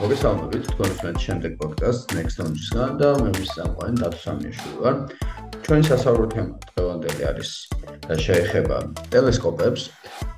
მოგესალმებით 0.00 0.68
თქვენს 0.72 1.00
მე 1.04 1.10
შემდეგ 1.20 1.56
პოდკასტ 1.60 2.12
Next 2.16 2.38
Launch-ისგან 2.40 2.92
და 3.00 3.08
მე 3.20 3.32
ვის 3.36 3.50
სამყარო 3.52 3.96
დათო 4.00 4.20
სამიაშვილი 4.20 4.78
ვარ. 4.80 4.94
ჩვენი 5.66 5.84
სასაუბრო 5.88 6.28
თემა 6.32 6.54
დღევანდელი 6.70 7.26
არის 7.30 7.50
და 8.08 8.16
შეეხება 8.24 8.78
ტელესკოპებს. 9.12 9.82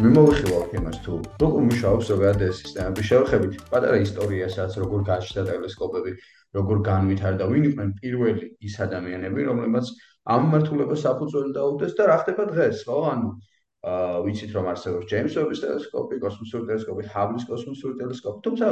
მე 0.02 0.08
მოვიხილავ 0.16 0.74
იმას 0.78 0.98
თუ 1.04 1.12
როგორ 1.44 1.62
მუშაობს 1.68 2.10
ზოგადად 2.10 2.42
ეს 2.48 2.56
სისტემები. 2.62 3.06
შევხედით 3.10 3.54
პატარა 3.70 3.98
ისტორიასაც, 4.02 4.70
როგორ 4.82 5.00
გაჩნდა 5.12 5.42
ტელესკოპები, 5.52 6.12
როგორ 6.58 6.76
განვითარდა, 6.90 7.44
ვინ 7.54 7.62
იყვნენ 7.70 7.90
პირველი 8.02 8.46
ის 8.66 8.74
ადამიანები, 8.82 9.40
რომლებმაც 9.46 9.86
ამ 10.26 10.42
მართულებას 10.50 11.06
საფუძველი 11.06 11.50
დაუდეს 11.54 11.94
და 11.94 12.02
რა 12.10 12.16
ხდება 12.26 12.50
დღეს, 12.50 12.82
ხო? 12.90 12.98
ანუ 13.14 13.30
აა 13.82 14.18
ვიცით 14.26 14.50
რომ 14.54 14.66
არსებობს 14.70 15.06
ჯეიმს 15.10 15.34
ვების 15.38 15.62
ტელესკოპი, 15.62 16.18
კოსმოსური 16.22 16.66
ტელესკოპი, 16.70 17.02
ჰაბლის 17.14 17.44
კოსმოსური 17.50 17.94
ტელესკოპი, 17.98 18.38
თუმცა 18.46 18.66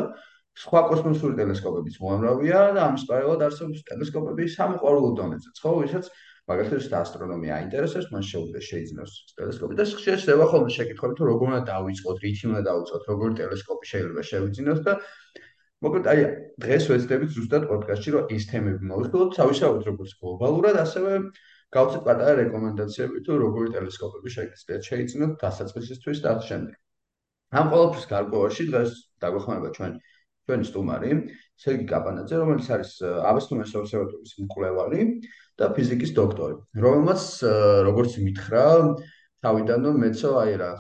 სხვა 0.58 0.80
კოსმოსური 0.90 1.36
ტელესკოპებიც 1.38 2.00
მოამრავია 2.02 2.58
და 2.76 2.80
ამის 2.90 3.04
პარალელად 3.10 3.44
არსებობს 3.46 3.84
ტელესკოპები 3.90 4.48
სამყარო 4.54 5.10
დონეზე, 5.20 5.52
ხო, 5.62 5.72
ვისაც 5.84 6.10
მაგალითად 6.50 6.94
ასტრონომია 7.00 7.52
აინტერესებს, 7.60 8.08
მან 8.10 8.24
შეუძლია 8.26 8.62
შეიძინოს 8.66 9.12
ტელესკოპი 9.38 9.78
და 9.78 9.84
შეიძლება 9.90 10.46
ხოლმე 10.50 10.70
შეკითხები 10.76 11.14
თუ 11.20 11.28
როგორ 11.30 11.46
უნდა 11.50 11.60
დავიწყოთ, 11.70 12.16
რითი 12.24 12.44
უნდა 12.50 12.62
დავიწყოთ, 12.70 13.02
როგორ 13.10 13.36
ტელესკოპი 13.40 13.90
შეიძლება 13.92 14.22
შევიძინოთ 14.30 14.80
და 14.88 14.94
მოკლედ 15.80 16.06
აი 16.12 16.20
დღეს 16.64 16.84
ვეცდებით 16.90 17.30
ზუსტად 17.36 17.62
პოდკასტში 17.70 18.10
რომ 18.16 18.34
ეს 18.34 18.44
თემები 18.50 18.90
მოვიხილოთ, 18.90 19.30
თავისთავად 19.38 19.86
როგორც 19.88 20.10
გლობალურად, 20.20 20.76
ასევე 20.84 21.12
გავცეთ 21.76 22.02
პატარა 22.04 22.34
რეკომენდაციები 22.42 23.22
თუ 23.24 23.32
როგორი 23.46 23.68
ტელესკოპები 23.78 24.30
შეგიძლიათ 24.36 24.88
შეიძინოთ 24.90 25.32
დასაწყისისთვის 25.44 26.18
და 26.24 26.28
ამ 26.34 26.40
შემდეგ. 26.50 26.74
ამ 27.60 27.66
ყოველთვის 27.70 28.06
გარკვევაში 28.10 28.64
დღეს 28.70 28.90
დაგვეხმარება 29.22 29.70
ჩვენ 29.78 29.92
ჩვენი 30.48 30.64
სტუმარი 30.70 31.10
სერგი 31.60 31.86
კაპანაძე, 31.92 32.34
რომელიც 32.40 32.66
არის 32.74 32.92
აბესტუმეს 33.30 33.72
ობსერვატორიის 33.80 34.34
მკვლევარი 34.44 35.00
და 35.60 35.66
ფიზიკის 35.76 36.12
დოქტორი, 36.16 36.54
რომელმაც 36.84 37.24
როგორც 37.88 38.12
მითხრა, 38.24 38.64
თავიდანო 39.44 39.90
მეცო 40.00 40.30
აი 40.40 40.54
რა 40.60 40.70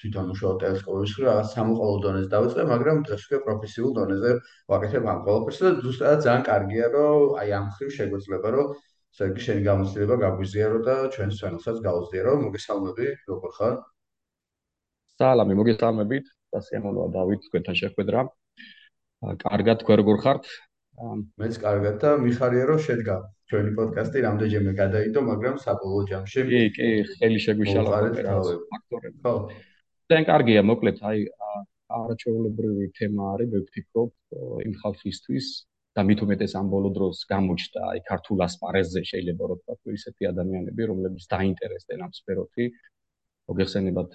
თვითონ 0.00 0.32
უშუალო 0.32 0.56
ტელესკოპების 0.62 1.12
ხრი 1.16 1.24
რაღაც 1.28 1.52
სამოყოლო 1.56 2.00
დონეზე 2.04 2.28
დავიწყე, 2.34 2.64
მაგრამ 2.72 2.98
დღეს 3.08 3.22
უკვე 3.28 3.38
პროფესიულ 3.46 3.92
დონეზე 3.98 4.32
ვაკეთებ 4.72 5.04
ამ 5.12 5.20
ყველაფერს 5.24 5.60
და 5.64 5.70
ზუსტად 5.84 6.20
ძალიან 6.26 6.44
კარგია, 6.50 6.86
რომ 6.96 7.38
აი 7.40 7.48
ამ 7.60 7.66
ხრი 7.76 7.88
შეგვეძლება, 7.96 8.48
რომ 8.56 8.66
სერგი 9.20 9.40
შენი 9.46 9.62
გამოცდილება 9.68 10.16
გაგვიზიარო 10.24 10.78
და 10.88 10.96
ჩვენს 11.14 11.40
ფენელსაც 11.44 11.76
გაუზიარო. 11.88 12.32
მოგესალმები, 12.44 13.06
როგორ 13.30 13.50
ხარ? 13.56 13.74
სალამი, 15.16 15.54
მოგესალმებით. 15.60 16.26
და 16.50 16.60
სიამოვნოა 16.66 17.08
დავით 17.14 17.44
თქვენთან 17.46 17.76
შეხვედრა. 17.80 18.20
კარგად 19.20 19.84
თქვენ 19.84 19.96
როგორ 20.00 20.16
ხართ? 20.24 20.42
მეც 21.40 21.54
კარგად 21.60 21.96
და 22.00 22.10
მიხარია 22.20 22.64
რომ 22.70 22.80
შედგა 22.84 23.16
ჩვენი 23.50 23.70
პოდკასტი 23.76 24.18
რამდენჯერმე 24.24 24.72
გადაიდო, 24.80 25.20
მაგრამ 25.26 25.56
საბოლოო 25.64 26.02
ჯამში 26.10 26.40
კი, 26.50 26.60
კი, 26.76 26.88
ხელი 27.20 27.40
შეგვიშალა 27.44 27.90
ფაქტორები. 28.72 29.16
ხო. 29.24 29.34
თან 30.10 30.22
კარგია, 30.28 30.60
მოკლედ, 30.70 30.96
აი 31.10 31.18
არაჩვეულებრივი 31.90 32.86
თემა 32.98 33.24
არის, 33.34 33.48
მე 33.52 33.60
ვფიქრობ, 33.66 34.10
იმ 34.66 34.74
ხალხისთვის 34.82 35.46
და 35.96 36.00
მით 36.06 36.20
უმეტეს 36.24 36.52
ამ 36.60 36.66
ბოლო 36.70 36.90
დროს 36.96 37.16
გამოჩნდა 37.32 37.80
აი 37.92 38.00
ქართულ 38.10 38.38
ასპარეზზე 38.46 39.00
შეიძლება 39.10 39.44
რომ 39.50 39.58
თქვა 39.66 39.94
ისეთი 39.98 40.22
ადამიანები, 40.32 40.82
რომლებიც 40.90 41.24
დაინტერესდნენ 41.34 42.00
ამ 42.06 42.12
სფეროთი. 42.14 42.64
მოგეხსენებათ 43.50 44.10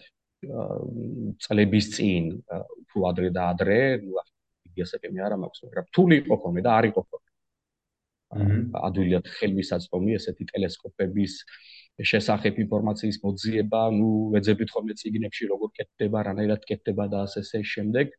წლების 1.43 1.85
წინ, 1.95 2.23
უფრო 2.85 2.99
ადრე 3.11 3.29
და 3.35 3.43
ადრე, 3.51 3.79
ნუ 4.75 4.83
იასაკემი 4.83 5.23
არა 5.25 5.37
მაქვს, 5.39 5.63
მაგრამ 5.65 5.85
რთული 5.89 6.15
იყო 6.21 6.35
ხოლმე 6.43 6.61
და 6.65 6.71
არ 6.75 6.85
იყო 6.91 7.01
ხოლმე. 7.07 7.25
ადვილად 8.35 9.25
ხელმისაწვდომი 9.31 10.15
ესეთი 10.19 10.45
ტელესკოპების 10.51 11.33
შესახებ 12.11 12.59
ინფორმაციის 12.65 13.17
მოძიება, 13.23 13.81
ნუ 13.95 14.09
ვეძებთ 14.35 14.69
ხოლმე 14.75 14.93
ციგნებში 14.99 15.47
როგორ 15.51 15.69
კეთდება, 15.79 16.23
რანაირად 16.27 16.61
კეთდება 16.67 17.05
და 17.07 17.23
ასე 17.27 17.39
ასე 17.45 17.63
შემდეგ. 17.63 18.11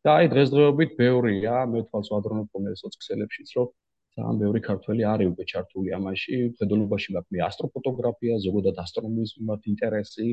და 0.00 0.10
აი 0.16 0.26
დღესდღეობით 0.32 0.90
ბევრია, 0.96 1.54
მე 1.68 1.80
თვალს 1.92 2.08
ვადრონებ 2.08 2.46
ხოლმე 2.56 2.70
სოციალებშიც, 2.72 3.48
რომ 3.56 3.68
ძალიან 4.16 4.36
ბევრი 4.40 4.60
ქართველი 4.64 5.02
არის 5.12 5.28
უკვე 5.32 5.44
ჩართული 5.52 5.88
ამაში, 5.98 6.36
ფედოლობაში 6.56 7.08
მაქვს 7.16 7.32
მე 7.36 7.40
ასტროფოტოგრაფია, 7.48 8.34
ზოგადად 8.46 8.76
ასტრონომიის 8.84 9.32
მიმართ 9.40 9.62
ინტერესი. 9.72 10.28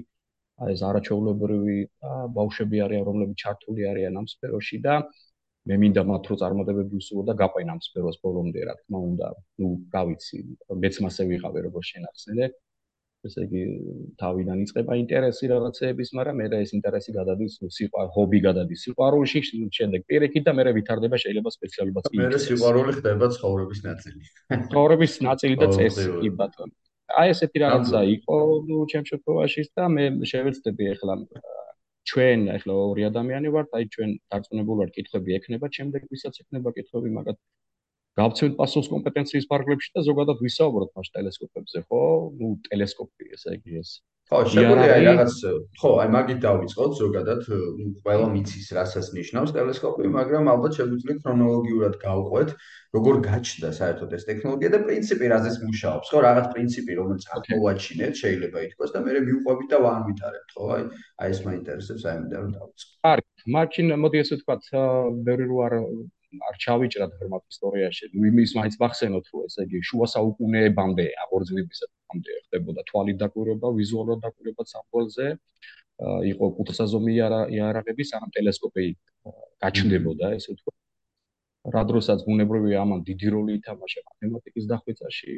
აი 0.63 0.71
ეს 0.73 0.81
არაჩვეულებრივი 0.89 1.77
ბავშვები 2.37 2.77
არიან, 2.85 3.03
რომლებიც 3.09 3.37
ჩართული 3.43 3.81
არიან 3.91 4.13
ამ 4.17 4.27
სფეროში 4.31 4.77
და 4.87 4.95
მე 5.67 5.75
მინდა 5.81 6.03
მათ 6.07 6.29
რო 6.31 6.35
წარმატებები 6.41 6.99
უსულო 7.01 7.23
და 7.27 7.33
გაყვენ 7.41 7.73
ამ 7.73 7.81
სფეროს 7.87 8.17
ბოლომდე 8.23 8.63
რა 8.69 8.75
თქმა 8.79 8.99
უნდა 9.09 9.27
ნუ 9.63 9.69
რა 9.95 10.01
ვიცი 10.07 10.39
მეც 10.83 10.95
მასე 11.03 11.27
ვიყავე 11.31 11.59
როგორც 11.67 11.85
შენახსენე. 11.91 12.47
ესე 13.27 13.43
იგი 13.47 13.61
თავიდან 14.21 14.57
იწყება 14.63 14.95
ინტერესი 15.01 15.45
რაღაცეების 15.51 16.09
მაგრამ 16.17 16.35
მე 16.41 16.47
და 16.53 16.57
ეს 16.63 16.71
ინტერესი 16.77 17.11
გადადის 17.17 17.53
სიყვარული 17.77 18.13
ჰობი 18.15 18.39
გადადის 18.47 18.83
სიყვარულში 18.87 19.39
შემდეგ 19.77 20.05
პირიქით 20.11 20.43
და 20.47 20.53
მე 20.57 20.73
ვითარდება 20.77 21.17
შეიძლება 21.23 21.53
სპეციალობაც 21.57 22.11
კი 22.13 22.21
მე 22.21 22.41
სიყვარული 22.45 22.91
ხდება 22.99 23.25
ცხოვრების 23.35 23.79
ნაწილი. 23.89 24.21
ცხოვრების 24.71 25.13
ნაწილი 25.27 25.55
და 25.63 25.67
წესი 25.75 26.05
კი 26.21 26.29
ბატონო 26.39 26.75
აი 27.15 27.31
ესეთი 27.33 27.59
რაღაცა 27.63 27.99
იყო 28.13 28.37
ნუ 28.69 28.77
ჩემ 28.91 29.05
შემთხვევაში 29.09 29.61
და 29.79 29.83
მე 29.95 30.05
შევეცდები 30.31 30.89
ახლა 30.93 31.13
ჩვენ 32.07 32.43
ახლა 32.55 32.73
ორი 32.87 33.03
ადამიანი 33.11 33.49
ვართ, 33.55 33.69
აი 33.77 33.85
ჩვენ 33.93 34.11
დარწმუნებული 34.31 34.79
ვართ, 34.81 34.91
კითხვები 34.97 35.35
ექნება, 35.37 35.67
შემდეგ 35.77 36.01
ვისაც 36.13 36.39
ექნება 36.43 36.73
კითხვები, 36.77 37.09
მაგათ 37.17 37.37
გავცემთ 38.17 38.55
პასუხს 38.59 38.89
კომპეტენციის 38.93 39.45
ფარგლებში 39.51 39.89
და 39.97 40.01
ზოგადად 40.07 40.37
ვისაუბროთ 40.45 40.93
მას 40.97 41.09
ტელესკოპებზე, 41.17 41.83
ხო? 41.89 42.01
ნუ 42.39 42.47
ტელესკოპი 42.69 43.33
ესე 43.37 43.57
იგი 43.59 43.81
ეს 43.81 43.91
ხო, 44.27 44.39
შეგვიძლია 44.51 44.95
რაღაც 45.07 45.35
ხო, 45.79 45.89
აი 46.03 46.09
მაგით 46.11 46.39
დავიწყოთ 46.43 46.95
ზოგადად, 46.99 47.45
ყველა 48.03 48.25
მიცის 48.33 48.67
რასაც 48.75 49.07
ნიშნავს 49.15 49.53
ტელესკოპი, 49.55 50.09
მაგრამ 50.17 50.49
ალბათ 50.51 50.79
შეგვიძლია 50.79 51.15
ქრონოლოგიურად 51.23 51.95
გავყვეთ, 52.01 52.49
როგორ 52.97 53.15
გაჩნდა 53.27 53.69
საერთოდ 53.79 54.15
ეს 54.17 54.27
ტექნოლოგია 54.27 54.69
და 54.75 54.79
პრინციპი 54.83 55.31
რაზეც 55.31 55.55
მუშაობს, 55.63 56.11
ხო, 56.11 56.19
რაღაც 56.27 56.45
პრინციპი, 56.57 56.91
რომელიც 56.99 57.23
აღმოვაჩინეთ, 57.37 58.13
შეიძლება 58.23 58.57
ითქვას 58.67 58.91
და 58.91 58.99
მე 59.07 59.11
მივყვებით 59.27 59.67
და 59.71 59.77
ვანვითარებთ, 59.87 60.49
ხო? 60.59 60.67
აი, 60.75 60.83
აი 61.23 61.27
ეს 61.31 61.39
მაინტერესებს, 61.47 62.03
აი 62.03 62.15
მინდა 62.27 62.37
რომ 62.43 62.51
დავიწყო. 62.57 62.91
კარგი, 63.07 63.31
მაშინ 63.55 63.85
მოდი 64.03 64.17
ესე 64.27 64.35
ვთქვათ, 64.43 64.63
ბევრი 65.23 65.45
რო 65.47 65.57
არ 65.67 65.73
არ 66.47 66.55
ჩავიჭრათ 66.63 67.11
ფორმატ 67.19 67.43
ისტორიაში. 67.53 68.05
ნუ 68.13 68.21
იმის 68.31 68.51
მაინც 68.57 68.75
მახსენოთ, 68.83 69.25
რომ 69.33 69.41
ესე 69.47 69.61
იგი 69.67 69.79
შუა 69.89 70.07
საუკუნეებამდე 70.15 71.05
აღორძინებისად 71.23 71.89
ამდე 72.13 72.31
ხდებოდა 72.45 72.81
თვალით 72.89 73.17
დაკვირვება, 73.23 73.67
ვიზუალურად 73.79 74.19
დაკვირვება 74.25 74.63
სამყაროზე. 74.73 75.27
იყო 76.31 76.45
კუთასაზომი 76.57 77.11
იარაღები, 77.57 78.03
სანამ 78.11 78.29
ტელესკოპი 78.37 78.83
გაჩნდებოდა, 79.63 80.25
ესე 80.37 80.49
ვთქვათ. 80.53 80.77
რა 81.73 81.81
დროსაც 81.89 82.19
ბუნებრივია 82.27 82.77
ამან 82.85 82.99
დიდი 83.07 83.27
როლი 83.33 83.51
ითამაშა 83.59 84.01
მათემატიკის 84.09 84.65
დახვეწაში, 84.71 85.31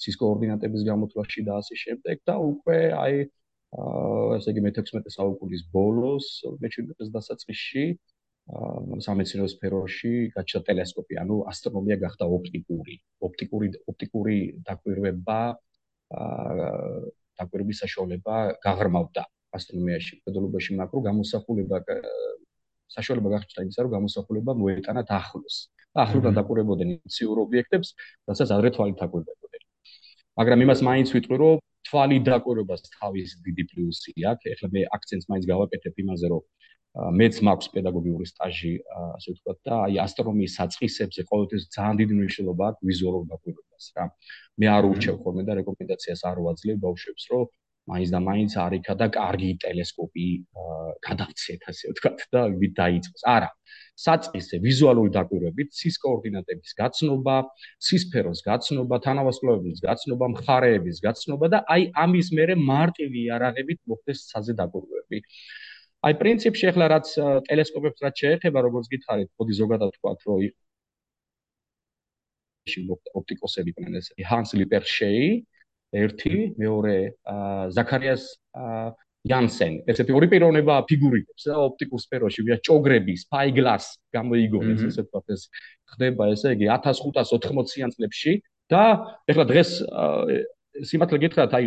ცის 0.00 0.14
კოორდინატების 0.22 0.82
გამოთვლაში 0.90 1.40
და 1.48 1.52
ასე 1.60 1.74
შემდეგ 1.84 2.16
და 2.28 2.34
უკვე 2.40 2.78
აი 3.04 3.16
ესე 4.38 4.54
იგი 4.54 4.60
მე-16 4.64 5.10
საუკუნის 5.18 5.62
ბოლოს, 5.74 6.26
მე-17 6.62 7.10
დასაწყისში 7.16 7.84
სამეცნიერო 8.44 9.48
სფეროში 9.48 10.12
გაჩნდა 10.36 10.60
ტელესკოპი, 10.68 11.16
ანუ 11.22 11.36
ასტრონომია 11.48 11.96
გახდა 12.04 12.24
ოპტიკური, 12.28 12.96
ოპტიკური 13.24 13.68
ოპტიკური 13.88 14.36
დაკვირვება 14.68 15.38
აა 16.14 16.68
დაკვირვების 17.40 17.78
საშუალება 17.84 18.34
გაღრმავდა 18.66 19.22
ასტრონომიაში, 19.56 20.20
ფედერალობაში 20.26 20.76
მაკრო 20.78 21.00
გამოსახულება 21.08 21.78
საშუალება 22.94 23.28
გახდა 23.34 23.64
იმისა, 23.64 23.80
რომ 23.86 23.92
გამოსახულება 23.96 24.52
მოეტანა 24.60 25.02
ახლოს. 25.18 25.56
ახლოდან 25.94 26.34
დაკვირვებოდნენ 26.38 26.90
ციურ 27.14 27.38
ობიექტებს, 27.46 27.88
რასაც 28.28 28.48
ადრე 28.54 28.70
თვალით 28.74 28.96
დაკვირვებოდნენ. 29.02 29.62
მაგრამ 30.38 30.58
იმას 30.66 30.80
მაინც 30.88 31.08
ვიტყვი, 31.14 31.36
რომ 31.42 31.62
თვალით 31.86 32.22
დაკვირვებას 32.28 32.80
თავის 32.98 33.28
დიდი 33.46 33.64
პლუსი 33.70 34.12
აქვს. 34.30 34.44
ეხლა 34.54 34.68
მე 34.74 34.80
აქცენტს 34.96 35.26
მაინც 35.30 35.44
გავაკეთებ 35.52 35.94
იმაზე, 36.02 36.26
რომ 36.34 36.42
მეც 36.94 37.40
მაქვს 37.42 37.68
პედაგოგიური 37.74 38.26
სტაჟი, 38.30 38.72
ასე 39.18 39.28
ვთქვათ 39.34 39.58
და 39.66 39.74
აი 39.86 39.94
ასტრონომიის 40.04 40.52
საწყისებზე 40.58 41.22
ყოველთვის 41.30 41.62
ძალიან 41.74 41.96
დიდი 42.00 42.14
მნიშვნელობა 42.18 42.64
აქვს 42.70 42.86
ვიზუალურ 42.90 43.24
დაკვირვებას 43.34 43.86
რა. 43.98 44.04
მე 44.62 44.66
არ 44.76 44.84
ურჩევ 44.94 45.14
ხოლმე 45.24 45.42
და 45.48 45.52
რეკომენდაციას 45.58 46.20
არ 46.30 46.38
ვაძლევ 46.46 46.76
ბავშვებს, 46.86 47.24
რომ 47.34 47.44
მაინც 47.84 48.08
და 48.14 48.20
მაინც 48.24 48.52
არიქა 48.64 48.94
და 49.00 49.06
კარგი 49.12 49.50
ტელესკოპი 49.64 50.26
გადავცეთ, 51.04 51.60
ასე 51.68 51.84
ვთქვათ 51.92 52.18
და 52.32 52.40
ვით 52.60 52.72
დაიწყოს. 52.80 53.22
არა. 53.34 53.50
საწყისზე 54.04 54.56
ვიზუალური 54.64 55.10
დაკვირვებით, 55.14 55.68
ცის 55.78 55.96
კოორდინატების 56.02 56.72
გაცნობა, 56.80 57.36
ცისფეროს 57.84 58.40
გაცნობა, 58.48 58.96
თანავარსკვლავების 59.06 59.78
გაცნობა, 59.86 60.26
მხარეების 60.34 60.98
გაცნობა 61.04 61.46
და 61.54 61.58
აი 61.74 61.82
ამის 62.04 62.28
მერე 62.38 62.54
მარტივი 62.72 63.18
იარაღებით 63.28 63.78
მოხდეს 63.90 64.18
საზე 64.32 64.52
დაკვირვები. 64.58 65.18
აი 66.04 66.14
პრინციპში 66.20 66.68
ახლა 66.70 66.86
რაც 66.92 67.10
ტელესკოპებს 67.48 68.04
რაც 68.04 68.22
შეეხება, 68.24 68.62
როგორც 68.66 68.90
გითხარით, 68.92 69.30
ხოდი 69.38 69.54
ზოგადად 69.60 69.94
თქვა, 69.96 70.12
რომ 70.26 70.42
ოპტიკოსები 73.20 73.72
იყვნენ 73.74 73.98
ეს 74.00 74.06
ჰანს 74.28 74.54
ლიპერშეი 74.56 75.26
ერთი 76.00 76.34
მეორე 76.60 76.96
ზაქარიას 77.76 78.24
იანსენ 79.24 79.76
ესეთი 79.88 80.16
ორი 80.16 80.28
პიროვნება 80.32 80.78
ფიგურირებს 80.88 81.46
და 81.48 81.58
ოპტიკურ 81.64 82.00
სფეროში 82.04 82.44
ვია 82.44 82.56
ჭოგრები 82.68 83.14
სპაიგლას 83.24 83.86
გამოიგონეს 84.16 84.82
ესე 84.88 85.04
ვთქვათ 85.04 85.36
ეს 85.36 85.46
ხდება 85.92 86.28
ესე 86.34 86.52
იგი 86.56 86.68
1580-იან 86.74 87.94
წლებში 87.96 88.34
და 88.72 88.82
ეხლა 89.32 89.44
დღეს 89.52 89.70
სიმართლე 90.82 91.18
გითხრათ 91.24 91.54
აი 91.58 91.66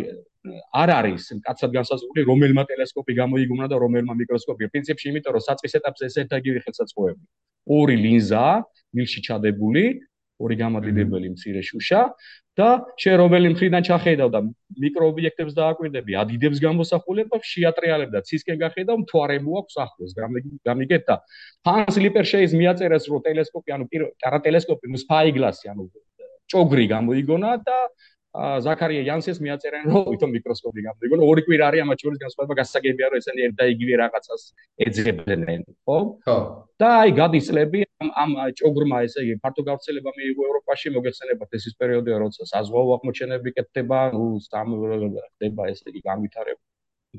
არ 0.82 0.90
არის 0.98 1.24
კაცად 1.46 1.70
განსაზღვრული 1.76 2.24
რომელმა 2.28 2.64
ტელესკოპი 2.68 3.12
გამოიგონა 3.20 3.68
და 3.72 3.76
რომელმა 3.84 4.14
მიკროსკოპი 4.20 4.68
პრინციპში 4.72 5.08
იმიტომ 5.12 5.36
რომ 5.36 5.44
საწყის 5.48 5.78
ეტაპზე 5.80 6.04
ეს 6.08 6.16
ერთადაგივე 6.24 6.64
ხელსაწყოები 6.66 7.24
ორი 7.78 7.96
ლინზა 8.04 8.46
მილში 8.96 9.20
ჩადებული 9.28 9.84
ორი 10.38 10.54
გამადიდებელი 10.58 11.28
მცირე 11.34 11.62
შუშა 11.66 12.02
და 12.58 12.68
შე 12.98 13.12
რომელი 13.18 13.48
მხრიდან 13.54 13.82
ჩახედავ 13.86 14.28
და 14.34 14.40
მიკროობიექტებს 14.82 15.54
დააკვირდები, 15.54 16.16
ადიდებს 16.22 16.58
გამოსახულებას, 16.62 17.42
შეატრიალებ 17.54 18.10
და 18.14 18.22
ცისკენ 18.26 18.58
გახედავ, 18.62 18.96
მთვარე 19.02 19.38
მოაქვს 19.46 19.76
ახლოს. 19.84 20.10
გამიგეთ 20.66 21.02
და 21.10 21.16
ჰანს 21.66 21.96
ლიპერშეის 22.02 22.52
მიაწერეს 22.58 23.04
რომ 23.10 23.22
ტელესკოპი, 23.26 23.68
ანუ 23.78 23.84
პარა 24.22 24.38
ტელესკოპი, 24.46 24.90
ნუ 24.90 24.98
სპაიგლასი, 25.06 25.64
ანუ 25.74 25.82
ჭოგრი 26.50 26.84
გამოიგონა 26.94 27.50
და 27.62 27.78
ზაქარია 28.36 29.02
იანსეს 29.08 29.38
მიაწერენ 29.40 29.86
რომ 29.88 30.02
ვითომ 30.12 30.32
მიკროსკოპი 30.36 30.82
გამდგონ 30.84 31.22
ორი 31.24 31.42
კვირა 31.48 31.68
არის 31.68 31.82
ამათ 31.84 32.02
შორის 32.04 32.18
განსხვავება 32.24 32.54
გასაგებია 32.60 33.06
რომ 33.08 33.20
ესენი 33.24 33.40
ერთ 33.48 33.54
და 33.56 33.64
იგივე 33.72 33.94
რაღაცას 34.04 34.42
ეძებდნენ 34.84 35.64
ხო? 35.88 35.96
ხო. 36.28 36.36
და 36.76 36.88
აი 37.02 37.10
გადის 37.18 37.48
წლები 37.48 37.80
ამ 38.04 38.10
ამ 38.22 38.30
ჭოგრმა 38.60 38.96
ესე 39.08 39.24
იგი 39.24 39.34
ფართო 39.42 39.62
გავრცელება 39.68 40.10
მიიღო 40.18 40.42
ევროპაში 40.50 40.92
მოგეხსენებათ 40.96 41.56
ეს 41.56 41.64
ის 41.72 41.74
პერიოდია 41.80 42.16
როცა 42.24 42.42
საზღვაო 42.52 42.92
აღმოჩენები 42.98 43.50
კეთდება 43.56 43.98
ნუ 44.12 44.26
სამ 44.44 44.68
ხდება 44.76 45.62
ესე 45.72 45.86
იგი 45.88 46.00
განვითარება 46.04 46.62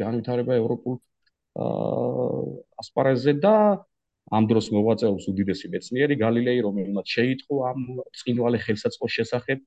განვითარება 0.05 0.53
ევროპულ 0.61 0.95
ასპარეზზე 2.85 3.33
და 3.43 3.55
ამ 4.29 4.45
დროს 4.45 4.69
მოღვაწეობს 4.77 5.25
უდიდესი 5.31 5.73
მეცნიერი 5.73 6.15
გალილეი 6.21 6.59
რომელმაც 6.69 7.07
შეიტყო 7.17 7.55
ამ 7.69 7.79
წინვალე 8.21 8.61
ხელსაწყოს 8.61 9.11
შესახებ 9.17 9.59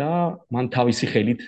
და 0.00 0.12
მან 0.52 0.66
თავისი 0.76 1.06
ხელით 1.12 1.40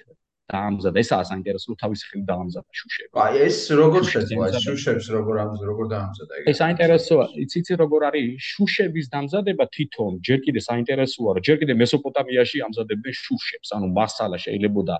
დაამზადა. 0.48 0.96
ესაა 1.04 1.24
საინტერესო, 1.28 1.76
თავისი 1.82 2.04
ხელით 2.08 2.26
დაამზადა 2.32 2.70
შუშები. 2.80 3.10
აი 3.24 3.34
ეს 3.48 3.58
როგორ 3.80 4.02
შეძლო 4.12 4.40
ეს 4.48 4.56
შუშებს 4.64 5.06
როგორ 5.16 5.34
ამზადა, 5.44 5.64
როგორ 5.72 5.86
დაამზადა 5.92 6.32
ეგ? 6.38 6.44
ეს 6.48 6.56
საინტერესოა. 6.62 7.24
იცი 7.44 7.56
იცი 7.60 7.74
როგორ 7.82 8.00
არის 8.08 8.26
შუშების 8.52 9.06
დამზადება 9.14 9.64
თვითონ, 9.74 10.12
ჯერ 10.26 10.38
კიდე 10.44 10.60
საინტერესოა, 10.68 11.30
რომ 11.36 11.42
ჯერ 11.48 11.56
კიდე 11.60 11.74
მესოპოტამიაში 11.82 12.58
ამზადებდნენ 12.66 13.14
შუშებს, 13.24 13.68
ანუ 13.76 13.86
მასალა 13.98 14.36
შეიძლებოდა 14.44 14.96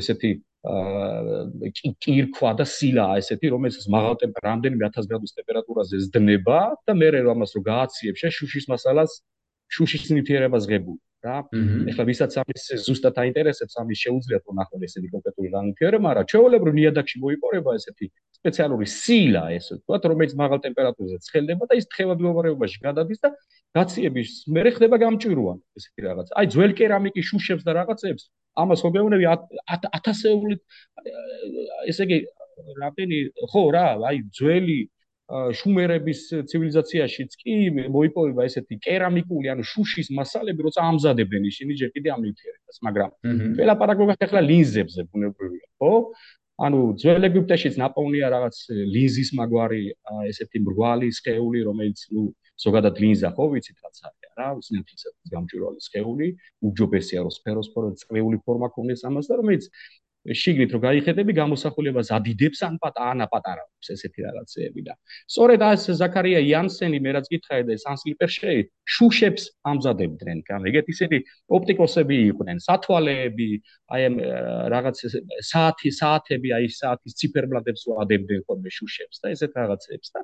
ესეთი 0.00 0.30
აა 0.60 1.70
კირქვა 2.04 2.50
და 2.58 2.64
სილა 2.68 3.06
ესეთი, 3.20 3.46
რომელიც 3.54 3.86
მაღალ 3.94 4.14
ტემპერატურამდე 4.22 4.68
1000 4.76 5.08
გრადუს 5.10 5.32
ტემპერატურაზე 5.38 5.96
ზდნება 6.04 6.60
და 6.84 6.92
მე 7.00 7.08
რომ 7.16 7.30
ამას 7.32 7.50
რო 7.56 7.62
გააციებ 7.64 8.14
შე 8.20 8.28
შუშის 8.36 8.66
მასალას 8.68 9.10
შუშის 9.72 10.12
ნივთიერებას 10.12 10.68
ღებულ. 10.68 10.98
რა. 11.26 11.36
ეხლა 11.90 12.04
ვისაც 12.08 12.32
ამის 12.42 12.64
ზუსტად 12.86 13.16
აინტერესებს, 13.22 13.74
ამის 13.82 13.98
შეუძლიათ 14.04 14.42
რომ 14.48 14.56
ნახოთ 14.60 14.82
ესეთი 14.88 15.08
კონკრეტული 15.14 15.48
განვითარება, 15.54 16.02
მაგრამ 16.06 16.28
ჩვეულებრივ 16.32 16.74
ნიადაგში 16.80 17.16
მოიპოვება 17.24 17.70
ესეთი 17.78 18.06
სპეციალური 18.40 18.86
სილა, 18.88 19.44
ესე 19.56 19.72
ვთქვათ, 19.76 20.02
რომელიც 20.10 20.32
მაღალ 20.40 20.58
ტემპერატურაზე 20.66 21.18
ცხელდება 21.28 21.64
და 21.68 21.74
ის 21.80 21.86
თხევადმოვარებაში 21.92 22.78
გადადის 22.80 23.18
და 23.20 23.28
გაციების 23.76 24.30
მერე 24.48 24.70
ხდება 24.76 24.96
გამჭვირვა 25.04 25.54
ესეთი 25.76 26.00
რაღაც. 26.08 26.26
აი 26.40 26.46
ძველ 26.54 26.72
კერამიკის 26.80 27.24
შუშებს 27.30 27.62
და 27.68 27.72
რაღაცებს 27.80 28.22
ამას 28.58 28.80
მოგეუბნები 28.86 29.26
ათასეული 29.70 30.56
ესე 31.90 32.06
იგი 32.08 32.18
რამდენი 32.80 33.18
ხო 33.52 33.62
რა, 33.76 33.86
აი 34.10 34.16
ძველი 34.36 34.78
შუმერების 35.30 36.20
ცივილიზაციაშიც 36.50 37.36
კი 37.40 37.54
მოიპოვება 37.94 38.46
ესეთი 38.48 38.80
კერამიკული 38.82 39.52
ანუ 39.52 39.66
შუშის 39.72 40.10
მასალები, 40.18 40.66
როცა 40.66 40.86
ამზადებენ 40.90 41.46
ისინი 41.50 41.78
ჯერ 41.80 41.90
კიდე 41.94 42.12
ამ 42.14 42.20
ნივთიერებას, 42.26 42.82
მაგრამ 42.86 43.10
ველაპარაკობთ 43.60 44.26
ახლა 44.26 44.40
ლინზებზე 44.50 45.06
ბუნებრივია, 45.10 45.66
ხო? 45.78 45.94
ანუ 46.60 46.80
ძველ 47.00 47.24
ეგვიპტეშიც 47.30 47.78
ნაპოვნია 47.80 48.26
რაღაც 48.34 48.56
ლინზის 48.68 49.30
მაგვარი 49.38 49.84
ესეთი 50.28 50.60
მრგვალი 50.60 51.08
სხეული, 51.16 51.62
რომელიც 51.64 52.02
ნუ 52.12 52.24
ზოგადად 52.60 53.00
ლინზა 53.00 53.30
ხო 53.32 53.46
ვიცით 53.54 53.78
რაც 53.80 53.96
არის 54.04 54.32
რა, 54.36 54.48
უცნაური 54.60 54.92
ისეთი 54.98 55.32
გამჭვირვალე 55.34 55.80
სხეული, 55.86 56.28
უჯობესია 56.68 57.24
რომ 57.24 57.32
სფეროსფერო 57.38 57.88
წრიული 58.02 58.40
ფორმა 58.44 58.68
ქონდეს 58.76 59.06
ამას 59.08 59.30
და 59.30 59.40
რომელიც 59.40 59.64
შიგნით 60.28 60.72
რომ 60.76 60.82
გაიხედები 60.84 61.32
გამოსახულებას 61.32 62.10
ადიდებს 62.12 62.60
ან 62.66 62.74
პატარა 62.82 63.24
პატარავს 63.32 63.88
ესეთი 63.94 64.20
რაღაცეები 64.26 64.82
და. 64.84 64.94
სწორედ 65.24 65.60
ეს 65.64 65.84
ზაქარია 65.96 66.40
იანსენი 66.44 66.98
მე 67.00 67.10
რაც 67.16 67.26
გითხარი 67.32 67.64
და 67.64 67.76
სანსლიპერშეი 67.80 68.60
შუშებს 68.84 69.42
ამზადებდნენ 69.72 70.38
გამ 70.44 70.68
ეგეთ 70.68 70.86
ისეთი 70.92 71.18
ოპტიკოსები 71.56 72.16
იყვნენ 72.30 72.60
სათვალეები 72.68 73.48
აი 73.96 74.00
ამ 74.10 74.16
რაღაც 74.76 74.96
საათი 75.40 75.88
საათები 76.00 76.48
აი 76.52 76.68
საათის 76.68 77.16
ციფერბლადებს 77.16 77.88
ვადებდნენ 77.88 78.44
ხოლმე 78.44 78.70
შუშებს 78.76 79.24
და 79.24 79.32
ესეთ 79.32 79.52
რაღაცეებს 79.56 80.08
და. 80.12 80.20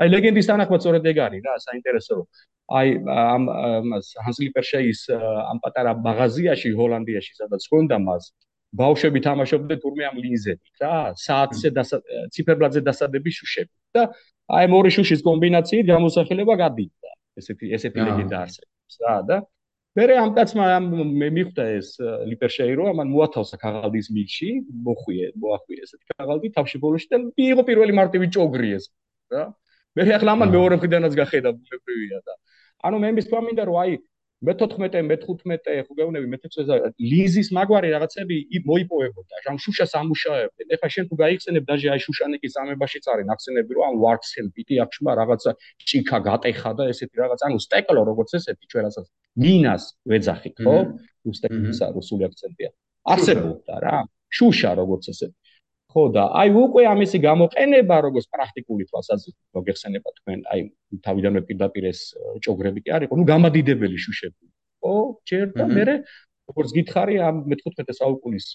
აი 0.00 0.08
ლეგენდის 0.16 0.48
თანახმად 0.48 0.80
სწორედ 0.80 1.04
ეგ 1.12 1.18
არის 1.28 1.42
რა 1.44 1.54
საინტერესო. 1.68 2.16
აი 2.66 2.88
ამ 3.04 3.44
ჰანსლიპერშეის 4.24 5.00
ამ 5.12 5.58
პატარა 5.62 5.92
მაღაზიაში 6.08 6.70
ჰოლანდიაში 6.80 7.32
სადაც 7.40 7.62
ხონდა 7.70 8.00
მას 8.00 8.32
ბავშვები 8.74 9.20
თამაშობდნენ 9.26 9.78
თურმე 9.82 10.04
ამ 10.10 10.16
ლინზებით 10.22 10.82
რა 10.82 10.96
საათზე 11.16 11.68
და 11.76 11.82
ციფერბლადზე 12.34 12.80
დასადების 12.88 13.34
შუშები. 13.40 13.74
და 13.96 14.02
აი 14.46 14.66
მორი 14.70 14.90
შუშის 14.96 15.20
კომბინაციით 15.26 15.86
გამოსახულება 15.90 16.54
გადიდა 16.60 17.10
ესეთი 17.40 17.72
ესეთი 17.76 18.00
ლეგენდა 18.06 18.36
არსებობს 18.44 18.94
რა 19.04 19.16
და 19.30 19.36
მერე 19.96 20.14
ამ 20.20 20.30
კაცმა 20.36 20.64
მე 21.20 21.28
მიხვდა 21.36 21.64
ეს 21.78 21.88
ლიპერშეირო 22.30 22.88
ამან 22.92 23.08
მოათავსა 23.14 23.56
ქაღალდის 23.62 24.10
მილში 24.16 24.50
მოხვიე 24.88 25.26
მოახვიე 25.40 25.78
ესეთი 25.86 26.04
ქაღალდი 26.20 26.48
თავში 26.56 26.80
ბოლოში 26.84 27.08
და 27.12 27.18
მიიღო 27.24 27.62
პირველი 27.70 27.92
მარტივი 28.00 28.26
ჭოგრი 28.36 28.68
ეს 28.76 28.84
რა. 29.32 29.44
მერე 29.96 30.12
ახლა 30.18 30.30
ამან 30.36 30.52
მეორე 30.56 30.74
მხრიდანაც 30.78 31.12
გახედა 31.16 31.48
ბუნებრივია 31.56 32.18
და 32.28 32.34
ანუ 32.84 32.96
მე 33.02 33.10
მის 33.16 33.26
თქმა 33.30 33.40
მინდა 33.48 33.64
რომ 33.70 33.76
აი 33.82 33.92
მე-14, 34.44 35.00
მე-15 35.08 35.84
ხო 35.88 35.94
გეუბნები 35.96 36.26
მე-16 36.28 36.92
ლიზის 37.00 37.48
მაგვარი 37.56 37.88
რაღაცები 37.96 38.36
მოიპოვებოდა. 38.68 39.34
ჟან 39.46 39.56
შუშას 39.64 39.92
ამუშავებდნენ. 39.96 40.66
ეხლა 40.76 40.88
შენ 40.92 41.04
თუ 41.08 41.14
გაიხსენებ 41.22 41.64
დაჟე 41.64 41.88
აი 41.96 42.00
შუშანიკის 42.04 42.52
ამებაში 42.60 42.98
წარი 43.06 43.24
ნახსენები 43.32 43.72
რომ 43.76 43.84
ან 43.88 43.94
ვარქსელ 44.04 44.46
პიტი 44.52 44.74
აღშმა 44.84 45.12
რაღაცა 45.20 45.50
ჭიქა 45.88 46.18
გატეხა 46.28 46.70
და 46.76 46.84
ესეთი 46.92 47.16
რაღაც 47.16 47.40
ანუ 47.48 47.58
სტეკლო 47.64 48.02
როგორც 48.10 48.30
ესეთი 48.36 48.64
ჩვენ 48.70 48.82
რასაც 48.86 49.06
მინას 49.40 49.82
ვეძახით 50.04 50.56
ხო? 50.60 50.76
უსტეკლისა 51.32 51.86
რუსული 51.96 52.22
აქცენტია. 52.28 52.70
არსებობდა 53.08 53.74
რა. 53.80 53.96
შუშა 54.36 54.70
როგორც 54.76 55.04
ესეთი. 55.16 55.36
ხო 55.92 56.02
და 56.14 56.24
აი 56.42 56.50
უკვე 56.60 56.82
ამისი 56.92 57.18
გამოყენება 57.24 57.96
როგორც 58.06 58.26
პრაქტიკული 58.34 58.84
თვალსაზრისით 58.90 59.36
მოგეხსენება 59.56 60.08
თქვენ 60.18 60.38
აი 60.52 60.60
თავიდანვე 61.06 61.40
პირდაპირ 61.48 61.84
ეს 61.92 62.00
ჭოგრები 62.44 62.80
კი 62.84 62.90
არისო 62.96 63.18
ნუ 63.18 63.24
გამადიდებელი 63.32 63.98
შუშები. 64.04 64.44
ხო 64.82 64.94
ჯერ 65.30 65.46
და 65.56 65.64
მე 65.70 65.84
როგორც 66.50 66.70
გითხარი 66.78 67.16
ამ 67.26 67.36
მე-15 67.50 67.96
საუკუნის 68.00 68.46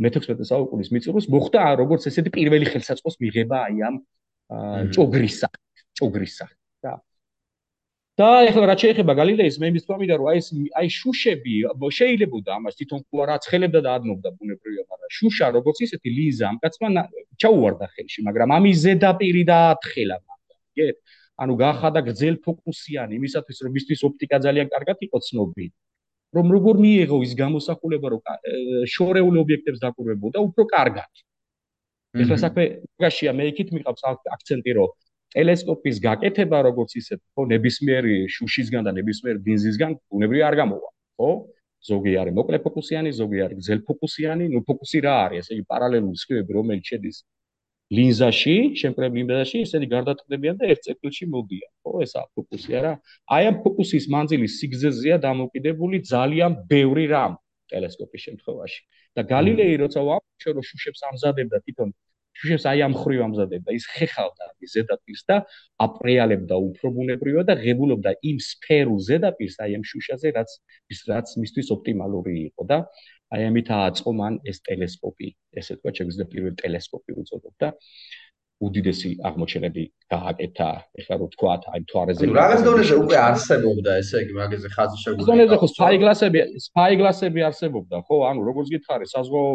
მე-16 0.00 0.48
საუკუნის 0.48 0.88
მიწურულს 0.94 1.26
მოხდა 1.30 1.62
როგორც 1.80 2.08
ესეთი 2.10 2.30
პირველი 2.34 2.66
ხელსაწყოს 2.72 3.16
მიღება 3.22 3.56
აი 3.68 3.76
ამ 3.88 3.96
ჭოგრისა 4.96 5.48
ჭოგრისა 5.98 6.46
და 8.20 8.28
ეხლა 8.46 8.66
რაც 8.70 8.82
შეეხება 8.84 9.12
გალილეის 9.18 9.56
მე 9.58 9.68
მის 9.74 9.86
თქმიდა 9.86 10.16
რომ 10.20 10.28
აი 10.30 10.38
ეს 10.40 10.48
აი 10.80 10.88
შუშები 10.96 11.54
შეიძლებოდა 11.98 12.50
ამას 12.58 12.74
თვითონ 12.78 13.00
ყურა 13.10 13.36
ცხელებდა 13.42 13.80
და 13.86 13.90
ადნობდა 13.98 14.28
ბუნებრივია 14.38 14.84
მაგრამ 14.92 15.10
შუშა 15.18 15.46
როგორც 15.56 15.78
ისეთი 15.86 16.08
ლიზა 16.18 16.44
ამ 16.50 16.56
კაცმა 16.62 16.88
ჩაუვარდა 17.42 17.86
ხელში 17.94 18.20
მაგრამ 18.28 18.54
ამის 18.58 18.76
ზედაპირი 18.84 19.42
და 19.50 19.56
ათხელა 19.74 20.16
მაგეთ 20.28 20.96
ანუ 21.42 21.54
გახადა 21.64 22.00
გრძელ 22.06 22.36
ფოკუსიანი 22.46 23.18
იმისათვის 23.18 23.58
რომ 23.66 23.72
მისთვის 23.76 24.00
ოპტიკა 24.08 24.36
ძალიან 24.46 24.68
კარგად 24.74 24.98
იყო 25.06 25.18
ცნობილი 25.28 25.70
რომ 26.34 26.46
როგორ 26.54 26.74
მიიღო 26.84 27.18
ის 27.26 27.32
გამოსახულება 27.38 28.08
რომ 28.14 28.22
შორეული 28.94 29.38
ობიექტებს 29.44 29.82
დაკვირვებოდა 29.84 30.38
უფრო 30.48 30.62
კარგად. 30.74 31.10
ეხლა 32.14 32.36
საქმე 32.44 32.64
გაშია 33.02 33.32
მე 33.38 33.44
იქით 33.50 33.70
მიყავს 33.74 34.02
აქცენტი 34.34 34.72
რომ 34.78 34.90
ტელესკოპის 35.34 36.00
გაკეთება 36.06 36.58
როგორც 36.68 36.96
ისეთ 37.00 37.20
ხო 37.34 37.46
ნებისმიერი 37.52 38.16
შუშისგან 38.36 38.88
და 38.88 38.92
ნებისმიერ 38.98 39.36
ბინზისგან 39.46 39.96
უნებრივი 40.16 40.42
არ 40.48 40.56
გამოვა 40.62 40.90
ხო 41.20 41.30
ზოგი 41.88 42.12
არის 42.22 42.34
მოკლე 42.38 42.58
ფოკუსიანი 42.64 43.10
ზოგი 43.20 43.38
არის 43.44 43.56
გრძელ 43.60 43.80
ფოკუსიანი 43.88 44.44
ნუ 44.54 44.60
ფოკუსი 44.68 44.98
რა 45.06 45.14
არის 45.26 45.44
ესე 45.44 45.52
იგი 45.58 45.64
პარალელური 45.72 46.18
სქემები 46.22 46.58
რომელიც 46.58 46.84
შედის 46.92 47.18
ლინზაში, 47.94 48.56
შემკრებლ 48.80 49.16
ლინზაში, 49.18 49.58
ესენი 49.66 49.86
გარდატყდებიან 49.92 50.56
და 50.60 50.68
ერთ 50.72 50.80
ციკლში 50.86 51.26
მოდიან. 51.34 51.70
ხო, 51.84 51.92
ესა 52.04 52.22
ფოკუსი 52.34 52.76
არა? 52.80 52.92
აი 53.36 53.42
ამ 53.50 53.56
ფოკუსის 53.64 54.06
მანძილის 54.14 54.56
სიგრძეზეა 54.60 55.16
დამოკიდებული 55.20 56.00
ძალიან 56.08 56.52
ბევრი 56.72 57.04
რამ 57.12 57.36
ტელესკოპის 57.70 58.20
შემთხვევაში. 58.26 58.80
და 59.14 59.22
გალილეი 59.30 59.74
როცა 59.82 60.00
ვაფშე 60.08 60.50
რო 60.56 60.62
შუშებს 60.68 61.00
ამზადებდა 61.08 61.58
თვითონ 61.64 61.90
შუშებს 62.34 62.64
აი 62.70 62.80
ამ 62.86 62.94
ხრივ 62.98 63.20
ამზადებდა, 63.26 63.70
ის 63.78 63.84
ხეხავდა 63.94 64.46
ის 64.66 64.70
ზედაპირს 64.74 65.22
და 65.30 65.36
აპრეალებდა 65.86 66.54
უფრო 66.68 66.90
ბუნებრივად 66.96 67.46
და 67.50 67.54
ღებულობდა 67.62 68.10
იმ 68.30 68.38
სფერულ 68.50 68.98
ზედაპირს 69.08 69.56
აი 69.64 69.76
ამ 69.78 69.84
შუშაზე, 69.90 70.34
რაც 70.38 70.50
ის 70.94 71.00
რაც 71.10 71.26
მისთვის 71.44 71.72
ოპტიმალური 71.76 72.34
იყო 72.50 72.62
და 72.70 72.78
აი 73.34 73.42
ამით 73.50 73.68
ააწყო 73.74 74.10
მან 74.18 74.34
ეს 74.50 74.58
ტელესკოპი, 74.66 75.28
ესე 75.58 75.78
თქვა, 75.78 75.90
შეგვიძლია 75.98 76.26
პირველი 76.34 76.56
ტელესკოპი 76.60 77.16
უწოდოთ 77.22 77.54
და 77.62 77.68
უდიდესი 78.66 79.10
აღმოჩენები 79.28 79.82
გააკეთა. 80.14 80.68
ეხლა 81.00 81.14
რო 81.20 81.26
თქვა, 81.34 81.52
აი 81.74 81.80
თვარეზე 81.90 82.22
რაღაც 82.34 82.60
დონეზე 82.66 82.94
უკვე 83.02 83.16
არსებობდა, 83.28 83.90
ესე 84.02 84.16
იგი, 84.24 84.32
მაგაზე 84.40 84.68
ხაზი 84.74 84.96
შეგვიძლია. 85.04 85.28
დონეზე 85.30 85.56
ხო 85.60 85.68
სპაიგლასები, 85.74 86.38
სპაიგლასები 86.68 87.40
არსებობდა, 87.48 87.96
ხო? 88.08 88.16
ანუ 88.30 88.40
როგორც 88.48 88.68
გითხარი, 88.74 89.04
საზღვაო 89.14 89.50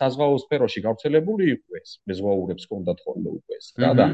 საზღვაო 0.00 0.34
სფეროში 0.44 0.80
გავრცელებული 0.86 1.44
იყო 1.56 1.68
ეს, 1.80 1.90
მეზღვაურებს 2.08 2.62
ჰქონდათ 2.66 2.98
ხოლმე 3.04 3.30
უკვე 3.38 3.54
ეს. 3.58 3.66
და 3.82 3.90
და 3.98 4.06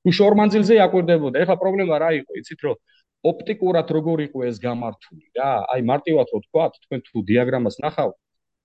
თუ 0.00 0.10
შორმანძილზე 0.16 0.74
აკვირდებოდა. 0.86 1.36
ეხლა 1.44 1.56
პრობლემა 1.60 1.94
რა 2.00 2.10
იყო, 2.20 2.32
იცით 2.40 2.60
რომ 2.66 2.76
ოპტიკურად 3.30 3.88
როგორ 3.96 4.18
იყო 4.28 4.38
ეს 4.48 4.56
გამართული 4.64 5.26
რა? 5.36 5.50
აი 5.72 5.80
მარტივად 5.90 6.26
რო 6.32 6.38
თქვა, 6.48 6.64
თქვენ 6.84 7.00
თუ 7.04 7.16
დიაგრამას 7.28 7.76
ნახავთ, 7.84 8.16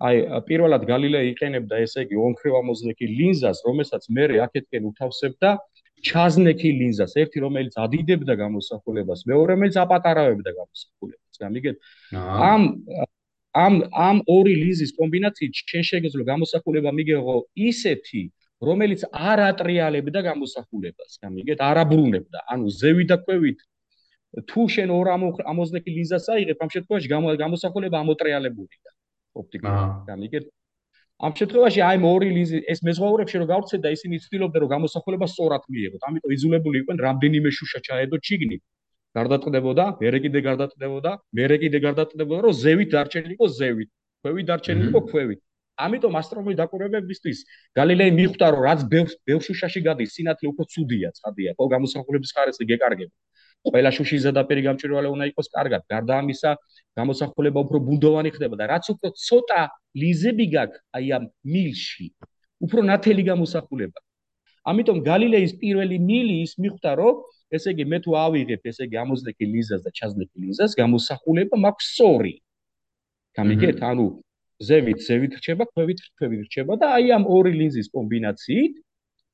აი 0.03 0.15
პირველად 0.47 0.83
გალილეი 0.89 1.31
იყენებდა 1.31 1.79
ესე 1.85 2.03
იგი 2.03 2.17
ონქრივ 2.19 2.55
ამოზნექი 2.59 3.05
ლინზას, 3.07 3.63
რომელსაც 3.63 4.03
მე 4.11 4.25
აქეთკენ 4.45 4.83
უთავსებდა 4.91 5.51
ჩაზნექი 6.05 6.69
ლინზას, 6.79 7.15
ერთი 7.15 7.39
რომელიც 7.45 7.73
ადიდებდა 7.79 8.33
გამოსახულებას, 8.43 9.23
მეორე 9.29 9.49
რომელიც 9.55 9.75
აპატარავებდა 9.83 10.51
გამოსახულებას. 10.59 11.35
გამიგეთ? 11.43 11.75
ამ 12.51 12.61
ამ 13.55 13.73
ამ 13.95 14.17
ორი 14.27 14.53
ლინზის 14.63 14.91
კომბინაციით 14.99 15.53
შენ 15.71 15.83
შეგეძლო 15.89 16.23
გამოსახულება 16.31 16.91
მიგეღო 16.91 17.35
ისეთი, 17.55 18.23
რომელიც 18.67 19.01
არ 19.31 19.39
ატრიალებდა 19.51 20.19
გამოსახულებას. 20.29 21.11
გამიგეთ? 21.23 21.57
არ 21.69 21.77
აბრუნებდა. 21.83 22.39
ანუ 22.51 22.65
ზევი 22.81 23.05
და 23.11 23.17
ქვევით 23.23 23.59
თუ 24.49 24.61
შენ 24.75 24.89
ორ 24.91 25.07
ამოზნექი 25.51 25.89
ლინზას 25.97 26.27
აიღებ, 26.35 26.57
ამ 26.59 26.69
შემთხვევაში 26.75 27.07
გამოსახულება 27.43 27.97
ამოტრიალებულია. 28.03 28.91
ოპტიკურად 29.41 29.89
გამიგეთ 30.11 30.45
ამ 31.23 31.31
შემთხვევაში 31.39 31.81
აი 31.87 31.97
ორი 32.11 32.29
ლიზი 32.37 32.59
ეს 32.71 32.79
მეზღვაურებში 32.87 33.39
რომ 33.39 33.47
გავცეთ 33.51 33.81
და 33.85 33.89
ისინი 33.95 34.17
ცდილობდნენ 34.23 34.61
რომ 34.63 34.69
გამოსახულება 34.75 35.27
სწორად 35.31 35.63
მიიღოთ 35.75 36.01
ამიტომ 36.09 36.33
იძულებული 36.35 36.81
იყვნენ 36.83 36.97
რამდენიმე 37.07 37.49
შუშა 37.57 37.79
ჩაედო 37.87 38.17
ჩიგნი. 38.27 38.57
გარდატყდებოდა 39.15 39.85
მერე 40.03 40.19
კიდე 40.25 40.39
გარდატყდებოდა 40.47 41.11
მერე 41.39 41.57
კიდე 41.63 41.79
გარდატყდებოდა 41.85 42.39
რომ 42.45 42.53
ზევით 42.63 42.89
დარჩენილიყო 42.95 43.45
ზევით. 43.59 43.89
ქვევით 44.21 44.45
დარჩენილიყო 44.51 45.01
ქვევით. 45.11 45.39
ამიტომ 45.85 46.13
ასტრონომიული 46.19 46.57
დაკვირვებებისთვის 46.59 47.39
გალილეი 47.79 48.11
მიხვდა 48.19 48.47
რომ 48.55 48.61
რაც 48.67 48.79
ბევრ 49.27 49.41
შუშაში 49.47 49.81
გადის 49.87 50.13
სინათლე 50.15 50.47
უფრო 50.51 50.63
ცუდია 50.73 51.09
ცხადია 51.17 51.51
ხო 51.59 51.65
გამოსახულების 51.75 52.31
ხარისხი 52.35 52.65
გეკარგება 52.71 53.13
ყველა 53.65 53.91
შუშის 53.97 54.21
ზედაპირი 54.25 54.61
გამჭვირვალე 54.67 55.09
უნდა 55.15 55.25
იყოს 55.31 55.47
კარგად. 55.55 55.81
გარდა 55.91 56.13
ამისა, 56.21 56.51
გამოსახულება 56.99 57.59
უფრო 57.65 57.77
ბუნდოვანი 57.87 58.29
ხდება 58.35 58.55
და 58.61 58.65
რაც 58.73 58.85
უფრო 58.93 59.09
ცოტა 59.25 59.61
ლიზები 60.01 60.45
გაქვს 60.55 60.79
აი 60.97 61.05
ამ 61.17 61.23
მილში, 61.53 62.07
უფრო 62.65 62.79
ნათელი 62.91 63.23
გამოსახულება. 63.31 63.99
ამიტომ 64.65 64.97
გალილეის 65.09 65.53
პირველი 65.61 65.97
მილი 66.09 66.35
ის 66.45 66.53
მიხვდა, 66.61 66.91
რომ 67.01 67.15
ესე 67.55 67.69
იგი 67.75 67.85
მე 67.91 67.97
თუ 68.05 68.11
ავიღებ 68.25 68.61
ესე 68.71 68.83
იგი 68.87 68.97
ამოზნექი 69.03 69.45
ლიზას 69.53 69.81
და 69.85 69.89
ჩაზნექი 69.97 70.37
ლიზას, 70.45 70.71
გამოსახულება 70.81 71.55
მაქვს 71.65 71.85
სწორი. 71.93 72.33
გამიგეთ? 73.37 73.77
ანუ 73.91 74.05
ზევით 74.63 74.99
ზევით 75.07 75.33
რჩება, 75.39 75.63
ქვევით 75.73 75.99
ქვევით 76.17 76.41
რჩება 76.47 76.73
და 76.81 76.87
აი 76.97 77.05
ამ 77.17 77.23
ორი 77.27 77.51
ლინზის 77.59 77.91
კომბინაციით 77.91 78.73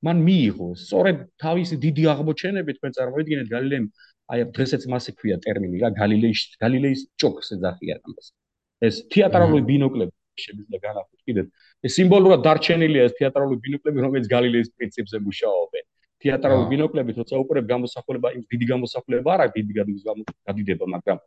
მან 0.06 0.18
მიიღო 0.26 0.68
სწორედ 0.82 1.18
თავისი 1.44 1.76
დიდი 1.86 2.04
აღმოჩენები 2.14 2.72
თქვენ 2.78 2.92
წარმოიდგინეთ 2.98 3.48
გალილეიმ 3.54 3.86
აი 4.32 4.46
დღესაც 4.56 4.88
მასე 4.94 5.12
ქვია 5.20 5.38
ტერმინი 5.44 5.82
რა 5.84 5.90
გალილეის 6.00 6.42
გალილეის 6.64 7.02
ჭოქს 7.22 7.54
ეძახიან 7.58 8.00
ამას 8.08 8.28
ეს 8.88 8.96
თეატრალური 9.14 9.64
ბინოკლები 9.70 10.44
შეიძლება 10.44 10.80
განახოთ 10.86 11.20
კიდე 11.28 11.44
ეს 11.88 11.98
სიმბოლურად 12.00 12.44
დარჩენილია 12.48 13.08
ეს 13.10 13.16
თეატრალური 13.20 13.60
ბინოკლები 13.66 14.06
რომელიც 14.06 14.30
გალილეის 14.36 14.70
პრინციპზე 14.78 15.22
მუშაობენ 15.28 15.86
თეატრალური 16.24 16.68
ბინოკლები 16.74 17.16
თორსა 17.18 17.42
უყურებ 17.44 17.66
გამოსახულება 17.74 18.34
იმ 18.38 18.44
დიდი 18.54 18.66
გამოსახულება 18.72 19.30
არა 19.36 19.48
დიდი 19.58 19.74
გადიდება 19.82 20.86
მაგრამ 20.96 21.22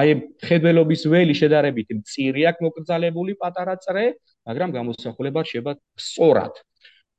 აი 0.00 0.12
ხედველობის 0.48 1.02
ველი 1.12 1.34
შედარებით 1.36 1.88
მწირი 2.00 2.42
აქვს 2.50 2.64
მოკრძალებული 2.66 3.32
პატარა 3.42 3.74
წრე 3.86 4.04
მაგრამ 4.48 4.70
გამოსახულება 4.78 5.40
შეიძლება 5.48 5.72
სწორად 6.06 6.54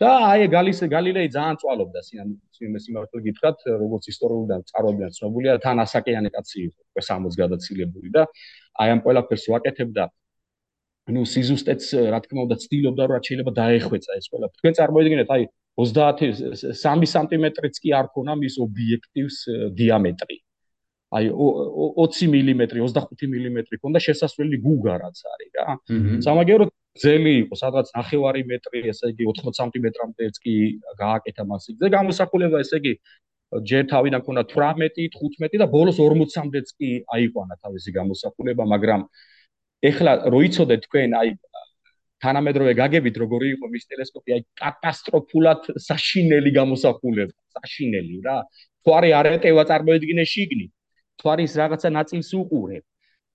და 0.04 0.12
აი 0.32 0.48
გალის 0.56 0.80
გალილეი 0.94 1.30
ძალიან 1.36 1.58
წვალობდა 1.62 2.00
სიმეს 2.08 2.86
იმართო 2.92 3.18
გითხრათ 3.28 3.58
როგორც 3.84 4.04
ისტორიულიდან 4.14 4.60
წარმოებიდან 4.72 5.12
ცნობილია 5.18 5.54
თან 5.66 5.78
ასაკიანი 5.86 6.30
კაცი 6.36 6.60
იყო 6.68 6.82
60 7.08 7.40
გადაცილებული 7.42 8.10
და 8.18 8.24
აი 8.84 8.88
ამ 8.94 9.00
ყველაფერს 9.06 9.46
ვაკეთებდა. 9.54 10.04
ну 11.14 11.22
სიზუსტეც 11.28 11.84
რა 12.14 12.20
თქმა 12.24 12.42
უნდა 12.48 12.56
ცდილობდა 12.64 13.04
რომ 13.12 13.24
შეიძლება 13.28 13.52
დაეხვეწა 13.60 14.12
ეს 14.20 14.26
ყველაფერი. 14.32 14.60
თქვენ 14.60 14.74
წარმოიდგინეთ 14.80 15.30
აი 15.36 15.44
33 15.84 17.12
სანტიმეტრიც 17.14 17.76
კი 17.84 17.90
არ 18.00 18.08
ქონა 18.14 18.34
მის 18.40 18.56
ობიექტივს 18.66 19.38
დიამეტრი. 19.80 20.38
აი 21.18 21.26
20 21.30 22.30
მმ 22.34 22.62
25 22.72 23.28
მმ 23.34 23.58
ქონდა 23.84 24.00
შესასვლელი 24.08 24.58
გუგა 24.66 24.94
რაც 25.04 25.18
არის 25.34 25.52
რა. 25.58 25.68
სამაგერო 26.26 26.66
ძელი 27.02 27.34
იყო 27.42 27.58
სადღაც 27.58 27.88
9 27.98 28.44
მეტრი 28.52 28.82
ესე 28.92 29.10
იგი 29.14 29.28
80 29.32 29.58
სანტიმეტრამდეც 29.60 30.36
კი 30.44 30.56
გააკეთა 31.00 31.44
მასი 31.52 31.78
და 31.82 31.90
გამოსახულება 31.96 32.62
ესე 32.66 32.78
იგი 32.82 32.94
ჯერ 33.70 33.88
თავიდან 33.94 34.22
ქონდა 34.28 34.44
18 34.54 35.08
15 35.16 35.62
და 35.62 35.68
ბოლოს 35.74 35.98
40-მდეც 36.02 36.68
კი 36.78 36.92
აიყვანა 37.18 37.58
თავისი 37.66 37.96
გამოსახულება 37.98 38.68
მაგრამ 38.74 39.08
ეხლა 39.90 40.14
რო 40.34 40.40
იცოდეთ 40.50 40.86
თქვენ 40.86 41.18
აი 41.22 41.34
თანამედროვე 42.24 42.74
გაგებით 42.80 43.16
როგორი 43.24 43.48
იყო 43.58 43.68
მის 43.74 43.84
ტელესკოპი 43.90 44.36
აი 44.36 44.42
კატასტროფულად 44.62 45.62
საშინელი 45.88 46.52
გამოსახულება 46.60 47.34
საშინელი 47.58 48.22
რა. 48.28 48.38
თვარი 48.86 49.10
არეტევა 49.20 49.64
წარმოედგინე 49.70 50.24
შიგნით. 50.34 50.72
თვარის 51.20 51.54
რაღაცა 51.62 51.90
ნაწილს 51.98 52.30
უყურებ 52.40 52.84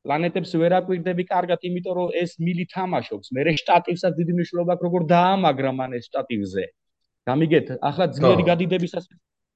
პლანეტებს 0.09 0.53
ვერ 0.57 0.73
აკვირდები 0.81 1.25
კარგად, 1.29 1.65
იმიტომ 1.69 1.95
რომ 1.99 2.13
ეს 2.17 2.31
მილი 2.41 2.65
თამაშობს. 2.73 3.29
მე 3.37 3.53
შტატივსაც 3.61 4.13
დიდი 4.21 4.33
მნიშვნელობა 4.39 4.73
აქვს, 4.75 4.85
როგორ 4.89 5.03
დაამაგრა 5.15 5.73
მან 5.79 5.91
ეს 5.99 6.05
შტატივზე. 6.09 6.65
გამიგეთ, 7.29 7.67
ახლა 7.89 8.05
ძლიერი 8.17 8.45
გადიდებისას 8.51 9.05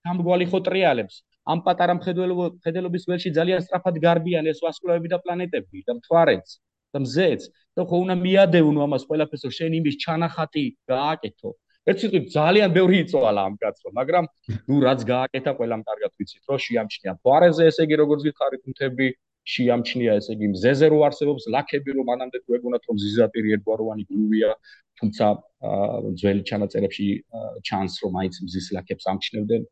გამგვალი 0.06 0.47
ხო 0.50 0.59
ტრიალებს. 0.66 1.14
ამ 1.52 1.59
პატარა 1.66 1.94
მხედველობის 1.99 3.02
ველში 3.09 3.30
ძალიან 3.38 3.61
სწრაფად 3.64 3.97
გარბიან 4.06 4.44
ეს 4.52 4.59
ვასკულარები 4.64 5.09
და 5.14 5.18
პლანეტები 5.25 5.78
და 5.88 5.92
მთვარეც 5.99 6.47
და 6.92 6.99
მზეც. 7.04 7.42
და 7.76 7.82
ხო 7.88 7.97
უნდა 8.04 8.14
მიადევნო 8.21 8.80
ამას 8.87 9.02
ყველაფერს, 9.09 9.42
რომ 9.49 9.52
შენ 9.59 9.73
იმის 9.80 9.97
ჩანახატი 10.04 10.64
გააკეთო. 10.92 11.50
ერთ 11.88 11.99
სიტყვით 12.02 12.25
ძალიან 12.37 12.68
ბევრი 12.76 12.97
იწვალა 13.02 13.42
ამ 13.49 13.54
კაცო, 13.62 13.88
მაგრამ 13.99 14.25
ნუ 14.68 14.76
რაც 14.87 15.00
გააკეთა 15.12 15.52
ყველამ 15.59 15.82
კარგად 15.88 16.11
ვიცით, 16.18 16.42
რომ 16.50 16.59
შეამჩნია 16.66 17.12
მთვარეზე 17.16 17.62
ესე 17.71 17.82
იგი 17.87 17.97
როგორც 18.02 18.21
გითხარით 18.28 18.62
მთები 18.71 19.06
შეამჩნია 19.49 20.16
ესე 20.20 20.34
იგი 20.37 20.49
მზეზე 20.54 20.88
რო 20.92 20.99
არსებობს 21.08 21.46
ლაქები 21.54 21.94
რომ 21.99 22.06
მანამდე 22.11 22.38
თუ 22.44 22.56
ეგონათ 22.58 22.82
რომ 22.88 22.96
ზიზაპირი 23.04 23.54
ერთგვაროვანი 23.56 24.04
გლუვია 24.11 24.50
თუმცა 25.02 25.26
ძველი 26.20 26.42
ჩანაწერებში 26.50 27.06
ჩანს 27.66 27.94
რომ 28.04 28.18
აიც 28.22 28.38
მზის 28.46 28.66
ლაქებს 28.76 29.08
ამჩნევდნენ 29.12 29.62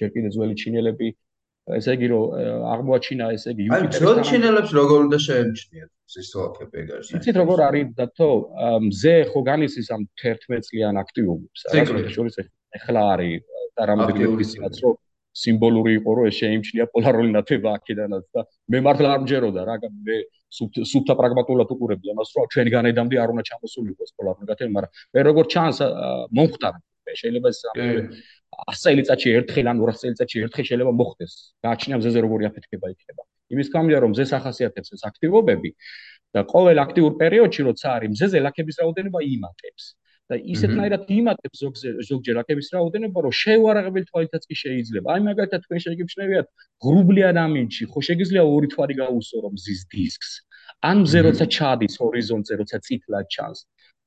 ჯერ 0.00 0.08
კიდე 0.14 0.28
ძველი 0.34 0.54
ჩინელები 0.62 1.08
ესე 1.78 1.94
იგი 1.94 2.06
რომ 2.10 2.24
აღმოაჩინა 2.74 3.26
ესე 3.38 3.54
იგი 3.54 3.68
აი 3.78 3.90
ძველი 3.98 4.22
ჩინელებს 4.26 4.70
როგორ 4.80 4.98
უნდა 5.06 5.18
შეემჩნიათ 5.26 5.90
მზის 6.10 6.28
ლაქები 6.42 6.82
ეგარს 6.82 7.14
იცით 7.18 7.36
როგორ 7.42 7.64
არის 7.68 7.94
დათო 8.02 8.30
მზე 8.88 9.14
ხო 9.30 9.40
განიცის 9.50 9.88
ამ 9.94 10.02
11 10.18 10.66
წლიან 10.66 10.98
აქტიობებს 11.04 11.60
რა 11.70 12.10
შორის 12.18 12.42
ეხლა 12.80 13.02
არის 13.14 13.42
და 13.78 13.82
რამდენი 13.92 14.42
ისიც 14.46 14.82
რომ 14.82 14.98
სიმბოლური 15.40 15.92
იყო 15.98 16.10
რომ 16.18 16.28
ეს 16.28 16.36
შეიმჩნია 16.42 16.84
პოლარული 16.92 17.30
ნათება 17.32 17.74
აქედანაც 17.78 18.24
და 18.36 18.44
მე 18.72 18.78
მართლა 18.86 19.08
არ 19.16 19.20
მჯეროდა 19.24 19.62
რა 19.68 19.76
მე 20.08 20.16
სუფთა 20.92 21.14
პრაგმატულად 21.20 21.68
უყურებდი 21.74 22.12
ამას 22.12 22.32
რომ 22.36 22.46
ჩვენ 22.52 22.68
განედამდე 22.76 23.16
არ 23.22 23.32
უნდა 23.32 23.44
ჩამოსულიყო 23.48 24.02
ეს 24.06 24.12
პოლარული 24.18 24.46
ნათება 24.52 24.72
მაგრამ 24.76 24.92
მე 25.16 25.20
როგორ 25.28 25.44
ჩანს 25.54 25.78
მომხდარ 26.36 26.74
შეიძლება 27.16 27.48
ეს 27.52 27.60
100 28.52 28.80
წელიწადში 28.84 29.28
ერთხელ 29.38 29.66
ან 29.72 29.78
200 29.80 30.00
წელიწადში 30.02 30.42
ერთხელ 30.46 30.66
შეიძლება 30.68 30.92
მოხდეს. 31.00 31.32
გააჩნია 31.64 31.96
მზეზე 32.00 32.18
როგორი 32.24 32.44
აფეთქება 32.48 32.86
იქნება. 32.94 33.22
იმის 33.52 33.68
გამო 33.72 33.98
რომ 34.04 34.10
მზეს 34.12 34.30
ახასიათებს 34.38 34.88
ეს 34.96 35.02
აქტივობები 35.08 35.70
და 36.32 36.40
ყოველ 36.52 36.76
აქტიურ 36.84 37.12
პერიოდში 37.22 37.62
როცა 37.68 37.88
არის 37.96 38.10
მზეზე 38.14 38.38
ლაქების 38.46 38.76
რაოდენობა 38.80 39.20
იმატებს 39.36 39.84
და 40.32 40.36
ისეთნაირად 40.54 41.02
იმატებს 41.20 41.58
ზოგჯერ 42.08 42.40
აკების 42.42 42.68
რაოდენობა, 42.76 43.18
რომ 43.26 43.34
შეუარაღებელი 43.42 44.06
თვალითაც 44.08 44.42
კი 44.48 44.56
შეიძლება. 44.62 45.06
აი 45.12 45.20
მაგალითად 45.28 45.60
თქვენ 45.66 45.80
შეგიფშნევიათ 45.86 46.46
ღრუბლიან 46.84 47.36
ამინჩი, 47.44 47.82
ხო 47.92 48.00
შეგიძლია 48.08 48.42
ორი 48.54 48.68
თვალი 48.72 48.94
გაუსო 49.02 49.36
რომ 49.44 49.54
ზის 49.64 49.80
დისკს. 49.92 50.30
ან 50.88 50.96
მზე 51.04 51.20
როცა 51.28 51.44
ჩადის 51.56 51.94
ჰორიზონტზე, 52.00 52.54
როცა 52.60 52.76
წითლად 52.86 53.26
ჩანს. 53.34 53.60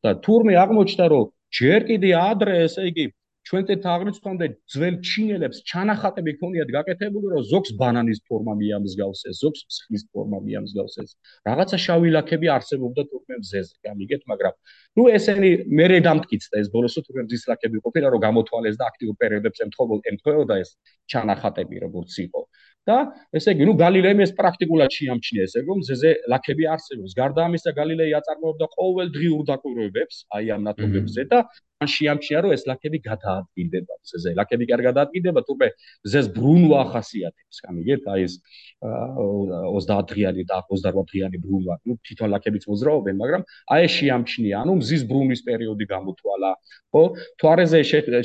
და 0.05 0.12
თურმე 0.25 0.53
აღმოჩნდა 0.63 1.05
რომ 1.13 1.25
ჯერ 1.58 1.82
კიდე 1.89 2.10
ადრე 2.20 2.53
ესე 2.65 2.82
იგი 2.91 3.05
ჩვენ 3.46 3.66
წეთ 3.70 3.84
აღნიშნამდე 3.94 4.46
ძველ 4.74 4.96
ჩინელებს 5.06 5.58
ჩანახატები 5.70 6.32
ქონიათ 6.42 6.70
გაკეთებული, 6.75 7.28
რომ 7.34 7.44
ზოგს 7.52 7.72
ბანანის 7.82 8.20
ფორმა 8.25 8.54
მიამსგავსეს, 8.62 9.36
ზოგს 9.44 9.62
მსხლის 9.70 10.04
ფორმა 10.10 10.40
მიამსგავსეს. 10.46 11.10
რაღაცა 11.50 11.78
შავი 11.86 12.10
ლაქები 12.18 12.48
არსებობდა 12.58 13.02
თურმე 13.12 13.36
მზეზე, 13.42 13.75
გამიგეთ, 13.86 14.22
მაგრამ 14.32 14.54
ნუ 14.98 15.04
ესენი 15.18 15.52
მერე 15.80 15.98
დამტკიცდა 16.10 16.56
ეს 16.64 16.68
ბოლოსო 16.74 17.00
თურმე 17.06 17.22
მზის 17.30 17.44
ლაქები 17.52 17.78
ყოფილა, 17.86 18.08
რომ 18.14 18.22
გამოთვალეს 18.28 18.75
და 18.82 18.86
აქტიურ 18.90 19.16
პერიოდებს 19.22 19.60
ემთხვეოდა 19.66 20.56
ეს 20.66 20.70
ჩანახატები 21.14 21.75
როგორც 21.86 22.14
იყო. 22.25 22.42
და 22.86 22.98
ესე 23.34 23.54
იგი, 23.56 23.66
ნუ 23.66 23.74
გალილეიმ 23.82 24.20
ეს 24.22 24.32
პრაქტიკულად 24.38 24.92
შეამჩნია 24.94 25.46
ესე, 25.48 25.60
რომ 25.66 25.80
მზეზე 25.82 26.10
ლაქები 26.30 26.66
არსებობს. 26.74 27.16
გარდა 27.18 27.42
ამისა, 27.50 27.72
გალილეი 27.80 28.12
აწარმოებდა 28.20 28.66
ყოველდღიურ 28.78 29.42
დაკვირვებებს 29.50 30.18
აი 30.38 30.46
ამ 30.54 30.62
ნათობებზე 30.70 31.22
და 31.32 31.40
ან 31.82 31.90
შეამჩნია 31.96 32.40
რომ 32.46 32.52
ეს 32.56 32.64
ლაქები 32.70 33.00
დაატკიდება, 33.36 33.94
მზეზე 34.01 34.30
ლაქები 34.39 34.65
კარგად 34.72 34.94
დაატკიდება, 35.00 35.42
თუმე 35.46 35.68
მზეს 36.08 36.25
ბრუნვა 36.36 36.77
ახასიათებს, 36.86 37.58
გამიგეთ? 37.65 38.01
აი 38.15 38.22
ეს 38.25 38.34
30 38.82 40.06
დღიანი 40.12 40.44
და 40.50 40.58
28 40.70 41.06
დღიანი 41.12 41.38
ბრუნვა. 41.44 41.75
ნუ 41.86 41.94
თვითონ 42.06 42.30
ლაქებიც 42.36 42.63
მოძრაობენ, 42.72 43.15
მაგრამ 43.22 43.42
აი 43.74 43.82
ეს 43.86 43.94
შეამჩნია, 44.00 44.56
ანუ 44.63 44.74
მზის 44.82 45.04
ბრუნვის 45.10 45.42
პერიოდი 45.48 45.86
გამოთვალა, 45.96 46.51
ხო? 46.94 47.04
თვარეზე 47.42 47.80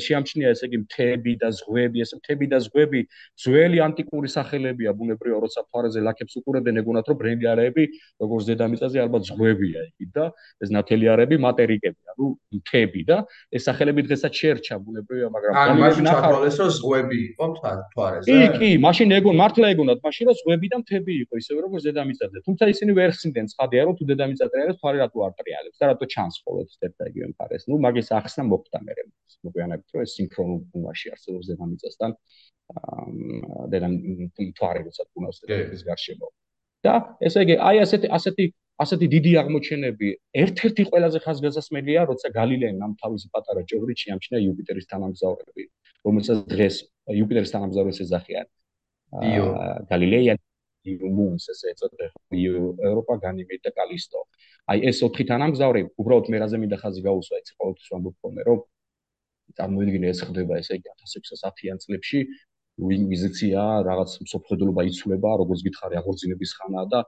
შეამჩნია 0.05 0.47
ესე 0.53 0.65
იგი 0.69 0.77
მთები 0.85 1.33
და 1.41 1.49
ზღვები, 1.59 1.97
ეს 2.05 2.11
მთები 2.19 2.45
და 2.51 2.57
ზღვები 2.65 2.99
ძველი 3.43 3.77
ანტიკური 3.87 4.29
სახელებია, 4.37 4.89
ბუნებრივია, 4.95 5.39
როცა 5.45 5.59
თვარეზე 5.69 5.99
ლაქებს 6.07 6.33
უყურებდნენ, 6.39 6.75
ეგონათ 6.81 7.05
რომ 7.11 7.17
ბრენგიარები, 7.21 7.83
როგორც 8.21 8.43
დედამიწაზე 8.51 8.97
ალბათ 9.05 9.23
ზღვებია 9.29 9.81
იგი 9.91 10.07
და 10.15 10.25
ეს 10.61 10.69
ნათელიარები 10.71 11.35
მატერიკები, 11.47 11.99
ანუ 12.15 12.25
მთები 12.59 13.01
და 13.09 13.17
ეს 13.51 13.61
სახელები 13.67 14.01
დღესაც 14.07 14.31
შეერჩა 14.41 14.75
ბუნებრივია 14.85 15.00
მაგრამ 15.35 15.51
ან 15.61 15.69
მაშინ 15.81 16.05
ჩათვალეს 16.11 16.55
რომ 16.61 16.69
ზღვები 16.77 17.17
იყო 17.31 17.45
თვარეზე. 17.91 18.27
კი, 18.31 18.39
კი, 18.61 18.69
მაშინ 18.85 19.07
ეგონ 19.17 19.35
მართლა 19.41 19.67
ეგონათ, 19.73 19.99
მაშინ 20.05 20.25
რომ 20.29 20.35
ზღვები 20.41 20.67
და 20.73 20.77
მთები 20.81 21.13
იყო, 21.23 21.33
ისე 21.41 21.51
როგორც 21.65 21.83
დედამიწაზე. 21.89 22.37
თუმცა 22.47 22.63
ისინი 22.73 22.91
ვერ 22.99 23.09
ხსნიდნენ 23.15 23.45
ცხადია, 23.53 23.81
რომ 23.87 23.93
თუ 23.97 24.03
დედამიწა 24.11 24.45
ტრიალებს, 24.51 24.79
თვარე 24.81 24.97
რატო 25.03 25.17
არ 25.25 25.33
ტრიალებს 25.39 25.77
და 25.81 25.85
რატო 25.91 26.05
ჩანს 26.13 26.35
და 26.99 27.03
იგივე 27.11 27.27
მხარეს. 27.33 27.63
ნუ 27.69 27.75
მაგის 27.85 28.07
ახსნა 28.19 28.43
მოხდა 28.51 28.77
მე 28.85 28.93
მოგვიანებით, 29.45 29.87
რომ 29.93 30.01
ეს 30.05 30.11
სინქრონულ 30.17 30.59
ბუნაში 30.71 31.07
არსებობს 31.13 31.45
დედამიწასთან. 31.51 32.11
აა 32.71 33.67
დედამიწა 33.71 34.43
თვარე 34.57 34.79
როცა 34.87 35.03
ბუნავს 35.13 35.37
დედამიწის 35.41 35.83
გარშემო. 35.89 36.27
და 36.81 36.93
ესე 37.21 37.45
იგი, 37.45 37.55
აი 37.61 37.77
ასეთი 37.85 38.07
ასეთი 38.17 38.45
ასეთი 38.81 39.07
დიდი 39.13 39.31
აღმოჩენები 39.41 40.09
ერთ-ერთი 40.43 40.83
ყველაზე 40.89 41.19
ხაზგასმელია, 41.25 42.01
როცა 42.11 42.27
გალილეიმ 42.37 42.79
ამ 42.85 42.93
თავისი 43.01 43.27
პატარა 43.33 43.61
ჭორით 43.69 43.97
შეამჩნია 44.03 44.39
იუპიტერის 44.47 44.85
თანამგზავრები, 44.91 45.63
რომელსაც 46.07 46.37
დღეს 46.53 46.75
იუპიტერის 47.19 47.53
თანამგზავრებს 47.55 47.99
ეძახიან. 48.05 48.47
იო 49.31 49.47
გალილეიან 49.91 50.37
იუმუნს 50.91 51.45
ესე 51.53 51.73
ეწოდება, 51.73 52.09
იო 52.33 52.73
ევროპა 52.89 53.13
განიმედ 53.25 53.61
და 53.65 53.71
კალისტო. 53.77 54.19
აი 54.71 54.77
ეს 54.89 54.97
ოთხი 55.05 55.23
თანამგზავრი 55.29 55.81
უბრალოდ 56.01 56.25
მერაზე 56.33 56.57
მინდა 56.61 56.77
ხაზი 56.81 57.01
გაუსვა, 57.05 57.35
ეს 57.41 57.49
ყოველთვის 57.59 57.87
ვამბობ 57.91 58.15
ხოლმე, 58.21 58.41
რომ 58.49 58.59
წარმოიდგინე 59.57 60.07
ეს 60.13 60.19
ხდება 60.25 60.53
ესე 60.61 60.79
იგი 60.79 60.89
1610-იან 61.05 61.77
წლებში 61.83 62.19
ვინგიზიცია, 62.89 63.61
რაღაც 63.87 64.11
მსოფლმხედველობა 64.25 64.81
იცვლება, 64.89 65.29
როგორც 65.41 65.59
გითხარი, 65.67 65.95
აღორძინების 66.01 66.51
ხანაა 66.57 66.85
და 66.93 66.99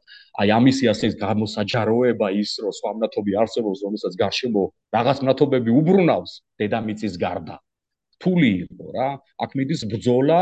აი 0.42 0.48
ამის 0.58 0.78
ასეს 0.94 1.14
გამოსაჯაროება 1.26 2.28
ის, 2.44 2.52
რომ 2.64 2.74
სხვა 2.80 2.92
მნათობი 2.98 3.32
არსებობს, 3.44 3.80
რომელსაც 3.86 4.14
გარშემო 4.24 4.64
რაღაც 4.98 5.18
მნათობები 5.26 5.70
უბრუნავს 5.80 6.32
დედამიწის 6.62 7.14
გარდა. 7.26 7.58
თული 8.24 8.52
იყო 8.64 8.86
რა, 8.96 9.10
აქ 9.44 9.52
მიდის 9.60 9.82
ბძოლა 9.92 10.40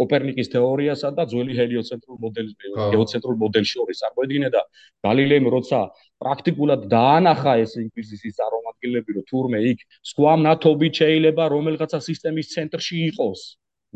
კოპერნიკის 0.00 0.48
თეორიასა 0.52 1.08
და 1.16 1.24
ძველი 1.32 1.54
ჰელიოცენტრულ 1.56 2.18
მოდელის, 2.24 2.52
გეოცენტრულ 2.92 3.36
მოდელს 3.42 3.72
შორის 3.76 4.00
წარმოედგინე 4.02 4.48
და 4.54 4.62
გალილეიმ 5.06 5.46
როცა 5.54 5.80
პრაქტიკულად 6.24 6.86
დაანახა 6.92 7.52
ეს 7.64 7.72
ინკვიზიციის 7.84 8.38
წარმომადგენლები, 8.40 9.10
რომ 9.16 9.24
თურმე 9.32 9.58
იქ 9.72 9.84
სხვა 10.12 10.32
მნათობი 10.42 10.88
შეიძლება 11.00 11.44
რომელღაცა 11.56 11.98
სისტემის 12.08 12.52
ცენტრში 12.56 12.96
იყოს. 13.12 13.40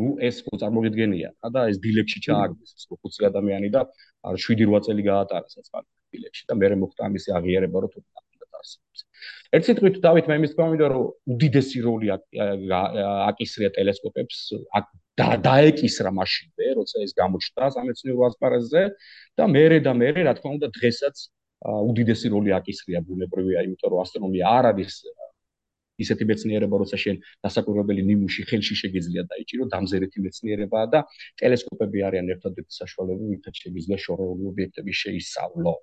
Ну 0.00 0.12
ეს 0.28 0.42
ხო 0.44 0.60
წარმოგიდგენია 0.62 1.30
და 1.56 1.66
ეს 1.72 1.80
დილექში 1.84 2.22
ჩააგდეს 2.26 2.70
ეს 2.76 2.84
50 2.92 3.30
ადამიანი 3.30 3.72
და 3.76 3.86
7-8 4.44 4.86
წელი 4.88 5.02
გაატარა 5.08 5.48
საწყალ 5.56 5.84
დილექში 6.12 6.44
და 6.50 6.54
მე 6.60 6.76
მოხდა 6.84 7.10
ამისი 7.10 7.36
აღიარება 7.40 7.84
რომ 7.84 7.90
თუ 7.94 8.00
არსებობს. 8.66 9.00
ერთ 9.56 9.68
სიტყვით 9.68 9.96
დავით 10.04 10.28
მე 10.30 10.36
იმის 10.40 10.52
თქვა 10.54 10.66
მინდა 10.72 10.86
რომ 10.92 11.04
უდიდესი 11.32 11.78
როლი 11.86 12.08
აკისრია 13.30 13.70
ტელესკოპებს 13.76 14.38
და 15.20 15.28
დაეკისრა 15.46 16.10
მაშინვე 16.18 16.66
როცა 16.78 16.96
ეს 17.06 17.12
გამოჩნდა 17.20 17.70
სამეცნიერო 17.76 18.26
ასპარეზზე 18.28 18.82
და 19.38 19.44
მე 19.54 19.64
და 19.86 19.92
მე 20.00 20.10
რა 20.26 20.34
თქმა 20.38 20.50
უნდა 20.58 20.68
დღესაც 20.78 21.16
უდიდესი 21.90 22.28
როლი 22.34 22.50
აკისრია 22.58 23.00
ბუნებრივია 23.06 23.64
იმიტომ 23.66 23.88
რომ 23.94 24.02
ასტრონომია 24.04 24.44
არ 24.58 24.64
არის 24.72 24.94
ისეთი 26.04 26.24
მეცნიერება, 26.30 26.74
როცა 26.82 26.96
შენ 27.04 27.16
დასაკვირვებელი 27.46 28.02
ნიმუში 28.10 28.42
ხელში 28.50 28.74
შეგიძლია 28.82 29.22
დაიჭირო, 29.32 29.64
დამზერეთი 29.72 30.18
მეცნიერებაა 30.26 30.86
და 30.92 31.00
ტელესკოპები 31.40 31.98
არიან 32.08 32.26
ერთადერთი 32.36 32.72
საშუალება, 32.80 33.22
ვინც 33.32 33.44
შეგიძლია 33.64 33.98
შორეული 34.06 34.42
ობიექტები 34.52 34.92
შეისწავლო. 35.02 35.74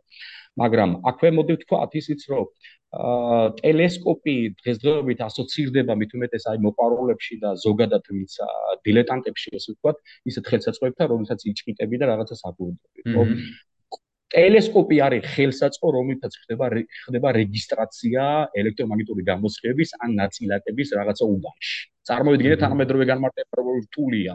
მაგრამ 0.62 0.90
აქვე 1.10 1.30
მოდი 1.38 1.54
ვთქვათ 1.58 1.92
ისიც, 1.98 2.22
რომ 2.30 2.46
აა 2.94 3.58
ტელესკოპი 3.58 4.36
დღესდღეობით 4.62 5.20
ასოცირდება 5.28 5.94
მით 5.98 6.12
უმეტეს 6.14 6.44
აი 6.52 6.58
მოყარულებში 6.66 7.36
და 7.42 7.50
ზოგადად 7.66 8.06
ვინც 8.14 8.34
დილეტანტებში 8.86 9.56
ესე 9.58 9.74
ვთქვათ, 9.74 9.98
ისეთ 10.30 10.52
ხელსაწყოებთან, 10.54 11.10
რომელსაც 11.14 11.40
იჭიტები 11.50 11.96
და 11.98 12.06
რაღაცას 12.14 12.46
აკვირდები, 12.54 13.02
ხო? 13.10 13.24
ტელესკოპი 14.34 14.98
არის 15.06 15.26
ხელსაწყო, 15.34 15.88
რომელთაც 15.98 16.34
ხდება 16.44 16.66
ხდება 17.06 17.30
რეგისტრაცია 17.38 18.24
ელექტრომაგნიტური 18.62 19.26
გამოსხივების 19.30 19.90
ან 20.04 20.16
ნაწილაკების 20.22 20.94
რაღაცა 21.00 21.26
უბანში. 21.34 21.76
წარმოიდგინეთ, 22.10 22.60
თანამედროვე 22.66 23.06
განმარტებებული 23.14 23.80
რთულია. 23.86 24.34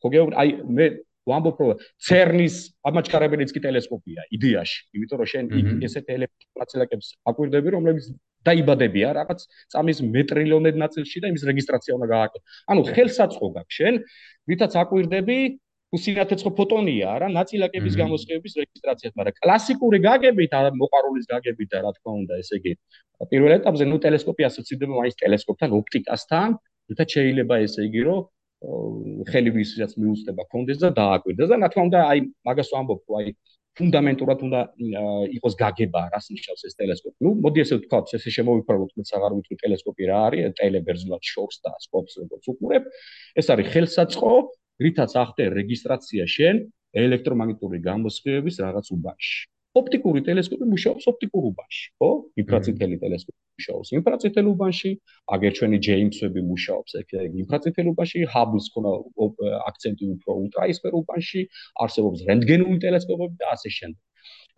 ხო 0.00 0.08
გეუბნ, 0.14 0.34
აი 0.40 0.48
მე 0.76 0.86
ვამბობ, 1.28 1.56
რომ 1.60 1.80
CERN-ის 2.00 2.56
ამაჩქარებელიც 2.88 3.50
კი 3.54 3.60
ტელესკოპია 3.64 4.20
იდეაში, 4.36 4.78
იმიტომ 4.96 5.18
რომ 5.20 5.28
შენ 5.32 5.44
ესეთ 5.86 6.06
ელექტრონაწილაკებს 6.16 7.06
აკვირდები, 7.30 7.68
რომლებიც 7.76 8.04
დაიბადებია 8.48 9.08
რაღაც 9.20 9.40
წამის 9.72 9.98
მეტრილიონად 10.16 10.76
ნაწილში 10.80 11.20
და 11.20 11.32
იმის 11.32 11.44
რეგისტრაცია 11.50 11.96
უნდა 11.98 12.08
გააკეთო. 12.14 12.46
ანუ 12.72 12.80
ხელსაწყო 12.88 13.46
გაქვს 13.56 13.76
შენ, 13.80 13.94
ვითაც 14.48 14.72
აკვირდები 14.80 15.38
უსინათეცხო 15.90 16.50
ფოტონია 16.54 17.12
რა 17.18 17.28
ნაწილაკების 17.34 17.94
გამოსხივების 17.98 18.52
რეგისტრაციას, 18.62 19.14
მაგრამ 19.18 19.38
კლასიკური 19.42 19.98
გაგებით, 20.06 20.52
მოყარულის 20.80 21.26
გაგებით 21.32 21.68
და 21.74 21.78
რა 21.82 21.90
თქმა 21.98 22.12
უნდა, 22.20 22.34
ესე 22.42 22.54
იგი, 22.60 22.72
პირველ 23.30 23.52
ეტაპზე 23.58 23.84
ნუ 23.90 23.96
ტელესკოპი 24.04 24.42
ასოცირდება 24.50 24.92
მაინც 25.00 25.16
ტელესკოპთან, 25.22 25.68
ოპტიკასთან, 25.80 26.48
თუმცა 26.86 27.04
შეიძლება 27.14 27.54
ესე 27.66 27.80
იგი, 27.90 28.00
რომ 28.06 28.20
ხელი 29.30 29.50
ვისაც 29.56 29.92
მიუწდება 29.98 30.42
კონდეს 30.52 30.78
და 30.84 30.88
დააკვირდეს 31.00 31.48
და 31.50 31.56
რა 31.58 31.68
თქმა 31.72 31.82
უნდა, 31.90 31.98
აი 32.12 32.18
მაგას 32.46 32.68
ვამბობ, 32.70 33.02
აი 33.18 33.34
ფუნდამენტურად 33.78 34.38
უნდა 34.46 34.60
იყოს 35.40 35.54
გაგება, 35.62 36.00
რას 36.12 36.26
ნიშნავს 36.34 36.62
ეს 36.68 36.74
ტელესკოპი. 36.76 37.16
ნუ 37.24 37.30
მოდი 37.44 37.58
ესე 37.64 37.74
ვთქვათ, 37.80 38.12
ესე 38.18 38.30
შემოვიფაროთ, 38.36 38.90
მეც 38.98 39.10
აღარ 39.16 39.32
ვიტყვი 39.38 39.56
ტელესკოპი 39.62 40.08
რა 40.10 40.18
არის, 40.28 40.52
ტელებერძნულად 40.60 41.22
შოქს 41.32 41.56
და 41.64 41.70
სკოპს 41.86 42.12
როგორც 42.20 42.44
უყურებ. 42.50 42.84
ეს 43.40 43.46
არის 43.54 43.66
ხელსაწყო, 43.72 44.32
რითაც 44.80 45.14
ახდე 45.22 45.44
რეგისტრაცია 45.60 46.24
შენ 46.36 46.60
ელექტრომაგნიტური 47.04 47.78
გამოსხივების 47.86 48.56
რაღაც 48.64 48.86
უბანში. 48.96 49.40
ოპტიკური 49.78 50.20
ტელესკოპი 50.26 50.66
მუშაობს 50.66 51.04
ოპტიკურ 51.10 51.44
უბანში, 51.50 51.84
ხო? 52.02 52.08
ინფრაწითელი 52.42 52.96
ტელესკოპი 53.02 53.38
მუშაობს 53.60 53.92
ინფრაწითელ 53.98 54.46
უბანში, 54.50 54.90
აგერ 55.36 55.52
ჩვენი 55.58 55.78
ჯეიმსები 55.86 56.40
მუშაობს 56.50 56.90
ეგ 57.00 57.14
ინფრაწითელ 57.42 57.86
უბანში, 57.92 58.24
ჰაბლს 58.34 58.66
ქონა 58.74 58.92
აქცენტი 59.70 60.04
უფრო 60.16 60.30
ულტრაისფერ 60.42 60.92
უბანში, 61.00 61.40
არსებობს 61.86 62.26
რენტგენული 62.30 62.78
ტელესკოპები 62.82 63.36
და 63.38 63.46
ასე 63.54 63.70
შემდეგ. 63.78 64.02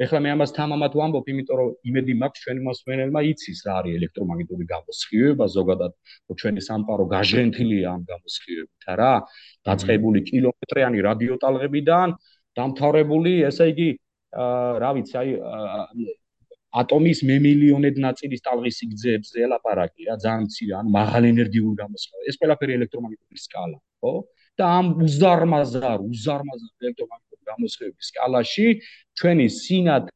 ეხლა 0.04 0.18
მე 0.24 0.30
ამას 0.34 0.50
თამამად 0.56 0.92
ვამბობ, 1.00 1.26
იმიტომ 1.32 1.56
რომ 1.60 1.68
იმედი 1.90 2.12
მაქვს 2.22 2.42
ჩვენი 2.44 2.60
მასვენელმა 2.68 3.20
იცის 3.32 3.60
რა 3.66 3.72
არის 3.80 3.96
ელექტრომაგნიტური 3.98 4.64
გამოსხივება 4.72 5.46
ზოგადად, 5.56 5.92
ჩვენი 6.42 6.60
სამყარო 6.68 7.04
გაჟენთილია 7.12 7.88
ამ 7.92 8.02
გამოსხივებით, 8.12 8.82
რა? 9.02 9.14
დაწყებული 9.68 10.18
კილომეტრიანი 10.30 10.98
რადიოტალღებიდან 11.08 12.08
დამთავრებული, 12.56 13.32
ესე 13.50 13.64
იგი, 13.72 13.88
რა 14.82 14.90
ვიცი, 14.96 15.14
აი 15.20 15.30
ატომის 16.72 17.20
მემილიონედ 17.28 17.98
ნაწილის 18.00 18.44
ტალღის 18.46 18.78
სიგრძეებზე 18.80 19.42
ელაპარაკი 19.46 20.08
რა 20.08 20.14
ძალიან 20.24 20.44
მცირე 20.48 20.76
ანუ 20.80 20.92
მაღალ 20.96 21.26
ენერგიულ 21.28 21.74
გამოსხივება 21.80 22.30
ეს 22.32 22.38
ყველაფერი 22.40 22.76
ელექტრომაგნიტური 22.78 23.42
სკალა 23.44 23.78
ხო 24.00 24.12
და 24.56 24.70
ამ 24.78 24.86
უზარმაზარ 25.06 25.98
უზარმაზარ 26.08 26.72
ელექტრომაგნიტური 26.84 27.42
გამოსხივების 27.50 28.10
სკალაში 28.12 28.66
ჩვენი 29.22 29.46
სინათლე 29.54 30.10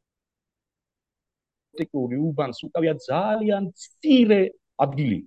უბანს 2.27 2.59
უკავია 2.67 2.95
ძალიან 3.07 3.71
მცირე 3.71 4.41
ადგილი 4.85 5.19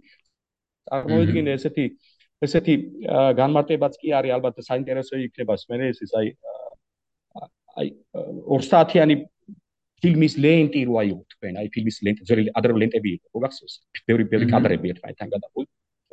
წარმოიდგინე 0.90 1.52
ესეთი 1.58 1.86
ესეთი 2.46 2.76
განმარტებაც 3.40 3.94
კი 4.02 4.16
არის 4.20 4.36
ალბათ 4.38 4.56
საინტერესო 4.70 5.16
იქნება 5.26 5.54
მე 5.72 5.90
ეს 5.90 6.14
აი 6.20 6.28
აი 7.80 7.88
2 8.52 8.62
საათიანი 8.70 9.16
ფილმის 10.04 10.36
ლენტი 10.44 10.82
რო 10.88 10.96
აიღო 11.02 11.24
თქვენ, 11.34 11.60
აი 11.60 11.68
ფილმის 11.76 11.98
ლენტი, 12.08 12.26
ძველი 12.28 12.44
ადრე 12.60 12.74
ლენტები 12.84 13.10
იყო, 13.18 13.26
ხო 13.34 13.40
გახსოვს? 13.46 13.74
ბევრი 14.08 14.24
ბევრი 14.32 14.48
კადრები 14.54 14.92
ერთმანეთთან 14.94 15.30
გადაღული. 15.36 15.68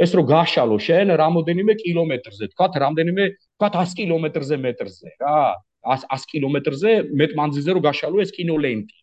ეს 0.05 0.11
რო 0.13 0.23
გაშალო 0.29 0.77
შენ 0.87 1.09
რამოდენიმე 1.23 1.73
კილომეტრზე, 1.83 2.45
თქვა 2.53 2.67
რამოდენიმე, 2.85 3.25
თქვა 3.57 3.69
100 3.77 3.95
კილომეტრზე 3.99 4.57
მეტრზე, 4.67 5.09
რა. 5.23 5.39
100 5.85 6.31
კილომეტრზე 6.31 6.93
მეტ 7.21 7.31
მანძილზე 7.41 7.71
რო 7.77 7.81
გაშალო 7.89 8.17
ეს 8.25 8.31
კინოლენტი. 8.39 8.97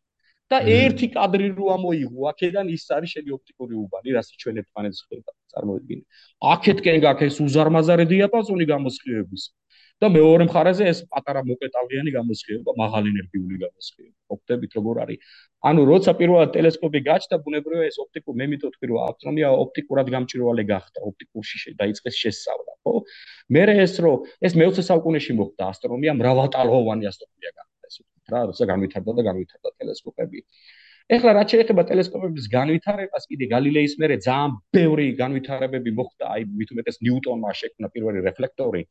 და 0.51 0.59
ერთი 0.69 1.07
კადრი 1.15 1.47
რო 1.57 1.65
ამოიღო, 1.73 2.29
აქედან 2.31 2.67
ის 2.75 2.83
არის 2.93 3.09
შენი 3.15 3.29
ოპტიკური 3.37 3.73
უბანი, 3.79 4.09
რასაც 4.17 4.35
ჩვენ 4.43 4.55
ერთმანეთს 4.61 4.99
ხედავთ, 5.07 5.37
წარმოიდგინე. 5.53 6.03
აქეთკენ 6.53 6.97
გაქვს 7.05 7.25
ეს 7.29 7.37
უზარმაზარი 7.47 8.05
დიაპაზონი 8.11 8.65
გამოსხივების. 8.73 9.43
და 10.03 10.07
მეორე 10.11 10.43
მხარეზე 10.49 10.83
ეს 10.91 10.99
პატარა 11.11 11.41
მოკეტალიანი 11.47 12.11
გამოსხივება, 12.17 12.71
მაღალ 12.83 13.03
ენერგიული 13.11 13.55
გამოსხივება. 13.63 14.17
ოპტებით 14.35 14.71
როგორ 14.77 14.95
არის? 15.03 15.19
ანუ 15.69 15.81
როცა 15.91 16.11
პირველად 16.19 16.49
ტელესკოპი 16.55 16.99
გაჩნდა, 17.07 17.35
ბუნებრივია 17.45 17.87
ეს 17.91 17.97
ოპტიკურ 18.03 18.33
მე 18.39 18.45
მითხრა 18.51 18.69
თქვი 18.75 18.85
რომ 18.91 18.99
ასტრონომია 19.07 19.47
ოპტიკურად 19.63 20.07
გამჭვირვალე 20.15 20.63
გახდა, 20.73 20.97
ოპტიკურში 21.09 21.75
დაიწყეს 21.81 22.15
შესწავლა, 22.23 22.71
ხო? 22.83 22.93
მე 23.53 23.63
ეს 23.85 23.93
რომ 24.03 24.15
ეს 24.43 24.53
მე-20 24.59 24.87
საუკუნეში 24.89 25.33
მოხდა 25.39 25.63
ასტრონომია, 25.71 26.11
მრავალტალღოვანი 26.19 27.05
ასტრონომია 27.11 27.51
გახდა 27.57 27.83
ეს 27.87 27.95
უფრო 28.03 28.17
რა, 28.33 28.41
როცა 28.49 28.63
განვითარდა 28.73 29.11
და 29.17 29.21
განვითარდა 29.29 29.69
ტელესკოპები. 29.79 30.39
ეხლა 31.11 31.31
რაც 31.35 31.53
შეეხება 31.53 31.83
ტელესკოპების 31.89 32.45
განვითარებას, 32.51 33.23
კიდე 33.27 33.45
გალილეის 33.51 33.93
მერე 33.99 34.15
ძალიან 34.23 34.51
ბევრი 34.71 35.07
განვითარებები 35.19 35.91
მოხდა, 35.99 36.29
აი 36.31 36.45
მით 36.59 36.69
უმეტეს 36.75 36.97
ნიუტონმა 37.03 37.51
შექმნა 37.59 37.87
პირველი 37.91 38.23
რეფლექტორი. 38.27 38.81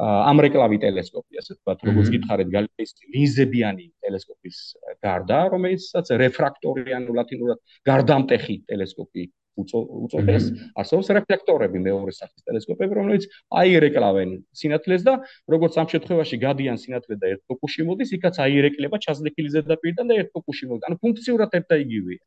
ამრეკლავი 0.00 0.78
ტელესკოპი, 0.82 1.40
ასე 1.40 1.56
ვთქვათ, 1.56 1.84
როგორც 1.88 2.10
გითხარით, 2.14 2.52
გალილეის 2.52 2.92
ლინზებიანი 3.14 3.86
ტელესკოპის 4.04 4.58
გარდა, 5.06 5.40
რომელიცაც 5.54 6.12
რეფრაქტორი 6.22 6.96
ანუ 6.98 7.16
ლათინურად 7.16 7.58
გარდამტეხი 7.88 8.56
ტელესკოპი 8.68 9.24
უწოდეს, 9.56 10.50
არსებობს 10.76 11.08
რეფლექტორები 11.16 11.80
მეორე 11.80 12.12
სახის 12.12 12.44
ტელესკოპები, 12.44 12.98
რომელიც 12.98 13.24
აირეკლავენ 13.60 14.34
სინათლეს 14.52 15.06
და 15.06 15.14
როგორც 15.48 15.78
ამ 15.80 15.88
შემთხვევაში 15.92 16.36
გადიან 16.44 16.76
სინათლე 16.82 17.16
და 17.16 17.30
ერთ 17.32 17.42
ფოკუსში 17.48 17.88
მოდის, 17.88 18.12
იქაც 18.20 18.40
აირეკლება 18.44 19.00
ჩაზნექილი 19.06 19.48
ზედაპირიდან 19.56 20.12
და 20.12 20.20
ერთ 20.20 20.30
ფოკუსში 20.36 20.68
მოდის. 20.68 20.86
ანუ 20.90 21.00
ფუნქციურად 21.00 21.56
ერთ 21.56 21.66
და 21.72 21.80
იგივეა. 21.86 22.22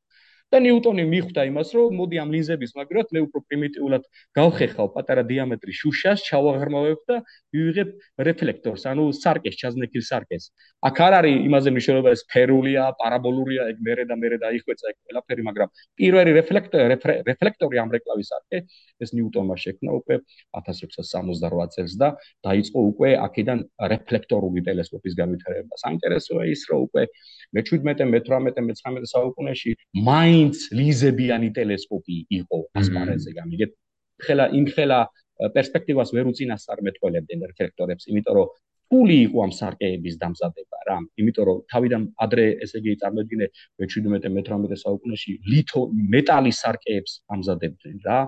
და 0.49 0.57
ნიუტონი 0.65 1.03
მიხვდა 1.13 1.41
იმას, 1.49 1.69
რომ 1.77 1.93
მოდი 1.99 2.15
ამ 2.23 2.29
ლინზების 2.33 2.71
მაგრად 2.77 3.07
მე 3.13 3.19
უფრო 3.25 3.39
პრიმიტიულად 3.45 4.03
გავხეხავ 4.37 4.87
პატარა 4.95 5.23
დიამეტრის 5.29 5.77
შუშას, 5.81 6.19
ჩავაღრმავებ 6.25 6.99
და 7.09 7.15
ვივიღებ 7.53 7.89
რეფლექტორს, 8.27 8.83
ანუ 8.89 9.03
სარკეს, 9.13 9.55
ჩაზნექილ 9.61 10.03
სარკეს. 10.09 10.49
აქ 10.89 10.97
არ 11.05 11.13
არის 11.19 11.35
იმაზე 11.49 11.69
მნიშვნელობა 11.75 12.09
ეს 12.15 12.21
სფერულია, 12.25 12.83
პარაბოლურია, 12.97 13.61
ეგ 13.71 13.77
მერე 13.85 14.03
და 14.09 14.15
მერე 14.17 14.37
დაიხვეწა 14.41 14.85
ეგ 14.89 14.97
ყველაფერი, 15.05 15.41
მაგრამ 15.49 15.69
პირველი 15.99 16.31
რეფლექტორი 16.39 16.83
რეფლექტორი 17.29 17.75
ამ 17.83 17.89
რეკლავის 17.93 18.27
სარკე 18.33 18.57
ეს 19.03 19.09
ნიუტონმა 19.15 19.55
შექმნა 19.63 19.91
უკვე 19.99 20.15
1668 20.55 21.69
წელს 21.75 21.93
და 21.99 22.09
დაიწყო 22.47 22.79
უკვე 22.91 23.09
აქედან 23.27 23.59
რეფლექტორული 23.93 24.61
ტელესკოპის 24.67 25.13
განვითარება. 25.19 25.73
საინტერესოა 25.83 26.43
ის, 26.53 26.61
რომ 26.71 26.79
უკვე 26.87 27.03
მე-17, 27.55 28.07
მე-18, 28.13 28.39
მე-19 28.45 29.11
საუკუნეში 29.13 29.71
მაინ 30.09 30.38
მაინც 30.39 30.57
ლიზებიანი 30.71 31.49
ტელესკოპი 31.55 32.17
იყო 32.39 32.57
ასპარეზზე 32.79 33.31
გამიგეთ. 33.39 33.71
ხელა 34.23 34.45
იმ 34.55 34.65
ხელა 34.75 34.99
პერსპექტივას 35.55 36.09
ვერ 36.15 36.25
უწინასწარ 36.31 36.79
მეტყოლებდნენ 36.87 37.43
რეფლექტორებს 37.49 38.07
იმიტომ 38.11 38.35
რომ 38.39 38.47
ფული 38.89 39.17
იყო 39.27 39.37
ამ 39.45 39.51
სარკეების 39.59 40.15
დამზადება 40.23 40.77
რა 40.87 40.97
იმიტომ 41.19 41.45
რომ 41.49 41.57
თავიდან 41.71 42.03
ადრე 42.25 42.45
ესე 42.65 42.77
იგი 42.79 42.95
წარმოიდგინე 43.03 43.45
მე-17 43.83 44.31
მე-18 44.35 44.79
საუკუნეში 44.83 45.33
ლითო 45.51 45.81
მეტალის 46.15 46.57
სარკეებს 46.63 47.11
ამზადებდნენ 47.35 47.97
რა. 48.07 48.19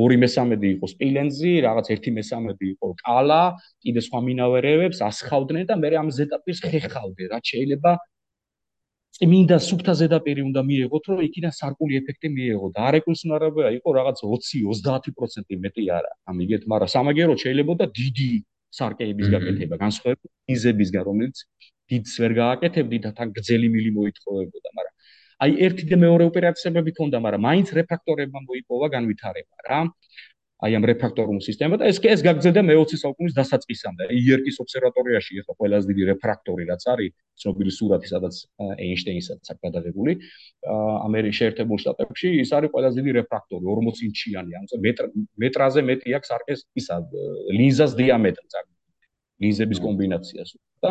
ორი 0.00 0.16
მესამედი 0.22 0.68
იყო 0.74 0.86
სპილენზი, 0.86 1.52
რაღაც 1.66 1.86
ერთი 1.92 2.10
მესამედი 2.18 2.66
იყო 2.74 2.88
კალა, 3.04 3.42
კიდე 3.82 4.00
სხვა 4.06 4.18
მინავერეებს 4.28 4.98
ასხავდნენ 5.02 5.64
და 5.66 5.74
მე 5.82 5.88
ამ 6.02 6.08
ზედაპირს 6.14 6.60
ხეხავდნენ, 6.62 7.28
რაც 7.34 7.44
შეიძლება 7.52 7.90
წმინდა 9.16 9.56
სუფთა 9.66 9.92
ზედაპირი 10.00 10.42
უნდა 10.48 10.60
მიიღოთ, 10.70 11.04
რომ 11.10 11.18
იქიდან 11.26 11.52
სარკული 11.56 11.98
ეფექტი 12.00 12.28
მიიღო 12.36 12.68
და 12.76 12.80
არ 12.88 12.94
ეკულსუნარებია 13.00 13.68
იყო 13.78 13.88
რაღაც 13.98 14.22
20-30% 14.24 15.58
მეტი 15.64 15.84
არა. 15.98 16.12
ამიგეთ, 16.30 16.62
მაგრამ 16.72 16.90
სამაგეროთ 16.94 17.38
შეიძლება 17.44 17.74
და 17.80 17.86
დიდი 18.00 18.30
სარკეების 18.78 19.28
გაკეთება, 19.34 19.76
განსხვავებით 19.84 20.30
იზებისგან, 20.54 21.02
რომელიც 21.10 21.36
დიდს 21.90 22.12
ვერ 22.22 22.32
გააკეთებდი 22.38 22.98
და 23.04 23.10
თან 23.18 23.28
გძელი 23.34 23.68
მილი 23.74 23.90
მოითხოვებოდა, 23.98 24.68
მაგრამ 24.78 24.94
აი 25.40 25.52
ერთი 25.66 25.84
და 25.90 25.96
მეორე 26.04 26.24
ოპერაციები 26.30 26.92
ქონდა, 26.98 27.18
მაგრამ 27.26 27.42
მაინც 27.48 27.68
რეფაქტორებმა 27.78 28.40
მოიპოვა 28.46 28.86
განვითარება 28.94 29.56
რა. 29.70 29.80
აი 30.60 30.74
ამ 30.76 30.84
რეფრაქტორულ 30.90 31.38
სისტემას 31.40 31.80
და 31.80 31.86
ეს 31.88 31.98
ეს 32.04 32.20
გაგრძელდა 32.24 32.62
მე-20 32.68 33.00
საუკუნის 33.00 33.34
დასაწყისამდე. 33.38 34.08
იერკის 34.12 34.56
ობსერვატორიაში 34.60 35.32
იყო 35.40 35.52
ყველაზე 35.56 35.86
დიდი 35.90 36.04
რეფრაქტორი, 36.10 36.62
რაც 36.68 36.82
არის 36.92 37.10
ცნობილი 37.40 37.72
სურათი, 37.78 38.06
სადაც 38.12 38.34
ეინშტეინსაც 38.84 39.40
აქვს 39.40 39.62
გადაღებული. 39.64 40.12
ამერიკის 41.08 41.36
შეერთებულ 41.40 41.76
შტატებში 41.80 42.28
ის 42.44 42.50
არის 42.60 42.70
ყველაზე 42.76 42.96
დიდი 43.00 43.12
რეფრაქტორი, 43.20 43.64
40 43.72 44.04
ინჩიანი, 44.10 44.52
ანუ 44.60 44.66
მეტრაზე 45.40 45.80
მეტი 45.88 46.08
აქვს 46.20 46.28
არკეს 46.36 46.60
ისა 46.76 46.96
ლინზას 47.56 47.92
დიამეტრი, 47.96 48.46
წაგ 48.52 48.66
ლინზების 49.40 49.78
კომბინაციას 49.80 50.50
და 50.84 50.90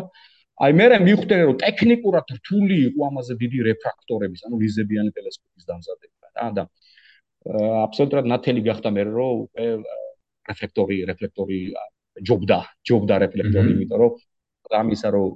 აი 0.59 0.73
მე 0.75 0.85
მივხვდები 1.07 1.43
რომ 1.47 1.57
ტექნიკურად 1.61 2.25
რთული 2.35 2.75
იყო 2.89 2.99
ამაზე 3.09 3.33
დიდი 3.43 3.59
რეფრაქტორების, 3.69 4.41
ანუ 4.49 4.55
ლინზებიანი 4.63 5.11
ტელესკოპის 5.15 5.63
დამზადება 5.69 6.27
რა 6.35 6.47
და 6.57 6.63
აბსოლუტურად 7.47 8.25
ნათელი 8.33 8.61
გახდა 8.67 8.89
მე 8.95 9.03
რომ 9.09 9.43
უკვე 9.45 9.67
რეფლექტორი 10.49 10.97
რეფლექტორი 11.11 11.59
ჯობდა 12.29 12.57
ჯობდა 12.89 13.15
რეფლექტორი 13.25 13.69
იმიტომ 13.75 14.01
რომ 14.03 14.11
ამისა 14.79 15.09
რომ 15.15 15.29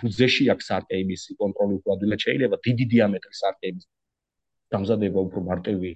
ფუძეში 0.00 0.44
აქვს 0.54 0.68
სარკეების 0.72 1.22
კონტროლი 1.42 1.74
უკუადვილად 1.80 2.24
შეიძლება 2.26 2.56
დიდი 2.66 2.84
დიამეტრის 2.94 3.42
სარკეების 3.44 3.84
დამზადება 4.74 5.20
უფრო 5.28 5.40
მარტივი 5.50 5.92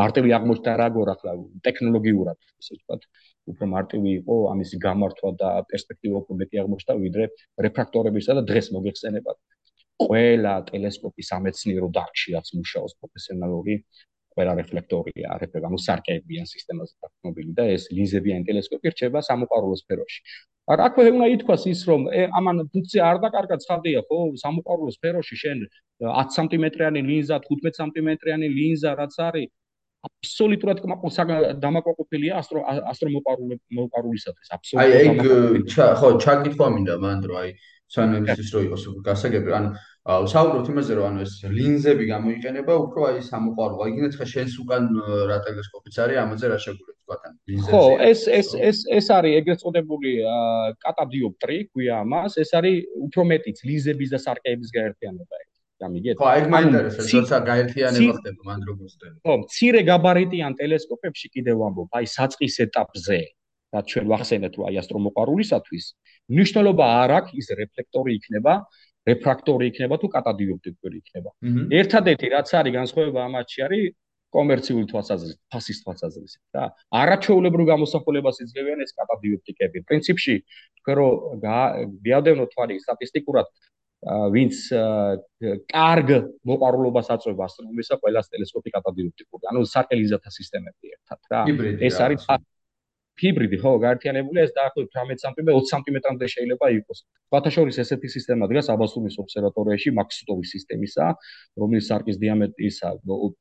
მარტივი 0.00 0.30
აღმოჩნდა 0.38 0.72
რა 0.80 0.88
გორ 0.96 1.08
ახლა 1.14 1.32
ტექნოლოგიურად 1.66 2.38
ესე 2.62 2.76
ვთქვათ 2.78 3.02
უფრო 3.50 3.66
მარტივი 3.74 4.10
იყო 4.20 4.36
ამისი 4.52 4.76
გამართვა 4.86 5.30
და 5.42 5.50
პერსპექტივა 5.70 6.20
უფრო 6.22 6.36
მეტი 6.40 6.60
აღმოჩნდა 6.62 6.94
ვიდრე 7.04 7.24
რეფრაქტორებისა 7.66 8.36
და 8.38 8.42
დღეს 8.50 8.66
მოგეხსენებათ. 8.76 9.38
ყველა 10.00 10.54
ტელესკოპის 10.70 11.26
სამეცნიერო 11.32 11.88
დარგში 11.96 12.28
რაც 12.36 12.46
მუშაობს 12.58 12.94
პროფესიონალური 13.00 13.74
ყველა 14.40 14.54
რეფლექტორია, 14.60 15.28
რეფლექტორი 15.42 15.64
გამოსარკევიან 15.66 16.46
სისტემაზე 16.48 16.94
დაყრდნობილი 17.04 17.52
და 17.60 17.64
ეს 17.76 17.82
ლინზებიანი 17.92 18.48
ტელესკოპი 18.48 18.92
რჩება 18.94 19.20
სამოყვარულო 19.28 19.76
სფეროში. 19.84 20.20
რაქვე 20.80 21.10
უნდა 21.10 21.26
ითქვას 21.34 21.62
ის 21.66 21.80
რომ 21.90 22.02
ამან 22.38 22.56
ფუნქცია 22.72 23.02
არ 23.10 23.16
დაკარგა 23.24 23.56
ცხადია 23.64 24.00
ხო 24.08 24.18
სამოყვარულო 24.42 24.92
სფეროში 24.96 25.36
შენ 25.42 25.58
10 26.00 26.36
სანტიმეტრიანი 26.36 27.00
ლინზა, 27.10 27.36
15 27.46 27.74
სანტიმეტრიანი 27.80 28.46
ლინზა 28.58 28.90
რაც 29.00 29.14
არის 29.28 29.50
აბსოლუტურად 30.08 30.78
დამაკმაყოფილია 31.60 32.38
ასტრო 32.40 32.60
ასტრომოპარული 32.92 33.58
მოპარულისათვის 33.76 34.48
აბსოლუტურად 34.56 34.94
აი 34.96 35.58
ეგ 35.60 35.74
ხო 36.00 36.08
ჩაკითხვა 36.24 36.68
მინდა 36.76 36.96
მანდრო 37.04 37.34
აი 37.42 37.50
სანამ 37.96 38.28
ის 38.32 38.52
რო 38.54 38.62
იყოს 38.68 38.86
გასაგები 39.04 39.50
ან 39.58 39.66
საუბრობთ 40.32 40.68
იმაზე 40.72 40.92
რომ 40.96 41.06
ანუ 41.10 41.20
ეს 41.24 41.32
ლინზები 41.56 42.04
გამოიყენება 42.10 42.72
უფრო 42.84 43.00
აი 43.10 43.18
სამოყვარულო. 43.30 43.84
იგივე 43.90 44.08
ხა 44.16 44.26
შენს 44.32 44.54
უკან 44.62 44.84
რა 45.30 45.38
ტელესკოპიც 45.46 45.94
არის, 46.04 46.18
ამაზე 46.24 46.46
რა 46.50 46.58
შეგულებ 46.64 46.96
თქვა 47.00 47.16
თან 47.20 47.32
ლინზებზე. 47.50 47.70
ხო, 47.70 47.84
ეს 48.10 48.20
ეს 48.40 48.48
ეს 48.70 48.78
ეს 48.98 49.06
არის 49.16 49.32
ეგრეთ 49.40 49.58
წოდებული 49.64 50.10
კატადიოპტრი, 50.84 51.58
ქვია 51.72 51.94
ამას, 52.04 52.32
ეს 52.42 52.50
არის 52.58 52.76
უფრო 53.06 53.22
მეტიც 53.32 53.58
ლინზების 53.68 54.08
და 54.14 54.18
სარკეების 54.24 54.70
გაერთიანება. 54.78 55.36
გამიგეთ? 55.80 56.16
ხო, 56.20 56.28
ეგ 56.40 56.46
მაინტერესებს, 56.54 57.12
როცა 57.16 57.36
გაერთიანება 57.50 58.12
ხდება 58.20 58.42
მან 58.48 58.60
როგორც 58.68 58.92
ხდება. 58.96 59.16
ხო, 59.24 59.34
მცირე 59.44 59.80
გაბარიტიან 59.90 60.52
ტელესკოპებში 60.60 61.26
კიდევ 61.34 61.56
ვამბობ, 61.62 61.88
აი 61.96 62.06
საწყის 62.16 62.54
ეტაპზე, 62.66 63.20
რაც 63.70 63.84
ჩვენ 63.92 64.06
ვახსენეთ, 64.12 64.52
რომ 64.60 64.64
აი 64.68 64.76
ასტრომოყარულისათვის 64.82 65.84
მნიშვნელობა 66.30 66.86
არ 67.00 67.10
აქვს 67.18 67.32
ის 67.40 67.46
რეფლექტორი 67.60 68.10
იქნება 68.18 68.54
რეფრაქტორი 69.08 69.64
იქნება 69.70 69.96
თუ 70.00 70.08
კატადიოპტრიული 70.16 70.96
იქნება. 71.00 71.30
ერთადერთი 71.80 72.26
რაც 72.36 72.48
არის 72.60 72.72
განსხვავება 72.78 73.20
ამათში 73.28 73.58
არის 73.66 73.84
კომერციული 74.30 74.86
თვალსაზრისით, 74.90 75.40
ფასის 75.50 75.78
თვალსაზრისით 75.82 76.42
და 76.54 76.62
არაჩვეულებრივ 77.00 77.64
გამოსახულებას 77.72 78.36
იძლევიან 78.44 78.78
ეს 78.84 78.92
კატადიოპტიკები. 79.00 79.78
პრინციპში 79.88 80.34
თქვენ 80.80 80.94
რომ 81.00 81.12
გიადევნო 82.04 82.44
თვალი 82.52 82.74
სტატისტიკურად 82.84 83.46
ვინც 84.34 84.54
კარგ 85.74 86.08
მოყარულობას 86.48 87.06
აწვევა 87.14 87.42
ასტრონომიისა, 87.48 87.94
ყველას 88.00 88.26
ტელესკოპი 88.32 88.70
კატადიოპტიკური. 88.76 89.42
ანუ 89.50 89.60
სატელიზათა 89.74 90.30
სისტემები 90.38 90.86
ერთად 90.94 91.20
რა. 91.30 91.40
ეს 91.84 91.96
არის 92.00 92.24
ჰიბრიდი 93.20 93.56
ხო 93.62 93.72
გაერთიანებული 93.84 94.42
ეს 94.44 94.52
დაახლოებით 94.56 94.92
18 94.96 95.24
სანტიმეტრ 95.24 95.54
20 95.60 95.70
სანტიმეტრამდე 95.72 96.26
შეიძლება 96.34 96.66
იყოს. 96.80 96.98
ფათაშორის 97.32 97.80
ესეთი 97.84 98.08
სისტემა 98.16 98.48
დგას 98.50 98.68
აბასუნის 98.74 99.16
ობსერვატორიაში 99.22 99.94
მაქსუტოვის 100.00 100.52
სისტემისა, 100.56 101.06
რომლის 101.60 101.84
სარკის 101.90 102.16
დიამეტრისა 102.24 102.88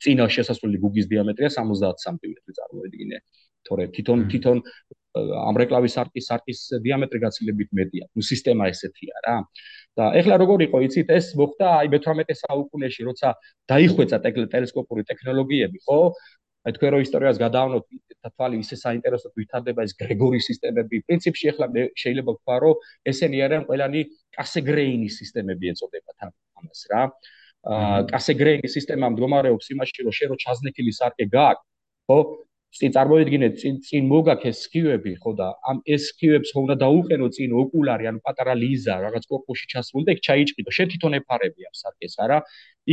წინა 0.03 0.25
შესასვლელი 0.35 0.77
გუგის 0.83 1.05
დიამეტრია 1.11 1.49
70 1.59 2.05
სანტიმეტრი 2.05 2.51
წარმოედგინე. 2.59 3.17
თორე 3.67 3.83
თვითონ 3.95 4.19
თვითონ 4.31 4.57
ამრეკლავის 5.17 5.95
სარკის 5.97 6.25
სარკის 6.29 6.59
დიამეტრი 6.85 7.19
გაცილებით 7.25 7.69
მეტია. 7.79 8.05
ნუ 8.15 8.23
სისტემა 8.31 8.69
ესეთია 8.71 9.15
რა. 9.25 9.37
და 9.97 10.05
ეხლა 10.19 10.35
როგორ 10.39 10.59
იყო 10.69 10.77
იცით 10.85 11.09
ეს 11.11 11.33
მოხდა 11.35 11.67
აი 11.79 11.87
მე-18 11.91 12.37
საუკუნეში, 12.39 13.01
როცა 13.09 13.29
დაიხვეწა 13.71 14.17
ტელესკოპური 14.53 15.03
ტექნოლოგიები, 15.09 15.77
ხო? 15.83 15.99
აი 16.69 16.75
თქვენ 16.77 16.91
რო 16.93 16.99
ისტორიას 17.01 17.37
გადავნოთ 17.41 17.85
და 18.21 18.29
თვალი 18.29 18.57
ისე 18.61 18.75
საინტერესოდ 18.77 19.31
ვითარდება 19.41 19.85
ეს 19.87 19.93
გრეგორის 20.01 20.45
სისტემები. 20.49 21.01
პრინციპში 21.09 21.45
ახლა 21.51 21.65
შეიძლება 22.01 22.31
ვთქვა 22.35 22.57
რომ 22.63 22.75
ესენი 23.09 23.37
არიან 23.45 23.63
ყველანი 23.69 24.01
კასეგრეინის 24.37 25.13
სისტემები 25.21 25.65
ეწოდებათ 25.73 26.17
ამას 26.29 26.81
რა. 26.93 27.01
აა 27.73 27.97
კასეგრეინის 28.13 28.75
სისტემა 28.77 29.05
მდგომარეობს 29.15 29.65
იმაში 29.73 30.05
რომ 30.05 30.13
შე 30.19 30.25
რო 30.29 30.35
ჩაზნექილი 30.45 30.91
სარკე 30.99 31.25
გააქვს 31.33 31.65
ხო? 32.07 32.19
წინ 32.77 32.91
წარმოიდგინეთ 32.95 33.53
წინ 33.59 33.77
წინ 33.85 34.03
მოგაქეს 34.09 34.59
სქივები 34.65 35.13
ხო 35.21 35.31
და 35.39 35.47
ამ 35.71 35.77
ეს 35.93 36.03
სქივებს 36.13 36.51
ხო 36.53 36.59
უნდა 36.65 36.75
დაუყენო 36.83 37.27
წინ 37.35 37.55
ოკულარი 37.61 38.09
ანუ 38.09 38.19
პატარა 38.27 38.53
ლიზა 38.61 38.97
რაღაც 39.05 39.25
კორპუსში 39.31 39.65
ჩასული 39.73 40.05
და 40.05 40.13
იქ 40.13 40.21
ჩაიჭიდო 40.27 40.75
შენ 40.77 40.91
თვითონ 40.93 41.17
ეფარები 41.19 41.65
ამ 41.69 41.75
სარკეს 41.81 42.15
არა 42.25 42.37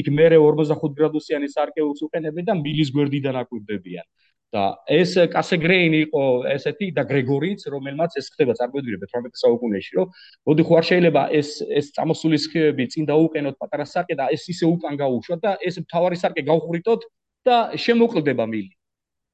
იქ 0.00 0.06
მეორე 0.20 0.38
45 0.44 0.96
გრადუსიანი 0.98 1.48
სარკეულს 1.54 2.04
უყენები 2.06 2.46
და 2.48 2.54
მილის 2.62 2.92
გვერდიდან 2.96 3.36
აკვირდებიან. 3.42 4.06
და 4.54 4.78
ეს 4.86 5.16
კასეგრეინი 5.32 5.98
იყო 6.06 6.22
ესეთი 6.54 6.88
და 6.96 7.02
გრეგორიც 7.10 7.66
რომელმაც 7.74 8.14
ეს 8.20 8.30
ხდება 8.34 8.54
წარმოიდგინეთ 8.58 9.02
18 9.06 9.42
საუკუნეში 9.42 9.92
რომ 9.98 10.12
მოდი 10.46 10.62
ხო 10.68 10.74
არ 10.80 10.86
შეიძლება 10.90 11.22
ეს 11.38 11.50
ეს 11.66 11.86
წამოსული 11.96 12.38
სქივები 12.44 12.84
წინ 12.94 13.08
დაუყენოთ 13.10 13.56
პატარა 13.58 13.86
სარკე 13.90 14.14
და 14.20 14.28
ეს 14.36 14.46
ისე 14.54 14.70
უკან 14.70 14.94
გაუშვათ 15.02 15.40
და 15.42 15.52
ეს 15.66 15.80
მთავარი 15.82 16.16
სარკე 16.22 16.42
გავხვრიტოთ 16.46 17.00
და 17.46 17.56
შემოკლდება 17.74 18.44
მილი. 18.46 18.72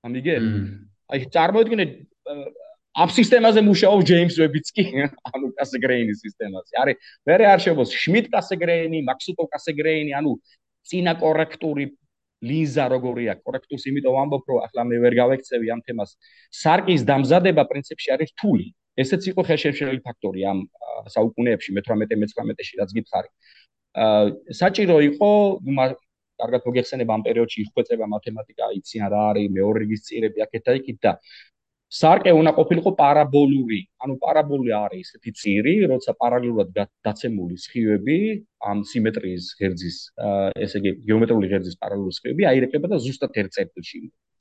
ამიგე? 0.08 0.36
აი 1.12 1.18
წარმოიდგინე 1.36 1.84
ამ 2.92 3.08
სისტემაზე 3.08 3.60
მუშაობს 3.64 4.04
ჯეიმს 4.08 4.36
ვებიც 4.36 4.68
კი, 4.76 4.84
ანუ 5.32 5.46
კასეგრეინის 5.56 6.18
სისტემაზე. 6.24 6.72
არის 6.82 6.96
მერე 7.28 7.44
არ 7.48 7.60
შევოს 7.64 7.90
შმიდ 7.96 8.26
კასეგრეინი, 8.34 9.00
მაქსუტო 9.08 9.44
კასეგრეინი, 9.54 10.12
ანუ 10.20 10.32
წინა 10.88 11.12
კორექტური 11.22 11.86
ლიზა 12.42 12.84
როგორი 12.92 13.24
აქვს, 13.32 13.42
კორექტურს 13.48 13.84
იმიტომ 13.88 14.12
ვამბობ, 14.18 14.44
რომ 14.50 14.58
ახლა 14.66 14.82
მე 14.92 14.96
ვერ 15.04 15.14
გავექცევი 15.22 15.66
ამ 15.72 15.80
თემას. 15.86 16.10
სარკის 16.52 17.02
დამზადება 17.08 17.64
პრინციპში 17.70 18.08
არის 18.12 18.30
რთული. 18.36 18.66
ესეც 19.02 19.24
იყო 19.32 19.40
ხელშემშლელი 19.48 20.00
ფაქტორი 20.04 20.40
ამ 20.52 20.58
საუკუნეებში 21.14 21.70
მე-18-19-ში 21.76 22.74
რაც 22.76 22.90
გითხარი. 22.92 23.28
აა 24.02 24.24
საჭირო 24.52 24.96
იყო 25.08 25.30
კარგად 26.42 26.66
მოგეხსენება 26.66 27.12
ამ 27.16 27.22
პერიოდში 27.24 27.58
იხვეწება 27.64 28.06
მათემატიკა, 28.14 28.68
იციან 28.78 29.08
რა 29.14 29.22
არის 29.32 29.48
მეორე 29.56 29.78
რიგის 29.82 30.02
წირები 30.08 30.44
აქეთ 30.46 30.62
და 30.66 30.72
იქით 30.80 30.98
და 31.06 31.12
სარკე 31.92 32.32
უნდა 32.32 32.52
ყოფილიყო 32.56 32.90
პარაბოლური, 32.96 33.80
ანუ 34.04 34.14
პარაბოლი 34.22 34.72
არის 34.78 35.10
ესეთი 35.12 35.32
წირი, 35.40 35.74
როცა 35.92 36.14
პარალელურად 36.22 36.88
დაცემული 37.04 37.58
სხივები 37.64 38.18
ამ 38.70 38.80
სიმეტრიის 38.92 39.48
ღერძის, 39.60 39.98
ესე 40.66 40.80
იგი 40.80 40.92
გეომეტრიული 41.10 41.52
ღერძის 41.52 41.76
პარალელური 41.82 42.16
სხივები 42.16 42.48
აირეკლება 42.52 42.92
და 42.94 43.02
ზუსტად 43.04 43.36
ერთ 43.44 43.58
წერტილში 43.58 43.94
იმყოფება. 44.00 44.32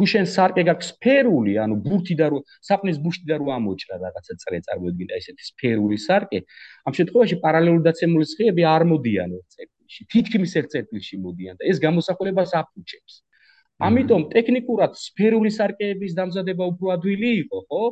თუ 0.00 0.06
შენ 0.10 0.26
სარკე 0.34 0.62
გაქვს 0.66 0.88
სფერული, 0.92 1.52
ანუ 1.62 1.74
ბურთი 1.86 2.14
და 2.18 2.26
რო 2.32 2.38
საფნის 2.66 2.98
ბუშტი 3.04 3.26
და 3.30 3.36
რო 3.38 3.48
ამოჭრა 3.56 3.96
რაღაცა 4.02 4.34
წრე 4.42 4.58
წარმოედგინე 4.66 5.18
ესეთი 5.20 5.44
სფერული 5.52 5.98
სარკე, 6.06 6.38
ამ 6.88 6.92
შემთხვევაში 6.98 7.36
პარალელურად 7.44 7.84
დაცემული 7.88 8.26
სხივები 8.32 8.62
არ 8.74 8.82
მოდიან 8.92 9.36
ერთ 9.38 9.46
წერტილში, 9.54 10.00
თითქმის 10.14 10.52
ერთ 10.58 10.68
წერტილში 10.74 11.20
მოდიან 11.26 11.54
და 11.60 11.68
ეს 11.70 11.78
გამოსახულებას 11.86 12.56
აფუჭებს. 12.62 13.14
ამიტომ 13.88 14.22
ტექნიკურად 14.32 14.96
სფერული 14.98 15.50
სარკეების 15.58 16.16
დამზადება 16.18 16.64
უფრო 16.72 16.92
ადვილი 16.96 17.30
იყო, 17.42 17.58
ხო? 17.68 17.82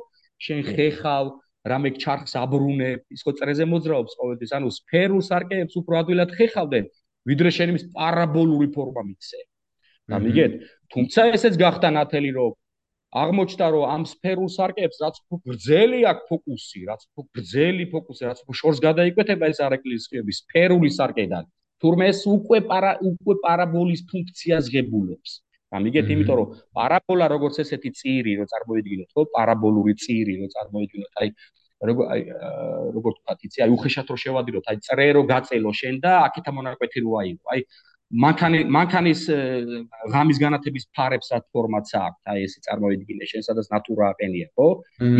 შენ 0.40 0.60
ხეხავ 0.70 1.30
რამე 1.70 1.90
ჩარხს 2.00 2.34
აბრუნე, 2.40 2.90
ის 3.14 3.20
ხო 3.26 3.32
წრეზე 3.36 3.64
მოძრაობს 3.68 4.16
ყოველთვის, 4.20 4.52
ანუ 4.56 4.68
სფერულ 4.80 5.22
სარკეებს 5.28 5.74
უფრო 5.80 5.94
ადვილად 6.00 6.30
ხეხავდნენ, 6.38 6.84
ვიდრე 7.28 7.50
შენ 7.56 7.72
იმის 7.74 7.84
პარაბოლური 7.96 8.68
ფორმა 8.72 9.02
მიცე. 9.10 9.40
გამიგეთ? 10.10 10.52
თუმცა 10.94 11.20
ესეც 11.36 11.54
გახდა 11.60 11.88
ნათელი 11.98 12.30
რომ 12.38 12.52
აღმოჩნდა 13.10 13.66
რომ 13.74 13.84
ამ 13.90 14.02
სფერულ 14.06 14.48
სარკეებს 14.54 14.98
რაც 15.02 15.16
უფრო 15.20 15.36
გრძელი 15.46 16.00
აქვს 16.10 16.26
ფოკუსი, 16.30 16.80
რაც 16.90 17.00
უფრო 17.10 17.22
გრძელი 17.34 17.84
ფოკუსი, 17.92 18.22
რაც 18.30 18.38
უფრო 18.42 18.54
შორს 18.60 18.78
გადაიკვეთება 18.86 19.44
ეს 19.50 19.58
არეკლიის 19.66 20.04
სხივები 20.06 20.32
სფერული 20.40 20.90
სარკედან. 20.98 21.44
თურმე 21.82 22.06
ეს 22.12 22.20
უკვე 22.30 22.58
პარა 22.70 22.92
უკვე 23.10 23.34
პარაბოლის 23.44 24.02
ფუნქციას 24.10 24.64
ღებულობს. 24.70 25.30
ამიგეთ, 25.78 26.06
იმიტომ 26.14 26.36
რომ 26.40 26.48
პარაბოლა 26.76 27.26
როგორც 27.34 27.56
ესეთი 27.62 27.90
წირი, 28.00 28.32
რო 28.40 28.46
წარმოიდგინოთ, 28.52 29.08
ხო, 29.14 29.22
პარაბოლური 29.34 29.94
წირი, 30.02 30.34
რო 30.40 30.48
წარმოიდგინოთ, 30.54 31.12
აი 31.20 31.28
როგორ 31.90 32.04
აი 32.12 32.22
როგორ 32.96 33.12
თქვა, 33.18 33.34
იცი, 33.46 33.58
აი 33.64 33.70
უხეშად 33.76 34.10
რო 34.12 34.16
შევადიროთ, 34.24 34.66
აი 34.70 34.76
წრე 34.86 35.06
რო 35.16 35.22
გაწელო 35.30 35.72
შენ 35.80 35.94
და 36.04 36.12
აქეთ 36.26 36.50
ამონაკვეთი 36.52 36.98
რო 37.06 37.12
აიღო. 37.20 37.44
აი 37.54 37.60
მანქანი 38.10 38.60
მანქანის 38.74 39.20
ღამის 40.12 40.38
განათების 40.42 40.84
ფარებსაც 40.98 41.44
ფორმაც 41.54 41.92
აქვს 41.94 42.32
აი 42.32 42.46
ესე 42.46 42.58
წარმოიდგინე 42.66 43.28
შენ 43.32 43.44
სადაც 43.46 43.70
ნატურა 43.70 44.08
აყენია 44.14 44.48
ხო? 44.58 44.66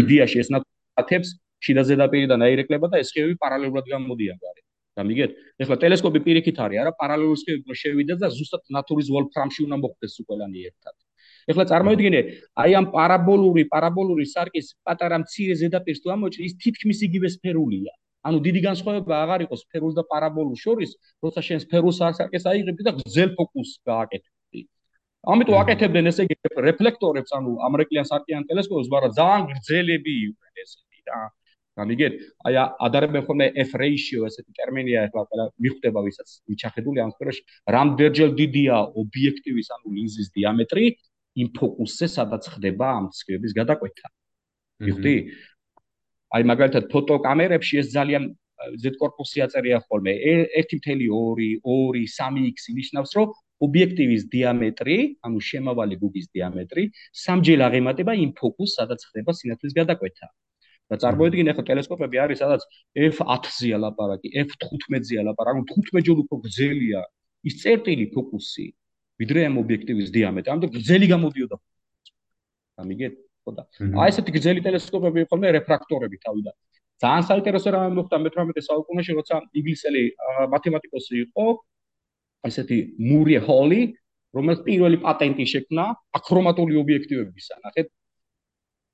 იდეაში 0.03 0.43
ეს 0.43 0.51
ნატურათებს 0.51 1.31
შიდა 1.63 1.83
ზედაპირიდან 1.91 2.43
აირეკლება 2.47 2.91
და 2.91 2.99
ეს 3.05 3.15
სხივები 3.15 3.39
პარალელურად 3.45 3.87
გამოდიან 3.95 4.43
გარე 4.43 4.61
გამიგეთ 4.99 5.31
ეხლა 5.65 5.77
ტელესკოპი 5.85 6.21
პირიქით 6.27 6.59
არის 6.65 6.83
არა 6.83 6.93
პარალელურ 7.03 7.39
სხივებში 7.43 7.81
შევიდა 7.83 8.19
და 8.23 8.33
ზუსტად 8.35 8.75
ნატურის 8.77 9.09
ვოლფრამში 9.15 9.61
უნდა 9.67 9.77
მოხდეს 9.85 10.19
უყველანი 10.25 10.67
ერთად 10.71 10.97
ეხლა 11.55 11.65
წარმოიდგინე 11.73 12.21
აი 12.65 12.77
ამ 12.81 12.87
პარაბოლური 12.97 13.65
პარაბოლური 13.75 14.27
სარკის 14.35 14.75
პატარა 14.89 15.23
მცირე 15.25 15.55
ზედაპირს 15.63 16.03
თუ 16.05 16.15
ამოჭრი 16.17 16.49
ის 16.51 16.59
თითქმის 16.65 17.05
იგივე 17.09 17.33
სფერულია 17.37 17.95
ანუ 18.29 18.41
დიდი 18.45 18.61
განსხვავება 18.67 19.15
აღარ 19.25 19.47
იყოს 19.47 19.63
სფერულ 19.65 19.93
და 19.97 20.05
პარაბოლურ 20.11 20.59
შორის, 20.61 20.91
როცა 21.25 21.41
შენ 21.47 21.63
სფერულ 21.65 21.93
სარკეს 21.99 22.45
აიღებდი 22.53 22.87
და 22.89 22.93
გზელ 23.01 23.31
ფოკუსს 23.39 23.81
გააკეთებდი. 23.91 24.61
ამიტომ 25.33 25.57
აკეთებდნენ 25.61 26.11
ესე 26.11 26.27
იგი 26.29 26.37
რეფლექტორებს, 26.69 27.33
ანუ 27.39 27.51
ამერიკიან 27.69 28.09
სარკიან 28.11 28.45
ტელესკოპებს, 28.51 28.93
მაგრამ 28.95 29.17
ძალიან 29.21 29.43
გრძელები 29.53 30.13
იყვნენ 30.27 30.65
ესეთი 30.65 31.01
რა. 31.09 31.21
გამიგეთ? 31.81 32.13
აი 32.47 32.55
ადარებენ 32.87 33.23
ხოლმე 33.27 33.47
F 33.65 33.71
ratio 33.83 34.29
ესეთი 34.29 34.53
ტერმინია 34.59 35.09
ახლა 35.09 35.49
მიხვდება 35.65 36.01
ვისაც 36.07 36.29
მიჩახედული 36.51 36.99
ამ 37.05 37.11
სფეროში, 37.17 37.43
რამდენჯერ 37.77 38.31
დიდია 38.41 38.77
ობიექტივის 39.03 39.69
ანუ 39.75 39.89
ლინზის 39.97 40.29
დიამეტრი 40.37 40.85
იმ 41.41 41.49
ფოკუსზე, 41.57 42.07
სადაც 42.17 42.43
ხდება 42.53 42.87
ამ 42.99 43.07
ცხრების 43.17 43.53
გადაკვეთა. 43.61 44.09
მიხვდი? 44.87 45.17
აი 46.31 46.43
მაგალითად 46.51 46.85
ფოტოკამერებში 46.93 47.75
ეს 47.83 47.89
ძალიან 47.97 48.25
Z 48.83 48.97
корпуსი 49.01 49.41
აწერია 49.41 49.79
ხოლმე 49.89 50.13
1.2, 50.53 51.09
2, 51.09 51.57
3x 51.65 52.69
ნიშნავს, 52.77 53.11
რომ 53.17 53.33
ობიექტივის 53.67 54.23
დიამეტრი, 54.35 54.97
ანუ 55.27 55.39
შემავალი 55.49 55.97
გუგის 56.03 56.27
დიამეტრი, 56.37 56.85
სამჯერ 57.25 57.65
აღემატება 57.69 58.13
იმ 58.25 58.31
ფოკუსს, 58.41 58.77
სადაც 58.81 59.01
ხდება 59.09 59.33
სინათლის 59.37 59.77
გადაკვეთა. 59.81 60.27
და 60.91 60.99
წარმოიდგინე 61.03 61.55
ახლა 61.55 61.65
ტელესკოპები 61.71 62.17
არის, 62.25 62.43
სადაც 62.43 62.63
f10-ზეა 62.99 63.79
ლაპარაკი, 63.85 64.29
f15-ზეა 64.43 65.23
ლაპარაკი, 65.31 65.63
ანუ 65.63 65.65
15 65.71 66.07
ჯერ 66.07 66.23
უფრო 66.25 66.37
გრძელია 66.45 67.01
ის 67.47 67.55
წერტილი 67.63 68.07
ფოკუსი, 68.15 68.67
ვიდრე 69.23 69.47
ამ 69.49 69.55
ობიექტივის 69.63 70.09
დიამეტრი. 70.17 70.51
ამიტომ 70.51 70.71
გრძელი 70.77 71.07
გამოდიოდა. 71.15 71.57
ამიგეთ? 72.83 73.15
ხო 73.45 73.53
და 73.57 73.65
აი 74.03 74.13
ესეთი 74.13 74.35
გრძელი 74.37 74.61
ტელესკოპები 74.67 75.25
იყო 75.27 75.37
მე 75.43 75.49
რეფრაქტორები 75.57 76.17
თავიდან 76.25 76.55
ძალიან 77.01 77.25
საინტერესო 77.31 77.69
რამე 77.75 77.91
მოხდა 77.97 78.17
მე-18 78.25 78.67
საუკუნეში 78.69 79.13
როცა 79.19 79.37
ინგლისელი 79.61 80.03
მათემატიკოსი 80.55 81.15
იყო 81.25 81.47
ესეთი 82.51 82.79
მური 83.11 83.39
ჰოლი 83.47 83.81
რომელიც 84.37 84.61
პირველი 84.69 84.99
პატენტი 85.07 85.45
შექმნა 85.55 85.85
აქრომატული 86.21 86.75
ობიექტივებისა 86.83 87.55
ნახეთ 87.65 87.89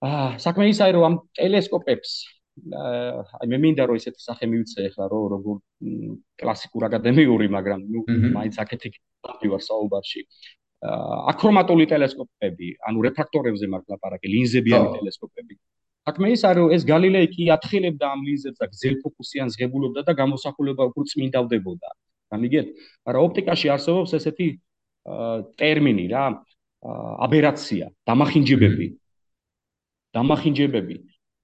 აა 0.05 0.37
საქმე 0.45 0.65
ისაა 0.73 0.93
რომ 0.97 1.05
ამ 1.09 1.15
ტელესკოპებს 1.39 2.11
აი 2.57 3.49
მე 3.53 3.59
მინდა 3.61 3.85
რომ 3.89 3.99
ესეთი 4.01 4.21
სახე 4.21 4.49
მივიცე 4.49 4.85
ახლა 4.89 5.07
რომ 5.13 5.25
როგორ 5.33 5.57
კლასიკურ 6.41 6.83
აკადემიური, 6.89 7.47
მაგრამ 7.53 7.81
ნუ 7.93 8.01
მაინც 8.37 8.57
აქეთი 8.65 8.89
ვარ 9.53 9.63
საუბარში. 9.69 10.21
აკრომატული 11.33 11.85
ტელესკოპები, 11.93 12.69
ანუ 12.89 12.99
რეფრაქტორებზე 13.07 13.67
მართ 13.73 13.85
ლაპარაკი, 13.93 14.27
ლინზებიანი 14.35 14.89
ტელესკოპები. 14.97 15.55
საქმე 16.07 16.27
ის 16.33 16.43
არის 16.49 16.61
რომ 16.61 16.73
ეს 16.77 16.83
გალილეი 16.93 17.29
კი 17.35 17.45
ათხილებდა 17.57 18.07
ამ 18.15 18.21
ლინზებს 18.27 18.59
და 18.63 18.67
გზელფოკუსიან 18.73 19.49
ზღებულობდა 19.55 20.01
და 20.09 20.13
გამოსახულება 20.21 20.83
უფრო 20.91 21.03
წმინდავდებოდა. 21.13 21.89
გამიგეთ? 22.33 22.67
მაგრამ 23.05 23.23
ოპტიკაში 23.27 23.67
არსებობს 23.75 24.11
ესეთი 24.19 24.49
ტერმინი 25.61 26.07
რა, 26.15 26.25
აბერაცია, 27.27 27.85
დამახინჯებები. 28.07 28.87
დამახინჯებები, 30.15 30.97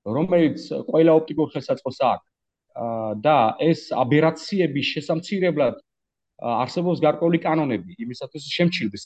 რომელიც 0.07 0.59
ყველა 0.90 1.12
ოპტიკურ 1.18 1.48
ხელსაწყოს 1.55 1.98
აქვს. 2.12 2.29
და 3.20 3.37
ეს 3.61 3.81
აბერაციების 3.92 4.87
შესამცირებლად 4.96 5.75
არსებობს 6.40 7.03
გარკვეული 7.05 7.38
კანონები 7.46 7.92
იმისათვის 8.05 8.44
შემჩილდეს 8.57 9.03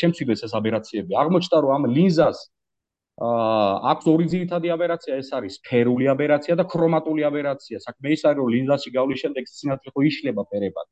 შემჩილდეს 0.00 0.44
ეს 0.46 0.52
აბერაციები. 0.60 1.16
აღმოჩნდა 1.22 1.56
რომ 1.64 1.72
ამ 1.76 1.84
ლინზას 1.96 2.38
აქვს 3.90 4.04
ორი 4.12 4.26
ძირითადი 4.32 4.68
აბერაცია. 4.76 5.12
ეს 5.22 5.28
არის 5.32 5.52
სფერული 5.60 6.04
აბერაცია 6.14 6.54
და 6.60 6.64
ქრომატული 6.72 7.22
აბერაცია. 7.30 7.76
საქმე 7.86 8.06
ის 8.12 8.22
არის 8.28 8.38
რომ 8.38 8.52
ლინზაში 8.54 8.90
გავლის 8.98 9.18
შემდეგ 9.24 9.42
სინათლე 9.48 9.88
ხო 9.94 10.00
იშლება 10.10 10.42
ფერებად 10.52 10.86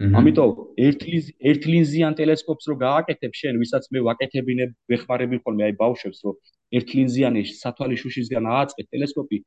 ამიტომ 0.00 0.50
ერთ 0.80 1.02
ერთ 1.50 1.66
ლინზიან 1.72 2.14
ტელესკოპს 2.16 2.68
რო 2.72 2.74
გააკეთებ 2.80 3.32
შენ 3.40 3.58
ვისაც 3.60 3.88
მე 3.92 4.00
ვაკეთებინე 4.08 4.66
ვეხმარები 4.88 5.36
ხოლმე 5.44 5.66
აი 5.66 5.74
ბავშვებს 5.76 6.20
რომ 6.24 6.36
ერთ 6.78 6.88
ლინზიანი 6.96 7.42
სათვალიშუშისგან 7.60 8.44
ააწყეთ 8.56 8.86
ტელესკოპი 8.94 9.38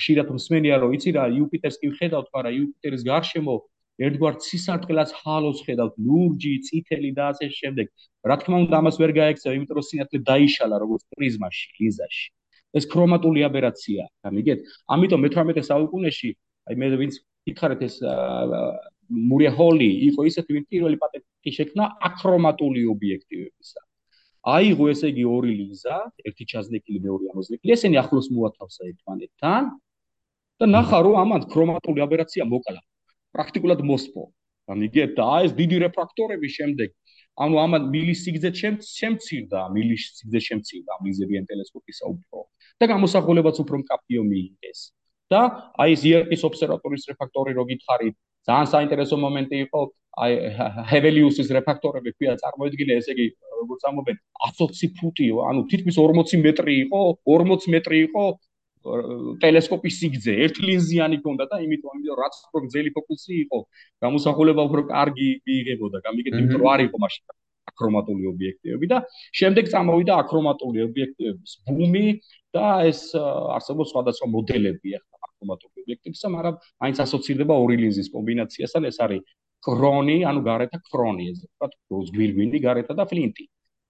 ხშირად 0.00 0.28
მსმენია 0.36 0.76
რომ 0.82 0.96
იცი 0.96 1.10
რა 1.16 1.24
იუპიტერს 1.36 1.76
კი 1.82 1.92
ვხედავთ 1.92 2.28
მაგრამ 2.34 2.56
იუპიტერის 2.58 3.02
გარშემო 3.10 3.56
ერთგვარ 4.02 4.38
ცისარტყელას 4.42 5.10
ჰალოს 5.20 5.58
ხედავთ 5.66 5.94
ლურჯი, 6.06 6.52
წითელი 6.66 7.10
და 7.16 7.24
ასე 7.32 7.46
შემდეგ. 7.52 7.86
რა 8.24 8.36
თქმა 8.40 8.56
უნდა, 8.64 8.74
ამას 8.80 8.96
ვერ 9.02 9.12
გაექცევ, 9.20 9.50
იმიტომ 9.56 9.76
რომ 9.78 9.86
სინათლე 9.88 10.18
დაიშალა 10.30 10.76
როგორც 10.84 11.02
პრიზმაში, 11.12 11.66
ლიზაში. 11.78 12.24
ეს 12.72 12.84
ქრომატული 12.88 13.40
აბერაცია, 13.44 14.02
გამიგეთ? 14.24 14.58
ამიტომ 14.94 15.20
მე-18 15.24 15.60
საუკუნეში, 15.70 16.30
აი 16.72 16.74
მე 16.80 16.86
ვინც 17.02 17.14
ითხარით 17.52 17.80
ეს 17.84 17.94
მურია 19.28 19.52
ჰოლი 19.52 19.90
იყო 20.08 20.20
ისეთი 20.30 20.50
ვინც 20.56 20.66
პირველი 20.72 20.96
პატენტი 21.02 21.50
შექმნა 21.58 21.84
აქრომატული 22.08 22.82
ობიექტივებისა. 22.94 23.80
აიღო 24.42 24.90
ესე 24.90 25.10
იგი 25.12 25.24
ორი 25.30 25.52
ლიზა, 25.54 25.96
ერთი 26.26 26.44
ჩაზნექილი, 26.50 26.98
მეორე 27.06 27.24
ამოზნექილი, 27.32 27.72
ესენი 27.76 27.96
ახლოს 28.02 28.26
მოათავსა 28.34 28.82
ერთმანეთთან 28.90 29.62
და 30.58 30.66
ნახა 30.66 30.98
რომ 31.06 31.14
ამან 31.22 31.42
ქრომატული 31.52 32.00
აბერაცია 32.02 32.44
მოკლა. 32.50 32.80
პრაქტიკულად 33.32 33.80
მოსპო. 33.86 34.22
გამიგეთ 34.68 35.10
და 35.18 35.26
ეს 35.46 35.52
დიდი 35.58 35.76
რეფრაქტორები 35.84 36.48
შემდეგ 36.58 36.90
ანუ 37.42 37.54
ამან 37.64 37.82
მილის 37.94 38.18
სიგძე 38.24 38.50
შემცირდა, 38.86 39.60
მილის 39.74 40.02
სიგძე 40.18 40.40
შემცირდა 40.48 40.92
მიზებიან 41.04 41.44
ტელესკოპისა 41.50 42.04
უფრო 42.14 42.38
და 42.78 42.84
გამოსახულებაც 42.92 43.56
უფრო 43.62 43.76
მკაფიო 43.82 44.22
მიიღეს. 44.32 44.80
და 45.32 45.40
აი 45.80 45.92
ეს 45.96 46.02
IRP-ის 46.04 46.42
ობსერვატორის 46.44 47.08
რეფრაქტორი 47.08 47.52
რო 47.56 47.64
გითხარით, 47.70 48.16
ძალიან 48.48 48.68
საინტერესო 48.74 49.16
მომენტი 49.24 49.56
იყო, 49.66 49.80
აი 50.22 50.32
ჰეველიუსის 50.92 51.48
რეფრაქტორები 51.56 52.10
ქვია 52.16 52.34
წარმოედგინე, 52.42 52.96
ესე 53.00 53.12
იგი, 53.14 53.26
როგორც 53.62 53.82
ამობენ, 53.90 54.16
120 54.48 54.96
ფუტიო, 54.98 55.36
ანუ 55.48 55.60
თითქმის 55.72 55.96
40 56.02 56.42
მეტრი 56.46 56.74
იყო, 56.86 57.00
40 57.32 57.68
მეტრი 57.74 57.98
იყო 58.08 58.24
ტელესკოპის 59.42 59.98
სიგძე 60.02 60.32
ერთლინზიანი 60.46 61.18
ქონდა 61.22 61.44
და 61.52 61.60
იმიტომ 61.64 61.92
ამიტომ 61.94 62.18
რაც 62.18 62.34
უფრო 62.48 62.62
გზელი 62.66 62.90
ფოკუსი 62.96 63.32
იყო. 63.46 63.58
გამოსახულება 64.02 64.62
უფრო 64.68 64.82
კარგი 64.90 65.28
მიიღებოდა. 65.46 65.98
გამიგეთ 66.06 66.32
იმიტომ 66.38 66.60
რომ 66.62 66.70
არ 66.74 66.80
იყო 66.86 66.96
მაშინ 67.04 67.24
აკრომატული 67.72 68.24
ობიექტივები 68.32 68.86
და 68.92 68.98
შემდეგ 69.38 69.70
წამოვიდა 69.72 70.12
აკრომატული 70.22 70.84
ობიექტივების 70.88 71.52
ბუმი 71.68 72.06
და 72.56 72.66
ეს 72.90 73.00
არსებობს 73.56 73.94
სხვადასხვა 73.94 74.26
მოდელები 74.34 74.98
ახლა 74.98 75.31
აკრომატული 75.42 75.82
ობიექტივისა 75.82 76.28
მაგრამ 76.36 76.54
მაინც 76.82 76.98
ასოცირდება 77.04 77.54
ორი 77.62 77.76
ლინზის 77.82 78.08
კომბინაციასთან. 78.14 78.82
ეს 78.90 78.98
არის 79.04 79.22
ქრონი 79.62 80.16
ანუ 80.26 80.40
გარეთა 80.48 80.78
ქრონი 80.90 81.24
ესე 81.32 81.46
ვთქვათ 81.46 81.72
გზგვილგვინი 81.90 82.58
გარეთა 82.66 82.94
და 82.98 83.04
ფლინტი 83.10 83.44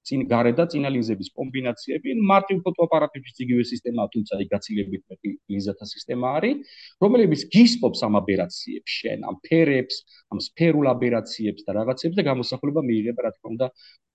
წინ 0.09 0.25
გარე 0.33 0.53
და 0.59 0.65
წინალიზების 0.73 1.29
კომბინაციები 1.39 2.15
მარტივ 2.31 2.63
ფოტოაპარატების 2.67 3.43
იგივე 3.45 3.65
სისტემაა 3.73 4.13
თუმცა 4.15 4.41
იქ 4.45 4.49
გაცილებით 4.55 5.03
მეტი 5.13 5.31
ლიზათა 5.55 5.87
სისტემა 5.95 6.33
არის 6.39 6.77
რომელიც 7.05 7.43
გისპობს 7.55 8.05
ამ 8.07 8.19
აბერაციებს 8.23 8.97
შენ 9.03 9.27
ამ 9.31 9.37
ფერებს 9.47 9.97
ამ 10.33 10.39
სფერულ 10.49 10.87
აბერაციებს 10.95 11.67
და 11.67 11.79
რაღაცებს 11.81 12.17
და 12.19 12.23
გამოსახულება 12.31 12.83
მიიღება 12.89 13.21
რა 13.27 13.31
თქმა 13.37 13.49
უნდა 13.55 13.67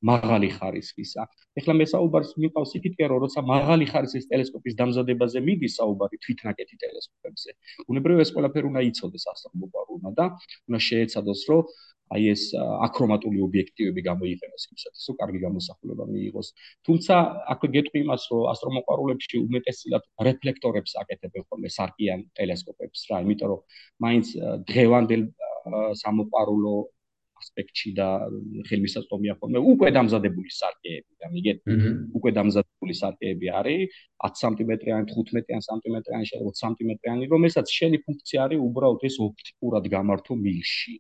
მაღალი 0.06 0.50
ხარისხისა. 0.54 1.24
ეხლა 1.58 1.74
მე 1.74 1.86
საუბარს 1.90 2.32
მიყავს 2.38 2.72
იქითკე 2.78 3.06
რომ 3.10 3.20
როცა 3.26 3.42
მაღალი 3.42 3.86
ხარისხის 3.90 4.30
ტელესკოპის 4.30 4.78
დამზადებაზე 4.78 5.42
მიდის 5.48 5.74
საუბარი 5.80 6.18
თვითნაკეთი 6.26 6.76
ტელესკოპებზე. 6.84 7.50
უნებრივია 7.90 8.26
ეს 8.28 8.32
ყველაფერი 8.36 8.66
უნდა 8.72 8.82
იცოდეს 8.94 9.26
ასტრონომებმა 9.34 10.12
და 10.20 10.26
უნდა 10.70 10.80
შეეცადოს 10.90 11.42
რომ 11.50 11.62
აი 12.16 12.24
ეს 12.34 12.44
აკრომატული 12.88 13.40
ობიექტივები 13.48 14.02
გამოიყენოს 14.08 14.64
იმისათვის, 14.72 15.06
რომ 15.10 15.18
კარგი 15.22 15.40
გამოსახულება 15.44 16.04
მიიღოს. 16.12 16.48
თუმცა 16.88 17.16
აქვე 17.54 17.68
გეტყვი 17.76 18.00
იმას, 18.06 18.22
რომ 18.32 18.44
ასტრომოყარულებში 18.54 19.36
უმეტესად 19.48 20.04
რეფლექტორებს 20.28 20.92
აკეთებენ 21.04 21.44
ხოლმე 21.48 21.70
სარკიან 21.78 22.20
ტელესკოპებს 22.40 23.00
რა, 23.12 23.18
იმიტომ 23.28 23.48
რომ 23.52 23.62
მაინც 24.08 24.26
დღევანდელ 24.72 25.24
სამოყარულო 26.04 26.76
ასპექტში 27.38 27.92
და 27.98 28.08
ხელმისაწვდომია 28.70 29.34
ხოლმე 29.40 29.60
უკვე 29.72 29.90
დამზადებული 29.98 30.50
სარკეები, 30.58 31.12
გამიგეთ? 31.24 31.58
უკვე 32.18 32.32
დამზადებული 32.38 32.94
სარკეები 33.02 33.48
არის 33.60 33.98
10 34.26 34.42
სანტიმეტრიანი, 34.44 35.06
15 35.12 35.62
სანტიმეტრიანი, 35.70 36.30
შეიძლება 36.32 36.54
20 36.58 36.64
სანტიმეტრიანი, 36.64 37.30
რომელსაც 37.34 37.68
შენი 37.78 37.98
ფუნქცია 38.08 38.40
არის 38.48 38.64
უბრალოდ 38.68 39.02
ეს 39.10 39.16
ოპტიკურად 39.28 39.84
გამართო 39.96 40.34
მილში. 40.46 40.96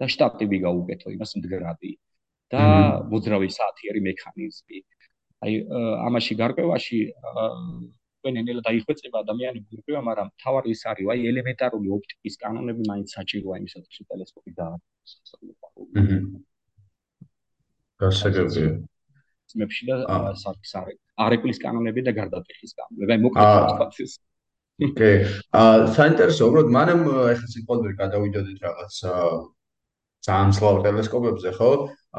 და 0.00 0.08
შტატები 0.08 0.58
გაუკეთო 0.64 1.12
იმას 1.16 1.36
მდგრადი 1.38 1.92
და 2.50 2.62
მოძრავი 3.12 3.48
საათიერი 3.58 4.00
მექანიზმი. 4.08 4.78
აი 5.44 5.52
ამაში 6.08 6.34
გარკვევაში 6.40 6.98
ვენენელა 8.24 8.62
დაიხვეწება 8.68 9.22
ადამიანი 9.24 9.60
გურკვევა, 9.64 10.00
მაგრამ 10.08 10.28
თავარი 10.42 10.72
ის 10.76 10.82
არის, 10.92 11.06
აი 11.12 11.20
ელემენტარული 11.30 11.88
ოპტიკის 11.96 12.34
კანონები 12.42 12.82
მაინც 12.90 13.08
საჭიროა 13.16 13.60
იმისათვის, 13.60 13.96
რომ 14.00 14.06
ტელესკოპი 14.12 14.50
დააარსოს. 14.60 15.30
გასაგებია. 18.00 18.72
მეფში 19.60 19.84
და 19.88 19.96
სარკსარე. 20.42 20.92
არეკვლის 21.26 21.58
კანონები 21.64 22.00
და 22.06 22.12
გარდატეხის 22.18 22.72
კანონები. 22.78 23.10
აი 23.14 23.20
მოკლედ 23.24 23.48
ვთქვათ 23.70 23.96
ეს. 24.04 24.12
ოკეი. 24.86 25.16
აა 25.60 25.88
საინტერესო, 25.96 26.42
უბრალოდ 26.48 26.70
მანამ 26.76 27.00
ეხლა 27.32 27.48
სიტყვაზე 27.54 27.88
გადავიდოდეთ 28.02 28.58
რაღაც 28.66 28.94
ძალიან 30.26 30.52
სლავ 30.56 30.76
ტელესკოპებზე 30.84 31.50
ხო? 31.56 31.70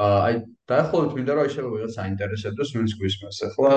აი 0.02 0.34
დაახლოებით 0.72 1.12
მინდა 1.18 1.32
რომ 1.38 1.48
შეიძლება 1.52 1.72
ვიღაც 1.76 1.92
საინტერესებდეს 2.00 2.70
ვინც 2.76 2.90
გვისმენს. 2.98 3.38
ახლა 3.48 3.72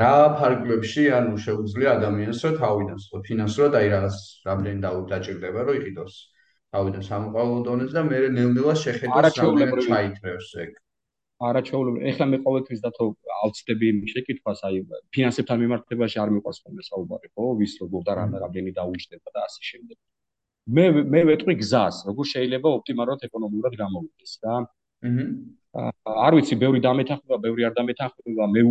რა 0.00 0.14
ფარგლებში 0.38 1.04
ანუ 1.18 1.34
შეუძლია 1.46 1.88
ადამიანს 1.98 2.40
რომ 2.46 2.54
თავიდან 2.62 2.98
ფინანსურად 3.28 3.72
აი 3.80 3.86
რაღაც 3.94 4.16
რამდენი 4.48 4.78
დაუჭირდება 4.86 5.60
რომ 5.68 5.74
იყიდოს 5.80 6.14
თავიდან 6.72 7.02
სამოყალო 7.10 7.56
დონეზე 7.68 7.94
და 7.98 8.02
მე 8.08 8.18
ნელ-ნელა 8.36 8.74
შეხედოს 8.82 9.36
რამდენი 9.42 9.84
ჩაითრევს 9.88 10.50
ეგ. 10.64 10.70
არაჩვეულებრივი. 11.48 12.06
ეხლა 12.10 12.26
მე 12.32 12.38
ყოველთვის 12.46 12.80
დათო 12.86 13.04
ავწდები 13.44 13.86
იმ 13.92 13.98
შეკითხვას, 14.12 14.60
აი 14.68 14.76
ფინანსებთან 15.14 15.58
მიმართებაში 15.62 16.16
არ 16.22 16.30
მიყვარს 16.34 16.62
ხოლმე 16.62 16.82
საუბარი, 16.88 17.28
ხო? 17.34 17.44
ვის 17.60 17.72
როგორ 17.82 18.00
და 18.08 18.12
რამდენი 18.20 18.70
დაუჭირდება 18.78 19.28
და 19.34 19.40
ასე 19.48 19.62
შემდეგ. 19.70 19.98
მე 20.68 20.84
მე 21.12 21.20
ვეტყვი 21.32 21.54
გზას, 21.58 22.04
როგორ 22.06 22.24
შეიძლება 22.32 22.68
ოპტიმალურად 22.78 23.26
ეკონომიურად 23.26 23.74
გამოვიდეს 23.82 24.32
რა. 24.44 24.56
აჰა. 25.02 25.90
არ 26.26 26.34
ვიცი, 26.36 26.54
ბევრი 26.60 26.80
დამეთანხმება, 26.84 27.36
ბევრი 27.42 27.64
არ 27.66 27.74
დამეთანხმება, 27.78 28.46
მე 28.54 28.62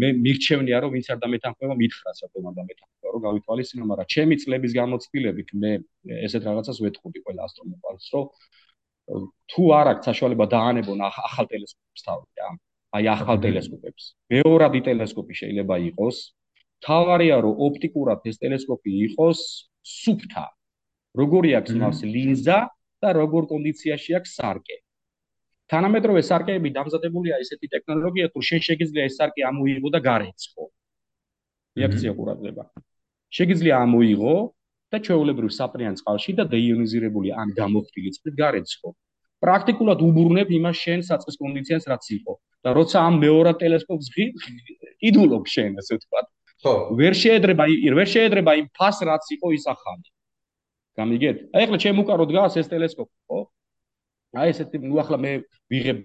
მე 0.00 0.08
მირჩევნია, 0.24 0.78
რომ 0.82 0.90
ვინც 0.96 1.06
არ 1.12 1.18
დამეთანხმება, 1.22 1.74
მითხრას, 1.82 2.18
რომ 2.34 2.48
არ 2.50 2.54
დამეთანხმება, 2.58 3.08
რომ 3.14 3.20
გავითვალისწინო, 3.26 3.84
მაგრამ 3.92 4.08
ჩემი 4.14 4.34
წლების 4.42 4.72
გამოცდილებით 4.80 5.48
მე 5.62 5.72
ესეთ 6.26 6.42
რაღაცას 6.48 6.78
ვეტყვი 6.80 7.18
ყველა 7.26 7.42
ასტრონომს, 7.46 8.08
რომ 8.16 8.24
თუ 9.52 9.62
არ 9.78 9.86
აქვს 9.92 10.06
საშუალება 10.08 10.44
დაანებონ 10.56 10.98
ახალ 11.06 11.46
ტელესკოპს 11.52 12.02
თავი 12.08 12.26
რა. 12.40 12.48
აი 12.96 13.04
ახალ 13.12 13.36
ტელესკოპებს. 13.44 14.04
მეორადი 14.32 14.80
ტელესკოპი 14.88 15.34
შეიძლება 15.40 15.76
იყოს. 15.92 16.16
თავარია 16.86 17.36
რომ 17.44 17.54
ოპტიკურად 17.66 18.20
ეს 18.26 18.36
ტელესკოპი 18.42 18.90
იყოს 19.06 19.40
სუფთა. 19.84 20.44
როგორი 21.20 21.50
აქვს 21.58 21.72
მას 21.80 21.98
ლინზა 22.14 22.58
და 23.02 23.08
როგორ 23.20 23.42
კონდიციაში 23.52 24.10
აქვს 24.18 24.30
სარკე. 24.38 24.76
თანამედროვე 25.72 26.20
სარკეები 26.22 26.70
დამზადებულია 26.76 27.38
ესეთი 27.42 27.66
ტექნოლოგიით, 27.74 28.32
რომ 28.36 28.44
შენ 28.48 28.60
შეგიძლია 28.68 29.04
ეს 29.08 29.14
სარკე 29.18 29.42
ამოიღო 29.50 29.88
და 29.94 30.00
გარეცხო. 30.08 30.64
რეაქცია 31.76 32.12
ყურადღება. 32.18 32.64
შეგიძლია 33.36 33.74
ამოიღო 33.86 34.36
და 34.92 34.96
ჩვეულებრივ 35.06 35.50
საპრიან 35.58 35.94
წყალში 35.98 36.32
და 36.38 36.44
დეიონიზირებული 36.54 37.28
ან 37.34 37.48
გამოხდილი 37.58 38.10
წყლით 38.16 38.36
გარეცხო. 38.42 38.88
პრაქტიკულად 39.44 40.00
უბრუნებ 40.08 40.48
იმას 40.58 40.76
შენ 40.84 41.00
საწყის 41.08 41.36
კონდიციანს 41.42 41.86
რაც 41.92 42.04
იყო 42.18 42.32
და 42.64 42.70
როცა 42.78 42.96
ამ 43.08 43.14
მეორად 43.24 43.56
ტელესკოპს 43.62 44.06
ყიდულობ 44.16 45.44
შენ 45.54 45.70
ესე 45.82 45.92
ვთქვა. 45.98 46.20
ხო, 46.62 46.72
ვერ 46.98 47.14
შეედრება 47.22 47.64
ვერ 47.98 48.08
შეედრება 48.14 48.52
იმ 48.60 48.66
ფას 48.78 48.96
რაც 49.04 49.24
იყო 49.36 49.48
ის 49.58 49.64
ახალი. 49.74 50.06
გამიგეთ? 50.96 51.36
აი 51.54 51.62
ახლა 51.66 51.78
ჩემ 51.84 51.98
უკარო 52.02 52.24
დგას 52.30 52.54
ეს 52.60 52.68
ტელესკოპი, 52.72 53.14
ხო? 53.28 53.38
აი 54.36 54.48
ესეთი 54.52 54.76
ნუ 54.84 54.96
ახლა 55.02 55.16
მე 55.24 55.32
ვიღებ 55.70 55.98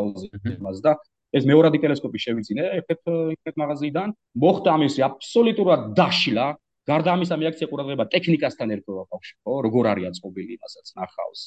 აუზიმას 0.00 0.78
და 0.84 0.92
ეს 1.30 1.46
მეორადი 1.46 1.78
ტელესკოპი 1.84 2.18
შევიძინე 2.24 2.64
ერთ-ერთ 2.80 3.02
ინტერნეტ 3.34 3.56
მაღაზიიდან. 3.62 4.08
მოხდა 4.42 4.68
ამისი 4.76 5.00
აბსოლუტურად 5.06 5.80
დაშლა 5.98 6.46
გარდა 6.90 7.10
ამისა 7.14 7.36
მეაქცია 7.40 7.66
ყურადღება 7.70 8.04
ტექნიკასთან 8.14 8.68
ერთობა 8.74 9.02
ბავშვი 9.12 9.34
ხო? 9.44 9.52
როგორ 9.66 9.84
არის 9.92 10.06
აწყობილი 10.10 10.52
იმასაც 10.58 10.86
ნახავს? 10.98 11.40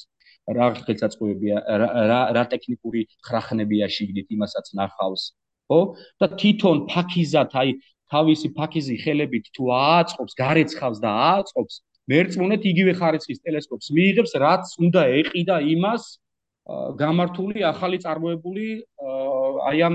რა 0.56 0.66
ხელსაწყოებია 0.86 1.56
რა 1.80 2.20
რა 2.36 2.44
ტექნიკური 2.52 3.00
ხრახნებია 3.26 3.86
შიგნით 3.96 4.28
იმასაც 4.36 4.66
ნახავს 4.80 5.22
ხო? 5.68 5.80
და 6.20 6.26
თვითონ 6.40 6.76
ფაქიზად 6.92 7.50
აი 7.60 7.70
თავისი 8.12 8.48
ფაქიზი 8.58 8.96
ხელებით 9.04 9.50
თუ 9.56 9.70
ააწყობს 9.72 10.32
გარეცხავს 10.40 10.98
და 11.04 11.10
ააწყობს 11.28 11.74
მერწმუნეთ 12.12 12.62
იგივე 12.68 12.92
ხარისხის 13.00 13.40
ტელესკოპს 13.44 13.88
მიიღებს 13.96 14.32
რაც 14.44 14.64
უნდა 14.84 15.02
ეყიდა 15.20 15.56
იმას 15.74 16.02
გამართული 17.00 17.64
ახალი 17.64 17.98
წარმოებული 18.04 18.66
აი 19.70 19.78
ამ 19.88 19.94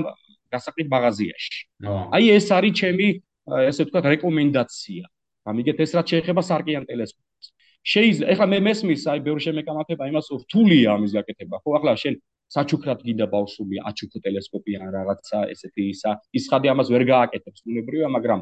გასაყიდ 0.53 0.87
მაღაზიაში. 0.89 1.57
აი 1.85 2.23
ეს 2.33 2.47
არის 2.49 2.73
ჩემი 2.81 3.07
ესე 3.69 3.85
ვთქვათ 3.85 4.05
რეკომენდაცია. 4.13 5.03
გამიგეთ 5.45 5.77
ეს 5.85 5.91
რაც 5.97 6.07
შეეხება 6.13 6.41
სარკიან 6.49 6.83
ტელესკოპს. 6.89 7.45
შეიძლება 7.85 8.29
ეხლა 8.33 8.45
მე 8.53 8.59
მესმის 8.69 9.01
აი 9.09 9.19
ბევრი 9.25 9.41
შემეკამათება 9.45 10.03
იმას 10.09 10.25
რთულია 10.45 10.89
ამის 10.97 11.11
გაკეთება. 11.17 11.55
ხო 11.61 11.69
ახლა 11.77 11.93
შენ 12.01 12.13
საჩუქრად 12.53 13.03
გინდა 13.05 13.25
ბავშვი 13.33 13.81
აჩუქო 13.89 14.19
ტელესკოპი 14.25 14.77
ან 14.81 14.87
რაღაცა 14.97 15.39
ესეთი 15.53 15.83
ისა 15.93 16.11
ის 16.37 16.45
ხადი 16.49 16.71
ამას 16.73 16.87
ვერ 16.93 17.03
გააკეთებს 17.13 17.61
უნებრივია, 17.69 18.09
მაგრამ 18.15 18.41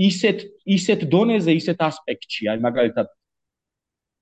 ისეთ 0.00 0.38
ისეთ 0.76 1.00
დონეზე, 1.12 1.52
ისეთ 1.60 1.78
ასპექტში, 1.88 2.44
აი 2.52 2.62
მაგალითად 2.66 3.08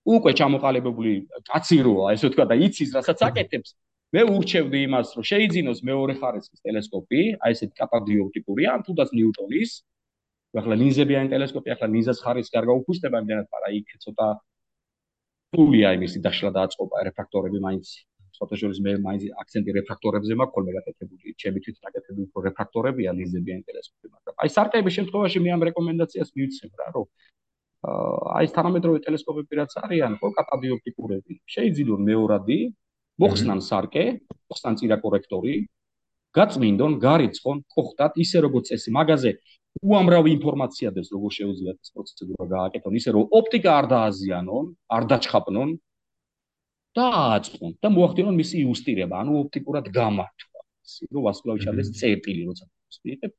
უკვე 0.09 0.33
ჩამოყალიბებული 0.41 1.13
კაცი 1.51 1.79
როა, 1.85 2.17
ესე 2.17 2.31
ვთქვა 2.31 2.45
და 2.49 2.57
იცის 2.67 2.91
რასაც 2.97 3.19
აკეთებს, 3.29 3.77
მე 4.17 4.23
ურჩევდი 4.33 4.79
იმას, 4.89 5.09
რომ 5.17 5.25
შეიძინოს 5.31 5.81
მეორე 5.85 6.15
ხარისხის 6.21 6.61
ტელესკოპი, 6.65 7.21
აი 7.45 7.53
ესეთი 7.57 7.75
კაპადიოპტიკური 7.81 8.63
ან 8.73 8.81
თუნდაც 8.89 9.09
ნიუტონის. 9.19 9.71
ახლა 10.59 10.75
ლინზებიან 10.81 11.29
ტელესკოპი, 11.29 11.69
ახლა 11.77 11.87
ლინზას 11.93 12.19
ხარისხი 12.25 12.57
არ 12.57 12.67
გაუხუსდება 12.73 13.17
იმდენად, 13.21 13.47
მაგრამ 13.53 13.73
იქ 13.79 13.89
ცოტა 14.05 14.29
თულია 15.53 15.89
იმისი 15.97 16.19
დაშლა 16.25 16.51
დააწყობა 16.57 16.97
რეფრაქტორები 17.09 17.59
მაინც. 17.67 17.87
ფოტოშოპის 18.41 18.79
მე 18.85 18.93
მაინც 19.07 19.23
აქცენტი 19.43 19.71
რეფრაქტორებზე 19.79 20.33
მაქვს, 20.41 20.55
ხოლმე 20.55 20.73
გაკეთებული, 20.79 21.35
ჩემი 21.43 21.59
თვით 21.65 21.77
გაკეთებული 21.87 22.27
უფრო 22.29 22.41
რეფრაქტორებია 22.49 23.11
ლინზებიან 23.19 23.61
ტელესკოპი, 23.69 24.07
მაგრამ 24.15 24.35
აი 24.43 24.49
სარტების 24.57 24.93
შემთხვევაში 24.99 25.39
მე 25.45 25.51
ამ 25.57 25.63
რეკომენდაციას 25.69 26.29
მივცემ 26.39 26.73
რა, 26.79 26.89
რომ 26.97 27.07
აი 28.39 28.45
ეს 28.49 28.53
თანამედროვე 28.59 28.99
ტელესკოპები 29.07 29.53
რაც 29.59 29.73
არიან, 29.85 30.13
ხო, 30.19 30.29
კაპადიოპტიკურები, 30.39 31.33
შეიძლება 31.55 32.01
მეორადი 32.11 32.59
მოხსნან 33.23 33.61
სარკე, 33.69 34.05
მოხსნან 34.51 34.75
წირა 34.79 34.97
კორექტორი, 35.03 35.55
გაწმინდონ, 36.39 36.93
გარიცხონ, 37.03 37.59
ხოხტათ 37.73 38.19
ისე 38.25 38.39
როგორც 38.45 38.65
წესი 38.71 38.91
მაგაზე 38.99 39.31
უამრავი 39.79 40.31
ინფორმაცია 40.39 40.91
დებს 40.97 41.11
როგორ 41.15 41.31
შეუძლიათ 41.39 41.79
ეს 41.85 41.91
პროცედურა 41.95 42.45
გააკეთონ, 42.53 42.93
ისე 42.99 43.11
რომ 43.15 43.25
ოპტიკა 43.39 43.71
არ 43.79 43.87
დააზიანონ, 43.95 44.65
არ 44.97 45.03
დაჩხაპნონ 45.13 45.69
და 46.99 47.09
აწყონ 47.39 47.75
და 47.85 47.93
მოახდინონ 47.95 48.39
მისი 48.43 48.63
იუსტირება, 48.65 49.23
ანუ 49.23 49.41
ოპტიკურად 49.43 49.91
გამართვა. 49.99 50.65
ისე 50.89 51.07
რომ 51.15 51.25
ვასკულავიჩადეს 51.29 51.93
წერტილი 52.01 52.43
როცა 52.49 52.65
ვსწრებ 52.67 53.33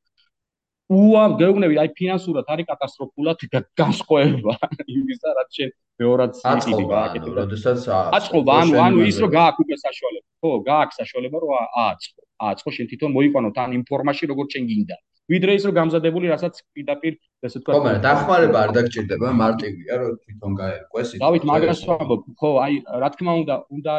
უამ 0.90 1.36
გეუბნები 1.40 1.76
აი 1.82 1.90
ფინანსურად 1.98 2.48
არის 2.50 2.66
კატასტროფულად 2.70 3.44
განსხვავება. 3.80 4.54
იმისა 4.94 5.34
რაც 5.38 5.50
შენ 5.58 5.70
მეორად 6.02 6.32
სიტი 6.40 6.84
გააკეთე 6.94 7.34
როდესაც 7.36 7.86
აწყობა 8.18 8.56
ანუ 8.64 8.80
ანუ 8.86 9.06
ის 9.10 9.20
რომ 9.22 9.30
გააქვს 9.36 9.62
უკვე 9.66 9.78
საშუალება 9.84 10.26
ხო 10.40 10.50
გააქვს 10.70 10.98
საშუალება 11.02 11.44
რომ 11.44 11.52
აწყო. 11.86 12.20
აწყო 12.50 12.70
შენ 12.74 12.90
თვითონ 12.90 13.14
მოიყვანო 13.18 13.48
თან 13.56 13.78
ინფორმაცია 13.80 14.32
როგორ 14.32 14.46
შენ 14.54 14.64
გინდა. 14.72 14.96
ვიდრე 15.30 15.54
ის 15.54 15.64
რომ 15.68 15.74
გამზადებული 15.78 16.30
რასაც 16.32 16.54
პირდაპირ 16.74 17.14
ესე 17.46 17.60
თქვა 17.62 17.74
ხო 17.74 17.82
მაგრამ 17.84 18.02
დახმარება 18.06 18.58
არ 18.66 18.70
დაგჭირდება 18.76 19.28
მარტივია 19.40 19.98
რომ 20.00 20.16
თვითონ 20.24 20.56
გაერკვეს 20.60 21.12
ის 21.14 21.20
დავით 21.22 21.44
მაგას 21.50 21.82
ვამბობ 21.90 22.24
ხო 22.40 22.50
აი 22.64 22.74
რა 23.04 23.10
თქმა 23.14 23.32
უნდა 23.42 23.54
უნდა 23.76 23.94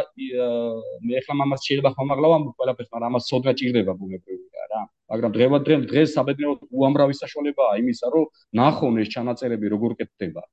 მე 1.08 1.14
ახლა 1.22 1.38
მამას 1.42 1.62
შეიძლება 1.68 1.94
ხომ 1.96 2.12
აღლავ 2.16 2.36
ამ 2.36 2.44
ყველაფერს 2.60 2.92
მაგრამ 2.92 3.10
ამას 3.12 3.30
სოდღა 3.32 3.54
ჭირდება 3.62 3.96
ბუნებრივია 4.02 4.61
რა 4.72 4.82
მაგრამ 5.12 5.32
დღევანდელ 5.36 5.82
დღეს 5.92 6.16
საბედნიეროდ 6.18 6.60
უამრავი 6.72 7.16
საშუალებაა 7.22 7.78
იმისა 7.84 8.08
რომ 8.16 8.26
ნახონ 8.62 9.00
ეს 9.04 9.10
ჩანაწერები 9.16 9.72
როგორ 9.76 9.96
კეთდება 10.02 10.44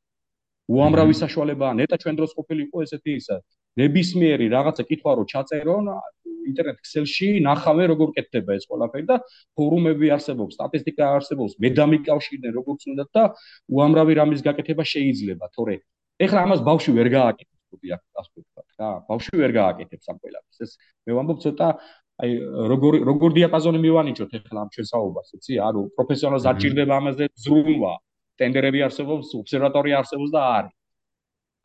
უამრავი 0.68 1.14
საშუალებაა 1.22 1.76
ნეტა 1.80 1.96
ჩვენ 2.02 2.16
დროს 2.18 2.32
ყოფილიყო 2.38 2.82
ესეთი 2.86 3.12
ისა 3.20 3.36
ნებისმიერი 3.80 4.46
რაღაცა 4.54 4.82
კითხვა 4.90 5.12
რომ 5.18 5.28
ჩაწერონ 5.32 5.86
ინტერნეტ 6.50 6.78
ქსელში 6.86 7.28
ნახავე 7.46 7.84
როგორ 7.92 8.08
კეთდება 8.16 8.56
ეს 8.58 8.64
ყველაფერი 8.70 9.06
და 9.10 9.16
ფორუმები 9.58 10.10
არსებობს 10.16 10.58
სტატისტიკა 10.58 11.04
არსებობს 11.18 11.56
მე 11.62 11.70
დამიკავშირდნენ 11.78 12.52
როგორც 12.58 12.88
უნდა 12.92 13.04
და 13.16 13.24
უამრავი 13.76 14.18
რამის 14.20 14.44
გაკეთება 14.48 14.84
შეიძლება 14.92 15.50
თორე 15.56 15.76
ეხლა 16.26 16.40
ამას 16.48 16.60
ბავშვი 16.68 16.92
ვერ 16.98 17.08
გააკეთებს 17.16 17.58
თუდი 17.68 17.88
აქ 17.96 18.02
ასე 18.20 18.30
ვთქვათ 18.40 18.68
რა 18.80 18.90
ბავშვი 19.08 19.36
ვერ 19.42 19.52
გააკეთებს 19.60 20.06
ამ 20.12 20.18
ყველაფერს 20.24 20.60
ეს 20.66 20.72
მე 21.06 21.18
ვამბობ 21.18 21.38
ცოტა 21.44 21.68
აი 22.18 22.30
როგორ 22.72 22.92
როგორ 23.08 23.30
დიაპაზონი 23.38 23.78
მივანიჭოთ 23.86 24.32
ეხლა 24.38 24.58
ამ 24.64 24.70
შესაუბარს 24.74 25.30
იცი 25.38 25.58
ანუ 25.68 25.80
პროფესიონალს 25.98 26.46
არ 26.50 26.56
ჭირდება 26.62 26.94
ამაზე 26.98 27.24
ზრუნვა 27.44 27.94
ტენდერები 28.38 28.84
არსებობს, 28.86 29.34
ობსერვატორია 29.42 30.02
არსებობს 30.02 30.32
და 30.34 30.42
არის. 30.58 30.74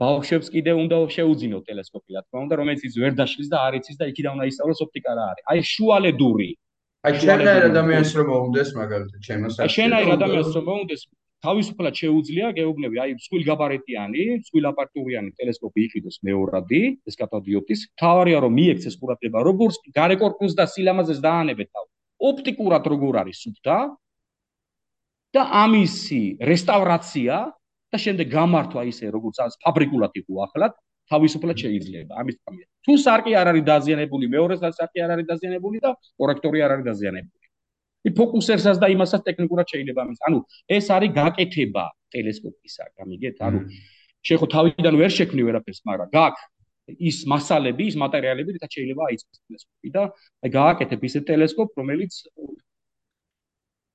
ბავშვებს 0.02 0.48
კიდე 0.54 0.72
უნდა 0.84 0.98
შეუძინო 1.16 1.60
ტელესკოპი, 1.70 2.10
რა 2.18 2.22
თქმა 2.26 2.40
უნდა, 2.44 2.56
რომელიც 2.60 2.82
ის 2.90 2.96
ვერ 2.98 3.14
დაშლის 3.20 3.50
და 3.54 3.58
არ 3.68 3.74
იცის 3.80 3.98
და 4.00 4.06
იქიდან 4.12 4.32
უნდა 4.36 4.46
ისწავლოს 4.52 4.80
ოპტიკა 4.86 5.12
რა 5.18 5.26
არის. 5.32 5.44
აი 5.54 5.60
შუალედური. 5.74 6.50
აი 7.04 7.14
შენაირ 7.24 7.64
ადამიანს 7.70 8.12
რომ 8.18 8.28
მოუნდეს 8.34 8.70
მაგალითად, 8.80 9.20
ჩემოს 9.28 9.54
აი 9.64 9.70
შენაირ 9.78 10.10
ადამიანს 10.18 10.50
რომ 10.58 10.66
მოუნდეს, 10.70 11.02
თავისუფლად 11.44 11.96
შეუძლია 12.02 12.52
გეუბნები, 12.58 13.00
აი 13.04 13.16
მსხვილ 13.20 13.44
გაბარეტიანი, 13.50 14.24
მსხვილ 14.44 14.66
აპარტურიანი 14.72 15.32
ტელესკოპი 15.40 15.80
იყიდოს 15.88 16.18
მეორადი, 16.28 16.82
ეს 17.10 17.16
კატოდიოპტის. 17.20 17.80
თავარია 18.00 18.40
რომ 18.46 18.54
მიექცეს 18.60 18.96
ყურადღება, 19.02 19.44
როგორც 19.50 19.76
გარე 19.98 20.16
კორპუსს 20.24 20.56
და 20.56 20.66
სილამაზეს 20.72 21.20
დაანებეთ 21.20 21.70
თავ. 21.76 21.86
ოპტიკურად 22.24 22.84
როგორ 22.94 23.14
არის 23.24 23.38
სუფთა, 23.44 23.78
და 25.34 25.44
ამისი 25.66 26.22
რესტავრაცია 26.46 27.38
და 27.94 27.98
შემდეგ 28.06 28.28
გამართვა 28.30 28.82
ისე 28.90 29.10
როგორც 29.14 29.40
ამ 29.46 29.54
ფაბრიკულად 29.66 30.20
იყო 30.22 30.34
ახლად 30.46 30.76
თავისუფლად 31.14 31.58
შეიძლება 31.64 32.20
ამის 32.22 32.36
თქმით 32.40 32.68
თუ 32.86 32.94
სარკი 33.06 33.34
არ 33.42 33.50
არის 33.54 33.66
დაზიანებული 33.70 34.30
მეორე 34.36 34.58
სარკი 34.62 35.04
არ 35.06 35.14
არის 35.16 35.28
დაზიანებული 35.32 35.82
და 35.86 35.92
კორექტორი 36.22 36.64
არ 36.66 36.76
არის 36.76 36.86
დაზიანებული 36.90 37.43
ფოკუსერსაც 38.12 38.78
და 38.84 38.88
იმასაც 38.92 39.22
ტექნიკურად 39.28 39.66
შეიძლება 39.74 40.00
ამის. 40.04 40.20
ანუ 40.28 40.40
ეს 40.68 40.86
არის 40.92 41.12
გაკეთება 41.16 41.86
ტელესკოპისა 42.14 42.84
გამიგეთ? 43.00 43.36
ანუ 43.48 43.60
შეხო 44.28 44.46
თავიდან 44.56 44.94
ვერ 45.02 45.12
შექმნი 45.20 45.44
ვერაფერს 45.48 45.82
მაგრამ 45.88 46.10
გაკ 46.14 46.36
ის 47.00 47.18
მასალები 47.32 47.84
ის 47.92 47.96
მატერიალები 48.00 48.56
რაც 48.60 48.72
შეიძლება 48.76 49.02
აიწყოს 49.08 49.40
ტელესკოპი 49.40 49.90
და 49.96 50.04
აი 50.44 50.50
გააკეთებ 50.58 51.02
ისე 51.08 51.20
ტელესკოპ 51.30 51.70
რომელიც 51.80 52.14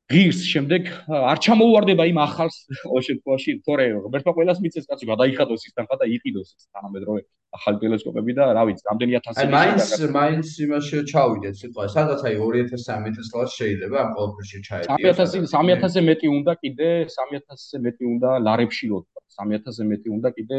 ღირს 0.08 0.40
შემდეგ 0.48 0.86
არ 1.12 1.40
ჩამოუვარდება 1.44 2.04
იმ 2.08 2.18
ახალს 2.22 2.54
ყოველ 2.80 3.02
შემთხვევაში 3.08 3.54
თორე 3.66 3.84
ღმერთმა 4.04 4.32
ყოველას 4.38 4.60
მიცეს 4.64 4.86
კაცო 4.88 5.04
გადაიხადოს 5.10 5.66
ის 5.68 5.74
თანხა 5.76 5.96
და 6.00 6.06
იყიდოს 6.16 6.48
ეს 6.56 6.64
თანამედროვე 6.72 7.20
ახალი 7.58 7.76
ტელესკოპები 7.82 8.32
და 8.38 8.46
რა 8.56 8.62
ვიცი 8.68 8.88
რამდენი 8.88 9.18
ათასი 9.18 9.44
აი 9.44 9.50
მაინც 9.52 9.84
მაინც 10.16 10.46
იმაში 10.64 11.02
ჩავიდეთ 11.12 11.54
სიტყვა 11.60 11.84
სადაც 11.92 12.20
აი 12.24 12.34
2000-3000 12.40 13.28
წელს 13.28 13.52
შეიძლება 13.60 13.96
ამ 14.04 14.10
ყოველფერში 14.16 14.58
ჩაედიოს 14.68 15.20
3000 15.28 15.52
3000-ზე 15.52 16.00
მეტი 16.08 16.28
უნდა 16.38 16.52
კიდე 16.62 16.88
3000-ზე 17.12 17.78
მეტი 17.84 18.04
უნდა 18.12 18.30
ლარებში 18.48 18.86
რო 18.88 18.98
3000-ზე 19.36 19.84
მეტი 19.92 20.08
უნდა 20.16 20.28
კიდე 20.40 20.58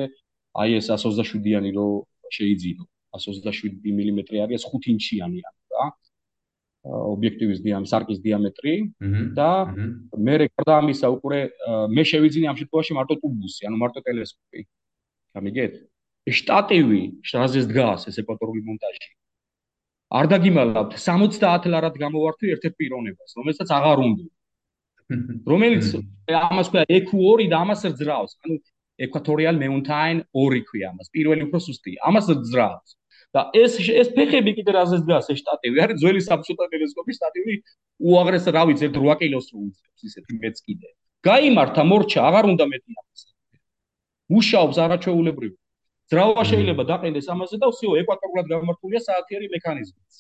აი 0.62 0.70
ეს 0.78 0.93
127-იანი 0.93 1.72
რო 1.74 1.88
შეიძინო 2.38 2.84
127 3.18 3.97
მმ 3.97 4.20
არის 4.45 4.70
5 4.78 4.93
ინჩიანი 4.93 5.41
რა 5.74 5.89
ობიექტივის 6.88 7.60
დიამეტრი, 7.60 7.92
სარკის 7.92 8.20
დიამეტრი 8.24 8.74
და 9.36 9.50
მე 10.16 10.36
რეკორდა 10.44 10.74
ამისა 10.80 11.08
უკვე 11.12 11.40
მე 11.92 12.04
შევიძინე 12.08 12.48
ამ 12.52 12.58
შემთხვევაში 12.60 12.94
მარტო 12.96 13.16
ტუბუსი, 13.20 13.68
ანუ 13.68 13.78
მარტო 13.84 14.00
ტელესკოპი. 14.08 14.62
გამიგეთ? 15.36 15.74
შტატივი, 16.30 17.02
შრაზეს 17.26 17.66
დგას 17.72 18.08
ეს 18.10 18.16
ეკვატორული 18.22 18.62
მონტაჟი. 18.64 19.10
არ 20.10 20.26
დაგიმალავთ 20.34 20.92
70 20.98 21.68
ლარად 21.70 21.96
გამოვართვი 22.02 22.46
ერთ-ერთ 22.56 22.76
პიროვნებას, 22.80 23.30
რომელსაც 23.38 23.70
აღარ 23.78 23.98
უნდა. 24.10 24.26
რომელიც 25.52 25.86
ამას 26.30 26.68
ქვია 26.72 26.84
EQ2 26.86 27.50
და 27.50 27.58
ამას 27.66 27.82
რძრავს. 27.92 28.32
ანუ 28.46 28.56
Equatorial 29.06 29.56
Mountain 29.64 30.24
2 30.34 30.62
ქვია 30.70 30.94
ამას. 30.94 31.08
პირველი 31.14 31.42
უფრო 31.48 31.60
სუსტია. 31.68 32.00
ამას 32.10 32.26
რძრავს. 32.36 32.90
და 33.36 33.42
ეს 33.62 33.78
ეს 34.02 34.10
ფეხები 34.16 34.52
კიდე 34.58 34.72
რაზე 34.78 34.98
დგას 35.06 35.28
ეს 35.34 35.40
შტატივი 35.42 35.82
არის 35.86 35.98
ძველი 36.02 36.22
საბჭოთა 36.28 36.66
ტელესკოპის 36.74 37.16
შტატივი 37.20 37.56
უაღრეს 38.10 38.46
რა 38.56 38.64
ვიცი 38.70 38.90
8 38.90 39.18
კილოს 39.22 39.48
რო 39.54 39.60
უძლებს 39.70 40.02
ისეთი 40.10 40.34
მეც 40.42 40.58
კიდე. 40.66 40.88
გაიმართა 41.30 41.84
მორჩა 41.92 42.20
აღარ 42.30 42.46
უნდა 42.54 42.66
მეტი 42.74 42.92
ამას 43.02 43.22
მუშაობს 44.34 44.78
არაჩვეულებრივ. 44.86 45.54
ძრავა 46.10 46.44
შეიძლება 46.50 46.84
დაყენდეს 46.90 47.28
ამაზე 47.34 47.56
და 47.62 47.68
ვсиო 47.70 47.92
ეკვატორულად 48.02 48.46
გამართულია 48.54 49.00
საათიერი 49.08 49.48
მექანიზმიც. 49.56 50.12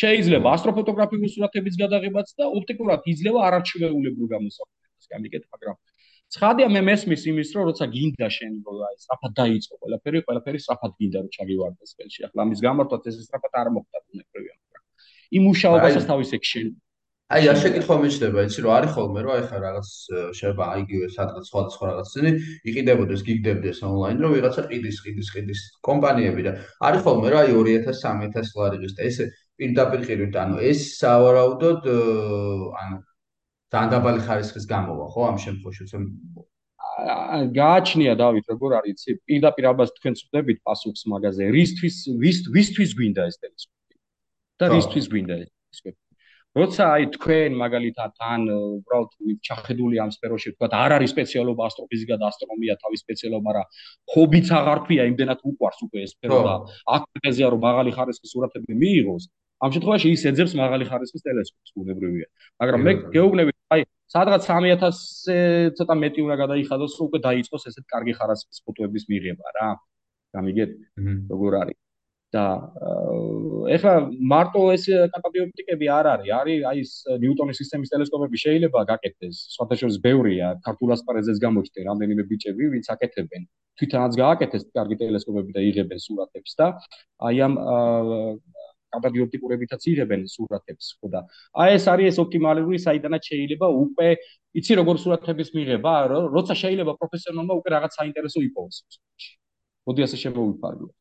შეიძლება 0.00 0.48
ასტროფოტოგრაფიული 0.56 1.28
სურათების 1.34 1.74
გადაღებაც 1.82 2.28
და 2.38 2.44
ოპტიკურად 2.58 3.00
იძლევა 3.12 3.40
არაჩვეულებრივ 3.48 4.24
გამოსახულებას 4.34 5.06
გამიგეთ 5.12 5.42
მაგრამ 5.52 5.76
ცხადია 6.32 6.68
მე 6.74 6.80
მესმის 6.88 7.22
იმის 7.32 7.48
რომ 7.56 7.64
როცა 7.70 7.84
გინდა 7.94 8.28
შენ 8.36 8.52
აი 8.88 8.96
სწრაფად 9.02 9.32
დაიწყო 9.40 9.74
ყველაფერი, 9.82 10.18
ყველაფერი 10.28 10.58
სწრაფად 10.64 10.92
გინდა 10.98 11.18
რომ 11.22 11.28
ჩაგივარდეს 11.36 11.90
ხელში. 11.96 12.20
ახლა 12.28 12.40
ამის 12.46 12.60
გამართვაც 12.66 13.02
ეს 13.10 13.16
სწრაფად 13.26 13.52
არ 13.62 13.68
მოხდა 13.76 13.98
უნებრივია, 14.12 14.54
მაგრამ 14.62 14.82
იმ 15.36 15.42
მუშაობასაც 15.48 16.04
თავის 16.08 16.30
ექშენი 16.38 16.72
აი 17.32 17.46
რა 17.48 17.52
შეკითხვა 17.56 17.94
მეჩნდება 18.00 18.42
იცი 18.44 18.62
რომ 18.64 18.72
არის 18.76 18.90
ხოლმე 18.92 19.20
რომ 19.24 19.32
აი 19.34 19.44
ხა 19.48 19.58
რაღაც 19.62 19.90
შეიძლება 20.36 20.64
აიგივე 20.72 21.06
სადღაც 21.14 21.44
სხვადასხვა 21.48 21.86
რაღაცები 21.88 22.32
იყიდებოდეს 22.72 23.22
გიგდებდეს 23.28 23.78
ონლაინ 23.88 24.18
რომ 24.24 24.34
ვიღაცა 24.36 24.64
ყიდის 24.68 24.98
ყიდის 25.04 25.30
ყიდის 25.36 25.62
კომპანიები 25.88 26.44
და 26.48 26.52
არის 26.88 27.00
ხოლმე 27.06 27.32
რომ 27.32 27.40
აი 27.40 27.54
2000 27.56 28.28
3000 28.36 28.60
ლარიღის 28.60 28.92
და 28.98 29.08
ესე 29.08 29.24
პირდაპირ 29.56 30.04
ყიდვით 30.10 30.36
ანუ 30.44 30.60
ეს 30.72 30.84
სავარაუდოდ 31.00 31.88
ანუ 32.82 33.00
ძალიან 33.72 33.90
დაბალი 33.94 34.20
ხარისხის 34.26 34.64
გამოვა 34.74 35.04
ხო 35.12 35.22
ამ 35.30 35.36
შემთხვევაში 35.44 35.84
თუმ 35.92 36.04
გააჩნია 37.56 38.14
დავით 38.20 38.46
როგორ 38.52 38.70
არის 38.78 38.92
იცი 38.92 39.12
პირდაპირ 39.28 39.64
აბას 39.72 39.90
თქვენ 39.96 40.14
წვდებით 40.20 40.58
პასუხს 40.66 41.02
მაგაზე 41.12 41.44
რისთვის 41.56 41.96
ვისთვის 42.56 42.90
გვინდა 42.98 43.22
ეს 43.32 43.36
ტელესკოპი 43.42 43.94
და 44.60 44.64
რისთვის 44.76 45.06
გვინდა 45.12 45.34
ეს 45.42 45.48
ტელესკოპი 45.48 46.00
როცა 46.52 46.86
აი 46.94 47.04
თქვენ 47.16 47.54
მაგალითად 47.56 48.12
ან 48.28 48.42
უბრალოდ 48.52 49.12
ჩახედული 49.48 49.96
ამ 50.04 50.10
სფეროში 50.12 50.52
თქვათ 50.52 50.72
არ 50.76 50.94
არის 51.00 51.14
სპეციალობა 51.16 51.62
ასტროფიზიკა 51.68 52.18
და 52.20 52.28
ასტრონომია 52.28 52.74
თავის 52.82 53.00
სპეციალობა, 53.04 53.42
მაგრამ 53.48 53.66
ჰობიც 54.12 54.48
აღარ 54.60 54.78
ქვია, 54.84 55.06
იმდენად 55.12 55.38
უყვარს 55.48 55.80
უკვე 55.86 56.04
ეს 56.04 56.12
სფერო 56.12 56.40
და 56.44 56.54
აქტეზია 56.96 57.46
რომ 57.56 57.60
მაღალი 57.68 57.90
ხარისხის 57.96 58.32
სურათები 58.36 58.72
მიიღოს. 58.84 59.24
ამ 59.64 59.70
შემთხვევაში 59.72 60.08
ის 60.12 60.22
ეძებს 60.28 60.52
მაღალი 60.60 60.84
ხარისხის 60.90 61.22
ტელესკოპს, 61.24 61.70
უნებრივია. 61.80 62.26
მაგრამ 62.60 62.80
მე 62.86 62.92
გეუბნები, 63.16 63.52
სადღაც 64.12 64.48
3000-ზე 64.48 65.38
ცოტა 65.78 65.94
მეტი 66.02 66.26
უნდა 66.26 66.36
გადაიხადოს, 66.44 66.98
რომ 66.98 67.08
უკვე 67.08 67.20
დაიწყოს 67.28 67.68
ესეთ 67.72 67.84
კარგი 67.92 68.12
ხარისხის 68.18 68.64
ფოტოების 68.66 69.08
მიღება 69.12 69.56
რა. 69.58 69.70
გამიგეთ? 70.36 70.70
როგორ 71.32 71.52
არის? 71.62 71.78
და 72.32 72.44
ეხლა 73.76 73.92
მარტო 74.32 74.60
ეს 74.72 74.84
კაპაბილიტეტები 75.14 75.88
არ 75.96 76.06
არის 76.12 76.30
არის 76.40 76.62
აი 76.70 76.78
ეს 76.84 76.92
ნიუტონის 77.24 77.58
სისტემის 77.60 77.92
ტელესკოპები 77.92 78.40
შეიძლება 78.44 78.80
გაკეთდეს 78.92 79.36
სხვათა 79.56 79.76
შორის 79.82 79.98
ბევრია 80.06 80.48
ქართულ 80.66 80.94
ასპარეზეს 80.96 81.42
გამოჩნდა 81.44 81.84
რამდენიმე 81.90 82.24
ბიჭები 82.30 82.70
ვინც 82.74 82.88
აკეთებენ 82.94 83.42
თვითონაც 83.80 84.16
გააკეთეს 84.22 84.64
კარგი 84.78 84.96
ტელესკოპები 85.02 85.56
და 85.56 85.66
იღებენ 85.68 86.00
სურათებს 86.06 86.56
და 86.56 86.66
აი 87.28 87.44
ამ 87.48 87.54
კваდრატი 88.92 89.24
ოპტიკურებითაც 89.26 89.82
იღებენ 89.92 90.26
სურათებს 90.34 90.86
ხო 91.00 91.12
და 91.14 91.20
აი 91.64 91.76
ეს 91.76 91.84
არის 91.92 92.06
ეს 92.12 92.18
ოპტიმალური 92.24 92.78
საიდანაც 92.86 93.22
შეიძლება 93.32 93.66
უკვე 93.84 94.08
იცი 94.60 94.72
როგორ 94.80 94.96
სურათების 95.04 95.54
მიღება 95.56 95.92
როცა 96.36 96.54
შეიძლება 96.62 96.92
პროფესიონალმა 97.00 97.54
უკვე 97.60 97.70
რაღაც 97.76 97.92
საინტერესო 98.00 98.38
იპოვოს 98.48 98.76
მოდი 99.88 100.04
ასე 100.06 100.16
შემოვიფარგლოთ. 100.22 100.92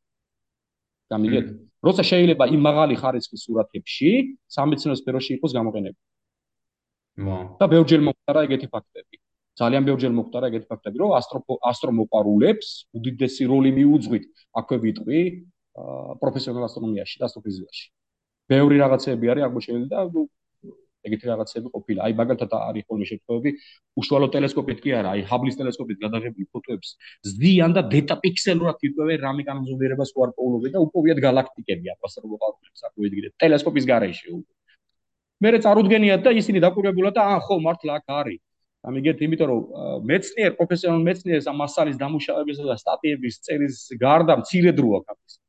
გამიგეთ? 1.11 1.47
როცა 1.85 2.03
შეიძლება 2.11 2.45
იმ 2.55 2.61
მაღალი 2.65 2.95
ხარისხის 3.01 3.41
სურათებში 3.45 4.11
სამეცნიერო 4.55 4.95
სფეროში 5.01 5.31
იყოს 5.37 5.51
გამოყენებული. 5.57 6.07
მა 7.25 7.37
და 7.59 7.65
ბევრჯერ 7.73 8.01
მომხდარა 8.07 8.41
ეგეთი 8.47 8.67
ფაქტები. 8.73 9.15
ძალიან 9.59 9.83
ბევრჯერ 9.87 10.11
მომხდარა 10.17 10.45
ეგეთი 10.51 10.67
ფაქტები 10.71 10.97
რომ 11.03 11.11
ასტრომოპარულებს 11.71 12.67
უდიდესი 12.97 13.43
როლი 13.51 13.71
მიუძღვით 13.77 14.25
აქვე 14.61 14.77
ვიტყვი 14.85 15.19
პროფესიონალ 16.21 16.67
ასტრონომიაში 16.67 17.15
და 17.21 17.25
ასტროფიზიკაში. 17.29 17.85
ბევრი 18.51 18.75
რაღაცები 18.83 19.25
არის 19.31 19.43
აღმოჩენილი 19.47 19.87
და 19.91 19.99
ეგეთი 21.01 21.25
რაღაცები 21.31 21.67
ყოფილა. 21.73 21.99
აი 22.05 22.13
მაგალითად 22.19 22.51
არის 22.69 22.83
ხოლმე 22.85 23.05
შემთხვევები, 23.09 23.49
უშუალო 23.99 24.27
ტელესკოპით 24.35 24.79
კი 24.83 24.89
არა, 24.99 25.09
აი 25.15 25.21
ჰაბლის 25.29 25.55
ტელესკოპით 25.59 25.97
გადაღებული 26.03 26.45
ფოტოებს 26.53 26.89
ზდიან 27.31 27.71
და 27.77 27.81
დეტაპიქსელურად 27.95 28.77
იწვევენ 28.85 29.17
რამე 29.25 29.41
განზომიერებას 29.49 30.13
ხო 30.13 30.19
არ 30.25 30.31
პოულობენ 30.37 30.71
და 30.75 30.83
უპოვიათ 30.85 31.19
galaktikები 31.25 31.93
აფასრო 31.95 32.25
მოყავთ 32.31 32.57
საკუთრივ 32.83 33.33
ტელესკოპის 33.41 33.85
გარეშე. 33.91 34.29
მერე 35.41 35.57
წარუდგენიათ 35.65 36.21
და 36.21 36.31
ისინი 36.37 36.59
დაკვირვებულად 36.61 37.13
და 37.17 37.21
ან 37.33 37.39
ხო 37.41 37.55
მართლა 37.65 37.91
აქ 37.97 38.05
არის. 38.21 38.41
ამიგეთ, 38.81 39.17
იმიტომ 39.25 39.47
რომ 39.49 39.61
მეცნიერ, 40.09 40.51
პროფესიონალ 40.57 41.01
მეცნიერს 41.05 41.45
ამ 41.49 41.57
მასალის 41.61 41.97
დამუშავებისა 42.01 42.63
და 42.65 42.75
სტატიების 42.81 43.35
წერის 43.45 43.75
გარდა 44.01 44.33
მცირე 44.41 44.71
დრო 44.73 44.89
აქვს. 45.05 45.40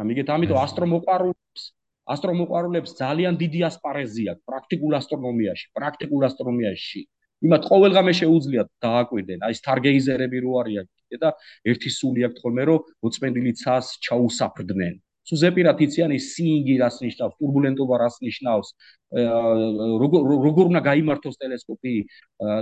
ამიგეთ, 0.00 0.28
ამიტომ 0.36 0.58
ასტრომოყარულებს 0.66 1.62
ასტრომოყვარულებს 2.10 2.94
ძალიან 2.98 3.38
დიდი 3.40 3.60
ასპარეზი 3.70 4.24
აქვს 4.32 4.46
პრაქტიკულ 4.50 4.96
ასტრონომიაში, 4.98 5.66
პრაქტიკულ 5.78 6.22
ასტრონომიაში. 6.28 7.02
იმათ 7.46 7.62
ყოველგამე 7.72 8.12
შეუძლიათ 8.20 8.68
დააკვირდნენ, 8.84 9.44
აი 9.46 9.54
სტარგეიზერები 9.60 10.38
რო 10.44 10.52
არიან 10.60 10.86
და 11.22 11.30
ერთი 11.72 11.90
სული 11.98 12.26
აქვს 12.28 12.42
ხოლმე 12.42 12.64
რომ 12.70 12.80
მოწმენდილი 13.04 13.52
ცას 13.62 13.86
ჩაუსაფრდნენ. 14.06 14.94
სულ 15.30 15.38
ზეპირად 15.44 15.78
იციან 15.86 16.10
ის 16.18 16.24
სინგი 16.34 16.74
რას 16.82 16.96
ნიშნავს, 17.04 17.34
ტურბულენტობა 17.38 17.98
რას 18.02 18.16
ნიშნავს, 18.26 18.68
როგორ 19.10 20.20
როგორ 20.46 20.64
უნდა 20.70 20.80
გაიმართოს 20.86 21.36
ტელესკოპი? 21.42 21.94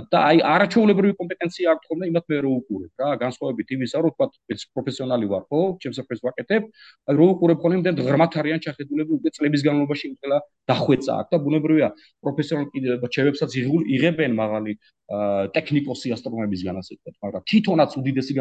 და 0.09 0.17
აი 0.29 0.37
არაჩვეულებრივი 0.53 1.13
კომპეტენცია 1.21 1.65
აქვს 1.73 1.85
ხოლმე, 1.89 2.05
იმათ 2.09 2.25
მე 2.29 2.37
რო 2.45 2.51
უყურებ 2.59 2.91
რა, 3.01 3.09
განსხვავებით 3.21 3.67
იმისა, 3.77 3.97
რომ 4.01 4.11
თქვა 4.17 4.25
მეც 4.49 4.61
პროფესიონალი 4.73 5.25
ვარ, 5.29 5.43
ხო, 5.49 5.61
ჩემს 5.81 5.97
საფრეს 6.01 6.21
ვაკეთებ, 6.25 6.63
აი 7.09 7.13
რო 7.19 7.25
უყურებ 7.33 7.59
ხოლმე, 7.61 7.77
მდენ 7.81 7.93
ღრმათ 8.05 8.33
არიან 8.41 8.59
ჩახედულები, 8.65 9.11
უკვე 9.17 9.29
წლების 9.37 9.61
განმავლობაში 9.65 10.05
ყველა 10.21 10.37
დახვეწა 10.69 11.13
აქვს 11.21 11.31
და 11.33 11.37
ბუნებრივია 11.45 11.87
პროფესიონალ 12.25 12.67
ჩევებსაც 13.13 13.51
იღებენ 13.95 14.31
მაღალი 14.41 14.73
ტექნიკოსი 15.09 16.13
ასტრონომებისგან 16.13 16.75
ასე 16.81 16.93
ვთქვათ, 16.97 17.15
მაგრამ 17.25 17.43
თვითონაც 17.49 17.91
უდიდესი 17.97 18.33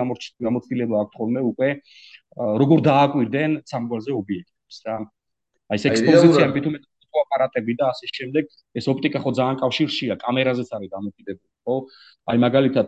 გამოცდილება 0.45 0.97
აქვს 1.05 1.17
ხოლმე 1.17 1.41
უკვე 1.49 1.69
როგორ 2.37 2.79
დააკვირდნენ 2.91 3.51
სამგვარზე 3.71 4.13
ობიექტებს 4.21 4.77
რა. 4.87 4.97
აი 5.69 5.77
ეს 5.79 5.85
ექსპოზიცია 5.91 6.47
ბიტუმე 6.55 6.79
აპარატები 7.19 7.75
და 7.81 7.91
ასე 7.93 8.07
შემდეგ, 8.15 8.45
ეს 8.79 8.87
ოპტიკა 8.93 9.19
ხო 9.25 9.31
ძალიან 9.39 9.57
კავშირშია, 9.63 10.15
კამერაზეც 10.23 10.69
არის 10.77 10.91
დამოკიდებული, 10.95 11.53
ხო? 11.67 11.77
აი 12.31 12.37
მაგალითად 12.47 12.87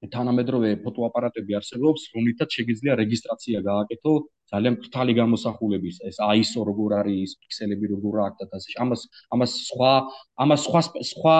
თანამედროვე 0.00 0.68
ფოტოაპარატები 0.80 1.56
არსებობს, 1.58 2.06
რომლითაც 2.16 2.48
შეიძლება 2.56 2.94
რეგისტრაცია 3.04 3.58
გააკეთო 3.68 4.12
ძალიან 4.52 4.74
ფრთალი 4.80 5.12
გამოსახულების, 5.20 5.96
ეს 6.08 6.16
ISO 6.40 6.64
როგორ 6.64 6.90
არის, 7.04 7.36
პიქსელები 7.36 7.86
როგორ 7.94 8.14
აქვს 8.24 8.48
და 8.48 8.56
ასე. 8.56 8.70
ამას 8.80 9.00
ამას 9.36 9.52
სხვა 9.68 9.92
ამას 10.40 10.60
სხვა 10.66 10.80
სხვა 11.12 11.38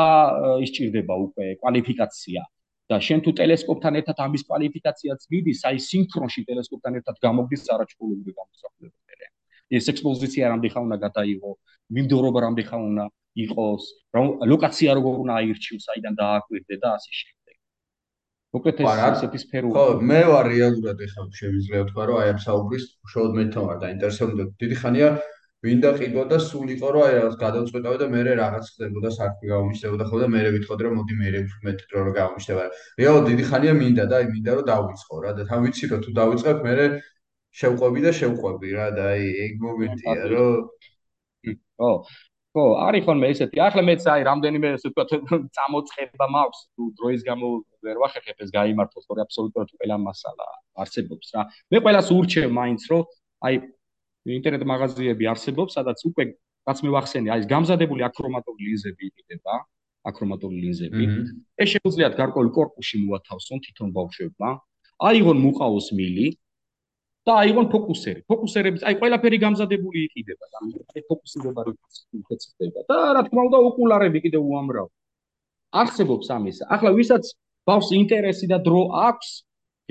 ისჭირდება 0.67 1.15
უკვე 1.25 1.47
კვალიფიკაცია. 1.65 2.41
და 2.91 2.97
შენ 3.07 3.21
თუ 3.25 3.31
ტელესკოპთან 3.39 3.99
ერთად 4.01 4.17
ამის 4.27 4.43
კვალიფიკაციაც 4.49 5.21
მიდის, 5.31 5.61
აი 5.71 5.77
სინქრონში 5.87 6.43
ტელესკოპთან 6.51 6.99
ერთად 7.01 7.17
გამოგდის 7.23 7.63
არაჩვეულებრივი 7.75 8.33
გამოსახულებები. 8.41 9.01
ეს 9.71 9.87
ექსპოზიცია 9.93 10.51
რამდენი 10.51 10.71
ხანდა 10.75 10.97
გადაიღო, 11.07 11.51
მიმდევრობა 11.95 12.39
რამდენი 12.45 12.67
ხანდა 12.71 13.05
იყოს, 13.45 13.85
რა 14.11 14.23
ლოკაცია 14.51 14.91
როგორ 14.99 15.15
უნდა 15.23 15.35
აირჩიოს, 15.39 15.85
აიდან 15.95 16.15
დააკვირდე 16.19 16.77
და 16.83 16.89
ასე 16.99 17.13
შემდეგ. 17.21 17.55
მოკლედ 18.51 18.81
ეს 18.83 19.03
ესეთი 19.07 19.39
სფერო. 19.39 19.69
ხო, 19.71 19.87
მე 20.11 20.21
ვარ 20.27 20.47
რეალურად 20.51 20.99
ეხლა 21.07 21.23
შეიძლება 21.39 21.83
ვთქვა, 21.87 22.03
რომ 22.11 22.17
აი 22.19 22.29
ამ 22.35 22.41
საუბრის 22.43 22.85
უშუალოდ 23.07 23.35
მე 23.39 23.45
თან 23.55 23.65
ვარ 23.71 23.79
დაინტერესებული. 23.87 24.43
დიდი 24.59 24.77
ხანია 24.83 25.09
ვინდა 25.61 25.91
ყიდვა 26.01 26.25
და 26.33 26.39
სულ 26.41 26.69
იყო 26.73 26.89
რომ 26.95 27.03
აი 27.05 27.15
რაღაც 27.21 27.35
გადავწყვეტავე 27.41 27.97
და 28.01 28.07
მე 28.13 28.21
რაღაც 28.41 28.65
ხდებოდა 28.75 29.11
საქმე 29.17 29.45
გამომიშტებოდა 29.51 30.05
ხო 30.09 30.21
და 30.23 30.27
მე 30.33 30.41
ვიტყოდი 30.57 30.87
რომ 30.87 30.95
მოდი 31.01 31.15
მე 31.21 31.29
მეტი 31.67 31.85
დრო 31.91 32.05
რომ 32.07 32.15
გამომიშტება. 32.17 32.65
რეალურად 33.01 33.29
დიდი 33.31 33.45
ხანია 33.51 33.75
მინდა 33.81 34.05
და 34.09 34.15
აი 34.21 34.27
მინდა 34.33 34.51
რომ 34.57 34.65
დავიწყო 34.73 35.17
რა 35.25 35.33
და 35.37 35.43
თან 35.51 35.61
ვიცი 35.65 35.85
რომ 35.93 36.01
თუ 36.07 36.11
დავიწყებ 36.21 36.59
მე 36.65 36.75
შევყვები 37.61 38.01
და 38.07 38.11
შევყვები 38.21 38.69
რა 38.79 38.87
და 38.97 39.05
აი 39.13 39.25
ეგ 39.45 39.53
მომენტია 39.67 40.23
რომ 40.33 40.53
ხო 41.77 41.91
ხო 42.57 42.65
არის 42.87 43.05
ხოლმე 43.07 43.27
ესეთი 43.31 43.59
ახლა 43.63 43.83
მეც 43.87 44.07
აი 44.11 44.23
რამდენიმე 44.27 44.69
ესე 44.77 44.89
ვთქვა 44.91 45.05
წამოწყება 45.57 46.27
მაქვს. 46.35 46.61
თუ 46.75 46.83
დროის 46.99 47.21
გამო 47.29 47.47
ვერ 47.85 47.97
ვახერხებ 48.03 48.39
ეს 48.43 48.51
გამართოს 48.57 49.05
თორე 49.07 49.21
აბსოლუტურად 49.27 49.69
ყველა 49.77 49.97
მასალა 50.09 50.47
არსებობს 50.83 51.29
რა. 51.37 51.43
მე 51.71 51.79
ყველას 51.85 52.09
ურჩევ 52.17 52.49
მაინც 52.59 52.83
რომ 52.91 53.03
აი 53.47 53.55
ინტერნეტ 54.29 54.65
მაღაზიები 54.69 55.25
არსებობს, 55.33 55.77
სადაც 55.79 55.99
უკვე 56.05 56.25
რაც 56.69 56.79
მე 56.85 56.91
ვახსენე, 56.93 57.29
აი 57.33 57.41
ეს 57.41 57.47
გამზადებული 57.49 58.03
აკრომატული 58.05 58.61
ლინზები 58.69 59.03
იყიდება, 59.09 59.55
აკრომატული 60.11 60.57
ლინზები. 60.65 61.05
ეს 61.63 61.69
შეუძლიათ 61.75 62.15
გარკვეულ 62.21 62.49
корпуში 62.57 62.97
მოათავსონ 63.05 63.59
თვითონ 63.65 63.89
ბავშვებმა, 63.97 64.51
აიღონ 65.09 65.39
მუყაოს 65.45 65.89
მილი 65.97 66.27
და 67.27 67.33
აიღონ 67.43 67.67
ფოკუსერი. 67.73 68.21
ფოკუსერები, 68.29 68.79
აი 68.85 68.95
ყველაფერი 69.01 69.37
გამზადებული 69.45 69.99
იყიდება 70.09 70.45
და 70.53 70.57
აი 70.97 71.03
ფოკუსირება 71.09 71.61
რითაც 71.69 72.43
ხდება 72.51 72.81
და 72.89 72.97
რა 73.17 73.23
თქმა 73.29 73.41
უნდა 73.49 73.59
ოკულარები 73.69 74.19
კიდევ 74.25 74.43
უამრავ. 74.45 74.89
არსებობს 75.81 76.27
ამისა. 76.37 76.65
ახლა 76.75 76.91
ვისაც 76.99 77.25
ბავშვს 77.69 77.91
ინტერესი 78.03 78.47
და 78.53 78.59
დრო 78.67 78.83
აქვს, 79.09 79.29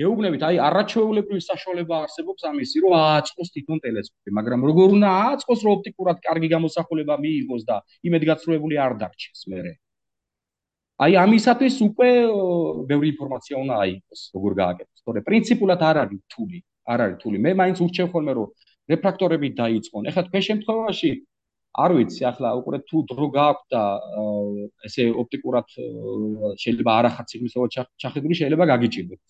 გეუბნებით, 0.00 0.42
აი 0.48 0.56
არაჩვეულებრივი 0.68 1.42
საშუალება 1.44 1.94
არსებობს 2.04 2.42
ამისი, 2.50 2.82
რომ 2.84 2.92
ააწყოს 3.00 3.48
თვითონ 3.54 3.78
ტელესკოპი, 3.84 4.30
მაგრამ 4.38 4.60
როგორ 4.70 4.88
უნდა 4.96 5.08
ააწყოს, 5.24 5.60
რომ 5.66 5.72
ოპტიკურად 5.76 6.18
კარგი 6.26 6.48
გამოსახულება 6.54 7.14
მიიღოს 7.24 7.62
და 7.68 7.76
იმედგაცრუებული 8.08 8.80
არ 8.86 8.92
დარჩეს 9.00 9.42
მერე. 9.52 9.72
აი 11.00 11.12
ამისათვის 11.16 11.76
უკვე 11.88 12.08
ბევრი 12.88 13.08
ინფორმაცია 13.14 13.54
უნდა 13.60 13.74
აიღოს, 13.84 14.20
როგორ 14.36 14.52
გააკეთოს. 14.62 15.00
თორე 15.06 15.20
პრინციპულად 15.28 15.80
არ 15.90 15.96
არის 16.04 16.20
რთული, 16.28 16.58
არ 16.92 16.98
არის 17.04 17.16
რთული. 17.16 17.36
მე 17.44 17.50
მაინც 17.60 17.78
ურჩევ 17.84 18.06
ხოლმე, 18.12 18.32
რომ 18.36 18.48
რეფრაქტორები 18.92 19.48
დაიწყონ. 19.62 20.02
ეხლა 20.10 20.22
თქვენ 20.28 20.42
შემთხვევაში 20.48 21.10
არ 21.70 21.90
ვიცი, 21.94 22.22
ახლა 22.26 22.48
უკვე 22.58 22.78
თუ 22.90 22.98
დრო 23.10 23.26
გააქვთ 23.30 23.66
და 23.70 23.82
ესე 24.86 25.04
ოპტიკურად 25.22 25.66
შეიძლება 26.62 26.90
არახარ 26.98 27.24
ციგნისაო 27.30 27.66
ჩახედული, 27.94 28.34
შეიძლება 28.40 28.64
გაგიჭირდეთ. 28.72 29.20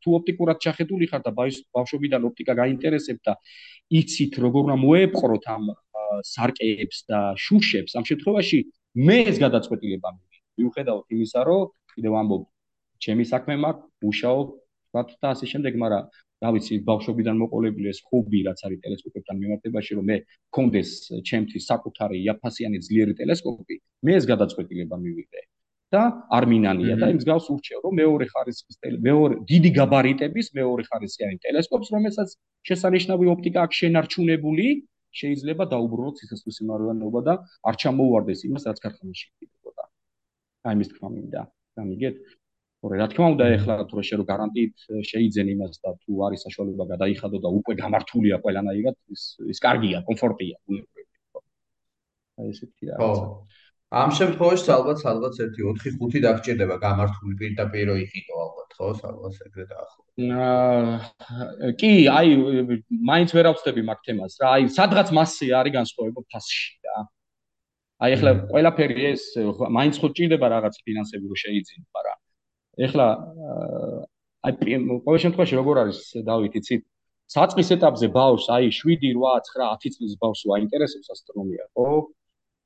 თუ 0.00 0.08
ოპტიკურად 0.18 0.56
ჩახედული 0.64 1.04
ხართ 1.12 1.22
და 1.28 1.32
ბავშვობიდან 1.76 2.20
ოპტიკა 2.24 2.54
გაინტერესებთ 2.62 3.22
და 3.28 3.34
იცით 4.00 4.32
როგორ 4.44 4.60
უნდა 4.66 4.76
მოეპყროთ 4.80 5.44
ამ 5.54 5.64
სარკეებს 6.24 6.98
და 7.10 7.18
შუშებს, 7.36 7.92
ამ 7.98 8.04
შემთხვევაში 8.08 8.58
მე 8.96 9.16
ეს 9.30 9.36
გადაწყვეტილება 9.44 10.08
მივიღე. 10.16 10.38
მიუხედავად 10.60 11.06
იმისა, 11.14 11.40
რომ 11.48 11.60
კიდევ 11.94 12.12
ამბობ, 12.20 12.42
ჩემი 13.04 13.24
საქმე 13.32 13.54
მაქვს, 13.64 13.86
მუშაობ, 14.04 14.46
ვთქვათ 14.90 15.14
და 15.22 15.28
ასე 15.34 15.46
შემდეგ, 15.52 15.78
მაგრამ 15.82 16.04
რა 16.40 16.50
ვიცი, 16.56 16.74
ბავშვობიდან 16.88 17.36
მოყოლებული 17.42 17.88
ეს 17.92 18.00
ხუბი 18.08 18.40
რაც 18.48 18.60
არის 18.66 18.78
ტელესკოპებთან 18.84 19.36
მიმართებაში, 19.42 19.92
რომ 19.98 20.04
მე 20.10 20.16
კონდეს 20.56 20.90
ჩემთვის 21.30 21.62
საკუთარი 21.70 22.16
იაფასიანი 22.26 22.78
ძლიერი 22.86 23.14
ტელესკოპი, 23.20 23.76
მე 24.04 24.12
ეს 24.18 24.24
გადაწყვეტილება 24.32 24.96
მივიღე. 25.04 25.42
და 25.90 26.02
არ 26.30 26.44
მინანია 26.46 26.94
და 27.02 27.06
იმს 27.10 27.24
გავს 27.26 27.46
ურჩევ, 27.50 27.78
რომ 27.84 27.92
მეორე 27.98 28.26
ხარისხის 28.30 28.76
მეორე 29.06 29.34
დიდი 29.50 29.70
გაბარიტების 29.78 30.46
მეორე 30.58 30.82
ხარისხიანი 30.86 31.36
ტელესკოპს, 31.46 31.88
რომელსაც 31.94 32.28
შესანიშნავი 32.70 33.26
ოპტიკა 33.34 33.58
აქვს 33.66 33.80
შენარჩუნებული, 33.82 34.66
შეიძლება 35.10 35.64
დაუბრუნოთ 35.74 36.14
სიცოცხლის 36.22 36.56
სიმართლეობა 36.62 37.20
და 37.26 37.34
არ 37.66 37.74
ჩამოუვარდეს 37.82 38.40
იმას, 38.46 38.62
რაც 38.70 38.78
ქარხანაში 38.86 39.26
იქნებოდა. 39.42 39.82
აი 40.70 40.74
მის 40.78 40.88
თქმა 40.94 41.08
მინდა. 41.10 41.42
გამიგეთ? 41.80 42.14
ორი 42.80 42.96
რა 42.96 43.06
თქმა 43.12 43.26
უნდა 43.36 43.46
ეხლა 43.56 43.74
თუ 43.88 43.94
რა 43.98 44.02
შერო 44.08 44.24
გარანტიით 44.28 44.84
შეიძენ 45.04 45.48
იმას 45.52 45.74
და 45.84 45.90
თუ 46.00 46.12
არის 46.26 46.40
საშუალება 46.46 46.84
გადაიხადო 46.92 47.38
და 47.44 47.48
უკვე 47.60 47.74
გამართულია 47.80 48.36
ყველანაირად 48.44 48.96
ის 49.14 49.22
ის 49.52 49.58
კარგია 49.64 49.98
კომფორტია. 50.08 50.56
ბუნებრივი 50.64 51.10
აი 52.40 52.48
ესეთი 52.54 52.84
რა 52.88 52.96
ხო. 53.00 53.10
ამ 54.00 54.10
შემთხვევაში 54.18 54.70
ალბათ 54.76 54.98
ალბათ 55.12 55.34
1-4-5 55.44 56.24
დაგჭირდება 56.24 56.76
გამართული 56.86 57.34
პირდაპირ 57.42 57.88
იყიდო 58.06 58.34
ალბათ 58.44 58.70
ხო 58.78 58.86
ალბათ 59.10 59.34
ეგრე 59.46 59.64
დაახლოებით 59.74 60.14
კი 61.84 61.92
აი 62.16 62.28
მაინც 63.12 63.30
ვერ 63.36 63.46
ავწდები 63.52 63.82
მაგ 63.90 63.98
თემას 64.08 64.34
რა. 64.40 64.46
აი 64.56 64.62
სადღაც 64.78 65.08
მასე 65.20 65.46
არის 65.60 65.76
განსხვავება 65.76 66.20
ფასში 66.32 66.72
რა. 66.88 66.96
აი 68.08 68.10
ახლა 68.16 68.30
ყველაფერი 68.48 69.04
ეს 69.12 69.22
მაინც 69.76 69.94
ხო 70.00 70.08
ჭირდება 70.16 70.46
რაღაც 70.56 70.74
ფინანსები 70.88 71.26
რომ 71.28 71.40
შეიძინო 71.44 71.86
მაგრამ 72.00 72.18
ეხლა 72.86 73.06
აი 74.48 74.52
ყოველ 75.06 75.20
შემთხვევაში 75.24 75.54
როგორ 75.60 75.82
არის 75.84 75.98
დავით 76.28 76.54
იცით? 76.60 76.82
საწყის 77.30 77.68
ეტაპზე 77.76 78.06
ბავშვს 78.14 78.46
აი 78.56 78.70
7 78.74 78.96
8 79.32 79.52
9 79.56 79.68
10 79.84 79.96
წლის 79.96 80.14
ბავშვს 80.22 80.48
ვაინტერესებს 80.50 81.12
ასტრონომია 81.14 81.64
ხო? 81.76 81.88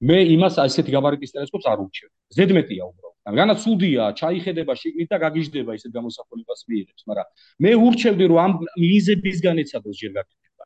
მე 0.08 0.18
იმას 0.36 0.54
ასეთი 0.64 0.94
გაბარიტის 0.94 1.34
ტელესკოპს 1.34 1.66
არ 1.72 1.78
უჩვევ 1.84 2.10
ზედმეტია 2.38 2.84
უბრალოდ. 2.90 3.14
რადგანაც 3.24 3.58
სუდია 3.64 4.06
ჩაიხედება 4.20 4.74
შიგნით 4.76 5.08
და 5.08 5.18
გაგიჟდება 5.24 5.76
ისეთ 5.78 5.92
გამოსახულებას 5.96 6.60
მიიღებს 6.68 7.04
მაგრამ 7.08 7.28
მე 7.64 7.70
ურჩევდი 7.88 8.24
რომ 8.32 8.40
ამ 8.44 8.52
ლიზებისგან 8.84 9.56
ეცადოს 9.64 9.96
ჯერ 10.00 10.12
გაკეთება 10.18 10.64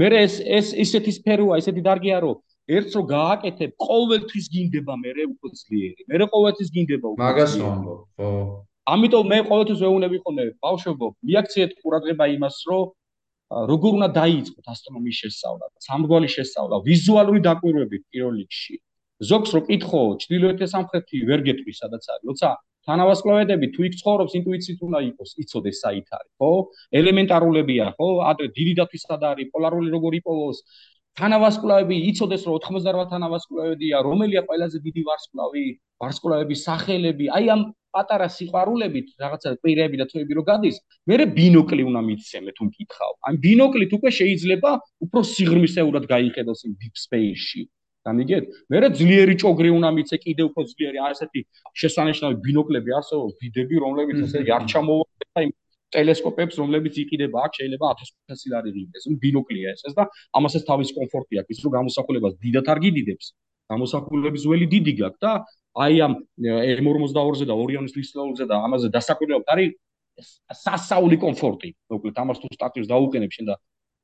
მე 0.00 0.08
ეს 0.24 0.34
ეს 0.58 0.66
ისეთი 0.84 1.12
სფეროა 1.20 1.60
ისეთი 1.60 1.82
დარგია 1.88 2.18
რომ 2.24 2.36
ერთს 2.66 2.92
რო 2.98 3.02
გააკეთებ, 3.06 3.70
ყოველთვის 3.78 4.46
გინდება 4.54 4.94
მე 4.98 5.10
უფრო 5.30 5.48
ძლიერი. 5.54 6.02
მე 6.10 6.16
ყოველთვის 6.34 6.68
გინდება 6.74 7.06
უფრო. 7.14 7.20
მაგას 7.22 7.52
ვამბობ, 7.62 8.00
ხო. 8.18 8.30
ამიტომ 8.86 9.24
მე 9.32 9.38
ყოველთვის 9.50 9.78
ვეუბნები 9.82 10.16
ხოლმე 10.22 10.44
ბავშვებო, 10.62 11.06
მიაქციეთ 11.26 11.70
ყურადღება 11.82 12.24
იმას, 12.36 12.56
რომ 12.70 12.84
როგორ 13.46 13.90
უნდა 13.98 14.08
დაიწყოთ 14.20 14.66
ასტრონომიის 14.74 15.16
შესწავლა, 15.22 15.66
სამგვალი 15.86 16.28
შესწავლა, 16.34 16.76
ვიზუალური 16.90 17.40
დაკვირვებით 17.46 18.02
პირველ 18.10 18.34
რიგში. 18.42 18.74
ზოგს 19.30 19.50
რო 19.54 19.60
კითხო, 19.70 20.02
ჩრდილოეთ 20.22 20.56
და 20.60 20.66
სამხრეთი 20.74 21.16
ვერ 21.30 21.40
გეტყვი, 21.46 21.72
სადაც 21.72 22.02
არის. 22.10 22.24
როცა 22.30 22.48
თანავასკლავედები 22.86 23.66
თუ 23.74 23.80
იქ 23.86 23.94
ცხოვრობს, 24.00 24.32
ინტუიციით 24.38 24.80
უნდა 24.86 24.98
იყოს, 25.10 25.30
იცოდეს 25.42 25.76
საით 25.82 26.08
არის, 26.16 26.32
ხო? 26.38 26.50
ელემენტარულებია, 27.00 27.86
ხო? 27.96 28.08
ადრე 28.30 28.46
დიდი 28.58 28.72
დათვისად 28.80 29.20
არის, 29.30 29.46
პოლარული 29.54 29.88
როგორ 29.96 30.12
იპოვოს, 30.20 30.58
თანავასკლავები 31.20 31.96
იცოდეს 32.10 32.42
რომ 32.46 32.60
98 32.66 33.10
თანავასკლავებია 33.12 33.96
რომელია 34.08 34.42
ყველაზე 34.48 34.78
დიდი 34.86 35.02
ვარსკვლავი 35.08 35.64
ვარსკვლავების 36.02 36.64
სახელები 36.68 37.28
აი 37.38 37.44
ამ 37.54 37.62
პატარა 37.96 38.28
სიყვარულებით 38.36 39.06
რაღაცა 39.22 39.52
პირები 39.64 40.00
და 40.00 40.06
თვეები 40.10 40.36
რო 40.36 40.42
გადის 40.50 40.76
მე 41.08 41.16
ბინოკლი 41.38 41.82
უნდა 41.90 42.00
მიცემე 42.08 42.52
თუ 42.56 42.62
მკითხავ. 42.68 43.12
ამ 43.28 43.34
ბინოკლით 43.46 43.90
უკვე 43.98 44.10
შეიძლება 44.20 44.70
უფრო 45.06 45.20
სიღრმისეულად 45.32 46.04
გაიხედოს 46.12 46.60
იმ 46.68 46.72
deep 46.82 46.94
space-ში. 47.04 47.62
გამიგეთ 48.06 48.44
მე 48.70 48.78
ძლიერი 48.98 49.34
ჭოგრი 49.42 49.70
უნდა 49.78 49.88
მიცე 49.96 50.16
კიდე 50.24 50.42
უფრო 50.48 50.62
ძლიერი 50.72 50.98
აი 51.06 51.14
ესეთი 51.16 51.40
შესანიშნავი 51.80 52.36
ბინოკლები 52.46 52.90
არსებობს 52.98 53.34
დიდები 53.42 53.76
რომლებიც 53.84 54.18
ესე 54.26 54.38
არ 54.56 54.62
ჩამოვა 54.72 55.42
იმ 55.46 55.52
ტელესკოპებს, 55.94 56.54
რომლებიც 56.60 56.94
იყიდება 57.02 57.38
აქ, 57.46 57.52
შეიძლება 57.58 57.86
1500 58.02 58.50
ლარი 58.52 58.70
ღირდეს. 58.74 59.04
ნუ 59.06 59.16
ბინოკლია 59.22 59.68
ესეც 59.76 59.94
და 59.94 60.04
ამასაც 60.38 60.62
თავის 60.66 60.90
კომფორტი 60.98 61.34
აქვს, 61.42 61.58
რომ 61.64 61.72
გამოსახულებას 61.78 62.34
დიდად 62.42 62.66
არ 62.72 62.78
გიდიდებს. 62.84 63.26
გამოსახულების 63.70 64.42
ველი 64.50 64.66
დიდი 64.74 64.92
გაქვს 65.00 65.20
და 65.22 65.32
აი 65.76 65.94
ამ 66.06 66.12
M42-ზე 66.80 67.44
და 67.50 67.54
ორიონის 67.54 67.92
ლისლაულზე 67.98 68.44
და 68.50 68.56
ამაზე 68.66 68.88
დასაკვირვებლად 68.96 69.48
არის 69.52 69.70
სასაული 70.64 71.16
კომფორტი. 71.20 71.68
მოკლედ 71.92 72.16
ამას 72.22 72.38
თუ 72.40 72.48
სტატუსს 72.56 72.88
დაუყენებ 72.88 73.30
შენ 73.36 73.44
და 73.50 73.54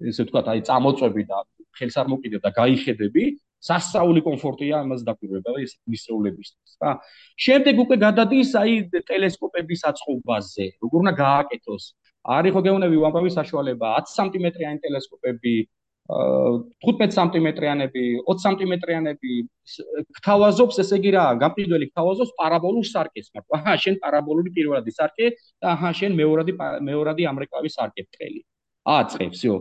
ესე 0.02 0.22
ვთქვათ, 0.26 0.46
აი 0.52 0.60
წამოწვევი 0.68 1.24
და 1.30 1.38
ხელს 1.78 1.96
არ 1.96 2.06
მოკიდებ 2.12 2.40
და 2.42 2.50
გაიხედები, 2.52 3.24
სასაული 3.62 4.20
კომფორტია 4.26 4.82
ამას 4.82 5.04
დაკვირვება 5.06 5.50
და 5.54 5.60
ეს 5.62 5.76
მისროლებისთვის 5.86 6.72
რა. 6.82 6.92
შემდეგ 7.46 7.74
უკვე 7.84 7.96
გადადის 8.06 8.50
აი 8.62 8.72
ტელესკოპების 9.10 9.80
აწყობაზე. 9.90 10.66
როგორ 10.82 10.98
უნდა 11.02 11.14
გააკეთოს? 11.24 11.84
არის 12.22 12.52
ხო 12.54 12.60
გეუნები 12.66 12.96
უამრავი 13.02 13.30
საშუალება 13.38 13.86
10 14.02 14.14
სანტიმეტრიანი 14.18 14.78
ტელესკოპები 14.82 15.54
15 16.82 17.14
სანტიმეტრიანები, 17.14 18.02
20 18.26 18.42
სანტიმეტრიანები 18.42 19.36
გთავაზობს, 20.18 20.80
ესე 20.82 20.98
იგი 20.98 21.12
რა, 21.14 21.26
გამყიდველი 21.42 21.86
გთავაზობს 21.92 22.32
პარაბოლურ 22.40 22.86
სარკეს, 22.90 23.30
მაგრამ 23.36 23.60
აჰა, 23.62 23.74
შენ 23.84 23.98
პარაბოლური 24.02 24.50
პირველადი 24.56 24.92
სარკე 24.98 25.30
და 25.62 25.76
აჰა, 25.76 25.92
შენ 26.02 26.18
მეორადი 26.18 26.52
მეორადი 26.90 27.28
ამრეკლავი 27.30 27.70
სარკე 27.70 28.06
ბრელი. 28.10 28.42
აწყებს, 28.82 29.46
იო. 29.46 29.56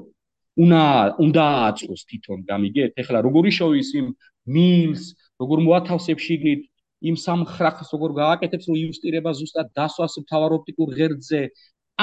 უნდა 0.60 0.84
უნდა 1.24 1.44
აწყოს 1.68 2.02
თვითონ 2.10 2.40
გამიგეთ 2.52 2.92
ეხლა 3.02 3.20
როგორი 3.28 3.52
შოვის 3.58 3.90
იმ 4.00 4.08
მილს 4.56 5.04
როგორ 5.42 5.58
მოათავსებ 5.68 6.20
შიგნით 6.28 6.62
იმ 7.10 7.16
სამხრახს 7.26 7.94
როგორ 7.96 8.12
გააკეთებს 8.22 8.66
რომ 8.70 8.78
იუსტირება 8.84 9.32
ზუსტად 9.40 9.72
დასვას 9.80 10.18
თავარ 10.32 10.52
ოპტიკურ 10.58 10.90
ღერძზე 10.98 11.42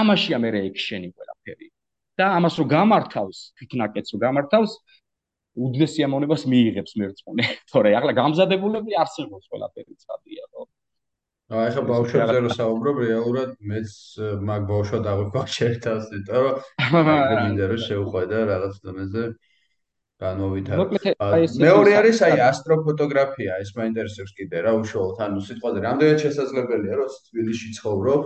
ამაშია 0.01 0.39
მე 0.43 0.49
რეაქშენი 0.57 1.09
ყველაფერი 1.13 1.69
და 2.19 2.27
ამას 2.39 2.55
რომ 2.59 2.69
გამართავს 2.73 3.39
თვითნაკეთს 3.59 4.11
რომ 4.15 4.21
გამართავს 4.27 4.73
უდიდესი 5.67 6.05
ამონებას 6.09 6.43
მიიღებს 6.51 6.93
მერწმუნე 7.03 7.45
თორე 7.71 7.95
ახლა 8.01 8.13
გამზადებულები 8.21 8.99
არსებობს 9.05 9.47
ყველაფერი 9.53 9.95
ცხადია 10.03 10.45
ხო 10.51 10.63
აი 11.49 11.69
ახლა 11.71 11.83
ბავშვებზე 11.89 12.41
რო 12.45 12.51
საუბრობ, 12.53 12.99
რეალურად 13.09 13.53
მეც 13.71 13.93
მაგ 14.49 14.65
ბავშვად 14.69 15.07
აღვიქვახ 15.13 15.47
შეერთავს, 15.59 16.11
იმიტომ 16.13 16.43
რომ 16.45 16.57
აი 17.13 17.37
მინდა 17.39 17.69
რომ 17.71 17.81
შეუყვედა 17.89 18.41
რაღაც 18.51 18.75
დონეზე 18.85 19.23
განმოვითარო. 20.19 20.85
მეორე 21.65 21.95
არის 22.03 22.21
აი 22.29 22.43
ასტროფოტოგრაფია, 22.51 23.57
ეს 23.65 23.73
მაინტერესებს 23.79 24.37
კიდე 24.37 24.67
რა 24.67 24.77
უშუალოდ, 24.83 25.25
ანუ 25.25 25.41
სიტყვაზე 25.49 25.79
რამდენად 25.89 26.23
შესაძლებელია 26.27 26.95
რომ 27.01 27.17
თბილისში 27.31 27.69
ცხოვრობ 27.79 28.23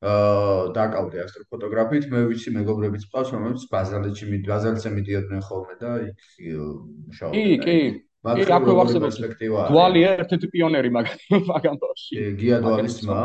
აა 0.00 0.74
დაკავდე 0.74 1.18
ასტროფოტოგრაფიით, 1.28 2.04
მე 2.10 2.20
ვიცი 2.32 2.50
მეგობრებიც 2.56 3.02
ყავს, 3.12 3.32
რომლებიც 3.36 3.66
ბაზალეთში 3.68 4.38
ბაზალეთზე 4.48 4.90
მიდიოდნენ 4.96 5.42
ხოლმე 5.44 5.74
და 5.76 5.90
იქ 6.08 6.18
მუშაობდნენ. 6.50 7.36
კი, 7.36 7.58
კი. 7.62 7.80
მაგრამ 8.26 8.66
როგორი 8.68 9.00
პერსპექტივა 9.04 9.60
არის? 9.60 9.70
დვალი 9.72 10.00
ერთ-ერთი 10.10 10.46
პიონერი 10.54 10.90
მაგ 10.96 11.64
ამბავში. 11.72 12.16
გია 12.40 12.58
დვალის 12.64 12.98
ძმა? 13.00 13.20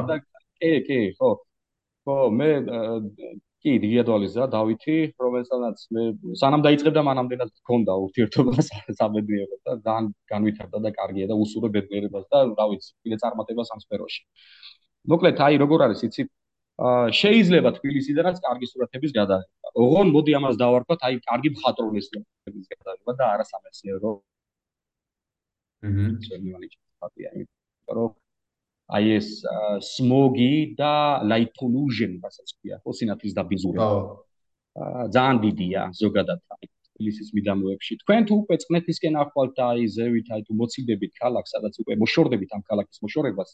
კი, 0.61 0.71
კი, 0.87 0.99
ხო. 1.19 1.31
ხო, 2.05 2.17
მე 2.31 2.49
კი 3.65 3.73
დიადვალიზა 3.81 4.45
დავითი, 4.53 4.95
რომელსაც 5.17 5.85
მე 5.97 6.03
სანამ 6.37 6.61
დაიწყებდა 6.65 7.01
მანამდეაც 7.07 7.49
გქონდა 7.65 7.93
ურთიერთობა 8.05 8.53
სამედრიერო 8.99 9.57
და 9.65 9.73
ძალიან 9.87 10.09
განვითარდა 10.29 10.81
და 10.85 10.91
კარგია 10.99 11.29
და 11.31 11.37
უსურო 11.41 11.71
ბედნიერებას 11.73 12.27
და 12.29 12.43
რა 12.51 12.65
ვიცი, 12.69 12.91
კიდე 13.01 13.17
წარმატებას 13.23 13.73
ამ 13.73 13.81
სფეროში. 13.85 14.21
მოკლედ, 15.09 15.41
აი 15.47 15.57
როგორ 15.65 15.85
არის, 15.87 16.05
იცით? 16.05 16.29
აა 16.85 17.09
შეიძლება 17.21 17.69
თბილისიდანაც 17.79 18.37
კარგი 18.45 18.67
სურათების 18.69 19.11
გადაღება. 19.17 19.73
ოღონ 19.81 20.07
მოდი 20.13 20.31
ამას 20.39 20.55
დავარქვათ, 20.61 20.99
აი 21.09 21.19
კარგი 21.25 21.49
მხატვრული 21.57 22.01
სურათების 22.05 22.65
გადაღება 22.75 23.11
და 23.17 23.23
არა 23.33 23.45
სამეცნიერო. 23.49 24.11
შემოვალი 26.27 26.67
ჩატია, 26.73 27.29
იმიტომ 27.35 27.97
რომ 27.97 28.11
აი 28.95 29.05
ეს 29.17 29.29
სმოგი 29.95 30.53
და 30.77 30.93
light 31.25 31.51
pollution, 31.57 32.21
რასაც 32.21 32.47
ქვია, 32.57 32.77
ხო, 32.83 32.91
სინათლის 32.99 33.33
დაბინძურება. 33.33 33.89
აა 34.75 35.03
ძალიან 35.15 35.37
დიდია 35.45 35.81
ზოგადად 36.01 36.39
თბილისის 36.95 37.29
მიდამოებში. 37.35 37.93
თქვენ 38.03 38.21
თუ 38.27 38.33
უკვე 38.43 38.55
წნეთისკენ 38.63 39.15
ახვალთ 39.23 39.51
და 39.59 39.63
აი 39.75 39.83
ზევით 39.95 40.27
აი 40.35 40.41
თუ 40.47 40.53
მოციდებით 40.61 41.11
ქალაქს, 41.19 41.49
სადაც 41.55 41.73
უკვე 41.83 41.93
მოშორდებით 42.03 42.49
ამ 42.55 42.61
ქალაქის 42.69 42.97
მოშორებას, 43.03 43.49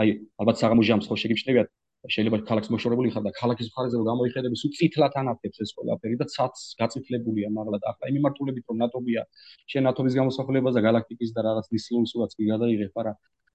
აი 0.00 0.08
ალბათ 0.40 0.56
საღამოჟამს 0.62 1.06
ხო 1.08 1.16
შეგიჩნევიათ, 1.22 1.68
შეიძლება 2.10 2.38
ქალაქს 2.48 2.70
მოშორებული 2.74 3.10
ხარ 3.14 3.22
და 3.22 3.32
ქალაქის 3.36 3.68
მხარეზე 3.70 3.96
რომ 3.98 4.06
გამოიხედები, 4.10 4.56
სულ 4.58 4.70
წითლად 4.78 5.12
ანათებს 5.22 5.58
ეს 5.62 5.70
ყველაფერი 5.76 6.16
და 6.18 6.26
ცაც 6.34 6.54
გაწითლებულია 6.82 7.48
მაღლა 7.54 7.78
და 7.78 7.86
ახლა 7.92 8.10
იმ 8.10 8.14
მიმართულებით 8.18 8.64
რომ 8.66 8.76
ნატობია, 8.82 9.22
შენ 9.70 9.82
ნატობის 9.86 10.14
გამოსახულებას 10.18 10.74
და 10.74 10.82
galaktikis 10.82 11.30
და 11.36 11.40
რაღაც 11.46 11.66
დისლუსურაც 11.70 12.34
კი 12.34 12.44
გადაიღებ, 12.50 12.92
არა 12.98 13.12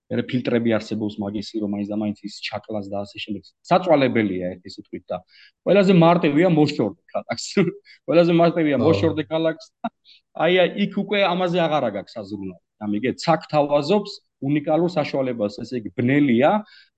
მე 0.08 0.24
ფილტრები 0.24 0.72
არსებობს 0.72 1.18
მაგისი 1.20 1.60
რომ 1.60 1.74
მაინც 1.76 1.88
და 1.92 1.96
მაინც 2.00 2.20
ის 2.24 2.36
ჩაკლას 2.48 2.86
და 2.88 3.04
ასე 3.04 3.18
შემდეგ. 3.24 3.44
საწვალებელია 3.68 4.52
ეს 4.56 4.64
ისე 4.72 4.82
თქვით 4.88 5.04
და 5.12 5.18
ყველაზე 5.68 5.94
მარტივია 6.00 6.48
მოშორდე 6.56 7.02
კალაქს. 7.12 7.48
ყველაზე 8.08 8.32
მარტივია 8.40 8.78
მოშორდე 8.80 9.24
კალაქს. 9.28 9.68
აი 10.40 10.54
იქ 10.88 10.94
უკვე 11.04 11.20
ამაზე 11.28 11.60
აღარა 11.60 11.90
გაქვს 12.00 12.16
აზრუნავი. 12.24 12.64
ამიგე 12.88 13.12
ცაკ 13.20 13.42
თავაზობს 13.52 14.12
უნიკალურ 14.48 14.90
საშუალებას, 14.96 15.60
ესე 15.66 15.82
იგი 15.82 15.90
ბნელია 15.98 16.52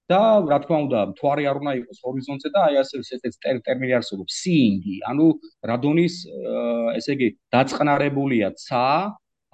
და 0.10 0.22
რა 0.50 0.58
თქმა 0.64 0.78
უნდა, 0.86 1.00
მთვარი 1.14 1.44
არ 1.50 1.58
უნდა 1.62 1.74
იყოს 1.80 2.00
ჰორიზონტზე 2.06 2.50
და 2.56 2.60
აი 2.70 2.76
ასე 2.82 2.96
ესეც 3.04 3.36
ტერმინი 3.46 3.94
არსებობს, 4.00 4.34
სინგი, 4.42 4.96
ანუ 5.12 5.26
რადონის 5.70 6.16
ესე 6.98 7.12
იგი 7.18 7.28
დაწყნარებულია 7.54 8.50
ცა 8.66 8.86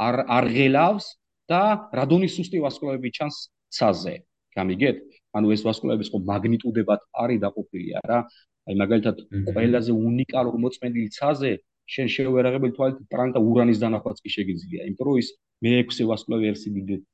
არ 0.08 0.16
არ 0.38 0.46
ღელავს 0.56 1.06
და 1.52 1.62
რადონის 2.00 2.32
სუსტი 2.40 2.64
ვასკულარები 2.66 3.10
ჩანს 3.18 3.38
ცაზე. 3.76 4.16
გამიგეთ? 4.56 4.98
ანუ 5.36 5.48
ეს 5.52 5.62
ვასკულარების 5.68 6.10
ხო 6.12 6.20
მაგნიტუდებად 6.32 7.02
არის 7.24 7.40
დაყოფილი 7.44 7.88
არა? 8.00 8.20
აი 8.66 8.76
მაგალითად 8.82 9.16
ყველაზე 9.52 9.92
უნიკალურ 9.92 10.56
მოწმენდილ 10.64 11.08
ცაზე 11.18 11.52
შენ 11.94 12.08
შეუერაღებელი 12.16 12.74
თვალით 12.78 12.98
პლანეტა 13.12 13.40
ურანის 13.50 13.82
დანახვაც 13.84 14.18
კი 14.24 14.30
შეგიძლია, 14.36 14.88
იმიტომ 14.88 15.06
რომ 15.10 15.20
ის 15.22 15.28
მე-6 15.66 16.08
ვასკულარი 16.10 16.50
ერთ 16.52 16.60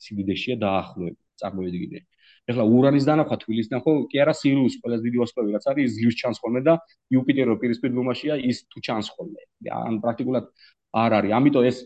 სიდიდეშია 0.06 0.56
დაახლოებით, 0.62 1.20
წარმოვიდგინე. 1.42 2.00
ეხლა 2.50 2.64
ურანის 2.66 3.06
დანახვა 3.06 3.38
თბილისიდან 3.44 3.80
ხო 3.86 3.92
კი 4.12 4.22
არა 4.24 4.34
სირიუს 4.42 4.76
ყველაზე 4.82 5.04
დიდი 5.06 5.18
ვასკულარი 5.22 5.56
რაც 5.56 5.66
არის 5.72 5.90
ძლივს 5.98 6.16
ჩანს 6.22 6.38
ხოლმე 6.42 6.62
და 6.66 6.74
იუპიტერო 7.14 7.54
პირისპირ 7.62 7.92
ლომაშია 7.98 8.36
ის 8.50 8.58
თუ 8.72 8.78
ჩანს 8.82 9.08
ხოლმე. 9.14 9.42
ან 9.70 9.94
პრაქტიკულად 10.02 10.46
არ 11.04 11.12
არის. 11.22 11.32
ამიტომ 11.38 11.64
ეს 11.70 11.78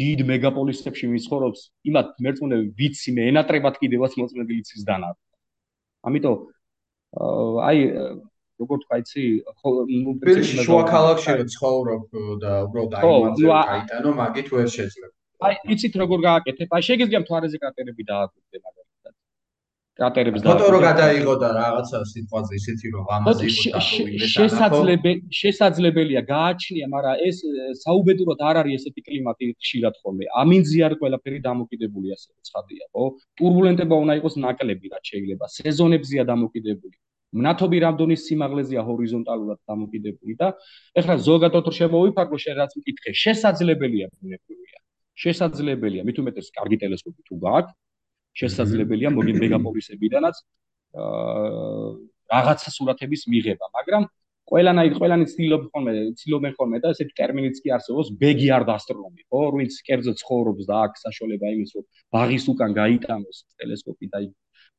დიდ 0.00 0.18
მეგაპოლისებში 0.32 1.06
ვიცხოვრობს, 1.12 1.60
იმათ 1.88 2.08
მერწმუნე 2.24 2.56
ვიცი 2.78 3.10
მე 3.16 3.22
ენატრებად 3.32 3.74
კიდევაც 3.82 4.12
მოწმენდილი 4.20 4.62
ცის 4.68 4.82
დანა. 4.88 5.08
ამიტომ 6.08 6.36
აი 7.68 7.78
როგორ 8.62 8.78
თქვა 8.84 8.96
იცი 9.02 9.22
ხო 9.58 9.70
პრინციპი 10.22 10.64
შუა 10.66 10.82
ქალაქში 10.92 11.32
რო 11.40 11.44
ცხოვრობ 11.54 12.02
და 12.42 12.52
უბრალოდ 12.68 12.92
აი 13.00 13.10
მათზე 13.24 13.48
გაიტანო 13.72 14.10
მაგით 14.20 14.48
ვერ 14.54 14.68
შეძლებ. 14.76 15.10
აი 15.42 15.54
იცით 15.74 15.94
როგორ 16.02 16.18
გააკეთებ? 16.28 16.68
აი 16.76 16.82
შეგიძლია 16.88 17.20
მთვარეზე 17.24 17.58
კატერები 17.64 18.02
დააკვირდე 18.12 18.58
მაგალითად. 18.62 18.91
კრატერებს 19.98 20.40
და 20.40 20.48
ფოტო 20.48 20.68
რო 20.72 20.78
გადაიღო 20.82 21.34
და 21.42 21.48
რაღაცა 21.52 21.98
სიტყვაზე 22.10 22.52
ისეთი 22.60 22.86
რომ 22.94 23.10
ამაზე 23.16 23.48
შესაძლებელი 24.34 25.12
შესაძლებელია 25.40 26.22
გააჩნია, 26.32 26.86
მაგრამ 26.94 27.20
ეს 27.28 27.36
საუბედუროდ 27.84 28.40
არ 28.48 28.56
არის 28.62 28.74
ესეთი 28.80 29.04
კლიმატი 29.08 29.50
ხშირად 29.60 29.94
ხოლმე. 30.00 30.24
ამინდზე 30.42 30.78
არ 30.88 30.94
ყველაფერი 31.02 31.38
დამოკიდებული 31.48 32.08
ასე 32.16 32.30
ცხადია, 32.48 32.84
ხო? 32.96 33.04
ტურბულენტობა 33.36 33.94
უნდა 34.04 34.14
იყოს 34.20 34.34
ნაკლები, 34.46 34.86
რაც 34.96 35.04
შეიძლება. 35.12 35.44
სეზონებზეა 35.60 36.24
დამოკიდებული. 36.32 36.96
მნათობი 37.32 37.78
რამდენი 37.84 38.16
სიმაღლეზეა 38.24 38.82
ჰორიზონტალურად 38.88 39.58
დამოკიდებული 39.70 40.34
და 40.40 40.48
ეხლა 41.00 41.14
ზოგადად 41.28 41.62
თუ 41.64 41.72
შემოვიფარგლო 41.80 42.38
შენ 42.44 42.54
რაც 42.60 42.72
მკითხე, 42.80 43.10
შესაძლებელია 43.24 44.06
ბუნებრივია. 44.12 44.78
შესაძლებელია, 45.22 46.02
მით 46.08 46.16
უმეტეს 46.20 46.48
კარგი 46.56 46.76
ტელესკოპი 46.82 47.20
თუ 47.28 47.34
გაქვს, 47.44 47.72
შესაძლებელია 48.40 49.12
მოგი 49.12 49.34
მეგაპოლისებიდანაც 49.42 50.42
აა 51.02 51.92
რაღაცა 52.32 52.70
სურათების 52.72 53.22
მიღება, 53.32 53.66
მაგრამ 53.76 54.04
ყველანაირ 54.52 54.94
ყველანი 54.98 55.26
ცდილობ 55.32 55.62
ხოლმე, 55.72 55.92
ცდილობენ 56.18 56.54
ხოლმე 56.58 56.78
და 56.82 56.92
ესეთი 56.94 57.14
ტერმინიც 57.18 57.60
კი 57.62 57.72
არსებობს 57.76 58.08
ბეგიარდ 58.22 58.68
ასტრონომი, 58.74 59.22
ხო, 59.28 59.42
ვინც 59.56 59.76
კერძო 59.86 60.14
ცხოვრობს 60.20 60.68
და 60.70 60.80
აქ 60.86 60.98
საშუალება 61.02 61.52
იმის, 61.54 61.70
რომ 61.76 61.84
ბაღის 62.16 62.44
უკან 62.52 62.74
გაიტანოს 62.80 63.38
ტელესკოპი 63.60 64.10
და 64.12 64.22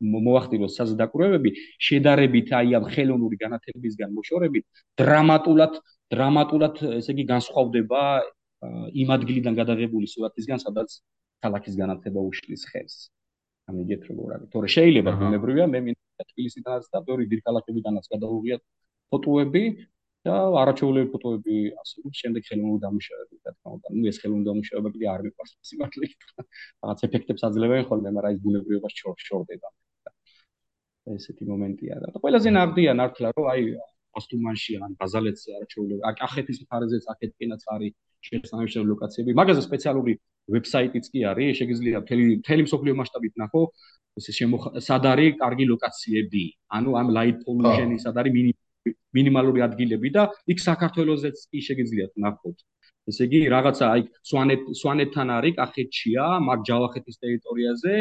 მოახდინოს 0.04 0.76
საზდაკურებები, 0.80 1.50
შედარებით 1.88 2.54
აი 2.60 2.76
ამ 2.78 2.86
ხელოვნური 2.94 3.38
განათებისგან 3.40 4.14
მოშორებით, 4.18 4.66
დრამატულად, 5.00 5.74
დრამატულად, 6.14 6.84
ესე 7.00 7.12
იგი 7.16 7.26
განსხვავდება 7.34 8.02
იმ 9.04 9.10
ადგილიდან 9.18 9.56
გადაღებული 9.62 10.10
სურათისგან, 10.12 10.60
სადაც 10.66 11.00
ქალაქის 11.44 11.76
განათება 11.80 12.20
უშლის 12.20 12.68
ხელს. 12.72 12.98
ამიგეთ 13.72 14.02
როგორ 14.10 14.30
არის. 14.36 14.48
თორე 14.54 14.68
შეიძლება 14.76 15.12
ბუნებრივია 15.22 15.66
მე 15.74 15.80
მინდა 15.88 16.24
თბილისიდანაც 16.32 16.86
და 16.94 17.00
ბევრი 17.08 17.26
დიდ 17.32 17.42
ქალაქებიდანაც 17.48 18.06
გადავუღიათ 18.14 18.62
ფოტოები 19.14 19.64
და 20.28 20.36
არაჩვეულები 20.64 21.10
ფოტოები 21.14 21.56
ასე 21.84 21.96
რომ 22.04 22.14
შემდეგ 22.22 22.42
ხელოვნური 22.50 22.82
დამუშავება 22.86 23.36
რა 23.44 23.52
თქმა 23.56 23.70
უნდა. 23.76 23.88
ნუ 24.00 24.06
ეს 24.12 24.18
ხელოვნური 24.24 24.48
დამუშავება 24.50 24.90
კიდე 24.96 25.08
არ 25.14 25.22
მიყვარს 25.28 25.54
სიმართლე. 25.70 26.08
რაღაც 26.84 27.00
ეფექტებს 27.08 27.42
აძლევენ 27.48 27.84
ხოლმე, 27.90 28.10
მაგრამ 28.18 28.32
ის 28.36 28.40
ბუნებრივობას 28.46 28.94
შორდება. 29.28 29.68
ესეთი 31.12 31.44
მომენტია 31.52 31.96
და 32.04 32.08
ყველაზე 32.24 32.50
ნაღდია 32.58 32.92
ნართლა 33.00 33.28
რომ 33.36 33.48
აი 33.54 33.64
ოსტუმანში 34.20 34.74
ან 34.86 34.92
ბაზალეთზე 35.00 35.50
არაჩვეულები, 35.58 36.02
აი 36.08 36.16
კახეთის 36.22 36.58
მხარეზეც 36.64 37.04
აქეთკენაც 37.14 37.62
არის 37.74 37.94
შესანიშნავი 38.28 38.88
ლოკაციები. 38.94 39.32
მაგაზე 39.40 39.62
სპეციალური 39.68 40.14
ვებსაიტიც 40.54 41.06
კი 41.14 41.20
არის, 41.32 41.50
შეგიძლია 41.60 41.98
მთელი 42.04 42.24
მთელი 42.44 42.62
მსოფლიო 42.68 42.94
მასშტაბით 43.00 43.34
ნახო, 43.44 43.62
ესე 44.20 44.32
სად 44.88 45.04
არის 45.14 45.38
კარგი 45.42 45.66
ლოკაციები. 45.72 46.46
ანუ 46.78 46.90
ამ 47.00 47.08
light 47.18 47.40
pollution-ი 47.48 47.98
სად 48.06 48.16
არის 48.22 48.34
მინიმალური 49.16 49.64
ადგილები 49.68 50.10
და 50.16 50.24
იქ 50.52 50.60
საქართველოსეც 50.70 51.38
კი 51.52 51.60
შეგიძლიათ 51.68 52.14
ნახოთ. 52.24 52.58
ესე 53.10 53.24
იგი, 53.28 53.40
რაღაცა 53.56 53.86
აი 53.94 54.02
სვანეთ 54.30 54.62
სვანეთთან 54.80 55.28
არის, 55.38 55.54
კახეთშია, 55.60 56.26
მაგ 56.48 56.60
ჯავახეთის 56.70 57.16
ტერიტორიაზე, 57.24 57.94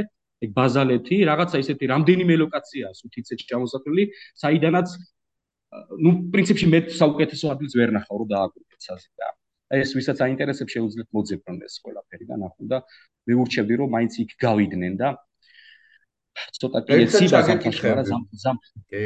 ეგ 0.42 0.50
ბაზალეთი, 0.58 1.16
რაღაცა 1.30 1.56
ისეთი 1.62 1.84
რამდენიმე 1.94 2.34
ლოკაციაა 2.42 2.92
სუთიცეში 3.00 3.44
ჩამოსახლილი, 3.50 4.04
საიდანაც 4.42 4.88
ну 6.04 6.10
პრინციპში 6.32 6.68
მე 6.72 6.80
საუკეთესო 6.98 7.52
ადგილს 7.54 7.76
ვერ 7.80 7.92
ნახავ 7.96 8.22
რომ 8.22 8.28
დააგვირგვინდეთ 8.32 8.86
საზი 8.88 9.08
და 9.22 9.28
ეს 9.82 9.94
ვისაც 9.96 10.18
აინტერესებს 10.26 10.74
შეუძლიათ 10.76 11.08
მოძებნონ 11.16 11.60
ეს 11.68 11.76
ყველაფერი 11.84 12.26
და 12.28 12.36
ნახონ 12.44 12.72
და 12.72 12.80
მე 13.30 13.38
ურჩევდი 13.42 13.78
რომ 13.80 13.94
მაინც 13.96 14.18
იქ 14.24 14.34
გავიდნენ 14.44 14.98
და 15.00 15.08
ცოტა 16.58 16.80
კეთილი 16.88 17.28
გაკითხება 17.48 18.02
ზამ 18.08 18.22
ზამ 18.42 18.58
კი. 18.92 19.02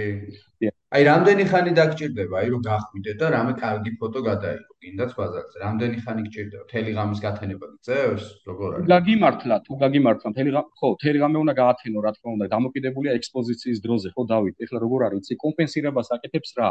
აი 0.96 1.02
რამდენი 1.08 1.44
ხანი 1.50 1.72
დაგჭირდება 1.78 2.34
აი 2.40 2.48
რომ 2.54 2.60
გახვიდე 2.66 3.12
და 3.20 3.26
რამე 3.34 3.52
კარგი 3.62 3.92
ფოტო 4.00 4.20
გადაიღო 4.28 4.72
კიდაც 4.84 5.10
ბაზარზე 5.18 5.56
რამდენი 5.64 5.96
ხანი 6.04 6.22
გჭირდება? 6.26 6.64
თელი 6.72 6.90
ღამის 6.98 7.20
გათენება 7.26 7.66
გიწევს 7.72 8.24
როგორ 8.50 8.68
არის? 8.76 8.86
გაგიმართლა 8.94 9.56
თუ 9.66 9.72
გაგიმართლა 9.84 10.28
თელი 10.38 10.50
ხო 10.80 10.88
თელი 11.02 11.18
ღამე 11.22 11.38
უნდა 11.44 11.54
გაათენო 11.62 11.98
რა 12.06 12.12
თქმა 12.16 12.30
უნდა 12.36 12.46
დამოკიდებულია 12.54 13.12
ექსპოზიციის 13.18 13.78
დროზე 13.86 14.08
ხო 14.14 14.22
დავით? 14.32 14.56
ეხლა 14.64 14.78
როგორ 14.86 15.00
არის? 15.08 15.20
იცი 15.26 15.34
კომპენსირებას 15.44 16.08
აკეთებს 16.16 16.50
რა? 16.60 16.70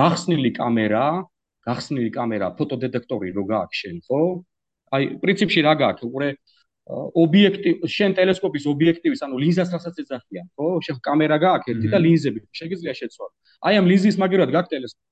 გახსნილი 0.00 0.50
კამერა 0.56 1.06
გახსნილი 1.66 2.10
კამერა, 2.14 2.48
ფოტოდეტექტორი 2.58 3.30
რო 3.36 3.44
გააქვს 3.50 3.82
შენ, 3.82 3.98
ხო? 4.06 4.20
აი, 4.96 5.04
პრინციპში 5.22 5.60
რა 5.66 5.74
გააქვს? 5.82 6.06
უყურე 6.08 6.28
ობიექტივ, 6.90 7.86
შენ 7.86 8.14
ტელესკოპის 8.18 8.64
ობიექტივის, 8.66 9.20
ანუ 9.22 9.38
ლინზას 9.38 9.70
რასაც 9.70 10.02
ეძახიან, 10.02 10.46
ხო? 10.58 10.66
შენ 10.82 10.96
კამერა 10.98 11.38
გააქვს 11.38 11.70
ერთი 11.72 11.88
და 11.94 11.98
ლინზები 12.02 12.40
შეგიძლია 12.50 12.94
შეცვალო. 12.98 13.32
აი 13.62 13.74
ამ 13.78 13.86
ლინზის 13.86 14.16
მაგერად 14.18 14.50
გააქვს 14.50 14.72
ტელესკოპი. 14.74 15.06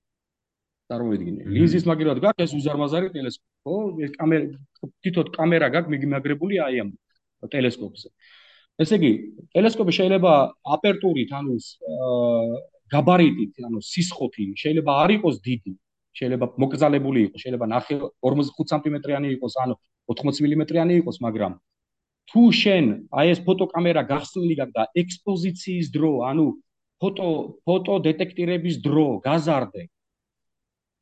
წარმოიდგინე. 0.90 1.42
ლინზის 1.46 1.84
მაგერად 1.86 2.18
გაქვს 2.18 2.42
ეს 2.42 2.52
უზარმაზარი 2.58 3.08
ტელესკოპი, 3.14 3.54
ხო? 3.62 3.76
ეს 4.02 4.10
კამერა 4.18 4.46
თვითონ 4.82 5.26
კამერა 5.38 5.66
გაქვს 5.70 5.92
მიგმაგრებული 5.94 6.54
აი 6.58 6.74
ამ 6.82 6.90
ტელესკოპზე. 7.54 8.08
ესე 8.82 8.94
იგი, 8.98 9.12
ტელესკოპი 9.54 9.92
შეიძლება 9.94 10.32
აპერტურით, 10.74 11.30
ანუ 11.38 11.54
გაბარიტით, 12.90 13.54
ანუ 13.62 13.78
სისხლით, 13.78 14.58
შეიძლება 14.58 14.90
არ 15.04 15.10
იყოს 15.20 15.36
დიდი, 15.46 15.72
შეიძლება 16.18 16.46
მოკრძალებული 16.58 17.18
იყოს, 17.30 17.40
შეიძლება 17.44 17.66
ნახე 17.70 17.94
45 18.26 18.66
სანტიმეტრიანი 18.72 19.28
იყოს, 19.38 19.54
ანუ 19.62 19.74
80 20.10 20.58
მმ-იანი 20.60 20.94
იყოს, 21.00 21.18
მაგრამ 21.26 21.52
თუ 22.30 22.42
შენ 22.62 22.84
აი 23.20 23.26
ეს 23.34 23.40
ფოტოკამერა 23.46 24.02
გახსნილი 24.10 24.54
გაქვს 24.60 24.76
და 24.78 24.82
ექსპოზიციის 25.02 25.86
დრო, 25.94 26.12
ანუ 26.30 26.46
ფოტო 27.02 27.28
ფოტო 27.66 27.94
დეტექტირების 28.06 28.76
დრო 28.86 29.06
გაზარდე. 29.26 29.82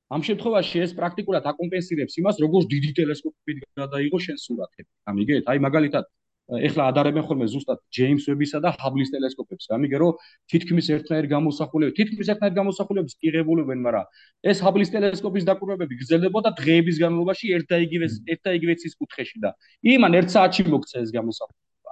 ამ 0.08 0.20
შემთხვევაში 0.24 0.76
ეს 0.84 0.92
პრაქტიკულად 0.98 1.44
აკომპენსირებს 1.52 2.14
იმას, 2.20 2.36
როგორც 2.44 2.64
დიდი 2.74 2.90
ტელესკოპით 2.98 3.58
გადაიღო 3.80 4.18
შენ 4.26 4.36
სურათები. 4.44 4.90
ამიგეთ, 5.10 5.44
აი 5.52 5.58
მაგალითად 5.66 6.04
ეხლა 6.48 6.82
ადარებენ 6.88 7.24
ხოლმე 7.28 7.46
ზუსტად 7.52 7.80
ჯეიმს 7.92 8.24
ვებისა 8.24 8.58
და 8.64 8.72
ჰაბლის 8.80 9.12
ტელესკოპებს. 9.12 9.68
ამიგე 9.68 9.96
რომ 10.00 10.12
თითქმის 10.48 10.86
ერთნაირი 10.96 11.28
გამოსახულება, 11.28 11.92
თითქმის 11.92 12.28
ერთნაირი 12.32 12.56
გამოსახულების 12.56 13.14
კიღებულებენ, 13.20 13.78
მაგრამ 13.84 14.04
ეს 14.48 14.58
ჰაბლის 14.64 14.88
ტელესკოპის 14.96 15.44
დაკვირვებები 15.44 15.94
გრძელდებოდა 16.00 16.50
დღეების 16.56 16.96
განმავლობაში 17.04 17.46
ერთ 17.52 17.66
და 17.68 17.76
იგივე 17.84 18.06
ერთ 18.32 18.40
და 18.48 18.50
იგივე 18.56 18.74
ცის 18.80 18.94
კუთხეში 18.96 19.38
და 19.44 19.50
იმან 19.92 20.12
ერთ 20.20 20.28
საათში 20.32 20.62
მოგცა 20.72 20.96
ეს 21.04 21.10
გამოსახულება. 21.12 21.90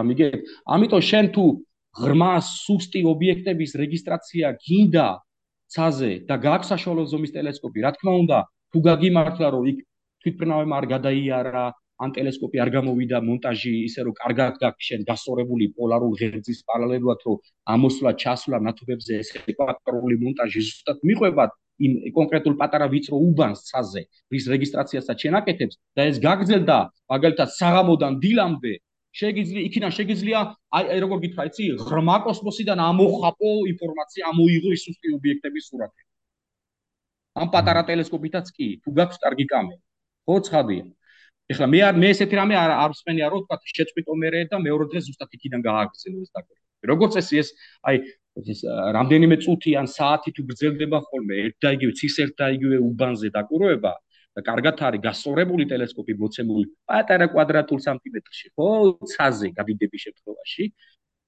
ამიგე, 0.00 0.28
ამიტომ 0.72 1.02
შენ 1.04 1.26
თუ 1.36 1.44
ღრმა 2.00 2.32
სუსტი 2.48 3.00
ობიექტების 3.12 3.70
რეგისტრაცია 3.76 4.46
გინდა 4.64 5.08
ცაზე 5.68 6.12
და 6.28 6.34
გაქვს 6.40 6.70
საშუალო 6.72 7.04
ზომის 7.12 7.32
ტელესკოპი, 7.36 7.78
რა 7.84 7.90
თქმა 7.92 8.12
უნდა, 8.24 8.38
თუ 8.72 8.78
გაგიმართლა 8.88 9.46
რომ 9.52 9.64
იქ 9.68 9.78
თვითმფრინავი 10.24 10.66
არ 10.78 10.86
გადაიარა 10.94 11.64
ან 12.04 12.12
ტელესკოპი 12.16 12.60
არ 12.62 12.70
გამოვიდა 12.74 13.18
მონტაჟი 13.28 13.72
ისე 13.88 14.04
რომ 14.06 14.14
კარგად 14.22 14.58
გაქვს 14.62 14.88
შენ 14.88 15.00
გასწორებული 15.08 15.66
პოლარულ 15.78 16.12
ღერძის 16.20 16.60
პარალელურად 16.68 17.24
რომ 17.26 17.38
ამოსვლა 17.74 18.12
ჩასვლა 18.22 18.58
ნათობებზე 18.66 19.12
ეს 19.22 19.30
ეკვატორული 19.52 20.16
მონტაჟი 20.24 20.60
ზუსტად 20.68 21.02
მიყვება 21.10 21.46
იმ 21.86 21.92
კონკრეტულ 22.18 22.54
პატარა 22.60 22.86
ვიწრო 22.92 23.18
უბანს 23.28 23.64
ცაზე 23.70 24.02
რის 24.34 24.44
რეგისტრაციასაც 24.52 25.24
შენ 25.24 25.38
აკეთებს 25.40 25.78
და 25.98 26.06
ეს 26.10 26.20
გაგრძელდა 26.26 26.78
მაგალითად 27.14 27.48
საღამოდან 27.58 28.20
დილამდე. 28.24 28.74
შეგიძლია 29.18 29.62
იქიდან 29.68 29.92
შეგიძლია 29.98 30.40
აი 30.78 30.98
როგორ 31.02 31.18
გითხრა 31.24 31.44
იცი 31.48 31.64
ღრმა 31.88 32.16
კოსმოსიდან 32.26 32.78
ამოხაპო 32.88 33.50
ინფორმაცია 33.72 34.22
ამოიღო 34.30 34.70
ის 34.76 34.84
უსტი 34.90 35.08
ობიექტების 35.18 35.64
სურათი. 35.70 36.02
ამ 37.42 37.48
პატარა 37.54 37.82
ტელესკოპითაც 37.88 38.46
კი 38.56 38.66
თუ 38.82 38.90
გაქვს 38.98 39.18
კარგი 39.24 39.46
კამერა 39.52 39.82
ხო 40.28 40.36
ცხადია 40.46 40.84
ეხლა 41.52 41.66
მე 41.72 41.80
მე 42.02 42.08
ესეთი 42.12 42.36
რამე 42.40 42.54
არ 42.62 42.70
არ 42.84 42.90
ვსმენია 42.94 43.28
რომ 43.32 43.44
თქვა 43.44 43.56
შეწყვიტო 43.74 44.14
მერე 44.22 44.40
და 44.52 44.56
მეორე 44.68 44.84
დღე 44.92 45.00
ზუსტად 45.06 45.36
იქიდან 45.38 45.60
გააგრძელო 45.68 46.18
ეს 46.24 46.30
დაკვირვება 46.36 46.92
როგორც 46.92 47.12
ეს 47.20 47.28
ეს 47.42 47.48
აი 47.88 47.96
ეს 48.52 48.60
რამდენიმე 48.96 49.36
წუთი 49.44 49.70
ან 49.80 49.86
საათი 49.90 50.30
თუ 50.36 50.42
გრძელდება 50.50 50.98
ხოლმე 51.08 51.34
ერთ 51.46 51.56
და 51.64 51.68
იგივე 51.78 51.92
ცის 52.00 52.16
ერთ 52.24 52.34
და 52.38 52.46
იგივე 52.58 52.76
უბანზე 52.88 53.28
დაკვირვება 53.36 53.92
და 54.38 54.44
კარგად 54.46 54.82
არის 54.88 55.02
გასწორებული 55.06 55.64
ტელესკოპი 55.72 56.14
მოცემული 56.22 56.64
პატარა 56.86 57.26
კვადრატულ 57.34 57.78
სანტიმეტრში. 57.86 58.46
ხო 58.54 58.68
ცაზე 59.12 59.48
გადიდების 59.58 60.00
შემთხვევაში. 60.06 60.64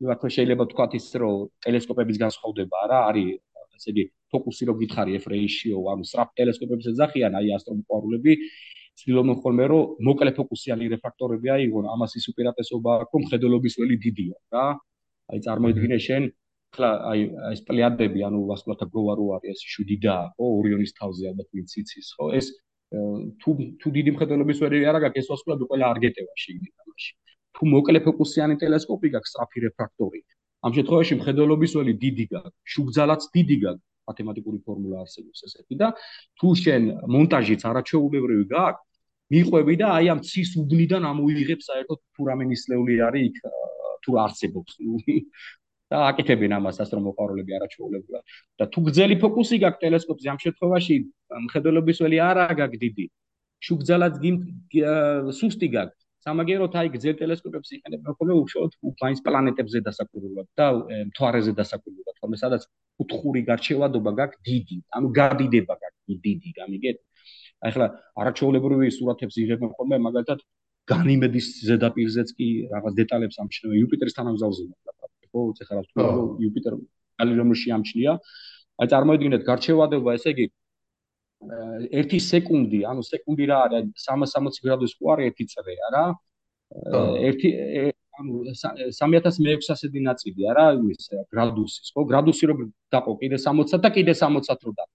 ну 0.00 0.06
ახლა 0.14 0.28
შეიძლება 0.36 0.64
თქვა 0.72 0.86
ის 0.96 1.06
რომ 1.20 1.48
ტელესკოპების 1.64 2.16
განსხვავდება 2.24 2.78
რა 2.92 3.00
არის 3.10 3.28
ესე 3.76 3.88
იგი 3.92 4.04
ფოკუსი 4.32 4.64
რო 4.68 4.74
გითხარი 4.80 5.12
ეფრეიშიო 5.18 5.78
ანუ 5.92 6.04
სწრაფ 6.08 6.30
ტელესკოპებს 6.38 6.86
ეძახიან 6.92 7.32
აი 7.40 7.46
ასტრომოყვარულები 7.56 8.32
ცდილობენ 9.00 9.36
ხოლმე 9.42 9.64
რომ 9.70 9.82
მოკლე 10.06 10.30
ფოკუსიანი 10.38 10.86
რეფაქტორები 10.94 11.48
აიღონ, 11.56 11.84
ამას 11.94 12.12
ის 12.20 12.26
უპირატესობა 12.32 12.90
აქვს, 13.02 13.12
რომ 13.16 13.22
ხედელობის 13.30 13.74
ველი 13.80 13.96
დიდია 14.04 14.36
რა. 14.54 14.66
აი 15.30 15.38
წარმოიდგინე 15.46 15.98
შენ 16.06 16.22
ხლა 16.74 16.90
აი 17.10 17.20
ეს 17.54 17.60
პლეადები, 17.66 18.20
ანუ 18.28 18.38
ვასკულათა 18.50 18.86
გოვარო 18.94 19.26
არის 19.36 19.50
ეს 19.54 19.60
შვიდიდა, 19.72 20.16
ხო, 20.36 20.46
ორიონის 20.58 20.92
თავზე 20.98 21.24
ალბათ 21.30 21.48
ვიციცის, 21.56 22.06
ხო, 22.18 22.26
ეს 22.38 22.46
თუ 23.40 23.50
თუ 23.80 23.88
დიდი 23.96 24.10
მხედველობის 24.14 24.58
ველი 24.62 24.78
არა 24.90 25.00
გაქვს, 25.04 25.20
ეს 25.22 25.28
ვასკულათა 25.32 25.64
ყველა 25.70 25.86
არ 25.90 25.98
გეტევა 26.04 26.34
შიგნით 26.42 26.74
ამაში. 26.82 27.10
თუ 27.54 27.62
მოკლე 27.74 27.98
ფოკუსიანი 28.06 28.54
ტელესკოპი 28.62 29.08
გაქვს, 29.14 29.30
სწრაფი 29.34 29.58
რეფაქტორი, 29.66 30.20
ამ 30.66 30.70
შემთხვევაში 30.76 31.14
მხედველობის 31.20 31.72
ველი 31.78 31.94
დიდი 32.04 32.24
გაქვს, 32.34 32.56
შუგძალაც 32.74 33.22
დიდი 33.36 33.56
გაქვს, 33.64 33.89
მათემატიკური 34.10 34.58
ფორმულა 34.66 35.02
არსებობს 35.04 35.44
ესეთი 35.48 35.76
და 35.82 35.88
თუ 36.40 36.48
შენ 36.62 36.82
მონტაჟიც 37.14 37.62
არაჩვეულებრივი 37.70 38.44
გაქვს, 38.54 38.86
მიყვები 39.30 39.74
და 39.80 39.86
აი 39.96 40.06
ამ 40.14 40.20
ცის 40.26 40.50
უბნიდან 40.60 41.02
ამოიღებს 41.10 41.64
საერთოდ 41.70 41.98
თუ 42.14 42.20
რამე 42.28 42.44
ნისლეული 42.50 42.94
არის 43.06 43.24
იქ 43.30 43.36
თუ 44.04 44.10
არსებობს. 44.26 44.72
და 45.90 45.98
აკეთებენ 46.06 46.52
ამას 46.54 46.76
ასტრომოყარულები 46.82 47.52
არაჩვეულებრივად. 47.58 48.22
და 48.58 48.64
თუ 48.70 48.78
გრძელი 48.86 49.16
ფოკუსი 49.22 49.56
გაქვს 49.64 49.82
ტელესკოპზე 49.82 50.28
ამ 50.30 50.38
შემთხვევაში 50.44 50.94
მხედველობის 51.46 51.98
ველი 52.04 52.18
არა 52.30 52.44
გაქვს 52.60 52.82
დიდი 52.84 53.06
შუგძალად 53.66 54.14
სუსტი 55.40 55.68
გაქვს 55.74 56.00
სამაგეროთ 56.24 56.74
აი 56.80 56.88
გრძელ 56.94 57.14
ტელესკოპებს 57.20 57.70
იყენებენ 57.76 58.16
ხოლმე 58.20 58.34
უშუალოდ 58.44 58.72
უფაინს 58.90 59.20
პლანეტებზე 59.24 59.80
დასაკვირვებლად 59.88 60.48
და 60.60 60.66
მთვარეზე 61.10 61.52
დასაკვირვებლად 61.60 62.16
ხოლმე 62.20 62.36
სადაც 62.42 62.66
უთხური 63.04 63.40
გარჩევადობა 63.48 64.10
გაქვს 64.20 64.42
დიდი 64.48 64.76
ანუ 64.98 65.08
გადიდება 65.20 65.74
გაქვს 65.84 66.20
დიდი 66.26 66.50
გამიგეთ. 66.60 66.98
აი 67.60 67.70
ახლა 67.72 67.86
არაჩვეულებრივი 68.20 68.88
სურათებს 68.96 69.34
იღებენ 69.44 69.70
ხოლმე 69.76 69.96
მაგალითად 70.06 70.44
განიმედის 70.92 71.46
ზედაპირზეც 71.68 72.28
კი 72.36 72.48
რაღაც 72.74 72.92
დეტალებს 73.00 73.36
ამჩნევენ. 73.40 73.76
იუპიტერის 73.80 74.14
თანამგზავრზე 74.18 74.64
მაგალითად 74.70 75.10
ხო 75.32 75.40
ეხლა 75.64 75.82
თუ 75.88 76.00
იუპიტერ 76.44 76.74
კალენდრში 77.20 77.68
ამჩნია. 77.76 78.12
აი 78.80 78.86
წარმოიდგინეთ 78.92 79.42
გარჩევადობა 79.50 80.10
ესე 80.16 80.28
იგი 80.34 80.44
ერთი 81.40 82.18
სეკუნდი 82.20 82.84
ანუ 82.84 83.02
სეკუნდი 83.06 83.44
რა 83.48 83.58
არის? 83.64 83.86
360 83.96 84.60
გრადუს 84.64 84.92
ხო 85.00 85.12
არის 85.14 85.26
ერთი 85.30 85.44
წრე 85.48 85.74
არა? 85.88 86.02
ერთი 87.28 87.48
ანუ 88.20 88.34
3600-დი 88.92 90.00
ნაწილი 90.04 90.40
არა 90.52 90.64
ის 90.92 91.08
გრადუსის 91.32 91.88
ხო? 91.96 92.04
გრადუსი 92.10 92.44
რო 92.50 92.54
დაყო 92.92 93.12
კიდე 93.24 93.38
60 93.40 93.80
და 93.80 93.88
კიდე 93.96 94.12
60 94.20 94.68
რო 94.68 94.72
დაყო. 94.76 94.94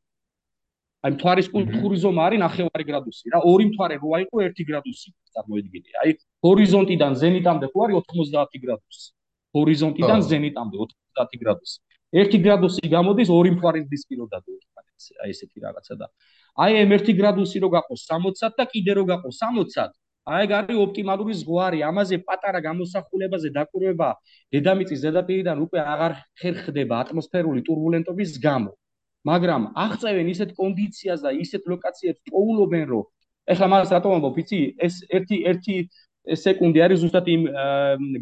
აი 1.06 1.12
მთვარის 1.18 1.50
კულტურის 1.54 2.00
ზომა 2.06 2.22
არის 2.30 2.40
9 2.62 2.86
გრადუსი 2.90 3.26
რა? 3.34 3.42
ორი 3.42 3.66
მთვარე 3.74 3.96
რო 4.06 4.10
აიყო 4.18 4.38
1 4.46 4.70
გრადუსი 4.70 5.10
წარმოიდგინე. 5.34 5.90
აი 6.02 6.10
ჰორიზონტიდან 6.46 7.12
ზენიტამდე 7.22 7.68
ხო 7.74 7.80
არის 7.86 7.96
90 8.14 8.62
გრადუსი? 8.62 9.10
ჰორიზონტიდან 9.58 10.20
ზენიტამდე 10.30 10.76
90 10.78 11.42
გრადუსი. 11.42 11.78
1 12.14 12.38
გრადუსი 12.46 12.86
გამოდის 12.96 13.30
ორი 13.34 13.50
მთვარის 13.58 13.86
დისკი 13.90 14.16
რო 14.22 14.26
დადო 14.30 14.54
აი 15.24 15.34
ესეთი 15.34 15.60
რაღაცა 15.66 15.96
და 16.00 16.08
აი 16.56 16.72
m 16.88 16.92
ერთი 16.96 17.14
გრადუსი 17.20 17.60
რო 17.64 17.70
გაყოს 17.76 18.02
60 18.08 18.56
და 18.60 18.66
კიდე 18.74 18.92
რო 18.96 19.04
გაყოს 19.12 19.40
60 19.44 19.92
აი 20.26 20.46
ეგ 20.46 20.52
არის 20.58 20.78
ოპტიმალური 20.82 21.34
ზღვარი. 21.38 21.80
ამაზე 21.86 22.18
პატარა 22.26 22.60
გამოსახულებაზე 22.66 23.50
დაკვირვება 23.58 24.10
დედამიწის 24.56 25.02
ზედაპირიდან 25.06 25.58
უკვე 25.66 25.80
აღარ 25.94 26.14
ხერხდება 26.42 26.96
ატმოსფერული 27.04 27.62
ტურბულენტობის 27.68 28.32
გამო. 28.46 28.72
მაგრამ 29.30 29.62
აღწევენ 29.84 30.28
ისეთ 30.34 30.50
კონდიციას 30.62 31.20
და 31.26 31.30
ისეთ 31.46 31.64
ლოკაციებს 31.70 32.22
პოულობენ, 32.30 32.86
რომ 32.94 33.06
ეხლა 33.54 33.68
მას 33.74 33.94
რატომ 33.94 34.12
ამბობ, 34.18 34.36
იცი, 34.42 34.60
ეს 34.86 34.96
ერთი 35.18 35.38
ერთი 35.52 35.76
სეკუნდი 36.44 36.80
არის 36.86 37.00
ზუსტად 37.06 37.26
იმ 37.36 37.42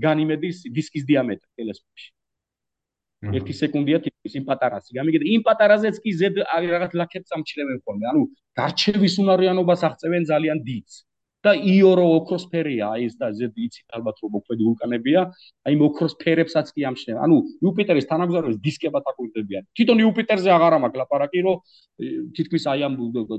განიმედის 0.03 0.57
დისკის 0.75 1.03
დიამეტრი 1.07 1.49
ტელესკოპში. 1.55 2.07
ერთი 3.32 3.53
სეკუნდია 3.61 3.97
თითქოს 4.03 4.34
იმ 4.39 4.45
პატარაზე. 4.49 4.89
გამიგეთ, 4.99 5.24
იმ 5.36 5.41
პატარაზეც 5.47 5.95
კი 6.03 6.11
ზედ 6.19 6.36
რაღაც 6.76 6.91
ლაქებს 6.99 7.30
ამჩნევენ 7.38 7.78
ხოლმე. 7.86 8.05
ანუ 8.11 8.21
გარჩევის 8.59 9.15
უნარიანობას 9.24 9.82
აღწევენ 9.88 10.24
ძალიან 10.32 10.59
დიდს. 10.67 10.95
და 11.43 11.51
იორო 11.59 12.05
ოქროსფერია, 12.24 12.95
აი 12.95 13.01
ეს 13.11 13.15
და 13.19 13.28
ზედ 13.36 13.57
იცით 13.59 13.88
ალბათ 13.97 14.15
რომ 14.24 14.32
მოქმედი 14.36 14.63
ვულკანებია, 14.63 15.21
აი 15.67 15.76
ოქროსფერებსაც 15.88 16.67
კი 16.71 16.82
ამჩნევენ. 16.88 17.19
ანუ 17.19 17.38
იუპიტერის 17.67 18.07
თანამგზავრებს 18.07 18.57
დისკებად 18.63 19.03
აკურდებიან. 19.11 19.63
თვითონ 19.76 19.97
იუპიტერზე 20.07 20.49
აღარ 20.55 20.74
ამაკ 20.80 20.93
ლაპარაკი, 21.03 21.39
რომ 21.43 21.55
თითქმის 22.32 22.63
აი 22.71 22.80
ამ 22.88 22.93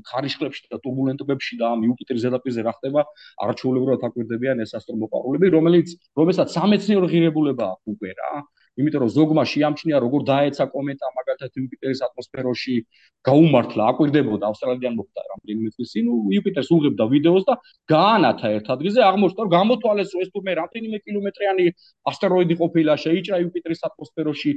ხარიშხლებში 0.05 0.63
და 0.69 0.77
ტურბულენტობებში 0.85 1.55
და 1.57 1.65
ამ 1.73 1.81
იუპიტერის 1.89 2.23
ზედაპირზე 2.29 2.61
რა 2.69 2.73
ხდება, 2.77 3.01
არაჩვეულებრივად 3.41 4.01
აკურდებიან 4.05 4.57
ეს 4.61 4.77
ასტრომოპარულები, 4.77 5.47
რომელიც 5.57 5.89
რომელსაც 6.13 6.49
სამეცნიერო 6.61 7.07
ღირებულება 7.09 7.65
აქვს 7.73 7.89
უკვე 7.89 8.13
რა. 8.21 8.33
იმიტომ 8.75 9.01
რომ 9.05 9.11
ზოგმა 9.15 9.43
შეამჩნია 9.47 9.99
როგორ 10.03 10.21
დაეცა 10.29 10.65
კომეტა 10.75 11.07
მაგალითად 11.19 11.51
იუპიტერის 11.61 12.01
ატმოსფეროში 12.07 12.75
გაუმართლა, 13.29 13.83
აკვირდებოდა 13.95 14.45
ავსტრალიდან 14.51 14.93
მოხდა 14.99 15.21
რამდენიმე 15.31 15.71
წლის 15.75 15.91
წინ, 15.95 16.09
იუპიტერს 16.35 16.71
უღებდა 16.75 17.05
ვიდეოს 17.15 17.45
და 17.49 17.55
გაანათა 17.95 18.49
ერთ 18.57 18.67
ადგილზე, 18.75 19.01
აღმოჩნდა 19.11 19.41
რომ 19.47 19.53
გამოთვალეს 19.55 20.11
ეს 20.25 20.29
თურმე 20.35 20.53
რამდენიმე 20.61 20.99
კილომეტრიანი 21.07 21.65
ასტეროიდი 22.11 22.55
ყოფილა, 22.63 22.93
შეიჭრა 23.05 23.37
იუპიტერის 23.45 23.81
ატმოსფეროში. 23.89 24.51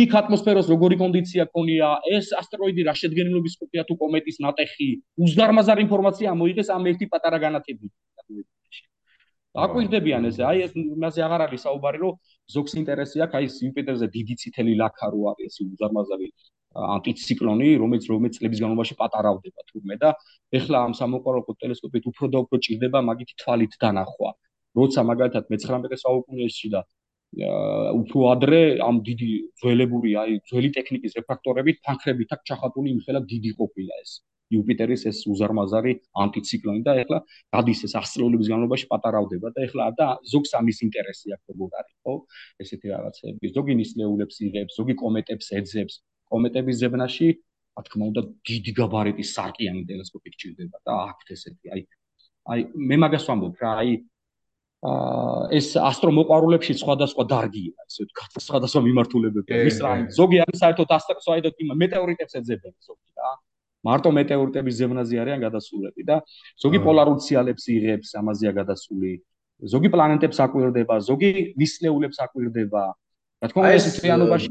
იქ 0.00 0.10
ატმოსფეროს 0.20 0.66
როგორი 0.70 0.96
კონდიცია 1.02 1.42
ქონია, 1.50 1.88
ეს 2.16 2.26
ასტეროიდი 2.40 2.80
რა 2.86 2.94
შედგენილობის 3.02 3.54
ყოფია 3.60 3.82
თუ 3.90 3.94
კომეტის 4.02 4.36
ნატეხი, 4.46 4.90
უზარმაზარ 5.26 5.78
ინფორმაცია 5.86 6.38
მოიღეს 6.38 6.68
ამ 6.70 6.86
ერთი 6.86 7.06
პატარა 7.10 7.38
განათებით. 7.42 7.92
აკვირდებიან 9.56 10.28
ესე, 10.28 10.42
აი 10.44 10.58
ეს 10.66 10.72
მასე 10.76 11.20
აღარ 11.26 11.40
არის 11.48 11.62
საუბარი, 11.64 11.98
რომ 12.04 12.12
ზოგს 12.54 12.72
ინტერესი 12.80 13.22
აქვს, 13.26 13.36
აი 13.38 13.46
იუპიტერზე 13.66 14.06
დიდი 14.16 14.34
წითელი 14.42 14.72
ლაქა 14.80 15.06
რო 15.12 15.20
არის, 15.32 15.46
ეს 15.50 15.56
უზარმაზარი 15.66 16.28
ანტიციკლონი, 16.96 17.68
რომელიც 17.82 18.04
რომელიც 18.12 18.34
წლების 18.38 18.60
განმავლობაში 18.62 18.96
პატარავდება 19.00 19.62
თურმე 19.70 19.96
და 20.02 20.10
ეხლა 20.58 20.82
ამ 20.86 20.92
სამოყვარულო 21.00 21.54
ტელესკოპით 21.62 22.04
უფრო 22.10 22.26
და 22.32 22.42
უფრო 22.44 22.56
ჭირდება 22.66 23.00
მაგითი 23.10 23.34
თვალით 23.42 23.72
დანახვა. 23.80 24.30
როცა 24.76 25.00
მაგალითად 25.10 25.44
მე-19 25.52 25.96
საუკუნეში 26.04 26.68
და 26.76 26.80
უფრო 28.00 28.20
ადრე 28.32 28.60
ამ 28.88 29.00
დიდი 29.08 29.30
ძველებური, 29.60 30.10
აი 30.20 30.32
ძველი 30.48 30.70
ტექნიკის 30.76 31.16
რეფაქტორებით, 31.18 31.76
ფანქრებით 31.86 32.28
აქ 32.36 32.40
ჩახატული 32.50 32.88
იმხელა 32.96 33.20
დიდი 33.32 33.50
ყოფილა 33.60 33.94
ეს. 34.04 34.12
იუპიტერის 34.54 35.02
ეს 35.10 35.18
უზარმაზარი 35.32 35.92
ანტიციკლონი 36.22 36.82
და 36.86 36.92
ეხლა 37.02 37.18
გადის 37.56 37.80
ეს 37.88 37.94
ასტროლოგიის 38.02 38.50
განმავლობაში 38.52 38.86
პატარავდება 38.92 39.52
და 39.56 39.66
ეხლა 39.66 39.84
და 39.98 40.08
ზოგს 40.32 40.54
ამის 40.60 40.78
ინტერესი 40.86 41.34
აქვს 41.36 41.46
როგორ 41.54 41.70
არის 41.80 41.94
ხო? 42.06 42.14
ესეთი 42.62 42.86
რაღაცები 42.94 43.52
ზოგი 43.56 43.74
ნისლეულებს 43.82 44.36
იღებს 44.46 44.78
ზოგი 44.78 44.94
კომეტებს 45.02 45.46
ეძებს. 45.60 45.94
კომეტების 46.30 46.76
ზებნაში 46.82 47.28
რა 47.76 47.82
თქმა 47.86 48.04
უნდა 48.10 48.22
დიდი 48.48 48.72
გაბარიტის 48.80 49.30
სარკიანი 49.36 49.82
ტელესკოპი 49.90 50.28
გჭირდება 50.34 50.78
და 50.86 50.92
აქვთ 51.12 51.28
ესეთი 51.36 51.66
აი 51.76 51.82
აი 52.52 52.60
მე 52.88 52.96
მაგას 53.04 53.26
ვამბობ 53.28 53.62
რა 53.62 53.72
აი 53.82 53.92
აა 54.86 55.48
ეს 55.58 55.68
ასტრომოყვარულებში 55.90 56.76
სხვადასხვა 56.80 57.24
დარგია 57.32 57.74
ესე 57.84 58.06
ვთქვათ 58.06 58.44
სხვადასხვა 58.46 58.80
მიმართულებები 58.86 59.60
ის 59.70 59.78
რა 59.84 59.92
ზოგი 60.18 60.40
არის 60.44 60.62
საერთოდ 60.62 60.94
ასტრო 60.96 61.20
საერთოდ 61.26 61.64
იმ 61.64 61.72
მეტეორიტებს 61.82 62.38
ეძებენ 62.40 62.74
ზოგი 62.88 63.10
რა 63.20 63.30
მარტო 63.86 64.10
მეტეორიტების 64.18 64.74
ზევნაზე 64.80 65.22
არიან 65.22 65.40
გადასულები 65.46 66.02
და 66.10 66.16
ზოგი 66.62 66.78
პოლარულ 66.86 67.16
ციალებს 67.26 67.64
იღებს, 67.76 68.08
ამაზეა 68.20 68.52
გადასული. 68.60 69.12
ზოგი 69.72 69.88
პლანეტებს 69.94 70.38
აკვირდება, 70.44 70.94
ზოგი 71.08 71.30
ნისლეულებს 71.56 72.18
აკვირდება. 72.26 72.82
რა 73.40 73.46
თქმა 73.50 73.60
უნდა, 73.62 73.74
ეს 73.78 73.86
თვიანობაში 73.96 74.50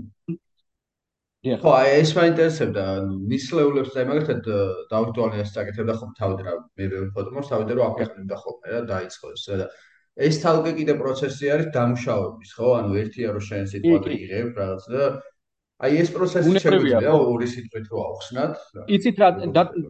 ხო, 1.46 1.72
აი 1.78 1.90
ეს 2.02 2.12
მაინტერესებდა, 2.18 2.84
ნისლეულებს 3.30 3.92
და 3.94 4.06
მაგალითად 4.10 4.48
დავტუალე 4.90 5.42
ეს 5.44 5.52
საკეთებდა 5.54 5.94
ხომ 6.00 6.14
თავად 6.18 6.40
რა 6.42 6.54
მე 6.74 6.86
ვფოტომოს 7.14 7.52
თავად 7.52 7.74
რომ 7.78 7.86
აკვირდება 7.86 8.38
ხოლმე 8.42 8.72
რა 8.74 8.80
დაიწყო 8.90 9.30
ეს 9.36 9.46
და 9.62 9.68
ეს 10.26 10.40
თალკე 10.42 10.72
კიდე 10.80 10.94
პროცესი 10.98 11.52
არის 11.54 11.68
დამუშავების, 11.76 12.52
ხო? 12.58 12.68
ანუ 12.80 12.98
ერთია 13.04 13.30
რომ 13.36 13.44
შენ 13.46 13.66
სიტყვად 13.72 14.06
იღებ 14.16 14.50
რაღაც 14.58 14.84
და 14.90 15.04
აი 15.84 15.98
ეს 16.00 16.10
პროცესი 16.16 16.60
შეგვიძლია 16.64 17.12
ორი 17.12 17.48
სიტყვით 17.52 17.88
რო 17.92 18.00
ავხსნათ. 18.08 18.54
იცით 18.96 19.18
რა 19.20 19.30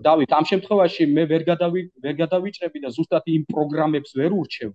დავით 0.08 0.32
ამ 0.34 0.46
შემთხვევაში 0.50 1.06
მე 1.14 1.24
ვერ 1.30 1.44
გადავი 1.46 1.82
ვერ 2.02 2.16
გადავიჭრები 2.22 2.82
და 2.86 2.90
ზუსტად 2.96 3.30
იმ 3.30 3.44
პროგრამებს 3.54 4.18
ვერ 4.18 4.34
ურჩევ 4.34 4.72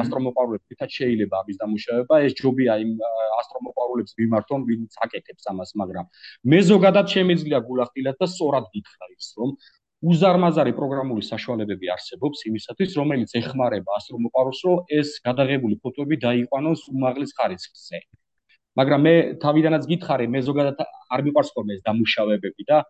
ასტრომოპარულებს 0.00 0.64
თითქოს 0.72 0.96
შეიძლება 0.96 1.42
ამის 1.44 1.60
დამუშავება 1.60 2.14
ეს 2.24 2.32
ჯობია 2.40 2.78
იმ 2.80 2.96
ასტრომოპარულებს 3.44 4.16
მიმართონ 4.24 4.60
ვინც 4.72 4.98
აკეთებს 5.04 5.44
ამას 5.52 5.76
მაგრამ 5.84 6.06
მე 6.48 6.60
ზოგადად 6.72 7.06
შემიძლია 7.12 7.58
გულახდილად 7.68 8.16
და 8.24 8.26
სწორად 8.32 8.64
გითხრა 8.72 9.06
ის 9.20 9.28
რომ 9.36 9.56
უზარმაზარი 10.04 10.72
პროგრამული 10.80 11.22
საშუალებები 11.28 11.92
არსებობს 11.92 12.48
იმისათვის 12.48 12.96
რომელიც 13.00 13.30
ეხმარება 13.40 14.00
ასტრომოპარულს 14.00 14.60
რომ 14.68 14.92
ეს 15.00 15.16
გადაღებული 15.28 15.80
ფოტოები 15.84 16.16
დაიყვანოს 16.24 16.88
უმაღლეს 16.92 17.32
ხარისხზე. 17.36 18.00
მაგრამ 18.80 19.00
მე 19.06 19.14
თავიდანაც 19.44 19.88
გითხარი 19.92 20.26
მე 20.34 20.40
ზოგადად 20.50 20.84
არ 21.14 21.20
მიყვარს 21.28 21.54
ხოლმე 21.54 21.78
ეს 21.78 21.82
დამუშავებები 21.88 22.68
და 22.70 22.82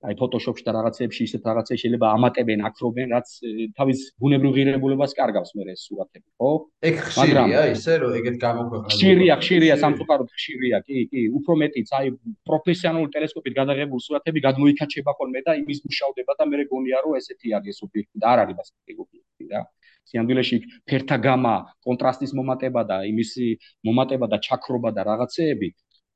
აი 0.00 0.16
ფოტოშოპში 0.16 0.64
და 0.64 0.72
რაღაცეებში 0.72 1.24
ისეთ 1.28 1.42
რაღაცებს 1.44 1.80
შეიძლება 1.84 2.06
ამატებენ, 2.16 2.60
აკრობენ, 2.68 3.10
რაც 3.12 3.32
თავის 3.76 3.98
ბუნებრივ 4.16 4.52
ღირებულებას 4.56 5.12
კარგავს 5.18 5.50
მე 5.60 5.66
ეს 5.74 5.82
სურათები, 5.84 6.24
ხო? 6.40 6.52
ეგ 6.88 6.94
ხშირია 7.04 7.64
ისე 7.76 7.96
რომ 8.00 8.14
ეგეთ 8.20 8.36
გამოქვეყნებს. 8.44 8.94
ხშირია, 8.96 9.34
ხშირია, 9.42 9.74
სამწუხაროდ 9.82 10.30
ხშირია, 10.32 10.80
კი, 10.88 11.04
კი, 11.12 11.20
უფრო 11.36 11.52
მეტიც, 11.60 11.92
აი 12.00 12.06
პროფესიონალური 12.48 13.12
ტელესკოპით 13.12 13.54
გადაღებული 13.60 14.00
სურათები 14.08 14.40
გადმოიქაჩება 14.48 15.12
ხოლმე 15.20 15.40
და 15.44 15.52
იმის 15.60 15.84
მუშავდება 15.84 16.32
და 16.40 16.44
მე 16.48 16.64
გონია 16.72 16.98
რომ 17.04 17.20
ესეთი 17.20 17.48
არის 17.60 17.84
ობიექტი 17.84 18.16
და 18.24 18.26
არ 18.32 18.38
არის 18.48 18.56
მასეთი 18.56 18.92
ობიექტი 19.04 19.44
რა. 19.52 19.60
სიამდვილეში 20.10 20.56
ფერთა 20.90 21.16
გამა, 21.26 21.54
კონტრასტის 21.86 22.34
მომატება 22.38 22.82
და 22.90 22.98
იმის 23.10 23.30
მომატება 23.86 24.26
და 24.32 24.38
ჩაქრობა 24.46 24.90
და 24.96 25.06
რაღაცეები 25.10 25.68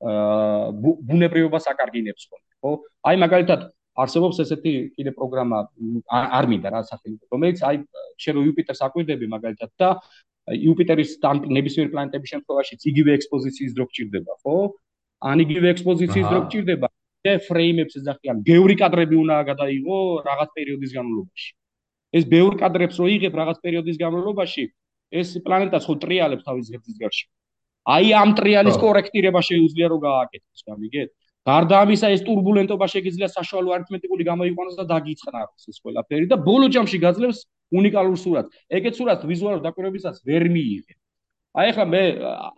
აა 0.05 0.73
ბუნებრივობას 1.09 1.71
აკარგინებს 1.73 2.29
ხოლმე, 2.29 2.51
ხო? 2.61 2.73
აი 3.09 3.17
მაგალითად 3.25 3.61
არსებობს 3.95 4.41
ესეთი 4.43 4.73
კიდე 4.99 5.13
პროგრამა 5.15 5.59
არ 6.11 6.49
მინდა 6.51 6.69
რა 6.75 6.81
სახელი, 6.91 7.17
რომელიც 7.33 7.63
აი 7.69 7.77
შენ 8.25 8.41
იუპიტერს 8.43 8.83
აკვირდები 8.89 9.27
მაგალითად 9.35 9.71
და 9.79 9.91
იუპიტერის 10.53 11.11
ნებისმიერ 11.57 11.89
პლანეტების 11.95 12.33
შემთხვევაში 12.35 12.79
იგივე 12.91 13.15
ექსპოზიციის 13.19 13.73
დრო 13.79 13.87
გჭირდება, 13.89 14.33
ხო? 14.43 14.57
ან 15.31 15.37
იგივე 15.47 15.67
ექსპოზიციის 15.75 16.27
დრო 16.29 16.41
გჭირდება 16.47 16.89
და 17.25 17.33
ფრეიმებს 17.49 17.95
ეძახიან, 18.01 18.43
ბევრი 18.45 18.75
კადრები 18.83 19.17
უნდა 19.17 19.37
გადაიღო 19.51 19.99
რაღაც 20.29 20.51
პერიოდის 20.59 20.93
განმავლობაში. 20.99 21.49
ეს 22.15 22.25
ბევრ 22.31 22.59
კადრებს 22.63 22.97
რო 23.01 23.07
იღებ 23.17 23.35
რაღაც 23.41 23.59
პერიოდის 23.65 23.97
განმავლობაში, 24.03 24.65
ეს 25.21 25.29
პლანეტა 25.47 25.79
ხო 25.85 25.95
ტრიალებს 26.05 26.47
თავის 26.47 26.65
ზღვის 26.71 26.97
გარშემო. 27.03 27.33
აი 27.85 28.07
ამ 28.17 28.31
ტრიალის 28.39 28.77
კორექტირება 28.81 29.41
შეუძლია 29.45 29.87
რომ 29.93 30.01
გააკეთოს, 30.09 30.61
გამიგეთ? 30.69 31.09
გარდა 31.45 31.77
ამისა 31.85 32.09
ეს 32.17 32.23
ტურბულენტობა 32.25 32.87
შეიძლება 32.89 33.29
საშუალო 33.29 33.71
არითმეტიკული 33.77 34.23
გამოიყვანოს 34.25 34.77
და 34.81 34.85
დაგიწყნაროს 34.93 35.65
ეს 35.69 35.79
ყველაფერი 35.85 36.27
და 36.33 36.37
ბოლო 36.41 36.67
ჯამში 36.73 36.99
გაძლევს 37.05 37.39
უნიკალურ 37.79 38.17
სურათს. 38.17 38.53
ეგეთ 38.79 38.95
სურათს 38.97 39.29
ვიზუალურ 39.29 39.61
დაკვირვებისას 39.67 40.25
ვერ 40.25 40.49
მიიღებ. 40.55 40.97
აი 41.55 41.69
ახლა 41.71 41.85
მე 41.87 42.03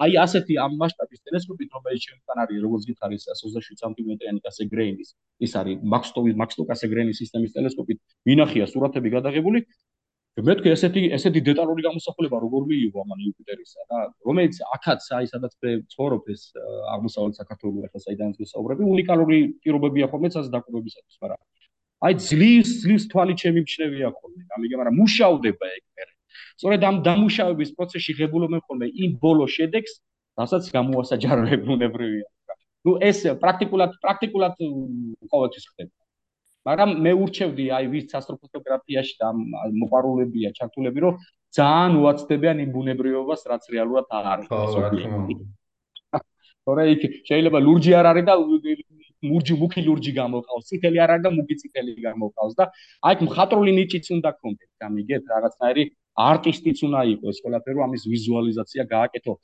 აი 0.01 0.15
ასეთი 0.25 0.55
ამ 0.65 0.77
მასშტაბის 0.81 1.21
ტელესკოპით 1.29 1.75
რომელიც 1.77 2.05
ჩემთან 2.07 2.39
არის 2.45 2.61
როგორც 2.65 2.85
გითხარი 2.89 3.19
27 3.21 3.77
სანტიმეტრიანი 3.83 4.41
კასეგრეინის 4.47 5.11
ის 5.45 5.53
არის 5.61 5.83
მაქსტოვის 5.95 6.39
მაქსტო 6.43 6.65
კასეგრეინის 6.71 7.21
სისტემის 7.21 7.53
ტელესკოპით 7.57 7.99
მინახია 8.31 8.65
სურათები 8.73 9.13
გადაღებული. 9.17 9.61
მე 10.37 10.53
თქვი 10.57 10.73
ესეთი 10.77 11.03
ესეთი 11.17 11.41
დეტალური 11.45 11.85
გამოსახულება 11.85 12.41
როგორ 12.45 12.63
მიიღო 12.73 13.05
ამან 13.05 13.21
იუპიტერისა 13.25 13.81
რა 13.93 14.01
რომელიც 14.29 14.57
აქაც 14.77 15.07
აი 15.19 15.29
სადაც 15.33 15.53
მე 15.65 15.71
ცხოვრობ 15.93 16.25
ეს 16.33 16.43
აღმოსავლეთ 16.97 17.41
საქართველოს 17.41 17.87
ახლა 17.89 18.01
საიდანაც 18.05 18.37
გესაუბრები 18.43 18.83
უნიკალური 18.97 19.39
პირობებია 19.65 20.11
ხოლმე 20.13 20.29
სადაც 20.37 20.51
დაკვირვებისათვის 20.57 21.17
მაგრამ 21.25 21.41
აი 22.05 22.13
ძლივს 22.29 22.71
ძლივს 22.85 23.05
თვალი 23.13 23.35
ჩემი 23.41 23.61
მჩნევია 23.65 24.09
ხოლმე. 24.13 24.41
ამიტომ 24.57 24.79
მაგრამ 24.81 24.97
მუშავდება 25.01 25.67
ეგ 25.77 25.85
მე 25.97 26.05
სწორედ 26.57 26.81
ამ 26.89 26.97
დამუშავების 27.09 27.71
პროცესში 27.77 28.13
ღებულობენ 28.21 28.61
ხოლმე 28.67 28.87
იმ 29.05 29.11
ბოლო 29.23 29.47
შედეგს, 29.57 29.93
რასაც 30.41 30.65
გამოასაჯაროებენ 30.77 31.69
უნებრივია. 31.77 32.27
ნუ 32.87 32.93
ეს 33.11 33.19
პრაქტიკულად 33.43 33.91
პრაქტიკულად 34.03 34.55
ყოველთვის 35.33 35.65
ხდება. 35.71 35.95
მაგრამ 36.67 36.91
მე 37.05 37.13
ურჩევდი 37.23 37.65
აი 37.79 37.85
ვის 37.95 38.15
ასტროფოტოგრაფიაში 38.19 39.15
და 39.23 39.29
მოყარულებია 39.81 40.51
ჩართულები, 40.59 40.99
რომ 41.07 41.15
ძალიან 41.59 41.93
უაცდებიან 42.03 42.57
იმ 42.65 42.71
ბუნებრივობას, 42.77 43.41
რაც 43.51 43.63
რეალურად 43.75 44.07
არ 44.19 44.25
არის. 44.33 44.49
თორე 46.67 46.85
იქ 46.95 47.03
შეიძლება 47.29 47.59
ლურჯი 47.67 47.93
არ 47.95 48.07
არის 48.11 48.25
და 48.27 48.35
მურჯი 49.31 49.55
მუქი 49.61 49.81
ლურჯი 49.87 50.13
გამოყავს, 50.19 50.65
წითელი 50.71 50.99
არ 51.05 51.11
არის 51.15 51.25
და 51.27 51.31
მუქი 51.37 51.55
წითელი 51.63 51.93
გამოყავს 52.07 52.55
და 52.59 52.65
აი 53.07 53.15
მხატრული 53.27 53.73
ნიჭიც 53.79 54.07
უნდა 54.17 54.31
გქონდეს, 54.37 54.71
გამიგეთ, 54.83 55.23
რაღაცნაირი 55.33 55.85
არტისტიც 56.25 56.79
უნდა 56.89 57.01
იყოს 57.15 57.37
ყველაფერი 57.45 57.79
ამის 57.87 58.03
ვიზუალიზაცია 58.13 58.83
გააკეთო. 58.97 59.35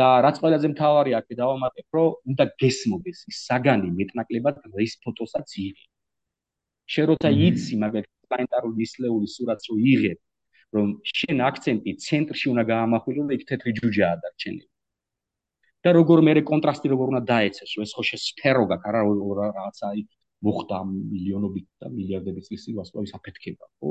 და 0.00 0.06
რაც 0.24 0.36
ყველაზე 0.40 0.68
მთავარია 0.72 1.16
აქ 1.20 1.28
დავამატებ 1.40 1.86
რომ 1.96 2.10
უნდა 2.32 2.44
გესმოდეს 2.62 3.18
ის 3.30 3.38
საგანი 3.48 3.88
მეტნაკლებად 3.98 4.54
რის 4.76 4.94
ფოტოსაც 5.04 5.48
იღებ. 5.64 5.88
შენ 6.92 7.04
როცა 7.10 7.28
იცი 7.46 7.74
მაგალითად 7.84 8.22
პლანეტარული 8.32 8.80
ისლეული 8.88 9.26
სურათს 9.34 9.66
რო 9.70 9.76
იღებ 9.92 10.18
რომ 10.76 10.88
შენ 11.18 11.36
აქცენტი 11.48 11.92
ცენტრში 12.06 12.46
უნდა 12.52 12.64
გაამახვილო 12.72 13.22
და 13.28 13.36
იქ 13.38 13.42
თეთრი 13.50 13.72
ჯუჯაა 13.78 14.16
დარჩენილი 14.24 14.66
და 15.84 15.90
როგორ 15.98 16.18
მე 16.26 16.32
კონტრასტი 16.50 16.86
როგორ 16.94 17.06
უნდა 17.12 17.22
დაეცეს 17.32 17.70
რომ 17.76 17.84
ეს 17.86 17.92
ხო 17.96 18.02
შეფერო 18.10 18.64
გაქვს 18.72 18.88
არა 18.90 19.00
რაღაცა 19.58 19.84
აი 19.92 20.02
მოხდა 20.46 20.78
მილიონობით 20.90 21.66
და 21.82 21.86
მილიარდებით 21.96 22.44
წლის 22.48 22.62
წინ 22.66 22.74
ვასწავლი 22.78 23.08
საფეთქება 23.14 23.66
ხო 23.78 23.90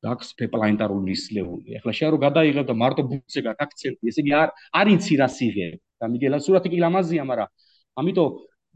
აქვს 0.00 0.28
პლანეტარული 0.40 1.12
ისლეული. 1.12 1.76
ახლა 1.78 1.92
შეიძლება 1.92 2.12
რომ 2.14 2.20
გადაიღებ 2.26 2.66
და 2.70 2.74
მარტო 2.82 3.02
ბუცე 3.10 3.40
გაქვს 3.46 3.64
აქცენტი, 3.64 4.02
ესე 4.10 4.20
იგი 4.24 4.32
არ 4.40 4.48
არ 4.80 4.86
იცი 4.96 5.14
რა 5.20 5.28
სიღე. 5.28 5.68
და 6.00 6.08
მიგელა 6.08 6.38
სურათი 6.40 6.68
კი 6.72 6.78
ლამაზია, 6.80 7.22
მაგრამ 7.28 7.48
ამიტომ 8.00 8.30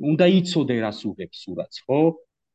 უნდა 0.04 0.26
იცოდე 0.38 0.76
რა 0.84 0.90
სუგებს 0.92 1.38
სურათს, 1.44 1.78
ხო? 1.88 1.98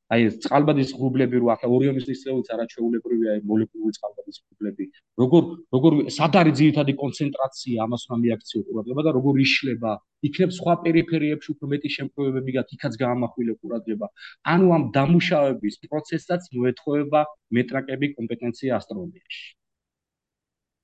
აი 0.09 0.23
ეს 0.25 0.35
წყალბადის 0.43 0.91
ღრუბლები 0.97 1.39
რო 1.41 1.49
ახლა 1.53 1.67
ორიონის 1.77 2.05
ისეულიც 2.13 2.47
არაჩვეულებრივია 2.55 3.33
აი 3.35 3.41
მოლეკულური 3.49 3.93
წყალბადის 3.97 4.37
ღრუბლები. 4.41 4.85
როგორ 5.21 5.43
როგორ 5.75 5.91
სად 6.17 6.33
არის 6.41 6.55
ძირითადი 6.59 6.93
კონცენტრაცია 7.03 7.77
ამას 7.85 8.01
უნდა 8.09 8.17
მიაქციო 8.23 8.61
ყურადღება 8.69 9.01
და 9.05 9.11
როგორ 9.19 9.35
იშლება? 9.45 9.91
იქნებ 10.29 10.49
სხვა 10.57 10.73
პერიფერიებში 10.85 11.49
უფრო 11.53 11.65
მეტი 11.73 11.89
შემთხვევები 11.97 12.51
გათ 12.57 12.73
იქაც 12.75 12.93
გაამახვილე 13.03 13.53
ყურადღება. 13.61 14.07
ანუ 14.53 14.67
ამ 14.77 14.83
დამუშავების 14.97 15.75
პროცესსაც 15.85 16.41
მოეთხოვება 16.57 17.21
მეტრაკები 17.53 18.07
კომპეტენცია 18.17 18.71
ასტრონომიაში. 18.81 19.45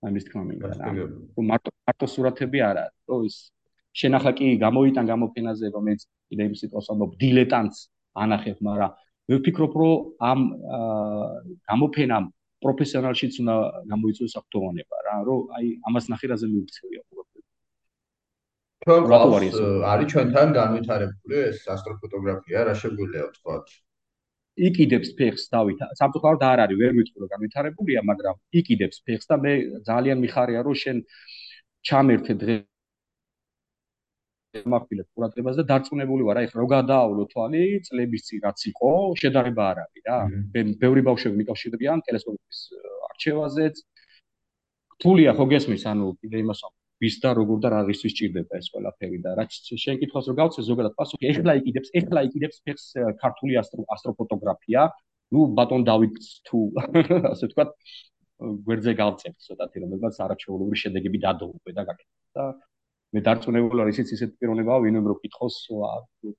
ამის 0.06 0.24
თქმა 0.30 0.44
მინდა 0.50 0.70
რომ 1.34 1.46
მარტო 1.50 1.70
მარტო 1.90 2.06
სურათები 2.14 2.60
არა 2.70 2.86
რო 3.10 3.18
ის 3.26 3.38
შენახა 4.02 4.32
კი 4.38 4.48
გამოიტან 4.66 5.06
გამოფენაზე 5.12 5.66
რომელიც 5.76 6.02
კიდე 6.30 6.44
იმ 6.50 6.56
სიტყვას 6.62 6.88
ამბობ 6.94 7.12
დილეტანტს 7.22 7.80
ანახებ 8.26 8.58
მაგრამ 8.68 8.92
მე 9.30 9.36
ვფიქრობ, 9.42 9.74
რომ 9.82 9.94
ამ 10.32 10.40
გამოფენამ 11.70 12.26
პროფესიონალშიც 12.66 13.34
უნდა 13.42 13.56
გამოიწვიოს 13.92 14.36
აქტუალობა 14.42 14.98
რა, 15.06 15.16
რომ 15.30 15.40
აი 15.58 15.68
ამას 15.90 16.06
ნახირაზე 16.14 16.46
მიუქცევია 16.52 17.02
უბრალოდ. 17.06 17.44
თქვენ 18.86 19.02
არის 19.92 20.08
ჩვენთან 20.12 20.48
განვითარებული 20.60 21.36
ეს 21.50 21.58
ასტროფოტოგრაფია, 21.74 22.60
რა 22.70 22.74
შეგვიძლია 22.82 23.24
ვთქვათ? 23.30 23.66
იკიდებს 24.56 25.10
ფეხს 25.20 25.44
დავით. 25.52 25.80
სამწუხაროდ 26.00 26.44
არ 26.48 26.60
არის, 26.64 26.78
ვერ 26.80 26.92
ვიტყვი 26.96 27.18
რომ 27.22 27.30
განვითარებულია, 27.34 28.00
მაგრამ 28.10 28.36
იკიდებს 28.60 28.98
ფეხს 29.06 29.26
და 29.32 29.36
მე 29.44 29.54
ძალიან 29.90 30.18
მიხარია 30.24 30.62
რომ 30.64 30.76
შენ 30.84 30.98
ჩამერთე 31.84 32.34
დღე 32.42 32.56
მახვილებ 34.64 35.08
ყურადღებას 35.16 35.58
და 35.60 35.64
დარწმუნებული 35.72 36.24
ვარ, 36.28 36.40
აი 36.42 36.48
ხო 36.54 36.66
გადაავლო 36.72 37.24
თვალი 37.32 37.64
წლების 37.88 38.24
წინ 38.28 38.40
რაც 38.46 38.60
იყო, 38.72 38.92
შედარება 39.22 39.64
არ 39.72 39.78
არის 39.84 40.04
რა. 40.08 40.18
ბევრი 40.84 41.02
ბავშვები 41.10 41.36
მიკავშირდებიან 41.42 42.04
ტელესკოპის 42.08 42.60
არჩევაზეც. 43.10 43.76
თულია 45.04 45.32
ხო 45.36 45.46
გესმის, 45.52 45.84
ანუ 45.92 46.06
კიდე 46.24 46.38
იმას 46.46 46.60
ვის 47.04 47.16
და 47.20 47.30
როგორ 47.36 47.58
და 47.60 47.68
რა 47.74 47.80
რისთვის 47.92 48.14
ჭირდება 48.18 48.54
ეს 48.56 48.68
ყველაფერი 48.72 49.20
და 49.20 49.36
რაც 49.36 49.52
შენ 49.84 49.96
კითხავს 50.00 50.28
რომ 50.32 50.36
გავცე 50.40 50.62
ზოგადად 50.64 50.94
პასუხი, 50.96 51.26
ეხლა 51.28 51.52
იკიდებს, 51.60 51.90
ეხლა 52.00 52.20
იკიდებს 52.28 52.58
ფეხს 52.64 52.86
ქართული 53.20 53.60
ასტროფოტოგრაფია. 53.60 54.82
ნუ 55.34 55.42
ბატონ 55.58 55.84
დავით 55.84 56.16
თუ 56.48 56.58
ასე 57.34 57.50
ვთქვათ 57.50 57.72
გვერდზე 58.68 58.94
გავწევ 59.00 59.34
ცოტათი 59.48 59.82
რომ 59.84 59.92
მაგას 59.96 60.20
არაჩვეულებრივი 60.26 60.80
შედეგები 60.84 61.22
დადოუვე 61.26 61.72
და 61.76 61.84
გაკეთე 61.90 62.16
და 62.38 62.46
მე 63.16 63.22
დარწმუნებული 63.26 63.82
ვარ 63.82 63.92
ისიც 63.94 64.14
ისეთ 64.16 64.32
პიროვნებაა 64.40 64.84
ვინმე 64.86 65.08
რო 65.08 65.16
კითხოს 65.24 65.58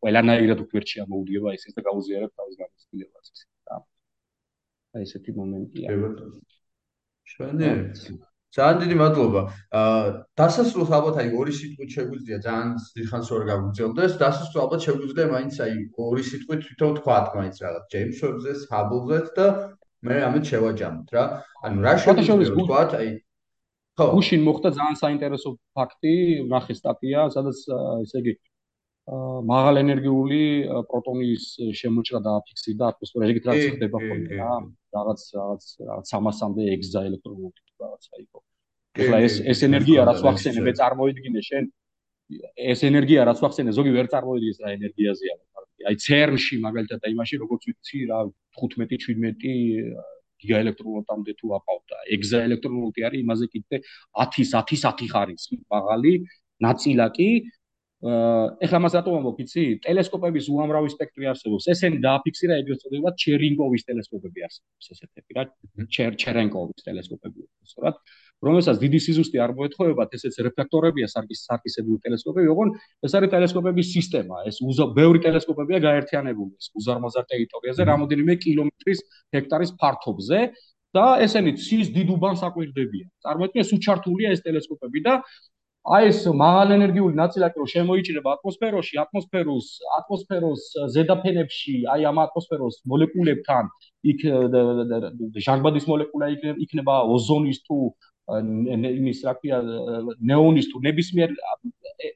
ყველანაირად 0.05 0.63
უკვირჩი 0.67 1.03
ამოუგება 1.07 1.55
ისიც 1.57 1.77
და 1.79 1.85
გაუზიარებ 1.89 2.33
თავის 2.37 2.57
გამოცდილებას 2.63 3.29
ისე 3.33 3.47
და 3.69 3.79
აი 4.97 5.07
ესეთი 5.07 5.33
მომენტია. 5.41 5.89
შენე 7.33 7.71
ძალიან 8.57 8.79
დიდი 8.81 8.97
მადლობა. 8.97 9.41
აა 9.79 10.05
დასასრულს 10.41 10.91
ალბათ 10.97 11.17
აი 11.21 11.29
ორი 11.41 11.53
სიტყვით 11.57 11.91
შეგვიძლია 11.97 12.39
ძალიან 12.47 12.69
დიდხანს 12.97 13.29
ვერ 13.33 13.43
გავგრძელდეს 13.51 14.13
დასასრულს 14.23 14.63
ალბათ 14.65 14.81
შეგვიძლია 14.87 15.27
მაინც 15.35 15.55
აი 15.65 15.75
ორი 16.07 16.25
სიტყვით 16.31 16.61
თვითონ 16.67 16.93
თქვათ 17.01 17.27
მაინც 17.37 17.57
რაღაც 17.65 17.85
ჯეიმს 17.93 18.17
შორზეს 18.21 18.61
ჰაბლზეს 18.71 19.29
და 19.37 19.47
მე 20.07 20.17
ამით 20.29 20.45
შევაჯამოთ 20.51 21.09
რა. 21.17 21.25
ანუ 21.67 21.79
რა 21.85 21.95
შეგვიძლია 22.05 22.55
თქვათ 22.57 22.91
აი 23.01 23.09
ხო. 23.97 24.07
გუშინ 24.17 24.43
მოხდა 24.49 24.69
ძალიან 24.79 24.97
საინტერესო 25.03 25.51
ფაქტი 25.77 26.15
ნახე 26.53 26.75
სტატია 26.81 27.29
სადაც 27.37 27.59
ესე 28.05 28.19
იგი 28.23 28.35
მაღალ 29.53 29.81
ენერგიული 29.85 30.41
პროტონის 30.91 31.45
შემოჭრა 31.81 32.21
დააფიქსირდა 32.27 32.85
ატმოსფეროში 32.91 33.33
ეგეთ 33.35 33.45
რაც 33.51 33.63
ხდება 33.77 33.99
ხოლმე 34.03 34.41
რა 34.43 34.53
რაღაც 34.97 35.21
რაღაც 35.39 35.65
300-მდე 36.11 36.63
ექსა 36.75 37.01
ელექტროვოლტი 37.11 37.63
რაღაცა 37.85 38.23
იყო 38.25 38.39
ეხლა 38.97 39.19
ეს 39.29 39.35
ეს 39.53 39.61
ენერგია 39.69 40.05
რაც 40.09 40.21
ვახსენე 40.27 40.61
მე 40.67 40.73
წარმოიდგინე 40.81 41.41
შენ. 41.49 41.65
ეს 42.73 42.81
ენერგია 42.91 43.25
რაც 43.29 43.39
ვახსენე 43.45 43.71
ზოგი 43.79 43.93
ვერ 43.97 44.07
წარმოიდგინეს 44.13 44.59
რა 44.63 44.69
ენერგიაზეა 44.77 45.35
აი 45.89 45.97
CERN-ში 46.05 46.57
მაგალითად 46.67 47.01
აი 47.07 47.15
მაშინ 47.21 47.39
როგორც 47.45 47.63
ვიცი 47.69 47.99
რა 48.11 48.19
15-17 48.59 49.93
გიგაელექტრონვოლტამდე 50.43 51.33
თუ 51.41 51.47
აყავდა. 51.59 51.97
ეგზაელექტრონვოლტი 52.17 53.01
არის 53.09 53.21
იმაზე 53.27 53.47
კიდე 53.55 53.77
10-ის 54.25 54.49
10-ის 54.57 54.83
10 54.89 55.09
ხარისხი 55.13 55.57
მაღალი 55.75 56.13
ნაწილაკი. 56.67 57.29
ეხლა 58.07 58.79
მას 58.85 58.93
რატომ 58.99 59.15
ამბობ, 59.19 59.39
იცი? 59.41 59.63
ტელესკოპების 59.87 60.47
უამრავი 60.53 60.89
სპექტრი 60.93 61.25
არსებობს. 61.33 61.65
ესენი 61.73 61.99
დააფიქსირა 62.05 62.55
ეგრეთ 62.61 62.79
წოდება 62.85 63.09
ჩერინკოვის 63.23 63.83
ტელესკოპები 63.89 64.41
არსებობს 64.47 64.87
ესეთები 64.93 65.33
რა. 65.37 65.43
ჩერ 65.97 66.13
ჩერენკოვის 66.23 66.81
ტელესკოპები. 66.87 67.41
სწორად. 67.73 67.97
რომელსაც 68.45 68.77
დიდი 68.83 68.99
სიზუსტე 69.01 69.41
არ 69.41 69.53
მოეთხოვებათ, 69.57 70.15
ესეც 70.19 70.35
რეფლექტორებია 70.47 71.09
სარკის 71.09 71.41
სარკისებური 71.49 71.99
ტელესკოპები, 72.05 72.49
ოღონ 72.53 72.73
ეს 73.09 73.13
არის 73.17 73.33
ტელესკოპების 73.33 73.93
სისტემა, 73.97 74.37
ეს 74.51 74.61
ბევრი 74.99 75.19
ტელესკოპებია 75.25 75.79
გაერთიანებული 75.89 76.53
ეს 76.61 76.69
უზარმაზარ 76.77 77.25
ტერიტორიაზე, 77.33 77.83
რამოდენიმე 77.93 78.37
კილომეტრის 78.45 79.01
ჰექტარის 79.37 79.73
ფართობზე 79.81 80.41
და 80.97 81.07
ესენი 81.25 81.53
ცის 81.61 81.93
დიდუბანს 81.97 82.41
აკვირდებიან. 82.49 83.09
წარმოიდგინე, 83.25 83.63
ეს 83.65 83.71
უჩართულია 83.77 84.29
ეს 84.37 84.41
ტელესკოპები 84.45 85.01
და 85.07 85.15
აი 85.87 86.09
ეს 86.11 86.21
მაღალენერგიული 86.35 87.15
ნაწილაკი 87.15 87.61
რომ 87.63 87.69
შემოიჭრება 87.71 88.31
ატმოსფეროში, 88.37 88.95
ატმოსფეროს 89.03 89.67
ატმოსფეროს 89.99 90.63
ზედაფენებში, 90.95 91.75
აი 91.95 92.09
ამ 92.11 92.19
ატმოსფეროს 92.27 92.81
მოლეკულებთან 92.91 93.65
იქ 94.11 94.25
ჟანგბადის 95.47 95.87
მოლეკულა 95.87 96.27
იქნება 96.67 96.95
ოზონის 97.15 97.63
თუ 97.69 97.79
იმის 98.27 99.19
რა 99.23 99.35
ქვია 99.39 99.59
ნეონის 100.19 100.67
თუ 100.73 100.81
ნებისმიერ 100.83 101.31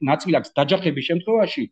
ნაწილაკს 0.03 0.51
დაჯახების 0.57 1.05
შემთხვევაში 1.07 1.63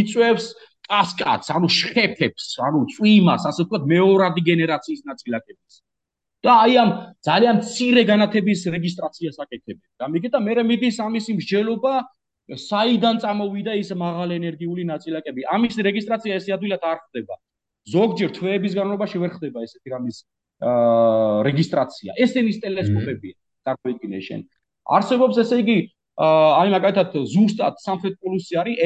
იწევს 0.00 0.46
კასკადს, 0.88 1.50
ანუ 1.52 1.68
შხეფებს, 1.68 2.44
ანუ 2.64 2.80
წვიმას, 2.94 3.42
ასე 3.50 3.66
ვთქვათ, 3.66 3.82
მეორადი 3.92 4.40
გენერაციის 4.50 5.02
ნაწილაკებს. 5.10 5.82
და 6.38 6.52
აი 6.64 6.72
ამ 6.78 6.90
ძალიან 7.26 7.56
ცირე 7.66 8.02
განათების 8.06 8.60
რეგისტრაციას 8.70 9.36
აკეთებენ. 9.42 9.88
და 9.98 10.04
მიგეთა 10.06 10.38
მე 10.38 10.52
მიდის 10.70 10.96
ამის 11.02 11.24
იმ 11.34 11.36
მსჯელობა 11.42 11.94
საიდან 12.54 13.16
წამოვიდა 13.22 13.72
ის 13.82 13.90
მაღალენერგიული 14.04 14.82
ნაწილაკები. 14.86 15.40
ამის 15.54 15.74
რეგისტრაცია 15.88 16.32
ესე 16.38 16.50
ადვილად 16.56 16.82
არ 16.90 16.98
ხდება. 17.04 17.34
ზოგჯერ 17.90 18.30
თვეების 18.38 18.72
განმავლობაში 18.78 19.16
ვერ 19.18 19.30
ხდება 19.36 19.58
ესეთი 19.66 19.88
რამის 19.90 20.16
აა 20.62 21.42
რეგისტრაცია. 21.48 22.10
ესენის 22.22 22.56
ტელესკოპებია. 22.62 23.36
წარმოიდგინე 23.68 24.20
შენ. 24.28 24.42
არსებობს 24.98 25.40
ესე 25.44 25.62
იგი 25.62 25.78
აი 26.18 26.70
მაგალითად 26.74 27.12
ზუსტად 27.30 27.74
სამხრეთ 27.78 28.14
პოლუსი 28.18 28.56
არის 28.58 28.76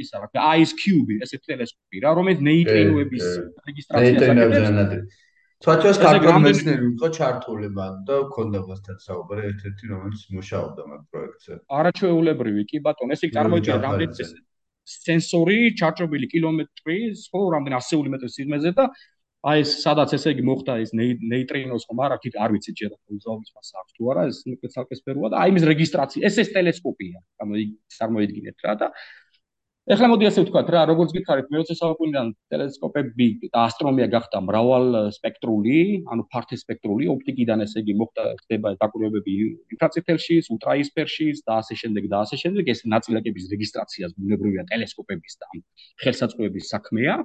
ის 0.00 0.12
რა 0.16 0.28
ქვია 0.32 0.44
ice 0.62 0.72
cube 0.80 1.18
ესე 1.24 1.36
ტელესკოპი 1.44 2.04
რა 2.04 2.12
რომელიც 2.16 2.40
ნეიტრინოების 2.48 3.26
რეგისტრაციას 3.68 4.22
აკეთებს. 4.24 5.18
კარგად 5.58 6.36
მეცნიერი 6.46 6.88
იყო 6.94 7.08
ჩართული 7.18 7.68
მან 7.76 7.94
და 8.08 8.16
მქონდა 8.30 8.58
მასთან 8.70 8.96
საუბარი 9.04 9.42
ერთ-ერთი 9.50 9.84
რომელიც 9.92 10.22
მუშაობდა 10.38 10.82
მაგ 10.88 11.00
პროექტზე. 11.12 11.52
არაჩვეულებრივი 11.78 12.62
კი 12.70 12.78
ბატონ 12.86 13.12
ესე 13.12 13.24
იგი 13.28 13.34
წარმოიდგინე 13.36 13.80
რამდენი 13.84 14.46
სენსორი 14.88 15.58
ჩარჯობილი 15.76 16.26
კილომეტრის 16.32 17.28
ხო 17.28 17.40
რამდენი 17.54 17.76
ასეული 17.76 18.08
მეტრის 18.14 18.34
სიღრმეზე 18.38 18.70
და 18.78 18.84
აი 19.46 19.62
ეს 19.62 19.72
სადაც 19.84 20.12
ესე 20.16 20.32
იგი 20.34 20.42
მოხდა 20.48 20.74
ეს 20.82 20.90
ნეიტრინოს 20.98 21.86
ხომ 21.86 22.00
არა 22.06 22.16
კიდე 22.24 22.40
არ 22.42 22.54
ვიცი 22.56 22.72
ჯერ 22.80 22.90
უზავის 23.14 23.52
მას 23.54 23.68
აქვს 23.78 23.94
თუ 23.94 24.10
არა 24.10 24.24
ეს 24.30 24.40
სპეცალკესფეროა 24.42 25.30
და 25.30 25.42
აი 25.44 25.54
იმის 25.54 25.66
რეგისტრაცია 25.70 26.26
ეს 26.26 26.38
ეს 26.42 26.50
ტელესკოპია 26.56 27.22
ანუ 27.46 27.62
წარმოიდგინეთ 27.98 28.66
რა 28.66 28.74
და 28.82 28.88
ეხლა 29.94 30.08
მოდი 30.10 30.26
ასე 30.28 30.42
ვთქვათ 30.42 30.70
რა 30.74 30.80
როგორც 30.90 31.12
გითხარით 31.16 31.46
მე-20 31.54 31.78
საუკუნიდან 31.78 32.32
ტელესკოპები 32.52 33.28
და 33.54 33.62
ასტრონომია 33.70 34.08
გახდა 34.12 34.40
მრავალ 34.44 34.88
სპექტრული 35.16 35.78
ანუ 36.12 36.26
ფართე 36.34 36.58
სპექტრული 36.60 37.08
ოპტიკიდან 37.14 37.64
ესე 37.64 37.80
იგი 37.86 37.94
მოხდა 38.02 38.26
ხდება 38.42 38.74
დაკვირვებები 38.82 39.36
ინფრაწითელში 39.78 40.36
ულტრაისფერში 40.52 41.28
და 41.46 41.62
ასე 41.62 41.78
შემდეგ 41.82 42.10
და 42.12 42.20
ასე 42.26 42.36
შემდეგ 42.42 42.68
ეს 42.74 42.84
ნაწილაკების 42.84 43.48
რეგისტრაციას 43.54 44.12
ბუნებრივია 44.18 44.66
ტელესკოპების 44.74 45.40
და 45.40 45.46
ხელსაწყოების 46.04 46.68
საქმეა 46.74 47.16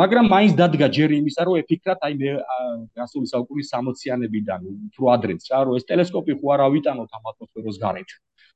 მაგრამ 0.00 0.26
მაინც 0.32 0.52
დადგა 0.56 0.86
ჯერ 0.96 1.10
იმისა, 1.20 1.42
რომ 1.46 1.54
ეფიქრათ 1.62 2.00
აი 2.06 2.14
გასული 2.96 3.26
საუკუნის 3.28 3.72
60-იანებიდან 3.72 4.60
უფრო 4.88 5.04
ადრეც 5.14 5.42
რა, 5.52 5.58
რომ 5.68 5.74
ეს 5.78 5.84
ტელესკოპი 5.90 6.32
ხო 6.40 6.46
არ 6.54 6.60
ავიტანოთ 6.68 7.10
ამ 7.16 7.24
ატმოსფეროს 7.32 7.76
გარეთ. 7.84 8.10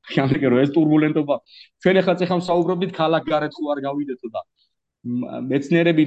ამიტომ 0.06 0.50
რომ 0.52 0.60
ეს 0.62 0.70
ტურბულენტობა 0.76 1.34
ჩვენ 1.82 1.96
ახლა 2.00 2.14
წეხამ 2.20 2.42
საუბრობთ 2.48 2.90
ქალაქ 3.00 3.22
გარეთ 3.26 3.52
ხო 3.58 3.64
არ 3.74 3.78
გავიდეთო 3.86 4.28
და 4.34 4.40
მეცნიერები 5.50 6.04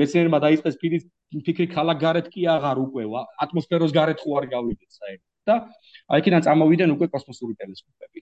მეცნიერებმა 0.00 0.38
დაიწყეს 0.44 0.76
ფიქრის 0.80 1.04
ფიქრი 1.44 1.66
ქალაქ 1.76 1.96
გარეთ 2.04 2.26
კი 2.32 2.42
აღარ 2.56 2.76
უკვე 2.86 3.04
ატმოსფეროს 3.44 3.92
გარეთ 3.98 4.18
ხო 4.24 4.30
არ 4.40 4.46
გავიდეთ 4.54 4.90
საერთოდ 4.98 5.30
და 5.48 5.54
აი 6.08 6.18
იქიდან 6.24 6.42
წამოვიდნენ 6.46 6.90
უკვე 6.96 7.06
კოსმოსური 7.14 7.54
ტელესკოპები. 7.60 8.20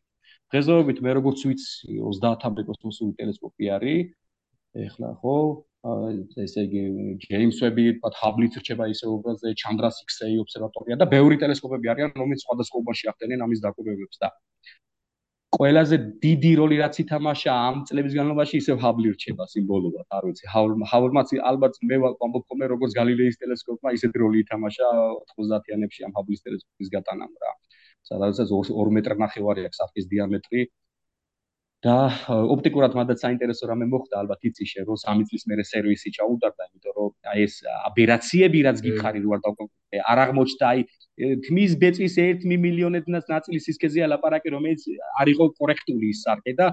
დღესდღეობით 0.53 0.99
მე 1.07 1.11
როგორც 1.19 1.39
ვიცი 1.49 1.99
30-ამდე 2.03 2.62
კოსმოსური 2.69 3.12
ტელესკოპი 3.19 3.65
არის. 3.77 4.11
ეხლა 4.87 5.09
ხო 5.23 5.37
ესე 5.83 6.63
იგი 6.69 6.83
ჯეიმსები 7.25 7.85
თქვა 7.99 8.11
ჰაბლიც 8.19 8.59
რჩება 8.63 8.87
ისე 8.93 9.09
უბრალოდ 9.11 9.57
ჩანდრას 9.63 9.97
XA 10.07 10.29
ობსერვატორია 10.45 10.99
და 11.01 11.09
ბევრი 11.15 11.39
ტელესკოპები 11.43 11.91
არიან 11.95 12.15
რომელიც 12.23 12.45
სხვადასხვა 12.47 12.83
უბანში 12.83 13.11
ახდენენ 13.13 13.43
ამის 13.47 13.63
დაკვირვებებს 13.67 14.23
და 14.23 14.31
ყველაზე 15.53 15.97
დიდი 16.23 16.53
როლი 16.59 16.77
რაც 16.81 16.95
ითამაშა 17.03 17.55
ამ 17.69 17.81
წლების 17.89 18.15
განმავლობაში 18.19 18.57
ისევ 18.63 18.77
ჰაბლი 18.85 19.09
რჩება 19.17 19.45
სიმბოლურად, 19.53 20.07
არ 20.17 20.23
ვიცი, 20.29 20.45
ჰაბლმაც 20.93 21.35
ალბათ 21.51 21.75
მე 21.91 21.97
ვამბობ 22.05 22.45
ხოლმე 22.49 22.67
როგორც 22.73 22.97
გალილეის 22.99 23.37
ტელესკოპმა 23.43 23.93
ისეთი 23.99 24.23
როლი 24.23 24.39
ითამაშა 24.45 24.89
90-იანებში 25.35 26.07
ამ 26.09 26.13
ჰაბლის 26.17 26.41
ტელესკოპის 26.47 26.89
გატანამ 26.97 27.33
რა. 27.43 27.53
სადაც 28.09 28.41
2 28.49 28.95
მეტრ 28.97 29.15
ნახევარი 29.25 29.69
აქვს 29.69 29.79
საფის 29.83 30.09
დიამეტრი 30.13 30.61
და 31.83 31.95
ოპტიკურად 32.55 32.93
მანდაც 32.95 33.23
საინტერესო 33.25 33.67
რამე 33.67 33.87
მოხდა 33.91 34.19
ალბათ 34.23 34.45
იციშე 34.49 34.85
რომ 34.87 34.99
3 35.03 35.25
წლის 35.29 35.45
მერე 35.51 35.65
სერვისი 35.67 36.13
ჩაუდარდა 36.15 36.67
იმიტომ 36.69 36.95
რომ 36.99 37.11
აი 37.33 37.43
ეს 37.47 37.57
აბერაციები 37.91 38.61
რაც 38.67 38.83
გითხარი 38.87 39.23
რო 39.25 39.35
არ 39.37 39.43
დავკონკრეტე 39.47 40.03
არ 40.13 40.23
აღმოჩნდა 40.25 40.69
აი 40.71 40.81
თმის 41.47 41.75
ბეწვის 41.83 42.15
1 42.23 42.47
მილიონედნაც 42.67 43.25
ნაწილის 43.35 43.67
სისქეზე 43.67 44.07
ალაპარაკი 44.07 44.55
რომელიც 44.55 44.87
არ 45.23 45.33
იყო 45.35 45.51
კორექტული 45.59 46.15
ის 46.15 46.23
სარკე 46.23 46.55
და 46.63 46.71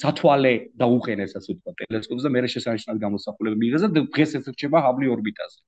სათვალე 0.00 0.54
დაუყენეს 0.80 1.36
ასე 1.38 1.52
ვთქვა 1.52 1.72
ტელესკოპს 1.84 2.24
და 2.26 2.30
მერე 2.34 2.48
შესანიშნავი 2.56 3.00
გამოსახულება 3.06 3.56
მიიღეს 3.60 3.84
და 3.86 4.02
დღეს 4.08 4.32
ეს 4.40 4.48
რჩება 4.56 4.78
ჰაბლი 4.82 5.06
ორბიტაზე. 5.14 5.58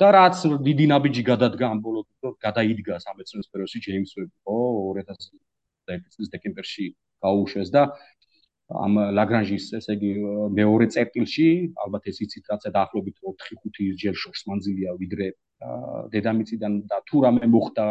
და 0.00 0.08
რაც 0.16 0.36
დიდი 0.66 0.84
ნაბიჯი 0.88 1.22
გადადგა 1.26 1.66
ამ 1.68 1.78
ბოლო 1.84 2.00
გადაიდგა 2.46 2.96
სამეცნიერო 3.04 3.44
სფეროში 3.46 3.78
ჯეიმს 3.84 4.12
ვები. 4.16 4.32
ო 4.48 4.56
2001 4.96 6.08
წლის 6.14 6.28
დეკემბერში 6.32 6.86
გაუშვეს 7.24 7.70
და 7.74 7.82
ამ 8.72 8.96
ლაგრანჟის 9.18 9.66
ესე 9.78 9.96
იგი 9.98 10.10
მეორე 10.56 10.86
წერტილში 10.94 11.46
ალბათ 11.84 12.08
ეს 12.12 12.20
იცით 12.24 12.50
რაც 12.52 12.66
დაახლოებით 12.76 13.16
4-5 13.20 14.00
ჯერ 14.02 14.16
შორს 14.22 14.46
მანძილია 14.48 14.94
ვიდრე 15.02 15.28
დედამიწიდან 16.14 16.72
და 16.90 17.00
თუ 17.08 17.24
რამე 17.26 17.48
მოხდა 17.52 17.86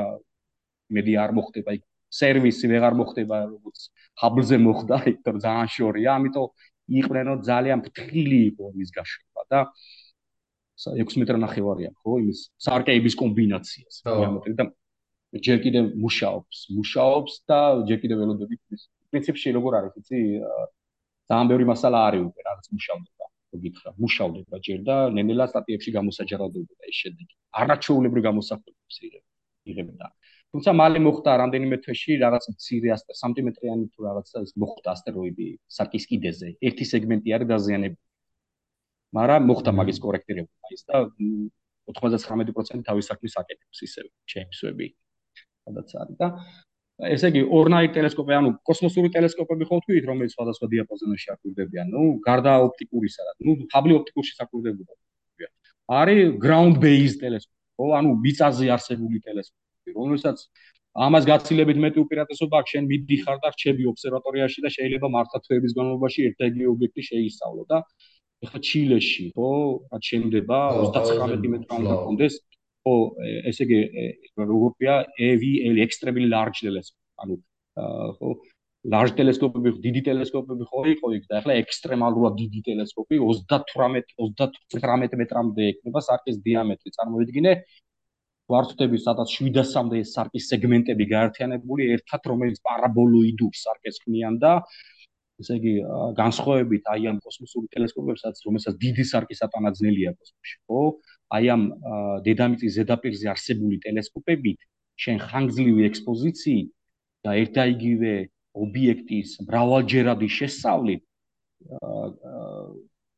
მედი 0.98 1.14
არ 1.24 1.32
მოხდება 1.38 1.76
იქ 1.78 1.84
სერვისი 2.12 2.72
ვეღარ 2.72 2.98
მოხდება 3.02 3.38
როგორც 3.52 3.80
ჰაბლზე 4.22 4.58
მოხდა 4.66 4.98
იქ 5.12 5.18
თორ 5.26 5.38
ძალიან 5.46 5.70
შორია 5.78 6.16
ამიტომ 6.18 6.48
იყვნენ 7.02 7.26
რომ 7.32 7.44
ძალიან 7.50 7.80
ფრთხილი 7.86 8.40
იყო 8.52 8.66
ის 8.84 8.90
გაშვება 8.98 9.42
და 9.54 9.60
6 10.82 11.20
მეტრ 11.22 11.38
ნახევარია 11.46 11.92
ხო 12.02 12.20
იმის 12.26 12.40
სარკეების 12.66 13.16
კომბინაციას 13.22 14.02
და 14.60 14.66
ჯერ 15.46 15.60
კიდე 15.64 15.82
მუშაობს 16.04 16.58
მუშაობს 16.76 17.34
და 17.48 17.60
ჯერ 17.88 18.00
კიდე 18.04 18.16
ველოდებით 18.20 18.62
პრინციპში 19.12 19.54
როგორ 19.58 19.72
არის 19.80 19.94
იცი 20.02 20.20
ძალიან 21.32 21.48
ბევრი 21.52 21.66
მასალა 21.72 22.00
არის 22.08 22.24
უკვე 22.30 22.42
რაღაც 22.48 22.66
მუშავდება 22.76 23.26
გითხრა 23.64 23.92
მუშავდება 24.00 24.58
ჯერ 24.66 24.80
და 24.88 24.96
ნენელა 25.16 25.46
სტატიებში 25.52 25.92
გამოსაჯაროდებოდა 25.98 26.84
ეს 26.92 26.98
შედეგი. 27.04 27.34
არაჩვეულებრივ 27.62 28.24
გამოსახულებს 28.28 28.98
იღებდა. 29.72 30.08
თუმცა 30.52 30.72
მალე 30.82 31.00
მოხდა 31.08 31.32
რამდენიმე 31.42 31.78
თვეში 31.84 32.12
რაღაც 32.24 32.44
მცირე 32.54 32.96
სანტიმეტრიანი 33.22 33.86
თუ 33.92 34.00
რაღაცა 34.08 34.38
ეს 34.46 34.52
მოხდა 34.64 34.88
ასტეროიდი 34.96 35.48
საკის 35.78 36.04
კიდეზე. 36.12 36.48
ერთი 36.68 36.86
სეგმენტი 36.92 37.30
არის 37.36 37.48
დაზიანებული. 37.52 38.08
მაგრამ 39.18 39.42
მოხდა 39.52 39.72
მაგის 39.80 40.00
კორექტირება 40.06 40.68
ის 40.76 40.84
და 40.88 40.96
99% 41.92 42.84
თავის 42.88 43.06
საქმის 43.12 43.34
აკეთებს 43.42 43.80
ისევ 43.88 44.06
ჩემსვები 44.32 44.88
სადაც 45.66 45.90
არის 46.02 46.18
და 46.22 46.28
ესე 47.10 47.30
იგი 47.32 47.42
ორნაი 47.58 47.90
ტელესკოპი, 47.96 48.34
ანუ 48.38 48.50
კოსმოსური 48.68 49.10
ტელესკოპები 49.16 49.68
ხო 49.70 49.78
თქვით, 49.84 50.04
რომელიც 50.10 50.36
სხვადასხვა 50.36 50.68
დიაპაზონში 50.74 51.28
აკვირდებიან. 51.34 51.88
ნუ 51.96 52.04
გარდა 52.26 52.52
ოპტიკურისა, 52.68 53.22
ნუ 53.46 53.52
ჰაბლი 53.74 53.94
ოპტიკურში 54.00 54.34
საკვირდებოდა. 54.38 54.94
არის 55.92 56.38
ground 56.44 56.78
based 56.84 57.18
ტელესკოპი, 57.24 57.58
ხო, 57.78 57.86
ანუ 58.00 58.10
მიწაზე 58.26 58.66
არსებული 58.76 59.18
ტელესკოპი, 59.26 59.90
რომელსაც 59.98 60.38
ამას 60.92 61.24
გაცილებით 61.32 61.78
მეტი 61.84 62.00
უპირატესობა 62.06 62.56
აქვს, 62.62 62.72
შენ 62.76 62.84
მიდიხარ 62.92 63.38
და 63.44 63.50
რჩები 63.56 63.84
ობსერვატორიაში 63.92 64.60
და 64.66 64.70
შეიძლება 64.76 65.08
მართლა 65.16 65.38
თვეების 65.46 65.72
განმავლობაში 65.78 66.20
ერთ-ერთი 66.30 66.64
ობიექტი 66.74 67.02
შეისწავლო 67.10 67.64
და 67.72 67.78
ეხლა 68.46 68.60
ჩილეში, 68.68 69.26
ხო, 69.36 69.50
რაც 69.92 70.04
შემდება 70.12 70.58
39 70.80 71.52
მეტრამდე 71.54 71.96
კონდეს 72.06 72.34
ო 72.90 72.94
ესე 73.50 73.68
იგი 73.68 73.80
როგორია 74.38 74.96
AVL 75.28 75.84
extremely 75.86 76.30
large 76.32 76.64
telescope 76.66 77.24
ანუ 77.24 77.38
ხო 78.18 78.32
large 78.94 79.14
telescope-ები 79.18 79.72
დიდი 79.84 80.02
telescope-ები 80.10 80.66
ხო 80.72 80.82
იყო 80.96 81.10
იქ 81.18 81.26
და 81.30 81.38
ახლა 81.42 81.58
ექსტრემალურად 81.62 82.34
დიდი 82.42 82.62
telescope 82.66 83.14
38 83.14 84.58
39 84.74 85.20
მეტრამდე 85.22 85.68
ექნება 85.74 86.02
სარკის 86.02 86.42
დიამეტრი. 86.48 86.94
წარმოვიდგინე 86.98 87.54
ვარცხნების 88.52 89.06
სადაც 89.06 89.30
700-მდე 89.38 90.00
სარკის 90.14 90.48
სეგმენტები 90.52 91.06
გაერთიანებული 91.14 91.92
ერთად 91.96 92.26
რომელიც 92.32 92.58
პარაბოლოიდურ 92.66 93.54
სარკეს 93.64 94.02
ქმნიან 94.04 94.42
და 94.42 94.54
ესე 95.42 95.58
იგი 95.60 95.74
განსხვავებით 96.18 96.90
აი 96.94 97.08
ამ 97.12 97.18
კოსმოსური 97.26 97.68
ტელესკოპებსაც 97.76 98.42
რომელსაც 98.48 98.78
დიდი 98.84 99.06
სარკის 99.12 99.42
ატანაძნელია 99.48 100.14
კოსმოსში 100.18 100.58
ხო? 100.68 100.82
აი 101.38 101.46
ამ 101.56 101.64
დედამიწის 102.28 102.72
ზედაპირზე 102.78 103.32
არსებული 103.34 103.82
ტელესკოპებით 103.86 104.60
შენ 105.02 105.18
ხანგრძლივი 105.28 105.88
ექსპოზიციით 105.90 106.70
და 107.26 107.32
ერთაიგივე 107.44 108.14
ობიექტის 108.66 109.30
მრავალჯერადი 109.48 110.28
შესწავლით 110.38 111.02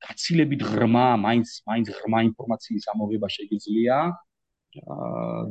გაცილებით 0.03 0.61
ღრმა, 0.67 1.07
მაინც 1.25 1.49
მაინც 1.69 1.87
ღრმა 1.97 2.19
ინფორმაციის 2.29 2.85
ამოღება 2.93 3.27
შეიძლება 3.35 3.99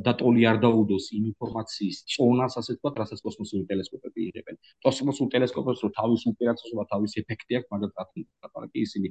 და 0.05 0.13
ტოლი 0.19 0.43
არ 0.51 0.57
დაუდოს 0.65 1.05
იმ 1.17 1.23
ინფორმაციის 1.31 1.97
წონას, 2.13 2.57
ასე 2.59 2.75
ვთქვათ, 2.75 2.95
რასაც 3.03 3.19
კოსმოსური 3.25 3.63
ტელესკოპები 3.71 4.19
იღებენ. 4.29 4.55
კოსმოსურ 4.83 5.27
ტელესკოპებს 5.35 5.83
რო 5.83 5.89
თავის 5.99 6.21
უპირატესობა, 6.33 6.83
თავის 6.93 7.11
ეფექტი 7.23 7.59
აქვს, 7.59 7.69
მაგრამ 7.73 7.91
რა 7.99 8.05
თქმა 8.11 8.67
ისინი 8.87 9.07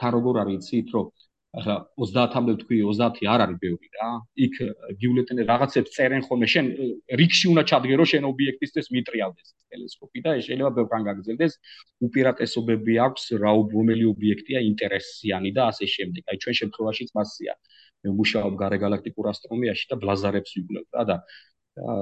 თან 0.00 0.10
როგორ 0.18 0.34
არის 0.42 0.58
იცით, 0.58 0.88
რომ 0.94 1.06
ახლა 1.54 1.74
30-მდე 1.94 2.54
თქვი 2.62 2.76
30 2.82 3.26
არ 3.30 3.40
არის 3.44 3.58
ბევრი 3.62 3.88
რა. 3.94 4.08
იქ 4.46 4.54
გიულეტენ 5.00 5.38
რაღაცებს 5.50 5.90
წერენ 5.94 6.22
ხოლმე 6.26 6.46
შენ 6.54 6.66
რიქში 7.20 7.46
უნდა 7.52 7.62
ჩადგე 7.70 7.94
რომ 8.00 8.08
შენ 8.12 8.24
ობიექტისთვის 8.32 8.86
მიტრიალდეს 8.96 9.48
ტელესკოპი 9.70 10.18
და 10.24 10.30
შეიძლება 10.46 10.70
ბევრგან 10.78 11.02
გაგრძელდეს. 11.08 11.52
უპირატესობები 12.06 12.94
აქვს 13.06 13.24
რა 13.44 13.52
რომელი 13.74 14.04
ობიექტია 14.14 14.58
ინტერესიანი 14.70 15.50
და 15.54 15.62
ასე 15.70 15.86
შემდეგ. 15.94 16.22
აი 16.30 16.36
ჩვენ 16.42 16.54
შემთხვევაშიც 16.60 17.08
მასია. 17.18 17.52
მე 18.04 18.14
მუშაობ 18.20 18.54
გარე 18.62 18.78
galaktikურ 18.84 19.30
ასტრონომიაში 19.32 19.90
და 19.90 20.00
ბლაზარებს 20.04 20.56
ვიგულებ 20.58 20.98
რა 20.98 21.04
და 21.10 21.16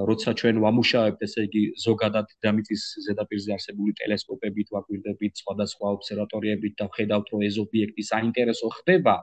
როცა 0.09 0.31
ჩვენ 0.39 0.61
ვამუშავებთ 0.61 1.21
ესე 1.25 1.43
იგი 1.49 1.61
ზოგადად 1.83 2.25
დედამიწის 2.31 2.81
ზედაპირზე 3.07 3.53
არსებული 3.57 3.95
ტელესკოპებით 3.99 4.67
ვაკვირდებით 4.75 5.41
სხვადასხვა 5.41 5.93
ობსერვატორიებით 5.97 6.73
და 6.81 6.89
ვხედავთ 6.91 7.31
რომ 7.33 7.45
ეს 7.49 7.57
ობიექტი 7.63 8.03
საინტერესო 8.13 8.69
ხდება 8.77 9.15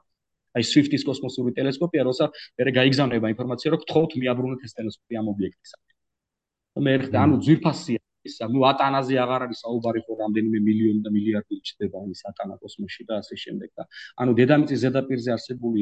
აი 0.59 0.66
Swift-ის 0.66 1.07
კოსმოსური 1.07 1.55
ტელესკოპია, 1.55 2.02
როცა 2.11 2.27
მე 2.59 2.73
გაიგზავნება 2.74 3.31
ინფორმაცია, 3.35 3.70
რომ 3.70 3.82
გთხოვთ 3.86 4.16
მიაბრუნოთ 4.23 4.61
ეს 4.66 4.73
ტელესკოპი 4.78 5.19
ამ 5.20 5.27
ობიექტის. 5.31 5.70
მე 6.86 6.94
ხდა, 7.07 7.19
ანუ 7.27 7.36
ძვირფასია 7.47 8.01
ის, 8.27 8.35
ანუ 8.47 8.59
ატანაზე 8.70 9.15
აღარ 9.24 9.40
არის 9.47 9.59
საუბარი, 9.65 10.01
ხო 10.07 10.12
რამდენიმე 10.23 10.59
მილიონი 10.66 11.01
და 11.07 11.11
მილიარდი 11.15 11.57
ჩდება 11.70 11.98
ის 12.11 12.23
ატანა 12.31 12.55
კოსმოსში 12.62 13.02
და 13.09 13.15
ასე 13.23 13.35
შემდეგ 13.44 13.70
და 13.78 13.82
ანუ 14.23 14.32
დედამიწის 14.40 14.78
ზედაპირზე 14.85 15.31
არსებული 15.39 15.81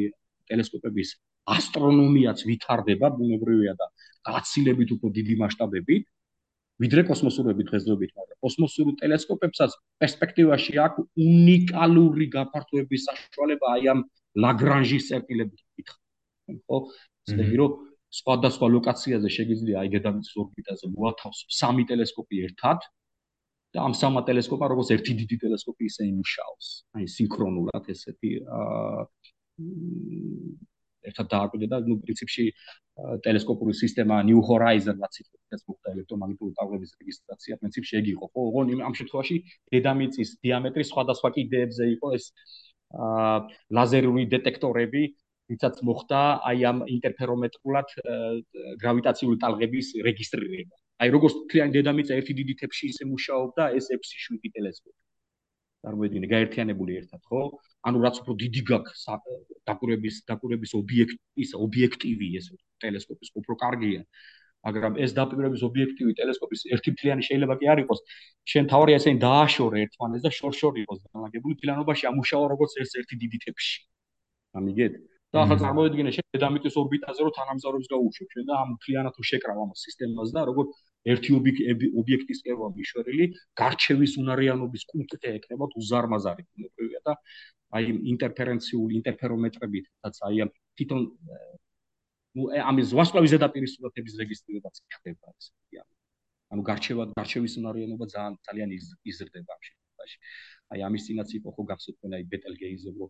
ტელესკოპების 0.51 1.11
ასტრონომიაც 1.57 2.45
ვითარდება 2.49 3.11
ბუნებრივია 3.19 3.75
და 3.81 3.87
გაცილებით 4.29 4.95
უფრო 4.99 5.09
დიდი 5.19 5.35
მასშტაბებით 5.43 6.05
ვიდრე 6.83 7.03
კოსმოსურები 7.09 7.67
დღესდღეობით, 7.69 8.11
მაგრამ 8.15 8.39
კოსმოსური 8.45 8.93
ტელესკოპებსაც 9.01 9.73
პერსპექტივაში 10.03 10.75
აქვს 10.85 11.07
უნიკალური 11.27 12.27
გაფართოების 12.35 13.07
საშუალება 13.09 13.73
აი 13.75 13.89
ამ 13.93 14.05
ლაგრანჟის 14.45 15.09
წერტილებით 15.11 15.61
ვკითხა. 15.65 15.99
ხო? 16.69 16.79
ისეთი 17.29 17.57
რომ 17.61 17.73
სხვადასხვა 18.19 18.67
ლოკაციაზე 18.77 19.29
შეიძლება 19.37 19.81
აი 19.83 19.89
დედამიწის 19.95 20.35
ორბიტაზე 20.43 20.87
მოათავსო 20.95 21.47
სამი 21.59 21.85
ტელესკოპი 21.91 22.37
ერთად 22.47 22.87
და 23.75 23.79
ამ 23.85 23.93
სამა 24.01 24.23
ტელესკოპა 24.29 24.71
როგორც 24.73 24.89
ერთი 24.97 25.13
დიდი 25.19 25.37
ტელესკოპი 25.45 25.83
ისე 25.91 26.03
იმუშაოს. 26.09 26.67
აი 26.97 27.05
სინქრონულად 27.17 27.85
ესეთი 27.93 28.31
აა 28.49 29.03
ერთად 31.09 31.27
დააკვირდა 31.33 31.69
და 31.73 31.79
ნუ 31.89 31.97
პრინციპში 32.05 32.45
ტელესკოპური 33.25 33.75
სისტემა 33.81 34.21
New 34.29 34.41
Horizon-აც 34.49 35.21
იქნება 35.23 35.61
მოხდა 35.69 35.93
ელექტრომაგნიტური 35.95 36.53
ტალღების 36.59 36.91
რეგისტრაცია 37.01 37.59
პრინციპში 37.63 37.95
ეგ 38.01 38.07
იყო 38.15 38.27
ხო? 38.33 38.41
ოღონდ 38.49 38.83
ამ 38.89 38.95
შემთხვევაში 38.99 39.37
დედამიწის 39.75 40.31
დიამეტრი 40.45 40.85
სხვადასხვა 40.91 41.29
კიდეებზე 41.39 41.85
იყო 41.95 42.09
ეს 42.19 42.27
ლაზერული 42.89 44.25
დეტექტორები, 44.35 45.03
ვისაც 45.49 45.81
მოხდა 45.89 46.21
აი 46.51 46.59
ამ 46.71 46.79
ინტერფერომეტრულად 46.97 47.89
გრავიტაციული 48.83 49.37
ტალღების 49.45 49.87
რეგისტრირება. 50.09 50.77
აი 51.05 51.09
როგორც 51.15 51.35
თლიანი 51.53 51.73
დედამიწა 51.79 52.13
ერთი 52.21 52.33
დიდი 52.41 52.55
თეფში 52.61 52.85
ისე 52.93 53.05
მუშაობდა 53.13 53.65
ეს 53.79 53.89
6-7 53.95 54.53
ტელესკოპი. 54.57 54.99
წარმოიდგინე 55.89 56.29
გაერთიანებული 56.29 56.97
ერთად, 57.01 57.21
ხო? 57.25 57.43
ანუ 57.89 58.03
რაც 58.05 58.17
უფრო 58.21 58.33
დიდი 58.45 58.63
გაქვს 58.69 59.05
დაკვირვების 59.69 60.17
დაკვირვების 60.29 60.73
ობიექტი, 60.81 61.19
ის 61.45 61.51
ობიექტივი 61.57 62.29
ეს 62.41 62.47
ტელესკოპის 62.85 63.33
უფრო 63.41 63.57
კარგია. 63.65 64.03
მაგრამ 64.67 64.99
ეს 65.05 65.15
დაპირების 65.17 65.63
ობიექტივი 65.69 66.13
ტელესკოპის 66.19 66.61
ერთი 66.75 66.91
მთლიანი 66.95 67.23
შეიძლება 67.29 67.55
კი 67.61 67.67
არ 67.73 67.79
იყოს. 67.85 68.01
შენ 68.53 68.65
თავარია 68.73 68.97
ესენი 69.01 69.19
დააშორე 69.23 69.79
ერთმანეთს 69.87 70.25
და 70.27 70.31
შორ-შორი 70.39 70.79
იყოს 70.85 70.99
განლაგებული 71.15 71.55
ფლანობაში 71.63 72.05
ამუშავა 72.11 72.47
როგორც 72.53 72.73
ეს 72.83 72.91
ერთი 73.01 73.15
დიდი 73.23 73.39
თეფში. 73.45 73.79
ამიგეთ? 74.59 74.93
და 75.35 75.43
ახლა 75.45 75.57
წარმოიდგინე 75.61 76.13
შენ 76.17 76.27
დედამიწის 76.35 76.77
ორბიტაზე 76.81 77.25
რო 77.27 77.33
თანამგზავრებს 77.39 77.89
გაუშვებ 77.93 78.29
შენ 78.35 78.45
და 78.49 78.55
ამ 78.65 78.71
მთლიანად 78.77 79.19
შეკრავ 79.31 79.59
ამ 79.65 79.73
სისტემას 79.83 80.33
და 80.37 80.45
როგორც 80.49 80.71
ერთი 81.13 81.31
ობიექტის 82.01 82.41
კერვა 82.47 82.69
მიშვერილი 82.79 83.27
გარჩევის 83.61 84.13
უნარიანობის 84.23 84.87
კუნთზე 84.93 85.35
ეკნება 85.41 85.69
უზარმაზარი 85.83 86.45
მოყვია 86.65 87.01
და 87.09 87.17
აი 87.77 87.93
ინტერფერენციული 88.15 88.99
ინტერფერომეტრებით 89.01 89.87
რაც 90.09 90.17
აი 90.29 90.43
ამ 90.47 90.51
თვითონ 90.81 91.01
ამის 92.71 92.97
ვასკლავის 92.97 93.33
ზედაპირის 93.37 93.73
სურათების 93.77 94.15
რეგისტრირებაც 94.23 94.75
ხდება 94.97 95.33
ესე 95.37 95.85
ანუ 96.55 96.63
გარჩევა 96.71 97.05
გარჩევის 97.21 97.55
უნარიანობა 97.61 98.07
ძალიან 98.15 98.37
ძალიან 98.49 98.71
იზრდება 99.13 99.57
ამ 99.57 99.63
შემთხვევაში 99.69 100.19
აი 100.73 100.85
ამის 100.89 101.03
წინაც 101.09 101.29
იყო 101.39 101.49
ხო 101.57 101.63
გახსოვთ 101.71 101.99
მე 102.13 102.17
აი 102.19 102.25
ბეტელგეიზზე 102.33 102.91
რო 102.97 103.09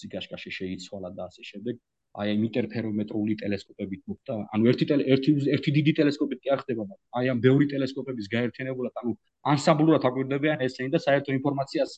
სიკაშკაშე 0.00 0.50
შეიცვალა 0.58 1.10
და 1.18 1.28
ასე 1.28 1.42
შემდეგ. 1.50 1.74
აი 2.18 2.28
ამ 2.34 2.42
ინტერფერომეტრული 2.48 3.34
ტელესკოპებით 3.42 4.00
მოხდა. 4.10 4.34
ანუ 4.54 4.70
ერთი 4.70 4.84
ერთი 5.14 5.30
ერთი 5.54 5.70
დიდი 5.76 5.92
ტელესკოპით 5.98 6.38
კი 6.44 6.48
არ 6.54 6.60
ხდება, 6.64 6.82
მაგრამ 6.88 7.20
აი 7.20 7.26
ამ 7.32 7.38
ბევრი 7.46 7.66
ტელესკოპების 7.72 8.26
გაერთიანებულად, 8.34 8.92
ანუ 9.02 9.12
ანსამბლურად 9.52 10.02
აკვირდებიან 10.08 10.64
ესენი 10.66 10.90
და 10.94 11.00
საერთო 11.06 11.30
ინფორმაციას 11.38 11.90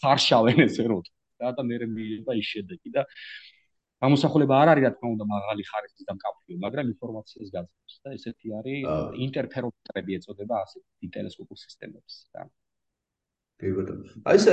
ხარშავენ 0.00 0.64
ესე 0.66 0.86
რო. 0.88 1.00
და 1.38 1.54
და 1.54 1.62
მე 1.62 1.76
მეება 1.94 2.34
ის 2.34 2.46
შედეგი 2.52 2.90
და 2.96 3.04
გამოსახულება 4.02 4.54
არ 4.62 4.68
არის 4.72 4.84
რა 4.86 4.90
თქმა 4.94 5.08
უნდა 5.14 5.24
მაღალი 5.34 5.62
ხარისხის 5.70 6.06
და 6.08 6.14
მკაფიო, 6.18 6.56
მაგრამ 6.64 6.86
ინფორმაციას 6.94 7.48
გაძლევს 7.54 7.96
და 8.02 8.08
ესეთი 8.18 8.48
არის 8.58 8.80
ინტერფერომეტრები 9.26 10.18
ეწოდება 10.18 10.54
ასეთი 10.64 11.10
ტელესკოპულ 11.16 11.58
სისტემებს 11.64 12.14
და 12.34 12.46
კი 13.58 13.72
ბატონო. 13.76 14.10
აი 14.30 14.38
ეს 14.38 14.44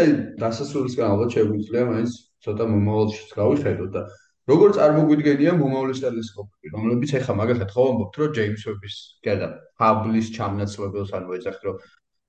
დასასრულისგან 0.41 1.07
ალბათ 1.13 1.35
შეგვიძლია 1.37 1.83
მაინც 1.89 2.13
ცოტა 2.45 2.65
მომავალშიც 2.71 3.33
გავიხედოთ 3.39 3.91
და 3.95 4.01
როგორ 4.49 4.73
წარმოგვიდგენია 4.77 5.53
მომავლის 5.59 6.01
ტელესკოპი, 6.05 6.71
რომლებიც 6.73 7.13
ეხა 7.19 7.33
მაგალითად 7.41 7.69
ხო 7.75 7.85
ამბობთ, 7.91 8.17
რომ 8.21 8.33
ჯეიმს 8.37 8.63
ვების 8.69 8.95
გადა 9.25 9.47
ჰაბლის 9.81 10.27
ჩამნაცვლებელს 10.37 11.13
ან 11.17 11.23
მოეძახ 11.29 11.57
რომ 11.65 11.75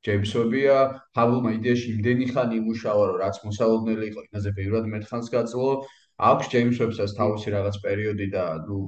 ჯეიმს 0.07 0.33
ვებია, 0.37 0.77
ჰაბლმა 1.17 1.51
იდეაში 1.57 1.87
იმდენი 1.97 2.27
ხანი 2.33 2.55
იმუშავა, 2.61 3.05
რომ 3.11 3.17
რაც 3.25 3.37
მოსალოდნელი 3.47 4.05
იყო, 4.13 4.21
იმაზე 4.31 4.51
ბევრად 4.59 4.85
მეტხანს 4.93 5.29
გაძლო, 5.35 5.71
აქვს 6.17 6.47
ჯეიმს 6.53 6.77
ვებსაც 6.81 7.11
თავისი 7.21 7.49
რაღაც 7.57 7.77
პერიოდი 7.85 8.27
და 8.37 8.45
ნუ 8.69 8.79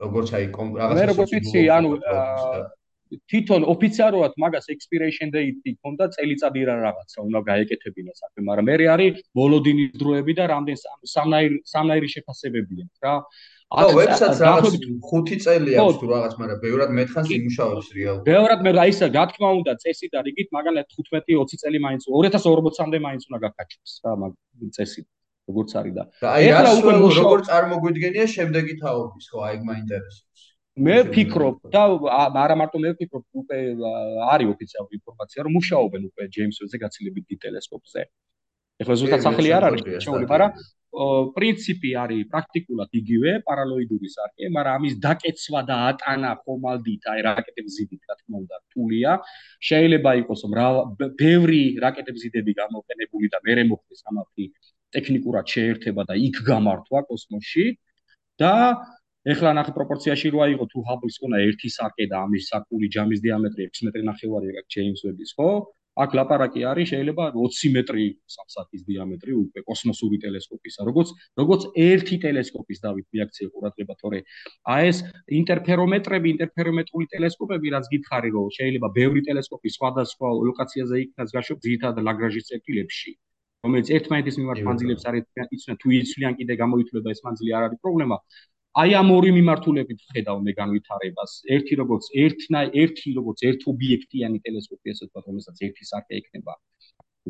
როგორც 0.00 0.28
აი 0.36 0.44
რაღაც 0.80 0.96
მე 0.96 1.06
როგორც 1.12 1.30
ვიცი, 1.36 1.60
ანუ 1.76 1.88
თვითონ 3.30 3.64
ოფიციალურად 3.74 4.32
მაგას 4.42 4.66
expiration 4.74 5.32
date 5.34 5.58
ჰქონდა 5.74 6.04
წელიწადი 6.14 6.60
რა 6.68 6.74
რაღაცა 6.86 7.18
უნდა 7.26 7.40
გაეკეთებინა 7.50 8.12
საქმე, 8.20 8.40
მაგრამ 8.50 8.66
მე 8.70 8.74
არის 8.94 9.22
ბოლოდინის 9.34 9.96
დროები 10.00 10.32
და 10.38 10.44
რამდენ 10.54 10.76
სამნაირი 11.14 11.56
სამნაირი 11.72 12.08
შეფასებებია 12.14 12.84
რა. 13.02 13.14
ო, 13.70 13.82
ვებსაც 13.98 14.34
რაღაც 14.46 14.74
5 15.10 15.38
წელი 15.46 15.70
აქვს 15.78 15.98
თუ 16.00 16.06
რაღაც, 16.14 16.32
მაგრამ 16.40 16.58
ბევრად 16.64 16.90
მეთხანს 16.98 17.28
იმუშავებს 17.38 17.88
რეალურად. 17.98 18.24
ბევრად 18.30 18.60
მე 18.66 18.70
რა 18.78 18.84
ისა, 18.90 19.06
რა 19.14 19.24
თქმა 19.30 19.50
უნდა, 19.60 19.72
წესი 19.82 20.06
და 20.14 20.18
რიგით, 20.26 20.48
მაგალითად 20.58 20.88
15-20 20.98 21.62
წელი 21.62 21.78
მაინც 21.86 22.02
2040-მდე 22.10 22.98
მაინც 23.06 23.22
უნდა 23.30 23.38
გაკაჩოს 23.46 23.92
რა 24.06 24.12
მაგ 24.22 24.32
წესი 24.74 25.02
როგორც 25.50 25.70
არის 25.78 25.94
და 25.98 26.04
ეხლა 26.46 26.70
უკვე 26.78 26.92
როგორ 27.18 27.38
წარმოგვიდგენია 27.50 28.26
შემდეგი 28.34 28.74
თაობის 28.82 29.26
ხო, 29.30 29.38
აი 29.48 29.56
მაინტერესებს. 29.70 30.29
მე 30.86 30.96
ვფიქრობ 31.06 31.70
და 31.74 31.82
არა 32.44 32.56
მარტო 32.60 32.80
მე 32.80 32.90
ვფიქრობ, 32.96 33.24
უკვე 33.42 33.58
არის 34.32 34.48
ოფიციალური 34.54 34.94
ინფორმაცია, 35.00 35.44
რომ 35.46 35.52
მუშაობენ 35.58 36.02
უკვე 36.10 36.28
ჯეიმს 36.34 36.60
ვებზე 36.62 36.76
გაცილებით 36.84 37.24
დიდ 37.30 37.40
ტელესკოპზე. 37.44 38.02
ეხლა 38.80 38.94
ზუსტად 39.00 39.24
სახელი 39.26 39.50
არ 39.56 39.64
არის 39.68 39.82
შეეული, 40.04 40.26
მაგრამ 40.32 40.52
პრინციპი 41.36 41.90
არის 42.02 42.22
პრაქტიკულად 42.32 42.90
იგივე, 43.00 43.32
პარალოიდური 43.46 44.08
სარკე, 44.10 44.48
მაგრამ 44.56 44.74
ამის 44.80 44.94
დაკეცვა 45.04 45.60
და 45.68 45.76
ატანა 45.90 46.30
ხომალდით, 46.42 47.02
აი 47.12 47.20
რაკეტების 47.28 47.74
ზიდით, 47.78 48.02
რა 48.08 48.14
თქმა 48.20 48.36
უნდა, 48.42 48.56
რთულია. 48.64 49.10
შეიძლება 49.68 50.10
იყოს 50.22 50.40
ბევრი 51.22 51.62
რაკეტების 51.84 52.22
ზიდები 52.24 52.52
გამოყენებული 52.62 53.26
და 53.30 53.38
მეორე 53.46 53.62
მოხდეს 53.70 54.00
ამათი 54.10 54.44
ტექნიკურად 54.96 55.46
შეერთება 55.54 56.02
და 56.10 56.14
იქ 56.18 56.36
გამართვა 56.50 57.00
კოსმოსში 57.06 57.66
და 58.40 58.54
ეხლა 59.28 59.50
ნახე 59.52 59.72
პროპორციაში 59.76 60.30
როა 60.32 60.46
იყო 60.56 60.64
თუ 60.72 60.82
ჰაბლის 60.88 61.16
ყონა 61.20 61.38
ერთი 61.44 61.68
საკე 61.76 62.04
და 62.08 62.24
ამის 62.24 62.46
საკული 62.52 62.88
ჯამის 62.94 63.20
დიამეტრი 63.20 63.66
6 63.68 63.84
მეტრი 63.88 64.02
ნახევარი 64.08 64.48
აქვს 64.60 64.72
ჯეიმს 64.74 65.02
ვების 65.04 65.30
ხო? 65.36 65.48
აქ 66.00 66.10
ლაპარაკი 66.16 66.60
არის 66.70 66.88
შეიძლება 66.90 67.24
20 67.36 67.72
მეტრი 67.76 68.06
სამსათის 68.34 68.82
დიამეტრი 68.88 69.32
უკვე 69.42 69.60
კოსმოსური 69.68 70.16
ტელესკოპისა 70.24 70.86
როგორც 70.88 71.08
როგორც 71.40 71.62
ერთი 71.84 72.16
ტელესკოპის 72.24 72.78
დავით 72.84 73.06
რეაქცია 73.16 73.46
ყურადღება 73.52 73.94
თორე. 74.00 74.20
აი 74.74 74.82
ეს 74.90 74.98
ინტერფერომეტრები 75.40 76.26
ინტერფერომეტრული 76.34 77.06
ტელესკოპები 77.14 77.66
რაც 77.76 77.86
გითხარი 77.94 78.30
რომ 78.36 78.52
შეიძლება 78.56 78.88
ბევრი 79.00 79.20
ტელესკოპი 79.28 79.68
სხვადასხვა 79.76 80.28
ლოკაციაზე 80.48 80.96
იქნას 81.04 81.34
გაშვებ 81.36 81.58
ძირითადად 81.66 82.06
ლაგრაჟის 82.08 82.48
წერტილებში. 82.48 83.12
რომელიც 83.60 83.88
ერთმანეთის 83.96 84.36
მიმართ 84.40 84.60
მანძილებს 84.66 85.04
არის 85.10 85.24
იციან 85.56 85.76
თუ 85.82 85.88
იცვლიან 85.96 86.34
კიდე 86.38 86.54
გამოითვლება 86.62 87.12
ეს 87.14 87.20
მანძილი 87.26 87.50
არ 87.58 87.64
არის 87.66 87.80
პრობლემა 87.84 88.16
აი 88.78 88.92
ამ 88.94 89.08
ორი 89.10 89.30
მიმართულებით 89.34 90.02
ხედავ 90.14 90.42
მე 90.46 90.52
განვითარებას. 90.54 91.32
ერთი 91.54 91.74
როგორც 91.82 92.04
ერთნა 92.24 92.60
ერთი 92.82 93.14
როგორც 93.18 93.38
ერთ 93.50 93.60
ობიექტიანი 93.72 94.38
ტელესკოპი 94.46 94.92
ასე 94.94 95.02
ვთქვათ, 95.06 95.24
რომელსაც 95.30 95.56
ერთი 95.66 95.84
სარკე 95.90 96.14
ექნება 96.20 96.54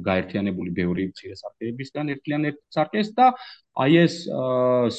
გაერთიანებული 0.09 0.71
ბევრი 0.77 1.09
მცირე 1.11 1.37
სარკეებისგან 1.41 2.13
ერთიან 2.15 2.43
ერთ 2.51 2.59
სარკეს 2.77 3.09
და 3.17 3.27
აი 3.85 3.97
ეს 4.05 4.15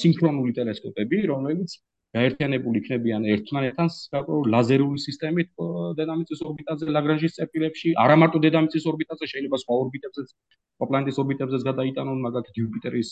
სინქრონული 0.02 0.52
ტელესკოპები, 0.58 1.18
რომლებიც 1.32 1.78
გაერთიანებული 2.16 2.82
იქნებიან 2.82 3.28
ერთმანეთთან 3.34 3.88
საკუთარ 3.96 4.50
ლაზერული 4.54 5.00
სისტემით 5.00 5.50
დედამიწის 6.00 6.42
ორბიტაზე 6.50 6.96
ლაგრანჟის 6.98 7.38
წერტილებში, 7.38 7.94
არა 8.04 8.16
მარტო 8.22 8.42
დედამიწის 8.46 8.88
ორბიტაზე, 8.92 9.30
შეიძლება 9.32 9.58
სხვა 9.64 9.78
ორბიტებზეც, 9.84 10.34
პლანეტის 10.82 11.22
ორბიტებზეც 11.24 11.62
გადაიტანონ, 11.72 12.20
მაგალითად 12.28 12.60
იუპიტერის 12.62 13.10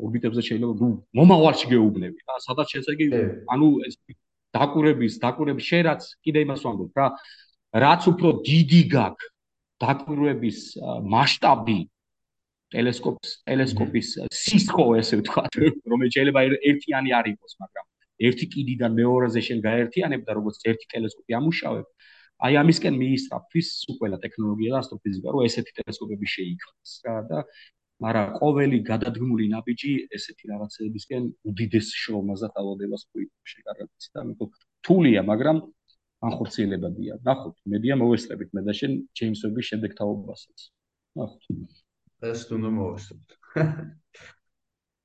ორბიტებზე 0.00 0.42
შეიძლება 0.48 0.74
ნუ 0.80 0.88
მომავალში 1.18 1.70
გეუბნები 1.72 2.24
და 2.28 2.38
სადაც 2.46 2.74
შეცეგი 2.74 3.06
ანუ 3.54 3.68
ეს 3.86 3.94
დაკვირების 4.56 5.18
დაკვირების 5.24 5.68
შე 5.68 5.78
რაც 5.88 6.02
კიდე 6.24 6.44
იმას 6.46 6.64
ვამბობ 6.66 7.00
რა 7.00 7.06
რაც 7.84 8.08
უფრო 8.12 8.28
დიდი 8.48 8.82
გაქვს 8.96 9.30
დაკვირების 9.84 10.58
მასშტაბი 11.14 11.78
ტელესკოპს 12.72 13.30
ტელესკოპის 13.48 14.08
სისხლო 14.42 14.86
ესე 15.00 15.20
ვთქვათ 15.20 15.60
რომელიც 15.92 16.18
შეიძლება 16.18 16.44
ერთიანი 16.72 17.10
არ 17.20 17.32
იყოს 17.36 17.58
მაგრამ 17.62 17.86
ერთი 18.28 18.46
კიდიდან 18.54 18.96
მეორეზე 19.00 19.40
შენ 19.48 19.58
გაერთიანებ 19.68 20.22
და 20.26 20.32
როგორც 20.38 20.64
ერთი 20.70 20.86
ტელესკოპი 20.94 21.38
ამუშავებ, 21.38 21.86
აი 22.46 22.52
ამისკენ 22.62 22.94
მიისწრაფვის 23.02 23.68
უყველა 23.92 24.18
ტექნოლოგია 24.24 24.70
და 24.74 24.78
ასტროფიზიკა, 24.82 25.28
რომ 25.34 25.46
ესეთი 25.48 25.72
ტელესკოპები 25.78 26.26
შეიქმნას 26.36 26.92
რა 27.06 27.16
და 27.30 27.38
მაგრამ 28.02 28.32
ყოველი 28.42 28.78
გადადგმული 28.88 29.44
ნაბიჯი 29.52 29.92
ესეთი 30.16 30.50
რაღაცებისკენ 30.50 31.28
უდიდეს 31.50 31.88
შრომას 32.02 32.42
და 32.42 32.48
თავადებას 32.56 33.02
ყვითებს 33.10 33.52
შეკარგებს 33.52 34.10
და 34.16 34.24
მე 34.26 34.34
თულია, 34.82 35.22
მაგრამ 35.22 35.56
განხორციელებადია. 36.22 37.18
ნახოთ, 37.26 37.56
მედია 37.72 37.94
მოვესწრებით 38.02 38.50
მე 38.58 38.62
და 38.66 38.74
შენ 38.78 38.92
ჯეიმს 39.18 39.40
ვების 39.46 39.66
შემდეგ 39.70 39.90
თაობასაც. 39.98 40.58
ნახოთ. 41.18 41.42
ეს 42.30 42.40
თუნდა 42.50 42.70
მოვესწრებით. 42.78 43.30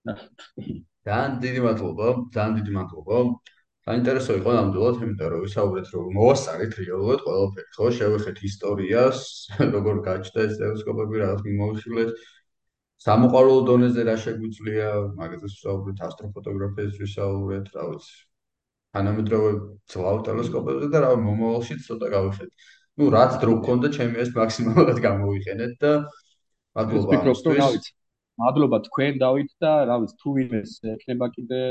ნახოთ. 0.10 0.39
ძალიან 1.07 1.34
დიდი 1.43 1.61
მადლობა, 1.63 2.07
ძალიან 2.35 2.53
დიდი 2.59 2.71
მადლობა. 2.77 3.17
საინტერესო 3.88 4.31
იყო 4.39 4.51
ნამდვილად, 4.57 4.95
იმიტომ 5.03 5.29
რომ 5.34 5.43
ვისაუბრეთ 5.47 5.88
რომ 5.95 6.07
მოვასწარით 6.17 6.73
რეალურად 6.79 7.21
ყველაფერი, 7.27 7.67
ხო, 7.77 7.85
შევეხეთ 7.97 8.38
ისტორიას, 8.49 9.19
როგორ 9.75 9.95
გაჩნდა 10.07 10.39
ეს 10.47 10.55
ტელესკოპები, 10.61 11.21
რაღაც 11.23 11.41
მიმოიხილეთ. 11.47 12.09
სამოყვარულო 13.07 13.61
დონეზე 13.69 14.01
რა 14.09 14.15
შეგვიძლია, 14.25 14.88
მაგაზე 15.21 15.47
ვისაუბრეთ, 15.47 15.97
ასტროფოტოგრაფიაზე 16.07 16.97
ვისაუბრეთ, 17.05 17.65
რა 17.77 17.84
ვიცი. 17.91 18.17
თანამედროვე 18.97 19.51
ძველ 19.93 20.17
ტელესკოპებზე 20.27 20.88
და 20.91 20.99
რა 21.05 21.11
მომავალში 21.23 21.75
ცოტა 21.88 22.07
გავიხეთ. 22.15 22.51
ну 22.97 23.03
რაც 23.13 23.31
დრო 23.41 23.53
გქონდა 23.61 23.88
ჩემი 23.95 24.15
ეს 24.25 24.29
მაქსიმალურად 24.35 24.97
გამოვიყენეთ 25.07 25.73
და 25.84 25.91
მადლობა. 26.75 27.07
ვფიქრობ 27.07 27.38
რომ 27.47 27.55
რა 27.61 27.67
ვიცი 27.77 27.97
მადლობა 28.41 28.77
თქვენ 28.88 29.19
დავით 29.23 29.51
და 29.64 29.72
რა 29.89 29.95
ვიცი 30.03 30.15
თუ 30.22 30.34
ვინმეს 30.38 30.72
ექნება 30.93 31.27
კიდე 31.35 31.61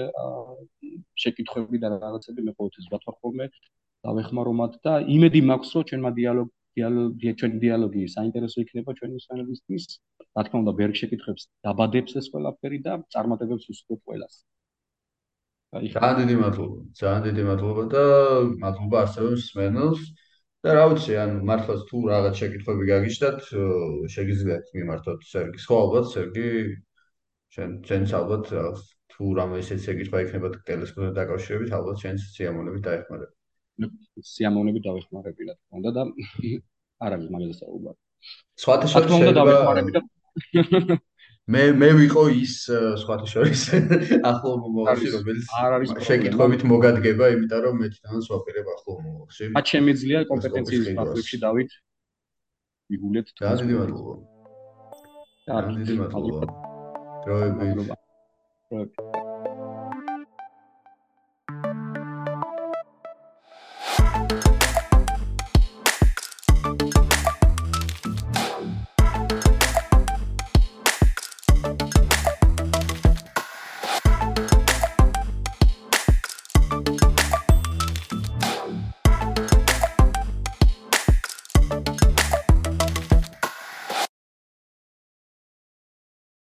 შეკითხვები 1.23 1.83
და 1.83 1.93
რაღაცები 1.95 2.47
მე 2.47 2.53
ყოველთვის 2.59 2.91
ვათვალ 2.93 3.17
ხოლმე 3.23 3.47
დავეხმარო 4.07 4.53
მათ 4.61 4.75
და 4.87 4.93
იმედი 5.17 5.41
მაქვს 5.51 5.71
რომ 5.77 5.87
ჩვენმა 5.91 6.11
დიალოგ 6.21 6.49
დიალოგი 6.77 7.33
ჩვენი 7.41 7.59
დიალოგი 7.65 8.03
საინტერესო 8.13 8.59
იქნება 8.63 8.93
ჩვენი 8.99 9.15
მსმენელისთვის. 9.17 9.85
რა 10.37 10.43
თქმა 10.45 10.59
უნდა, 10.63 10.73
ბერგ 10.81 10.95
შეკითხებს 11.01 11.43
დაბადებს 11.65 12.13
ეს 12.21 12.27
ყველაფერი 12.33 12.79
და 12.87 12.93
წარმატებებს 13.15 13.65
უსურვებ 13.73 14.01
ყველას. 14.05 14.35
ძალიან 15.97 16.17
დიდი 16.21 16.37
მადლობა. 16.45 16.77
ძალიან 17.01 17.23
დიდი 17.29 17.43
მადლობა 17.49 17.83
და 17.95 18.05
მადლობა 18.65 18.97
ასევე 19.07 19.29
მსმენელს. 19.41 20.03
და 20.67 20.75
რა 20.75 20.85
ვიცი, 20.91 21.15
ან 21.23 21.33
მართლაც 21.47 21.83
თუ 21.87 21.99
რაღაც 22.11 22.41
შეკითხვები 22.43 22.87
გაგიჩნდათ, 22.91 23.39
შეგიძლიათ 24.15 24.71
მიმართოთ 24.75 25.27
სერგის. 25.31 25.67
ხო, 25.71 25.77
ალბათ 25.85 26.07
სერგი 26.11 26.47
ჩვენ 27.55 27.71
ჩვენს 27.87 28.15
ალბათ 28.19 28.51
თუ 29.15 29.25
რამე 29.39 29.61
ისეთ 29.63 29.81
შეკითხვა 29.87 30.23
იქნება 30.27 30.49
ტელესკოპთან 30.67 31.15
დაკავშირებით, 31.19 31.71
ალბათ 31.79 32.03
ჩვენს 32.03 32.27
სიამოვნებით 32.35 32.83
დაეხმარება. 32.89 33.33
სიამოვნებით 34.33 34.83
დავეხმარები 34.89 35.47
რა 35.47 35.55
თქმა 35.55 35.77
უნდა 35.81 35.91
და 35.97 36.03
არ 37.07 37.17
არის 37.17 37.29
მაგაზე 37.37 37.55
საუბარი. 37.63 37.99
სხვათა 38.59 38.87
შორის 38.91 39.11
შეიძლება 39.23 40.03
მე 41.47 41.61
მე 41.79 41.89
ვიყო 41.95 42.23
ის 42.43 42.55
სხვათა 43.03 43.27
შორის 43.31 43.61
ახლო 44.31 44.53
მომავალში 44.63 45.11
რომელიც 45.15 45.53
არ 45.63 45.75
არის 45.77 45.93
შეკითხვებით 46.09 46.65
მოგადგება 46.71 47.29
იმიტომ 47.37 47.61
რომ 47.67 47.77
მე 47.83 47.91
თვითონაც 47.93 48.31
ვაპირებ 48.33 48.71
ახლო 48.73 48.97
მომავალში. 48.97 49.51
მათ 49.55 49.71
შემიძლია 49.75 50.23
კომპეტენციის 50.33 50.89
ფაქტორში 50.99 51.39
დავით 51.47 51.77
იგულეთ 52.99 53.31
თუ 53.39 53.53
დიდი 53.63 53.79
მადლობა. 53.79 54.15
და 55.47 55.63
დიდი 55.79 55.95
მადლობა. 56.03 56.47
დროებით. 57.27 57.95
დროებით. 58.67 59.06